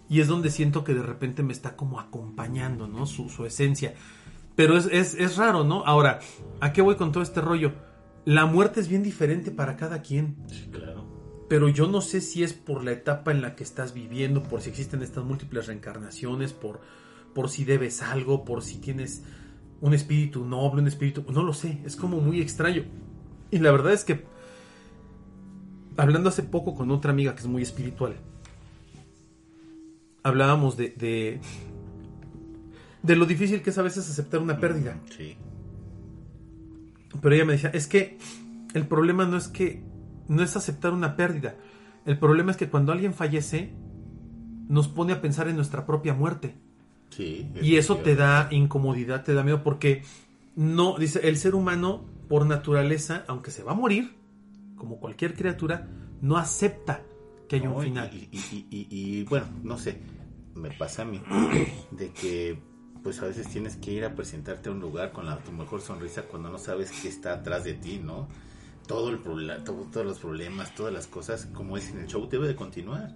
Y 0.10 0.22
es 0.22 0.30
donde 0.30 0.49
siento 0.49 0.86
que 0.86 0.93
de 0.93 1.03
repente 1.03 1.43
me 1.43 1.51
está 1.51 1.76
como 1.76 1.99
acompañando, 1.99 2.88
¿no? 2.88 3.06
Su, 3.06 3.28
su 3.28 3.45
esencia. 3.45 3.93
Pero 4.56 4.78
es, 4.78 4.88
es, 4.91 5.14
es 5.16 5.36
raro, 5.36 5.66
¿no? 5.66 5.84
Ahora, 5.86 6.20
¿a 6.62 6.72
qué 6.72 6.82
voy 6.82 6.95
con 6.95 7.12
todo 7.12 7.22
este 7.22 7.41
rollo? 7.41 7.74
La 8.24 8.45
muerte 8.45 8.80
es 8.80 8.88
bien 8.88 9.03
diferente 9.03 9.51
para 9.51 9.76
cada 9.76 10.01
quien. 10.01 10.38
Sí, 10.47 10.70
claro. 10.72 11.14
Pero 11.48 11.70
yo 11.70 11.88
no 11.88 12.02
sé 12.02 12.22
si 12.22 12.43
es 12.43 12.54
por 12.54 12.84
la 12.84 12.91
etapa 12.91 13.32
en 13.32 13.41
la 13.41 13.56
que 13.56 13.64
estás 13.64 13.93
viviendo, 13.93 14.41
por 14.43 14.62
si 14.62 14.70
existen 14.70 15.04
estas 15.04 15.24
múltiples 15.24 15.68
reencarnaciones, 15.68 16.54
por, 16.54 16.80
por 17.34 17.50
si 17.50 17.66
debes 17.66 18.02
algo, 18.02 18.46
por 18.46 18.64
si 18.64 18.78
tienes 18.78 19.24
un 19.82 19.93
espíritu 19.93 20.43
noble, 20.46 20.82
un 20.82 20.88
espíritu... 20.88 21.24
No 21.32 21.43
lo 21.43 21.54
sé, 21.54 21.82
es 21.86 21.96
como 21.96 22.20
muy 22.20 22.41
extraño. 22.41 22.84
Y 23.52 23.60
la 23.60 23.72
verdad 23.72 23.93
es 23.93 24.04
que, 24.04 24.26
hablando 25.98 26.30
hace 26.30 26.41
poco 26.41 26.74
con 26.74 26.89
otra 26.89 27.12
amiga 27.12 27.36
que 27.36 27.41
es 27.41 27.48
muy 27.48 27.62
espiritual, 27.62 28.16
hablábamos 30.24 30.78
de, 30.78 30.89
de, 30.89 31.39
de 33.04 33.16
lo 33.16 33.28
difícil 33.28 33.62
que 33.62 33.70
es 33.70 33.78
a 33.78 33.84
veces 33.84 34.10
aceptar 34.10 34.39
una 34.39 34.60
pérdida. 34.60 35.00
Sí. 35.16 35.38
Pero 37.22 37.36
ella 37.36 37.46
me 37.46 37.54
decía, 37.54 37.70
es 37.70 37.86
que 37.86 38.18
el 38.74 38.88
problema 38.88 39.26
no 39.26 39.38
es 39.38 39.48
que 39.48 39.84
no 40.28 40.44
es 40.44 40.56
aceptar 40.56 40.94
una 40.94 41.16
pérdida. 41.16 41.56
El 42.06 42.18
problema 42.20 42.52
es 42.52 42.58
que 42.58 42.70
cuando 42.70 42.92
alguien 42.92 43.14
fallece, 43.14 43.72
nos 44.68 44.88
pone 44.88 45.14
a 45.14 45.22
pensar 45.22 45.48
en 45.48 45.56
nuestra 45.56 45.86
propia 45.86 46.14
muerte. 46.14 46.56
Sí. 47.10 47.50
Y 47.62 47.78
eso 47.78 47.98
te 47.98 48.16
da 48.16 48.48
incomodidad, 48.52 49.24
te 49.24 49.34
da 49.34 49.44
miedo, 49.44 49.64
porque 49.64 50.04
no, 50.56 50.98
dice, 50.98 51.28
el 51.28 51.38
ser 51.38 51.56
humano, 51.56 52.04
por 52.28 52.46
naturaleza, 52.46 53.24
aunque 53.28 53.52
se 53.52 53.64
va 53.64 53.72
a 53.74 53.76
morir, 53.76 54.16
como 54.76 55.00
cualquier 55.00 55.34
criatura, 55.36 55.88
no 56.22 56.38
acepta 56.38 57.02
que 57.48 57.58
haya 57.58 57.70
No, 57.70 57.76
un 57.78 57.84
final. 57.84 58.10
Y, 58.14 58.30
y- 58.38 58.68
y- 58.72 58.88
y, 58.90 59.24
bueno, 59.24 59.46
no 59.64 59.78
sé, 59.78 60.00
me 60.56 60.72
pasa 60.72 61.04
a 61.04 61.06
mí, 61.06 61.22
de 61.92 62.10
que 62.12 62.60
pues 63.04 63.22
a 63.22 63.26
veces 63.28 63.48
tienes 63.50 63.76
que 63.76 63.92
ir 63.92 64.04
a 64.04 64.16
presentarte 64.16 64.70
a 64.70 64.72
un 64.72 64.80
lugar 64.80 65.12
con 65.12 65.28
la, 65.28 65.38
tu 65.38 65.52
mejor 65.52 65.80
sonrisa 65.82 66.24
cuando 66.24 66.50
no 66.50 66.58
sabes 66.58 66.92
qué 66.92 67.08
está 67.08 67.34
atrás 67.34 67.64
de 67.64 67.76
ti, 67.76 68.02
¿no? 68.04 68.28
Todo 68.88 69.10
el 69.10 69.20
problema, 69.20 69.64
todos 69.64 70.06
los 70.06 70.20
problemas, 70.20 70.74
todas 70.76 70.94
las 70.94 71.08
cosas, 71.08 71.48
como 71.54 71.78
es 71.78 71.90
en 71.90 72.00
el 72.00 72.08
show, 72.08 72.28
debe 72.30 72.48
de 72.48 72.56
continuar. 72.56 73.16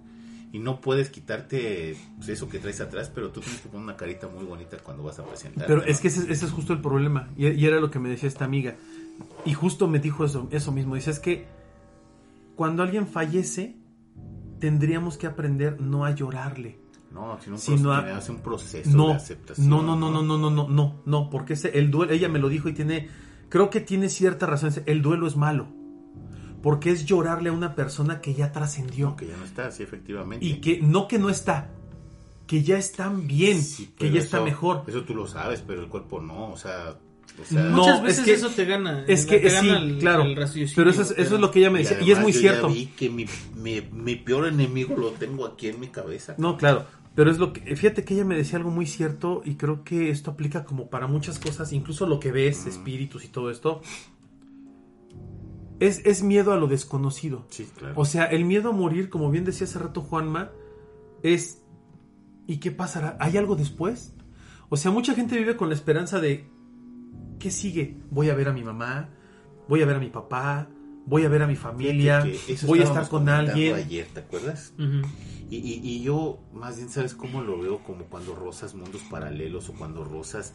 Y 0.52 0.58
no 0.58 0.80
puedes 0.80 1.10
quitarte 1.10 1.96
pues, 2.16 2.28
eso 2.30 2.48
que 2.48 2.58
traes 2.58 2.80
atrás, 2.80 3.10
pero 3.14 3.30
tú 3.30 3.40
tienes 3.40 3.60
que 3.60 3.68
poner 3.68 3.84
una 3.84 3.96
carita 3.96 4.26
muy 4.26 4.44
bonita 4.44 4.78
cuando 4.78 5.04
vas 5.04 5.18
a 5.20 5.24
presentar. 5.24 5.66
Pero 5.68 5.84
es 5.84 6.00
que 6.00 6.08
ese, 6.08 6.22
ese 6.32 6.46
es 6.46 6.50
justo 6.50 6.72
el 6.72 6.80
problema. 6.80 7.28
Y, 7.36 7.46
y 7.48 7.66
era 7.66 7.78
lo 7.78 7.88
que 7.90 8.00
me 8.00 8.08
decía 8.08 8.28
esta 8.28 8.44
amiga. 8.46 8.74
Y 9.44 9.54
justo 9.54 9.86
me 9.86 10.00
dijo 10.00 10.24
eso, 10.24 10.48
eso 10.50 10.72
mismo. 10.72 10.96
Dice, 10.96 11.12
es 11.12 11.20
que 11.20 11.46
cuando 12.56 12.82
alguien 12.82 13.06
fallece, 13.06 13.76
tendríamos 14.58 15.16
que 15.16 15.26
aprender 15.28 15.80
no 15.80 16.04
a 16.04 16.10
llorarle. 16.14 16.78
No, 17.12 17.38
sino 17.40 17.54
un, 17.56 17.60
Si 17.60 17.70
proceso, 17.72 17.88
no 17.88 17.92
ha- 17.92 18.16
hace 18.16 18.32
un 18.32 18.38
proceso 18.40 18.90
No, 18.96 19.08
de 19.08 19.14
aceptación. 19.14 19.68
no, 19.68 19.82
no, 19.82 19.96
no, 19.96 20.10
no, 20.10 20.22
no, 20.22 20.36
no, 20.38 20.50
no, 20.50 20.68
no, 20.68 21.02
no, 21.06 21.30
porque 21.30 21.54
ese, 21.54 21.76
el 21.78 21.90
duelo, 21.90 22.12
ella 22.12 22.28
me 22.28 22.38
lo 22.38 22.48
dijo 22.48 22.68
y 22.68 22.72
tiene, 22.72 23.08
creo 23.50 23.68
que 23.68 23.80
tiene 23.80 24.08
cierta 24.08 24.46
razón. 24.46 24.72
El 24.86 25.02
duelo 25.02 25.26
es 25.26 25.36
malo. 25.36 25.66
Porque 26.62 26.90
es 26.90 27.04
llorarle 27.06 27.48
a 27.50 27.52
una 27.52 27.74
persona 27.74 28.20
que 28.20 28.34
ya 28.34 28.52
trascendió. 28.52 29.10
No, 29.10 29.16
que 29.16 29.26
ya 29.26 29.36
no 29.36 29.44
está, 29.44 29.70
sí, 29.70 29.82
efectivamente. 29.82 30.44
Y 30.44 30.60
que, 30.60 30.80
no 30.82 31.08
que 31.08 31.18
no 31.18 31.30
está, 31.30 31.70
que 32.46 32.62
ya 32.62 32.76
están 32.76 33.26
bien, 33.26 33.62
Sí, 33.62 33.92
que 33.96 34.10
ya 34.10 34.20
está 34.20 34.38
eso- 34.38 34.44
mejor. 34.44 34.84
Eso 34.86 35.02
tú 35.04 35.14
lo 35.14 35.26
sabes, 35.26 35.62
pero 35.66 35.80
el 35.82 35.88
cuerpo 35.88 36.20
no, 36.20 36.50
o 36.52 36.56
sea... 36.58 36.96
o 37.40 37.44
sea, 37.46 37.62
No, 37.62 37.76
Muchas 37.78 37.96
es 37.98 38.02
veces 38.02 38.24
que- 38.26 38.32
eso 38.34 38.50
te 38.50 38.64
gana. 38.66 39.04
Es 39.08 39.24
que 39.24 39.38
te 39.38 39.48
sí, 39.48 39.66
gana 39.68 39.78
el- 39.78 39.98
claro. 39.98 40.22
el 40.24 40.34
pero 40.34 40.90
eso 40.90 41.00
es, 41.02 41.12
eso 41.16 41.34
es 41.36 41.40
lo 41.40 41.50
que 41.50 41.60
ella 41.60 41.70
me 41.70 41.78
decía. 41.78 41.96
Y, 41.98 42.10
es 42.10 42.18
además 42.18 42.22
muy 42.24 42.32
yo 42.32 42.40
cierto. 42.40 42.68
Ya 42.68 42.74
vi 42.74 42.86
que 42.88 43.08
mi, 43.08 43.24
mi, 43.56 43.80
mi 43.92 44.16
peor 44.16 44.46
enemigo 44.46 44.94
lo 44.98 45.12
tengo 45.12 45.46
aquí 45.46 45.68
en 45.68 45.80
mi 45.80 45.88
cabeza. 45.88 46.34
No, 46.36 46.58
claro. 46.58 46.84
Pero 47.14 47.30
es 47.30 47.38
lo 47.38 47.52
que. 47.52 47.76
Fíjate 47.76 48.04
que 48.04 48.14
ella 48.14 48.24
me 48.24 48.36
decía 48.36 48.58
algo 48.58 48.70
muy 48.70 48.86
cierto 48.86 49.42
y 49.44 49.56
creo 49.56 49.84
que 49.84 50.10
esto 50.10 50.30
aplica 50.30 50.64
como 50.64 50.88
para 50.90 51.06
muchas 51.06 51.38
cosas, 51.38 51.72
incluso 51.72 52.06
lo 52.06 52.20
que 52.20 52.32
ves, 52.32 52.66
espíritus 52.66 53.24
y 53.24 53.28
todo 53.28 53.50
esto. 53.50 53.80
Es, 55.80 56.04
es 56.04 56.22
miedo 56.22 56.52
a 56.52 56.56
lo 56.56 56.66
desconocido. 56.66 57.46
Sí, 57.48 57.68
claro. 57.76 57.94
O 57.96 58.04
sea, 58.04 58.26
el 58.26 58.44
miedo 58.44 58.70
a 58.70 58.72
morir, 58.72 59.08
como 59.08 59.30
bien 59.30 59.44
decía 59.44 59.66
hace 59.66 59.78
rato 59.78 60.02
Juanma, 60.02 60.50
es. 61.22 61.62
¿Y 62.46 62.58
qué 62.58 62.70
pasará? 62.70 63.16
¿Hay 63.20 63.36
algo 63.36 63.56
después? 63.56 64.14
O 64.68 64.76
sea, 64.76 64.90
mucha 64.90 65.14
gente 65.14 65.36
vive 65.36 65.56
con 65.56 65.68
la 65.68 65.74
esperanza 65.74 66.20
de. 66.20 66.48
¿Qué 67.38 67.50
sigue? 67.50 67.96
Voy 68.10 68.28
a 68.28 68.34
ver 68.34 68.48
a 68.48 68.52
mi 68.52 68.62
mamá, 68.62 69.08
voy 69.68 69.82
a 69.82 69.86
ver 69.86 69.96
a 69.96 70.00
mi 70.00 70.10
papá, 70.10 70.68
voy 71.06 71.24
a 71.24 71.28
ver 71.28 71.42
a 71.42 71.46
mi 71.46 71.56
familia, 71.56 72.22
que 72.22 72.58
voy 72.66 72.80
a 72.80 72.84
estar 72.84 73.08
con 73.08 73.28
alguien. 73.28 73.74
ayer, 73.74 74.06
¿te 74.12 74.20
acuerdas? 74.20 74.72
Y, 75.50 75.56
y 75.56 76.02
yo, 76.02 76.38
más 76.52 76.76
bien, 76.76 76.90
¿sabes 76.90 77.14
cómo 77.14 77.42
lo 77.42 77.60
veo? 77.60 77.82
Como 77.82 78.04
cuando 78.04 78.36
rozas 78.36 78.74
mundos 78.74 79.02
paralelos 79.10 79.68
o 79.68 79.72
cuando 79.72 80.04
rozas 80.04 80.52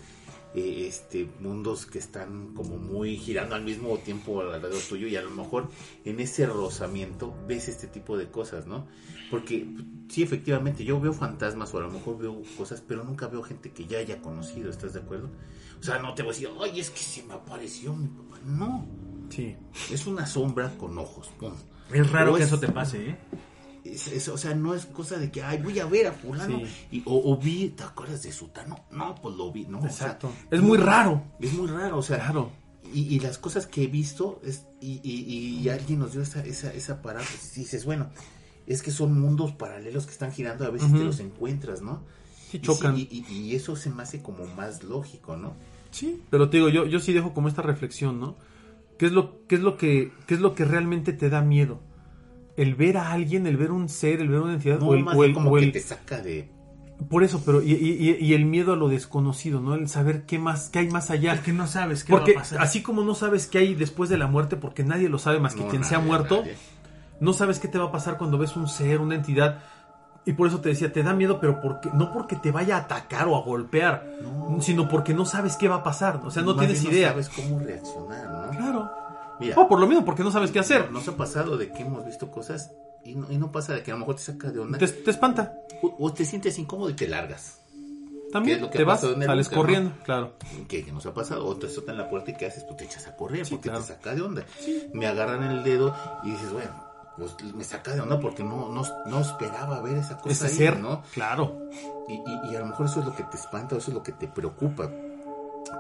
eh, 0.56 0.88
este 0.88 1.30
mundos 1.42 1.86
que 1.86 2.00
están 2.00 2.54
como 2.54 2.78
muy 2.78 3.18
girando 3.18 3.56
al 3.56 3.64
mismo 3.66 3.98
tiempo 3.98 4.40
alrededor 4.40 4.82
tuyo 4.88 5.06
y 5.06 5.18
a 5.18 5.22
lo 5.22 5.30
mejor 5.32 5.68
en 6.06 6.22
ese 6.22 6.46
rozamiento 6.46 7.36
ves 7.46 7.68
este 7.68 7.88
tipo 7.88 8.18
de 8.18 8.32
cosas, 8.32 8.66
¿no? 8.66 8.88
Porque 9.30 9.68
sí, 10.08 10.24
efectivamente, 10.24 10.86
yo 10.86 10.98
veo 11.02 11.12
fantasmas 11.12 11.74
o 11.74 11.80
a 11.80 11.82
lo 11.82 11.92
mejor 11.92 12.18
veo 12.20 12.42
cosas, 12.58 12.80
pero 12.80 13.04
nunca 13.04 13.28
veo 13.28 13.44
gente 13.44 13.72
que 13.72 13.86
ya 13.86 13.98
haya 13.98 14.22
conocido, 14.22 14.70
¿estás 14.70 14.94
de 14.94 15.02
acuerdo? 15.02 15.30
O 15.78 15.84
sea, 15.84 16.00
no 16.00 16.14
te 16.14 16.24
voy 16.24 16.30
a 16.30 16.34
decir, 16.34 16.50
ay, 16.62 16.80
es 16.80 16.90
que 16.90 17.00
se 17.00 17.24
me 17.24 17.34
apareció 17.34 17.94
mi 17.94 18.08
papá. 18.08 18.40
No, 18.46 18.88
Sí. 19.36 19.56
es 19.92 20.08
una 20.08 20.26
sombra 20.26 20.72
con 20.78 20.98
ojos. 20.98 21.30
pum. 21.40 21.52
Es 21.94 22.10
raro 22.12 22.34
O 22.34 22.36
que 22.38 22.42
es- 22.44 22.48
eso 22.48 22.60
te 22.60 22.70
pase, 22.70 23.10
¿eh? 23.12 23.16
es- 23.84 24.08
es- 24.08 24.28
o 24.30 24.38
sea, 24.38 24.56
no 24.56 24.74
es 24.74 24.86
cosa 24.88 25.18
de 25.18 25.30
que, 25.32 25.44
ay, 25.44 25.60
voy 25.62 25.80
a 25.80 25.86
ver 25.86 26.08
a 26.08 26.12
fulano. 26.14 26.60
Sí. 26.60 26.66
Y, 26.98 27.04
o, 27.06 27.32
o 27.32 27.38
vi, 27.38 27.70
¿te 27.70 27.84
acuerdas 27.84 28.24
de 28.24 28.32
Sutano? 28.32 28.86
No, 28.92 29.14
pues 29.22 29.36
lo 29.36 29.52
vi, 29.52 29.66
¿no? 29.66 29.78
O 29.80 29.82
sea, 29.82 29.90
Exacto. 29.92 30.32
Es 30.50 30.62
muy 30.62 30.78
raro. 30.78 31.22
Es 31.40 31.54
muy 31.54 31.68
raro, 31.68 31.98
o 31.98 32.02
sea. 32.02 32.18
Claro. 32.18 32.52
Y, 32.94 33.02
y 33.16 33.20
las 33.20 33.38
cosas 33.38 33.68
que 33.68 33.84
he 33.84 33.88
visto, 33.88 34.40
es, 34.44 34.66
y, 34.80 35.00
y- 35.04 35.60
y 35.62 35.70
alguien 35.70 36.00
nos 36.00 36.14
dio 36.14 36.22
esa, 36.22 36.44
esa, 36.46 36.72
esa. 36.74 37.00
Y 37.56 37.60
dices, 37.60 37.84
bueno, 37.86 38.10
es 38.68 38.82
que 38.82 38.92
son 38.92 39.20
mundos 39.20 39.52
paralelos 39.52 40.06
que 40.06 40.12
están 40.12 40.32
girando, 40.32 40.66
a 40.66 40.70
veces 40.70 40.92
te 40.92 41.04
los 41.04 41.20
encuentras, 41.20 41.82
¿no? 41.82 42.02
Sí, 42.52 42.60
chocan. 42.62 42.96
sí, 42.96 43.08
y- 43.12 43.32
y 43.34 43.56
eso 43.56 43.76
se 43.76 43.90
me 43.90 44.04
hace 44.04 44.22
como 44.22 44.46
más 44.46 44.84
lógico, 44.84 45.36
¿no? 45.36 45.54
Sí, 45.92 46.22
pero 46.30 46.50
te 46.50 46.58
digo, 46.58 46.70
yo, 46.70 46.86
yo 46.86 47.00
sí 47.00 47.12
dejo 47.14 47.34
como 47.34 47.48
esta 47.48 47.62
reflexión, 47.62 48.20
¿no? 48.20 48.36
¿Qué 48.98 49.06
es 49.08 49.12
lo, 49.12 49.46
qué 49.48 49.56
es 49.56 49.62
lo 49.62 49.78
que, 49.78 50.12
qué 50.28 50.34
es 50.36 50.40
lo 50.40 50.56
que 50.56 50.66
realmente 50.66 51.14
te 51.14 51.30
da 51.30 51.42
miedo? 51.42 51.82
El 52.58 52.76
ver 52.76 52.98
a 52.98 53.12
alguien, 53.12 53.46
el 53.48 53.58
ver 53.58 53.72
un 53.72 53.90
ser, 53.90 54.22
el 54.22 54.30
ver 54.30 54.40
una 54.40 54.54
entidad, 54.54 54.80
No, 54.80 54.88
o 54.88 54.96
el, 54.96 55.04
más 55.04 55.18
o 55.18 55.24
el- 55.26 55.34
como 55.34 55.52
o 55.52 55.56
que 55.56 55.68
te 55.68 55.82
saca 55.82 56.22
de... 56.22 56.50
por 57.10 57.24
eso, 57.26 57.42
pero 57.46 57.62
y, 57.62 57.74
y- 57.74 58.10
y- 58.12 58.26
y 58.26 58.34
el 58.34 58.46
miedo 58.46 58.72
a 58.72 58.76
lo 58.78 58.88
desconocido, 58.88 59.60
¿no? 59.60 59.74
El 59.76 59.90
saber 59.90 60.26
qué 60.26 60.40
más, 60.40 60.70
qué 60.70 60.80
hay 60.80 60.90
más 60.90 61.12
allá. 61.12 61.34
Es 61.34 61.42
que 61.42 61.52
no 61.52 61.68
sabes 61.68 62.06
qué 62.06 62.12
Porque 62.14 62.34
va 62.34 62.40
a 62.40 62.44
pasar. 62.44 62.62
así 62.62 62.82
como 62.82 63.04
no 63.04 63.14
sabes 63.16 63.48
qué 63.48 63.58
hay 63.58 63.76
después 63.76 64.10
de 64.10 64.18
la 64.18 64.28
muerte, 64.28 64.56
porque 64.56 64.84
nadie 64.86 65.10
lo 65.10 65.20
sabe 65.20 65.40
más 65.42 65.54
que 65.56 65.64
No, 65.64 65.68
quien 65.68 65.84
se 65.84 65.96
ha 65.96 65.98
nadie, 65.98 66.08
muerto, 66.10 66.38
nadie. 66.40 66.56
no 67.20 67.34
sabes 67.34 67.60
qué 67.60 67.68
te 67.68 67.78
va 67.78 67.86
a 67.86 67.92
pasar 67.92 68.18
cuando 68.18 68.38
ves 68.38 68.56
un 68.56 68.70
ser, 68.70 69.02
una 69.02 69.16
entidad. 69.16 69.62
Y 70.26 70.34
por 70.34 70.48
eso 70.48 70.60
te 70.60 70.70
decía, 70.70 70.92
te 70.92 71.04
da 71.04 71.14
miedo, 71.14 71.40
pero 71.40 71.62
porque, 71.62 71.90
no 71.94 72.12
porque 72.12 72.36
te 72.36 72.52
vaya 72.52 72.78
a 72.78 72.80
atacar 72.82 73.28
o 73.28 73.36
a 73.36 73.42
golpear, 73.42 74.08
No. 74.22 74.60
sino 74.62 74.90
porque 74.90 75.14
no 75.14 75.26
sabes 75.26 75.56
qué 75.56 75.68
va 75.68 75.76
a 75.78 75.84
pasar. 75.84 76.20
O 76.26 76.32
sea, 76.32 76.42
no 76.42 76.56
Más 76.56 76.66
tienes 76.66 76.84
idea. 76.84 77.10
No 77.14 77.22
sabes 77.22 77.30
cómo 77.30 77.60
reaccionar, 77.60 78.30
¿no? 78.30 78.50
Claro. 78.58 78.92
Mira, 79.40 79.60
O 79.60 79.68
por 79.68 79.80
lo 79.80 79.86
mismo, 79.88 80.04
porque 80.06 80.24
no 80.24 80.32
sabes 80.32 80.50
qué 80.52 80.60
hacer. 80.60 80.92
nos 80.92 81.08
ha 81.08 81.16
pasado 81.16 81.58
de 81.58 81.72
que 81.72 81.84
hemos 81.84 82.06
visto 82.06 82.32
cosas 82.32 82.72
y 83.04 83.14
no, 83.16 83.32
y 83.32 83.38
no 83.38 83.52
pasa 83.52 83.74
de 83.74 83.84
que 83.84 83.92
a 83.92 83.94
lo 83.94 84.00
mejor 84.00 84.16
te 84.16 84.22
saca 84.24 84.50
de 84.50 84.60
onda 84.60 84.78
Te, 84.80 84.88
te 84.88 85.12
espanta. 85.12 85.54
o, 85.84 85.96
o 86.00 86.12
te 86.14 86.26
sientes 86.26 86.58
incómodo 86.58 86.90
y 86.90 86.94
te 86.94 87.08
largas. 87.08 87.60
También 88.32 88.58
¿Qué 88.58 88.60
es 88.60 88.62
lo 88.64 88.72
que 88.72 88.78
te 88.80 88.84
vas, 88.84 89.04
en 89.04 89.22
sales 89.24 89.52
no? 89.52 89.58
corriendo, 89.58 89.92
claro. 90.04 90.34
que 90.68 90.84
nos 90.92 91.06
ha 91.06 91.14
pasado, 91.14 91.46
o 91.46 91.56
te 91.56 91.68
azotan 91.68 91.98
la 91.98 92.10
puerta 92.10 92.32
y 92.32 92.36
¿qué 92.36 92.48
haces? 92.48 92.64
Pues 92.64 92.78
te 92.78 92.86
echas 92.86 93.08
a 93.08 93.16
correr 93.16 93.46
Sí, 93.46 93.52
porque 93.56 93.70
claro. 93.70 93.86
te 93.86 93.94
saca 93.94 94.16
de 94.16 94.22
onda. 94.24 94.44
Me 94.94 95.06
agarran 95.08 95.44
el 95.44 95.64
dedo 95.64 95.96
y 96.24 96.32
dices, 96.32 96.52
bueno, 96.52 96.72
pues 97.18 97.36
me 97.54 97.64
saca 97.64 97.94
de 97.94 98.02
onda 98.02 98.20
porque 98.20 98.44
no, 98.44 98.70
no, 98.70 98.84
no 99.06 99.20
esperaba 99.22 99.82
ver 99.82 99.98
esa 99.98 100.18
cosa 100.18 100.48
Ese 100.48 100.56
ser, 100.56 100.80
¿no? 100.80 101.02
claro. 101.14 101.70
Y, 102.08 102.14
y- 102.14 102.52
y 102.52 102.56
a 102.56 102.60
lo 102.60 102.68
mejor 102.68 102.86
eso 102.88 103.00
es 103.00 103.06
lo 103.06 103.16
que 103.16 103.24
te 103.24 103.38
espanta, 103.38 103.76
eso 103.78 103.92
es 103.92 103.96
lo 103.96 104.04
que 104.04 104.12
te 104.12 104.28
preocupa. 104.28 104.90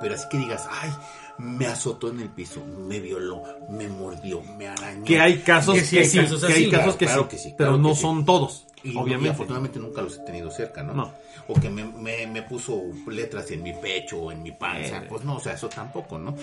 Pero 0.01 0.15
así 0.15 0.27
que 0.29 0.37
digas, 0.37 0.67
ay, 0.69 0.89
me 1.37 1.67
azotó 1.67 2.09
en 2.09 2.19
el 2.19 2.29
piso, 2.29 2.59
me 2.65 2.99
violó, 2.99 3.43
me 3.69 3.87
mordió, 3.87 4.41
me 4.57 4.67
arañó. 4.67 5.05
Que 5.05 5.19
hay 5.19 5.37
casos 5.39 5.75
Que 5.75 5.81
sí 5.85 5.97
hay 5.99 6.05
sí, 6.05 6.19
casos 6.19 6.43
que 6.43 6.53
hay 6.53 6.71
casos 6.71 6.95
que, 6.95 7.05
Claro 7.05 7.23
sí, 7.23 7.27
que 7.29 7.37
sí, 7.37 7.53
pero 7.57 7.69
claro 7.71 7.77
no 7.83 7.89
que 7.89 7.95
sí. 7.95 8.01
son 8.01 8.25
todos, 8.25 8.65
Y, 8.83 8.91
y 8.93 8.97
obviamente. 8.97 9.29
afortunadamente 9.29 9.79
nunca 9.79 10.01
los 10.01 10.17
he 10.17 10.21
tenido 10.21 10.49
cerca, 10.49 10.81
¿no? 10.83 10.93
No. 10.93 11.11
O 11.47 11.53
que 11.53 11.69
me, 11.69 11.83
me, 11.85 12.25
me 12.25 12.41
puso 12.41 12.81
letras 13.07 13.51
en 13.51 13.61
mi 13.61 13.73
pecho 13.73 14.17
o 14.19 14.31
en 14.31 14.41
mi 14.41 14.51
panza. 14.53 14.97
Eh. 14.97 15.05
Pues 15.07 15.23
no, 15.23 15.35
o 15.35 15.39
sea, 15.39 15.53
eso 15.53 15.69
tampoco, 15.69 16.17
¿no? 16.17 16.35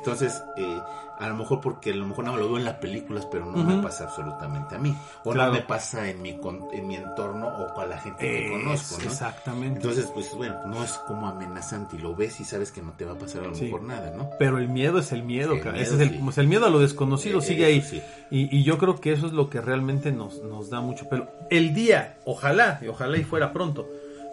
Entonces, 0.00 0.42
eh, 0.56 0.80
a 1.18 1.28
lo 1.28 1.34
mejor 1.36 1.60
porque 1.60 1.90
a 1.92 1.94
lo 1.94 2.06
mejor 2.06 2.24
no 2.24 2.36
lo 2.38 2.46
veo 2.48 2.56
en 2.56 2.64
las 2.64 2.76
películas, 2.76 3.26
pero 3.30 3.44
no 3.44 3.62
me 3.62 3.82
pasa 3.82 4.04
absolutamente 4.04 4.74
a 4.76 4.78
mí. 4.78 4.96
O 5.24 5.32
Claro. 5.32 5.52
no 5.52 5.58
me 5.58 5.62
pasa 5.64 6.08
en 6.08 6.22
mi, 6.22 6.38
con- 6.38 6.68
en 6.72 6.88
mi 6.88 6.96
entorno 6.96 7.46
o 7.48 7.74
con 7.74 7.90
la 7.90 7.98
gente 7.98 8.18
que 8.20 8.46
Es- 8.46 8.50
conozco, 8.50 8.96
¿no? 8.98 9.04
Exactamente. 9.04 9.76
Entonces, 9.76 10.06
pues 10.14 10.34
bueno, 10.34 10.66
no 10.66 10.82
es 10.82 10.92
como 11.06 11.28
amenazante 11.28 11.96
y 11.96 11.98
lo 11.98 12.16
ves 12.16 12.40
y 12.40 12.44
sabes 12.44 12.72
que 12.72 12.80
no 12.80 12.92
te 12.92 13.04
va 13.04 13.12
a 13.12 13.18
pasar 13.18 13.42
a 13.44 13.48
lo 13.48 13.54
Sí. 13.54 13.66
mejor 13.66 13.82
nada, 13.82 14.10
¿no? 14.16 14.30
Pero 14.38 14.56
el 14.56 14.70
miedo 14.70 14.98
es 14.98 15.12
el 15.12 15.22
miedo, 15.22 15.52
El 15.52 15.58
cara. 15.60 15.72
miedo, 15.72 15.84
Ese 15.84 15.94
es 15.96 16.00
el, 16.00 16.10
sí. 16.16 16.20
pues, 16.24 16.38
el 16.38 16.46
miedo 16.48 16.64
a 16.64 16.70
lo 16.70 16.78
desconocido 16.78 17.40
Eh, 17.40 17.42
sigue 17.42 17.66
ahí. 17.66 17.82
sí. 17.82 18.02
Y, 18.30 18.56
y 18.56 18.62
yo 18.64 18.78
creo 18.78 18.98
que 18.98 19.12
eso 19.12 19.26
es 19.26 19.32
lo 19.34 19.50
que 19.50 19.60
realmente 19.60 20.12
nos, 20.12 20.42
nos 20.42 20.70
da 20.70 20.80
mucho 20.80 21.06
pelo. 21.10 21.28
El 21.50 21.74
día, 21.74 22.16
ojalá, 22.24 22.78
y 22.80 22.88
ojalá 22.88 23.18
y 23.18 23.24
fuera 23.24 23.52
pronto, 23.52 23.86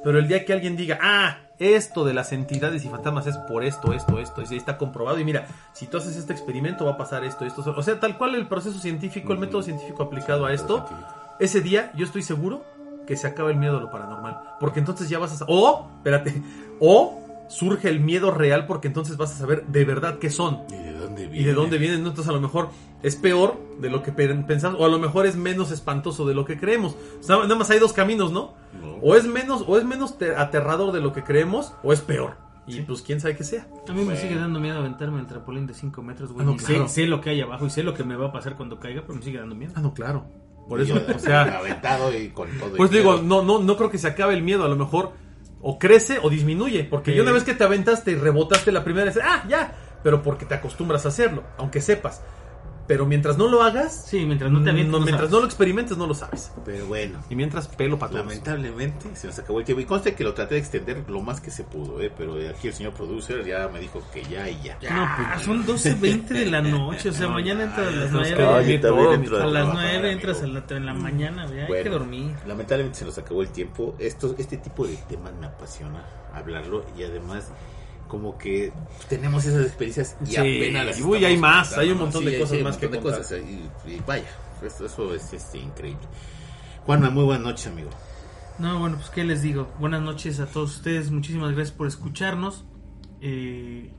Pero 0.08 0.20
el 0.20 0.28
día 0.30 0.46
que 0.46 0.54
alguien 0.54 0.78
diga, 0.78 0.98
ah, 1.02 1.40
esto 1.60 2.06
de 2.06 2.14
las 2.14 2.32
entidades 2.32 2.86
y 2.86 2.88
fantasmas 2.88 3.28
es 3.28 3.36
por 3.40 3.66
esto, 3.66 3.92
esto, 3.92 4.20
esto, 4.22 4.42
y 4.50 4.56
está 4.56 4.78
comprobado. 4.78 5.20
Y 5.20 5.26
mira, 5.26 5.48
si 5.74 5.86
tú 5.86 5.98
haces 5.98 6.16
este 6.16 6.32
experimento 6.32 6.86
va 6.86 6.92
a 6.92 6.98
pasar 6.98 7.26
esto, 7.26 7.44
esto. 7.44 7.62
O 7.76 7.84
sea, 7.84 8.00
tal 8.00 8.18
cual 8.18 8.36
el 8.36 8.48
proceso 8.48 8.80
científico, 8.80 9.34
el 9.34 9.40
método 9.40 9.64
científico 9.64 10.04
aplicado 10.04 10.46
a 10.46 10.54
esto, 10.54 10.88
ese 11.42 11.60
día 11.60 11.92
yo 11.94 12.06
estoy 12.06 12.24
seguro 12.24 12.64
que 13.06 13.18
se 13.18 13.28
acaba 13.28 13.52
el 13.52 13.58
miedo 13.58 13.80
a 13.80 13.82
lo 13.82 13.92
paranormal. 13.92 14.56
Porque 14.62 14.80
entonces 14.80 15.10
ya 15.10 15.20
vas 15.20 15.42
a... 15.42 15.46
O, 15.50 15.90
espérate, 15.98 16.42
o 16.80 17.27
surge 17.50 17.90
el 17.90 18.00
miedo 18.00 18.32
real 18.32 18.66
porque 18.66 18.88
entonces 18.88 19.18
vas 19.18 19.32
a 19.34 19.38
saber 19.38 19.66
de 19.68 19.86
verdad 19.86 20.20
qué 20.20 20.30
son. 20.30 20.62
¿Y 20.70 20.76
de 20.76 20.92
dónde 20.94 21.22
viene? 21.28 21.40
Y 21.40 21.44
de 21.44 21.54
dónde 21.54 21.78
vienen, 21.78 22.00
entonces 22.00 22.28
a 22.28 22.32
lo 22.32 22.42
mejor 22.42 22.70
es 23.04 23.16
peor 23.16 23.60
de 23.80 23.90
lo 23.90 24.02
que 24.04 24.12
pe- 24.12 24.28
pensamos, 24.44 24.80
o 24.82 24.86
a 24.86 24.90
lo 24.90 25.00
mejor 25.00 25.26
es 25.26 25.36
menos 25.36 25.72
espantoso 25.72 26.26
de 26.28 26.34
lo 26.34 26.46
que 26.46 26.58
creemos. 26.58 26.96
O 27.20 27.24
sea, 27.24 27.38
nada 27.38 27.56
más 27.56 27.70
hay 27.70 27.80
dos 27.80 27.94
caminos, 27.94 28.32
¿no? 28.32 28.54
No. 28.82 28.96
O 29.02 29.16
es 29.16 29.26
menos, 29.26 29.64
o 29.68 29.78
es 29.78 29.84
menos 29.86 30.18
te- 30.18 30.36
aterrador 30.36 30.92
de 30.92 31.02
lo 31.02 31.14
que 31.14 31.24
creemos, 31.24 31.74
o 31.84 31.94
es 31.94 32.02
peor. 32.02 32.36
Y 32.70 32.82
pues 32.82 33.02
quién 33.02 33.22
sabe 33.22 33.38
qué 33.38 33.46
sea. 33.46 33.66
A 33.88 33.92
mí 33.94 34.00
me 34.00 34.06
Bueno. 34.06 34.20
sigue 34.20 34.36
dando 34.36 34.60
miedo 34.60 34.80
aventarme 34.80 35.22
el 35.22 35.26
trampolín 35.28 35.68
de 35.68 35.74
5 35.74 36.02
metros, 36.04 36.34
güey. 36.34 36.44
Ah, 36.46 36.50
no, 36.50 36.56
Y 36.56 36.58
claro. 36.58 36.88
sé, 36.90 36.96
sé 37.04 37.08
lo 37.08 37.22
que 37.22 37.30
hay 37.30 37.40
abajo 37.40 37.66
y 37.66 37.70
sé 37.70 37.82
lo 37.82 37.94
que 37.94 38.04
me 38.04 38.18
va 38.18 38.28
a 38.28 38.32
pasar 38.34 38.56
cuando 38.58 38.78
caiga, 38.78 39.04
pero 39.08 39.14
me 39.16 39.22
sigue 39.24 39.38
dando 39.40 39.56
miedo. 39.56 39.72
Ah, 39.76 39.80
no, 39.82 39.94
claro. 39.94 40.26
Por 40.68 40.82
Y 40.82 40.84
eso, 40.84 40.96
yo, 40.96 41.16
o 41.16 41.20
sea, 41.20 41.44
aventado 41.60 42.14
y 42.14 42.28
con 42.28 42.50
todo. 42.60 42.74
pues 42.76 42.92
digo, 42.92 43.14
miedo. 43.14 43.24
no, 43.24 43.42
no, 43.42 43.60
no 43.64 43.78
creo 43.78 43.90
que 43.90 43.98
se 43.98 44.08
acabe 44.08 44.34
el 44.34 44.44
miedo, 44.44 44.66
a 44.66 44.68
lo 44.68 44.76
mejor 44.76 45.14
o 45.62 45.80
crece 45.80 46.20
o 46.22 46.30
disminuye, 46.30 46.84
porque 46.84 47.14
Sí. 47.14 47.20
una 47.20 47.32
vez 47.32 47.44
que 47.44 47.54
te 47.54 47.64
aventaste 47.64 48.12
y 48.12 48.16
rebotaste 48.16 48.72
la 48.72 48.84
primera 48.84 49.06
vez, 49.06 49.20
ah, 49.24 49.44
ya, 49.48 49.76
pero 50.04 50.22
porque 50.22 50.46
te 50.46 50.54
acostumbras 50.56 51.06
a 51.06 51.10
hacerlo, 51.10 51.44
aunque 51.58 51.82
sepas. 51.82 52.22
Pero 52.88 53.06
mientras 53.06 53.38
no 53.38 53.50
lo 53.50 53.62
hagas, 53.64 54.06
Sí, 54.08 54.26
mientras 54.26 54.50
no 54.50 54.64
te 54.64 54.70
avientes, 54.70 54.92
no- 54.92 55.00
no 55.00 55.06
mientras 55.06 55.28
sabes. 55.30 55.32
no 55.34 55.40
lo 55.42 55.46
experimentes, 55.46 55.98
no 55.98 56.08
lo 56.08 56.14
sabes. 56.14 56.52
Pero 56.66 56.86
bueno. 56.88 57.20
Y 57.30 57.36
mientras 57.36 57.68
pelo 57.68 58.00
para 58.00 58.12
todos. 58.14 58.26
Lamentablemente 58.26 59.14
se 59.16 59.28
nos 59.28 59.38
acabó 59.40 59.60
el 59.60 59.66
tiempo. 59.66 59.82
Y 59.82 59.86
conste 59.86 60.16
que 60.16 60.24
lo 60.24 60.34
traté 60.34 60.56
de 60.56 60.62
extender 60.62 61.04
lo 61.10 61.22
más 61.22 61.42
que 61.42 61.52
se 61.52 61.64
pudo, 61.66 62.02
¿eh? 62.02 62.12
pero 62.18 62.36
aquí 62.50 62.70
el 62.70 62.74
señor 62.74 62.94
producer 62.94 63.46
ya 63.46 63.68
me 63.68 63.80
dijo 63.82 64.02
que 64.14 64.24
ya 64.24 64.50
y 64.50 64.62
ya. 64.64 64.78
No, 64.90 65.08
pues 65.34 65.44
son 65.44 65.66
12.20 65.66 66.28
de 66.30 66.46
la 66.46 66.62
noche, 66.62 67.10
o 67.10 67.14
sea, 67.14 67.28
No, 67.28 67.34
mañana 67.34 67.64
entras 67.64 67.88
a 67.88 67.92
las 67.92 68.10
tenemos 68.10 68.28
que 68.28 68.36
9. 68.36 68.46
dormir 68.54 68.82
también 68.82 68.82
todo, 69.06 69.14
entro 69.14 69.36
A 69.36 69.40
las 69.40 69.52
trabajar, 69.52 69.74
9 69.84 69.98
amigo. 69.98 70.08
entras 70.14 70.42
a 70.44 70.48
la, 70.48 70.64
en 70.78 70.86
la 70.86 70.94
mañana, 70.94 71.46
ya 71.54 71.66
hay 71.66 71.84
que 71.84 71.90
dormir. 71.90 72.36
Lamentablemente 72.48 73.00
se 73.00 73.06
nos 73.06 73.18
acabó 73.18 73.42
el 73.42 73.50
tiempo. 73.50 73.96
Esto, 74.00 74.34
este 74.38 74.58
tipo 74.58 74.88
de 74.88 74.96
temas 75.10 75.34
me 75.40 75.48
apasiona 75.48 76.06
hablarlo 76.34 76.86
y 76.98 77.04
además 77.04 77.52
como 78.08 78.38
que 78.38 78.72
tenemos 79.10 79.46
esas 79.46 79.66
experiencias 79.66 80.16
y 80.24 80.28
Sí, 80.28 80.38
apenas 80.38 80.86
las 80.88 81.00
y 81.00 81.04
uy, 81.04 81.26
hay 81.26 81.38
más, 81.38 81.70
contando, 81.70 81.82
hay 81.82 81.92
un 81.92 81.98
¿no? 81.98 82.04
montón 82.06 82.26
de 82.26 82.40
cosas 82.40 82.58
hay 82.58 82.64
más 82.64 82.78
que 82.78 82.88
de 82.88 83.00
contar. 83.00 83.18
cosas, 83.22 83.40
y, 83.40 83.90
y 83.92 84.02
vaya, 84.06 84.28
eso, 84.64 84.86
eso 84.86 85.14
es 85.14 85.34
este, 85.34 85.58
increíble. 85.60 86.02
Juanma, 86.86 87.10
muy 87.10 87.24
buenas 87.26 87.44
noches, 87.44 87.68
amigo. 87.68 87.90
No, 88.60 88.80
bueno, 88.80 88.96
pues 88.98 89.10
qué 89.10 89.24
les 89.24 89.42
digo. 89.42 89.72
Buenas 89.80 90.02
noches 90.02 90.40
a 90.40 90.48
todos 90.48 90.78
ustedes. 90.78 91.12
Muchísimas 91.12 91.52
gracias 91.54 91.76
por 91.78 91.86
escucharnos. 91.88 92.66
Eh, 93.22 93.92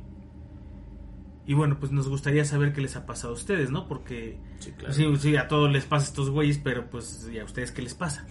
y 1.46 1.54
bueno, 1.54 1.78
pues 1.78 1.92
nos 1.92 2.08
gustaría 2.08 2.44
saber 2.44 2.72
qué 2.72 2.80
les 2.80 2.96
ha 2.96 3.06
pasado 3.06 3.32
a 3.32 3.36
ustedes, 3.36 3.70
¿no? 3.70 3.86
Porque 3.88 4.38
Sí, 4.58 4.72
claro. 4.72 4.92
sí, 4.94 5.06
sí, 5.18 5.36
a 5.36 5.48
todos 5.48 5.70
les 5.70 5.84
pasa 5.84 6.06
estos 6.06 6.30
güeyes, 6.30 6.58
pero 6.58 6.90
pues 6.90 7.28
¿y 7.32 7.38
a 7.38 7.44
ustedes 7.44 7.72
qué 7.72 7.82
les 7.82 7.94
pasa? 7.94 8.26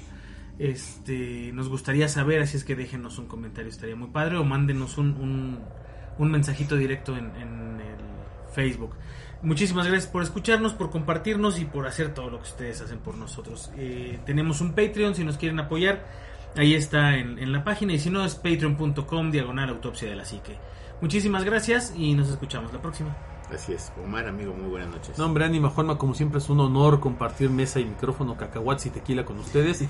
Este, 0.60 1.52
nos 1.54 1.70
gustaría 1.70 2.08
saber, 2.08 2.42
así 2.42 2.58
es 2.58 2.64
que 2.64 2.76
déjenos 2.76 3.20
un 3.20 3.28
comentario, 3.28 3.70
estaría 3.70 3.96
muy 3.96 4.10
padre, 4.10 4.38
o 4.38 4.44
mándenos 4.44 4.98
un, 4.98 5.60
un, 6.18 6.32
mensajito 6.32 6.76
directo 6.76 7.16
en, 7.16 7.26
en 7.36 7.82
el 7.82 8.54
Facebook. 8.54 8.96
Muchísimas 9.44 9.86
gracias 9.86 10.12
por 10.12 10.24
escucharnos, 10.24 10.74
por 10.74 10.90
compartirnos 10.90 11.60
y 11.60 11.66
por 11.66 11.86
hacer 11.86 12.14
todo 12.14 12.32
lo 12.32 12.38
que 12.38 12.50
ustedes 12.50 12.82
hacen 12.82 13.00
por 13.00 13.16
nosotros. 13.16 13.72
Eh, 13.78 14.20
tenemos 14.26 14.62
un 14.62 14.74
Patreon 14.74 15.14
si 15.14 15.24
nos 15.24 15.38
quieren 15.38 15.60
apoyar. 15.60 16.06
Ahí 16.56 16.74
está 16.74 17.18
en, 17.18 17.38
en 17.38 17.52
la 17.52 17.64
página 17.64 17.94
y 17.94 18.00
si 18.00 18.10
no 18.10 18.26
es 18.26 18.34
patreon.com 18.34 19.32
diagonal 19.32 19.70
autopsia 19.70 20.10
de 20.10 20.16
la 20.16 20.26
psique. 20.26 20.58
Muchísimas 21.02 21.44
gracias 21.44 21.94
y 21.96 22.16
nos 22.16 22.30
escuchamos 22.30 22.74
la 22.74 22.82
próxima. 22.82 23.16
Así 23.54 23.72
es. 23.72 23.94
Omar, 24.04 24.28
amigo, 24.28 24.54
muy 24.54 24.70
buenas 24.70 24.90
noches. 24.90 25.18
No, 25.18 25.24
hombre, 25.26 25.46
Ánima 25.46 25.70
Juanma, 25.70 25.98
como 25.98 26.14
siempre 26.14 26.40
es 26.40 26.50
un 26.50 26.60
honor 26.60 27.00
compartir 27.00 27.50
mesa 27.50 27.80
y 27.80 27.86
micrófono, 27.86 28.36
cacahuates 28.36 28.88
y 28.88 28.90
tequila 28.90 29.24
con 29.24 29.38
ustedes. 29.40 29.86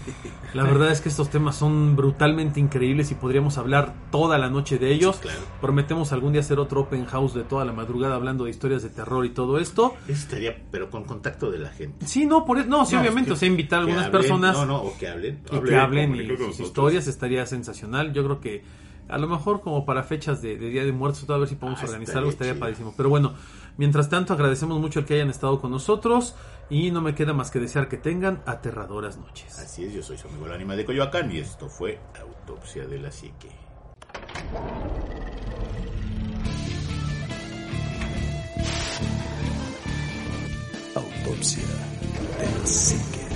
La 0.53 0.63
verdad 0.63 0.91
es 0.91 1.01
que 1.01 1.09
estos 1.09 1.29
temas 1.31 1.55
son 1.55 1.95
brutalmente 1.95 2.59
increíbles 2.59 3.09
y 3.09 3.15
podríamos 3.15 3.57
hablar 3.57 3.95
toda 4.11 4.37
la 4.37 4.49
noche 4.51 4.77
de 4.77 4.91
ellos. 4.93 5.15
Sí, 5.15 5.21
claro. 5.23 5.39
Prometemos 5.59 6.11
algún 6.13 6.33
día 6.33 6.41
hacer 6.41 6.59
otro 6.59 6.81
open 6.81 7.05
house 7.05 7.33
de 7.33 7.43
toda 7.43 7.65
la 7.65 7.73
madrugada 7.73 8.13
hablando 8.15 8.43
de 8.43 8.51
historias 8.51 8.83
de 8.83 8.89
terror 8.89 9.25
y 9.25 9.31
todo 9.31 9.57
esto. 9.57 9.95
Eso 10.07 10.13
estaría, 10.21 10.55
pero 10.69 10.91
con 10.91 11.05
contacto 11.05 11.49
de 11.49 11.57
la 11.57 11.69
gente. 11.69 12.05
Sí, 12.05 12.27
no, 12.27 12.45
por 12.45 12.59
eso, 12.59 12.69
no, 12.69 12.85
sí, 12.85 12.93
No, 12.93 13.01
obviamente, 13.01 13.29
que- 13.29 13.33
o 13.33 13.37
sea, 13.37 13.47
invitar 13.47 13.79
a 13.79 13.81
algunas 13.81 14.05
hablen, 14.05 14.21
personas 14.21 14.55
No, 14.55 14.65
no, 14.67 14.77
o 14.83 14.97
que 14.99 15.07
hablen. 15.07 15.41
y 15.51 15.59
que 15.61 15.75
hablen 15.75 16.15
y 16.15 16.27
sus 16.37 16.59
historias 16.59 17.07
estaría 17.07 17.43
sensacional. 17.47 18.13
Yo 18.13 18.23
creo 18.23 18.39
que 18.39 18.61
a 19.09 19.17
lo 19.17 19.27
mejor 19.27 19.61
como 19.61 19.85
para 19.85 20.03
fechas 20.03 20.41
de, 20.41 20.57
de 20.57 20.69
Día 20.69 20.83
de 20.85 20.91
Muertos, 20.91 21.29
a 21.29 21.37
ver 21.37 21.47
si 21.47 21.55
podemos 21.55 21.81
Ah, 21.81 21.85
organizar 21.85 22.17
algo, 22.17 22.29
estaría 22.29 22.57
padrísimo. 22.59 22.93
Pero 22.95 23.09
bueno, 23.09 23.33
mientras 23.77 24.09
tanto 24.09 24.33
agradecemos 24.33 24.79
mucho 24.79 24.99
el 24.99 25.05
que 25.05 25.15
hayan 25.15 25.29
estado 25.29 25.59
con 25.59 25.71
nosotros 25.71 26.35
y 26.69 26.91
no 26.91 27.01
me 27.01 27.15
queda 27.15 27.33
más 27.33 27.49
que 27.51 27.59
desear 27.59 27.87
que 27.87 27.97
tengan 27.97 28.41
aterradoras 28.45 29.17
noches. 29.17 29.57
Así 29.59 29.85
es, 29.85 29.93
yo 29.93 30.03
soy 30.03 30.17
su 30.17 30.27
amigo 30.27 30.45
el 30.45 30.51
ánima 30.53 30.75
de 30.75 30.85
Coyoacán 30.85 31.31
y 31.31 31.37
esto 31.39 31.69
fue 31.69 31.99
Autopsia 32.21 32.85
de 32.87 32.99
la 32.99 33.11
Psique. 33.11 33.49
Autopsia 40.95 41.63
de 42.39 42.59
la 42.59 42.65
psique. 42.65 43.26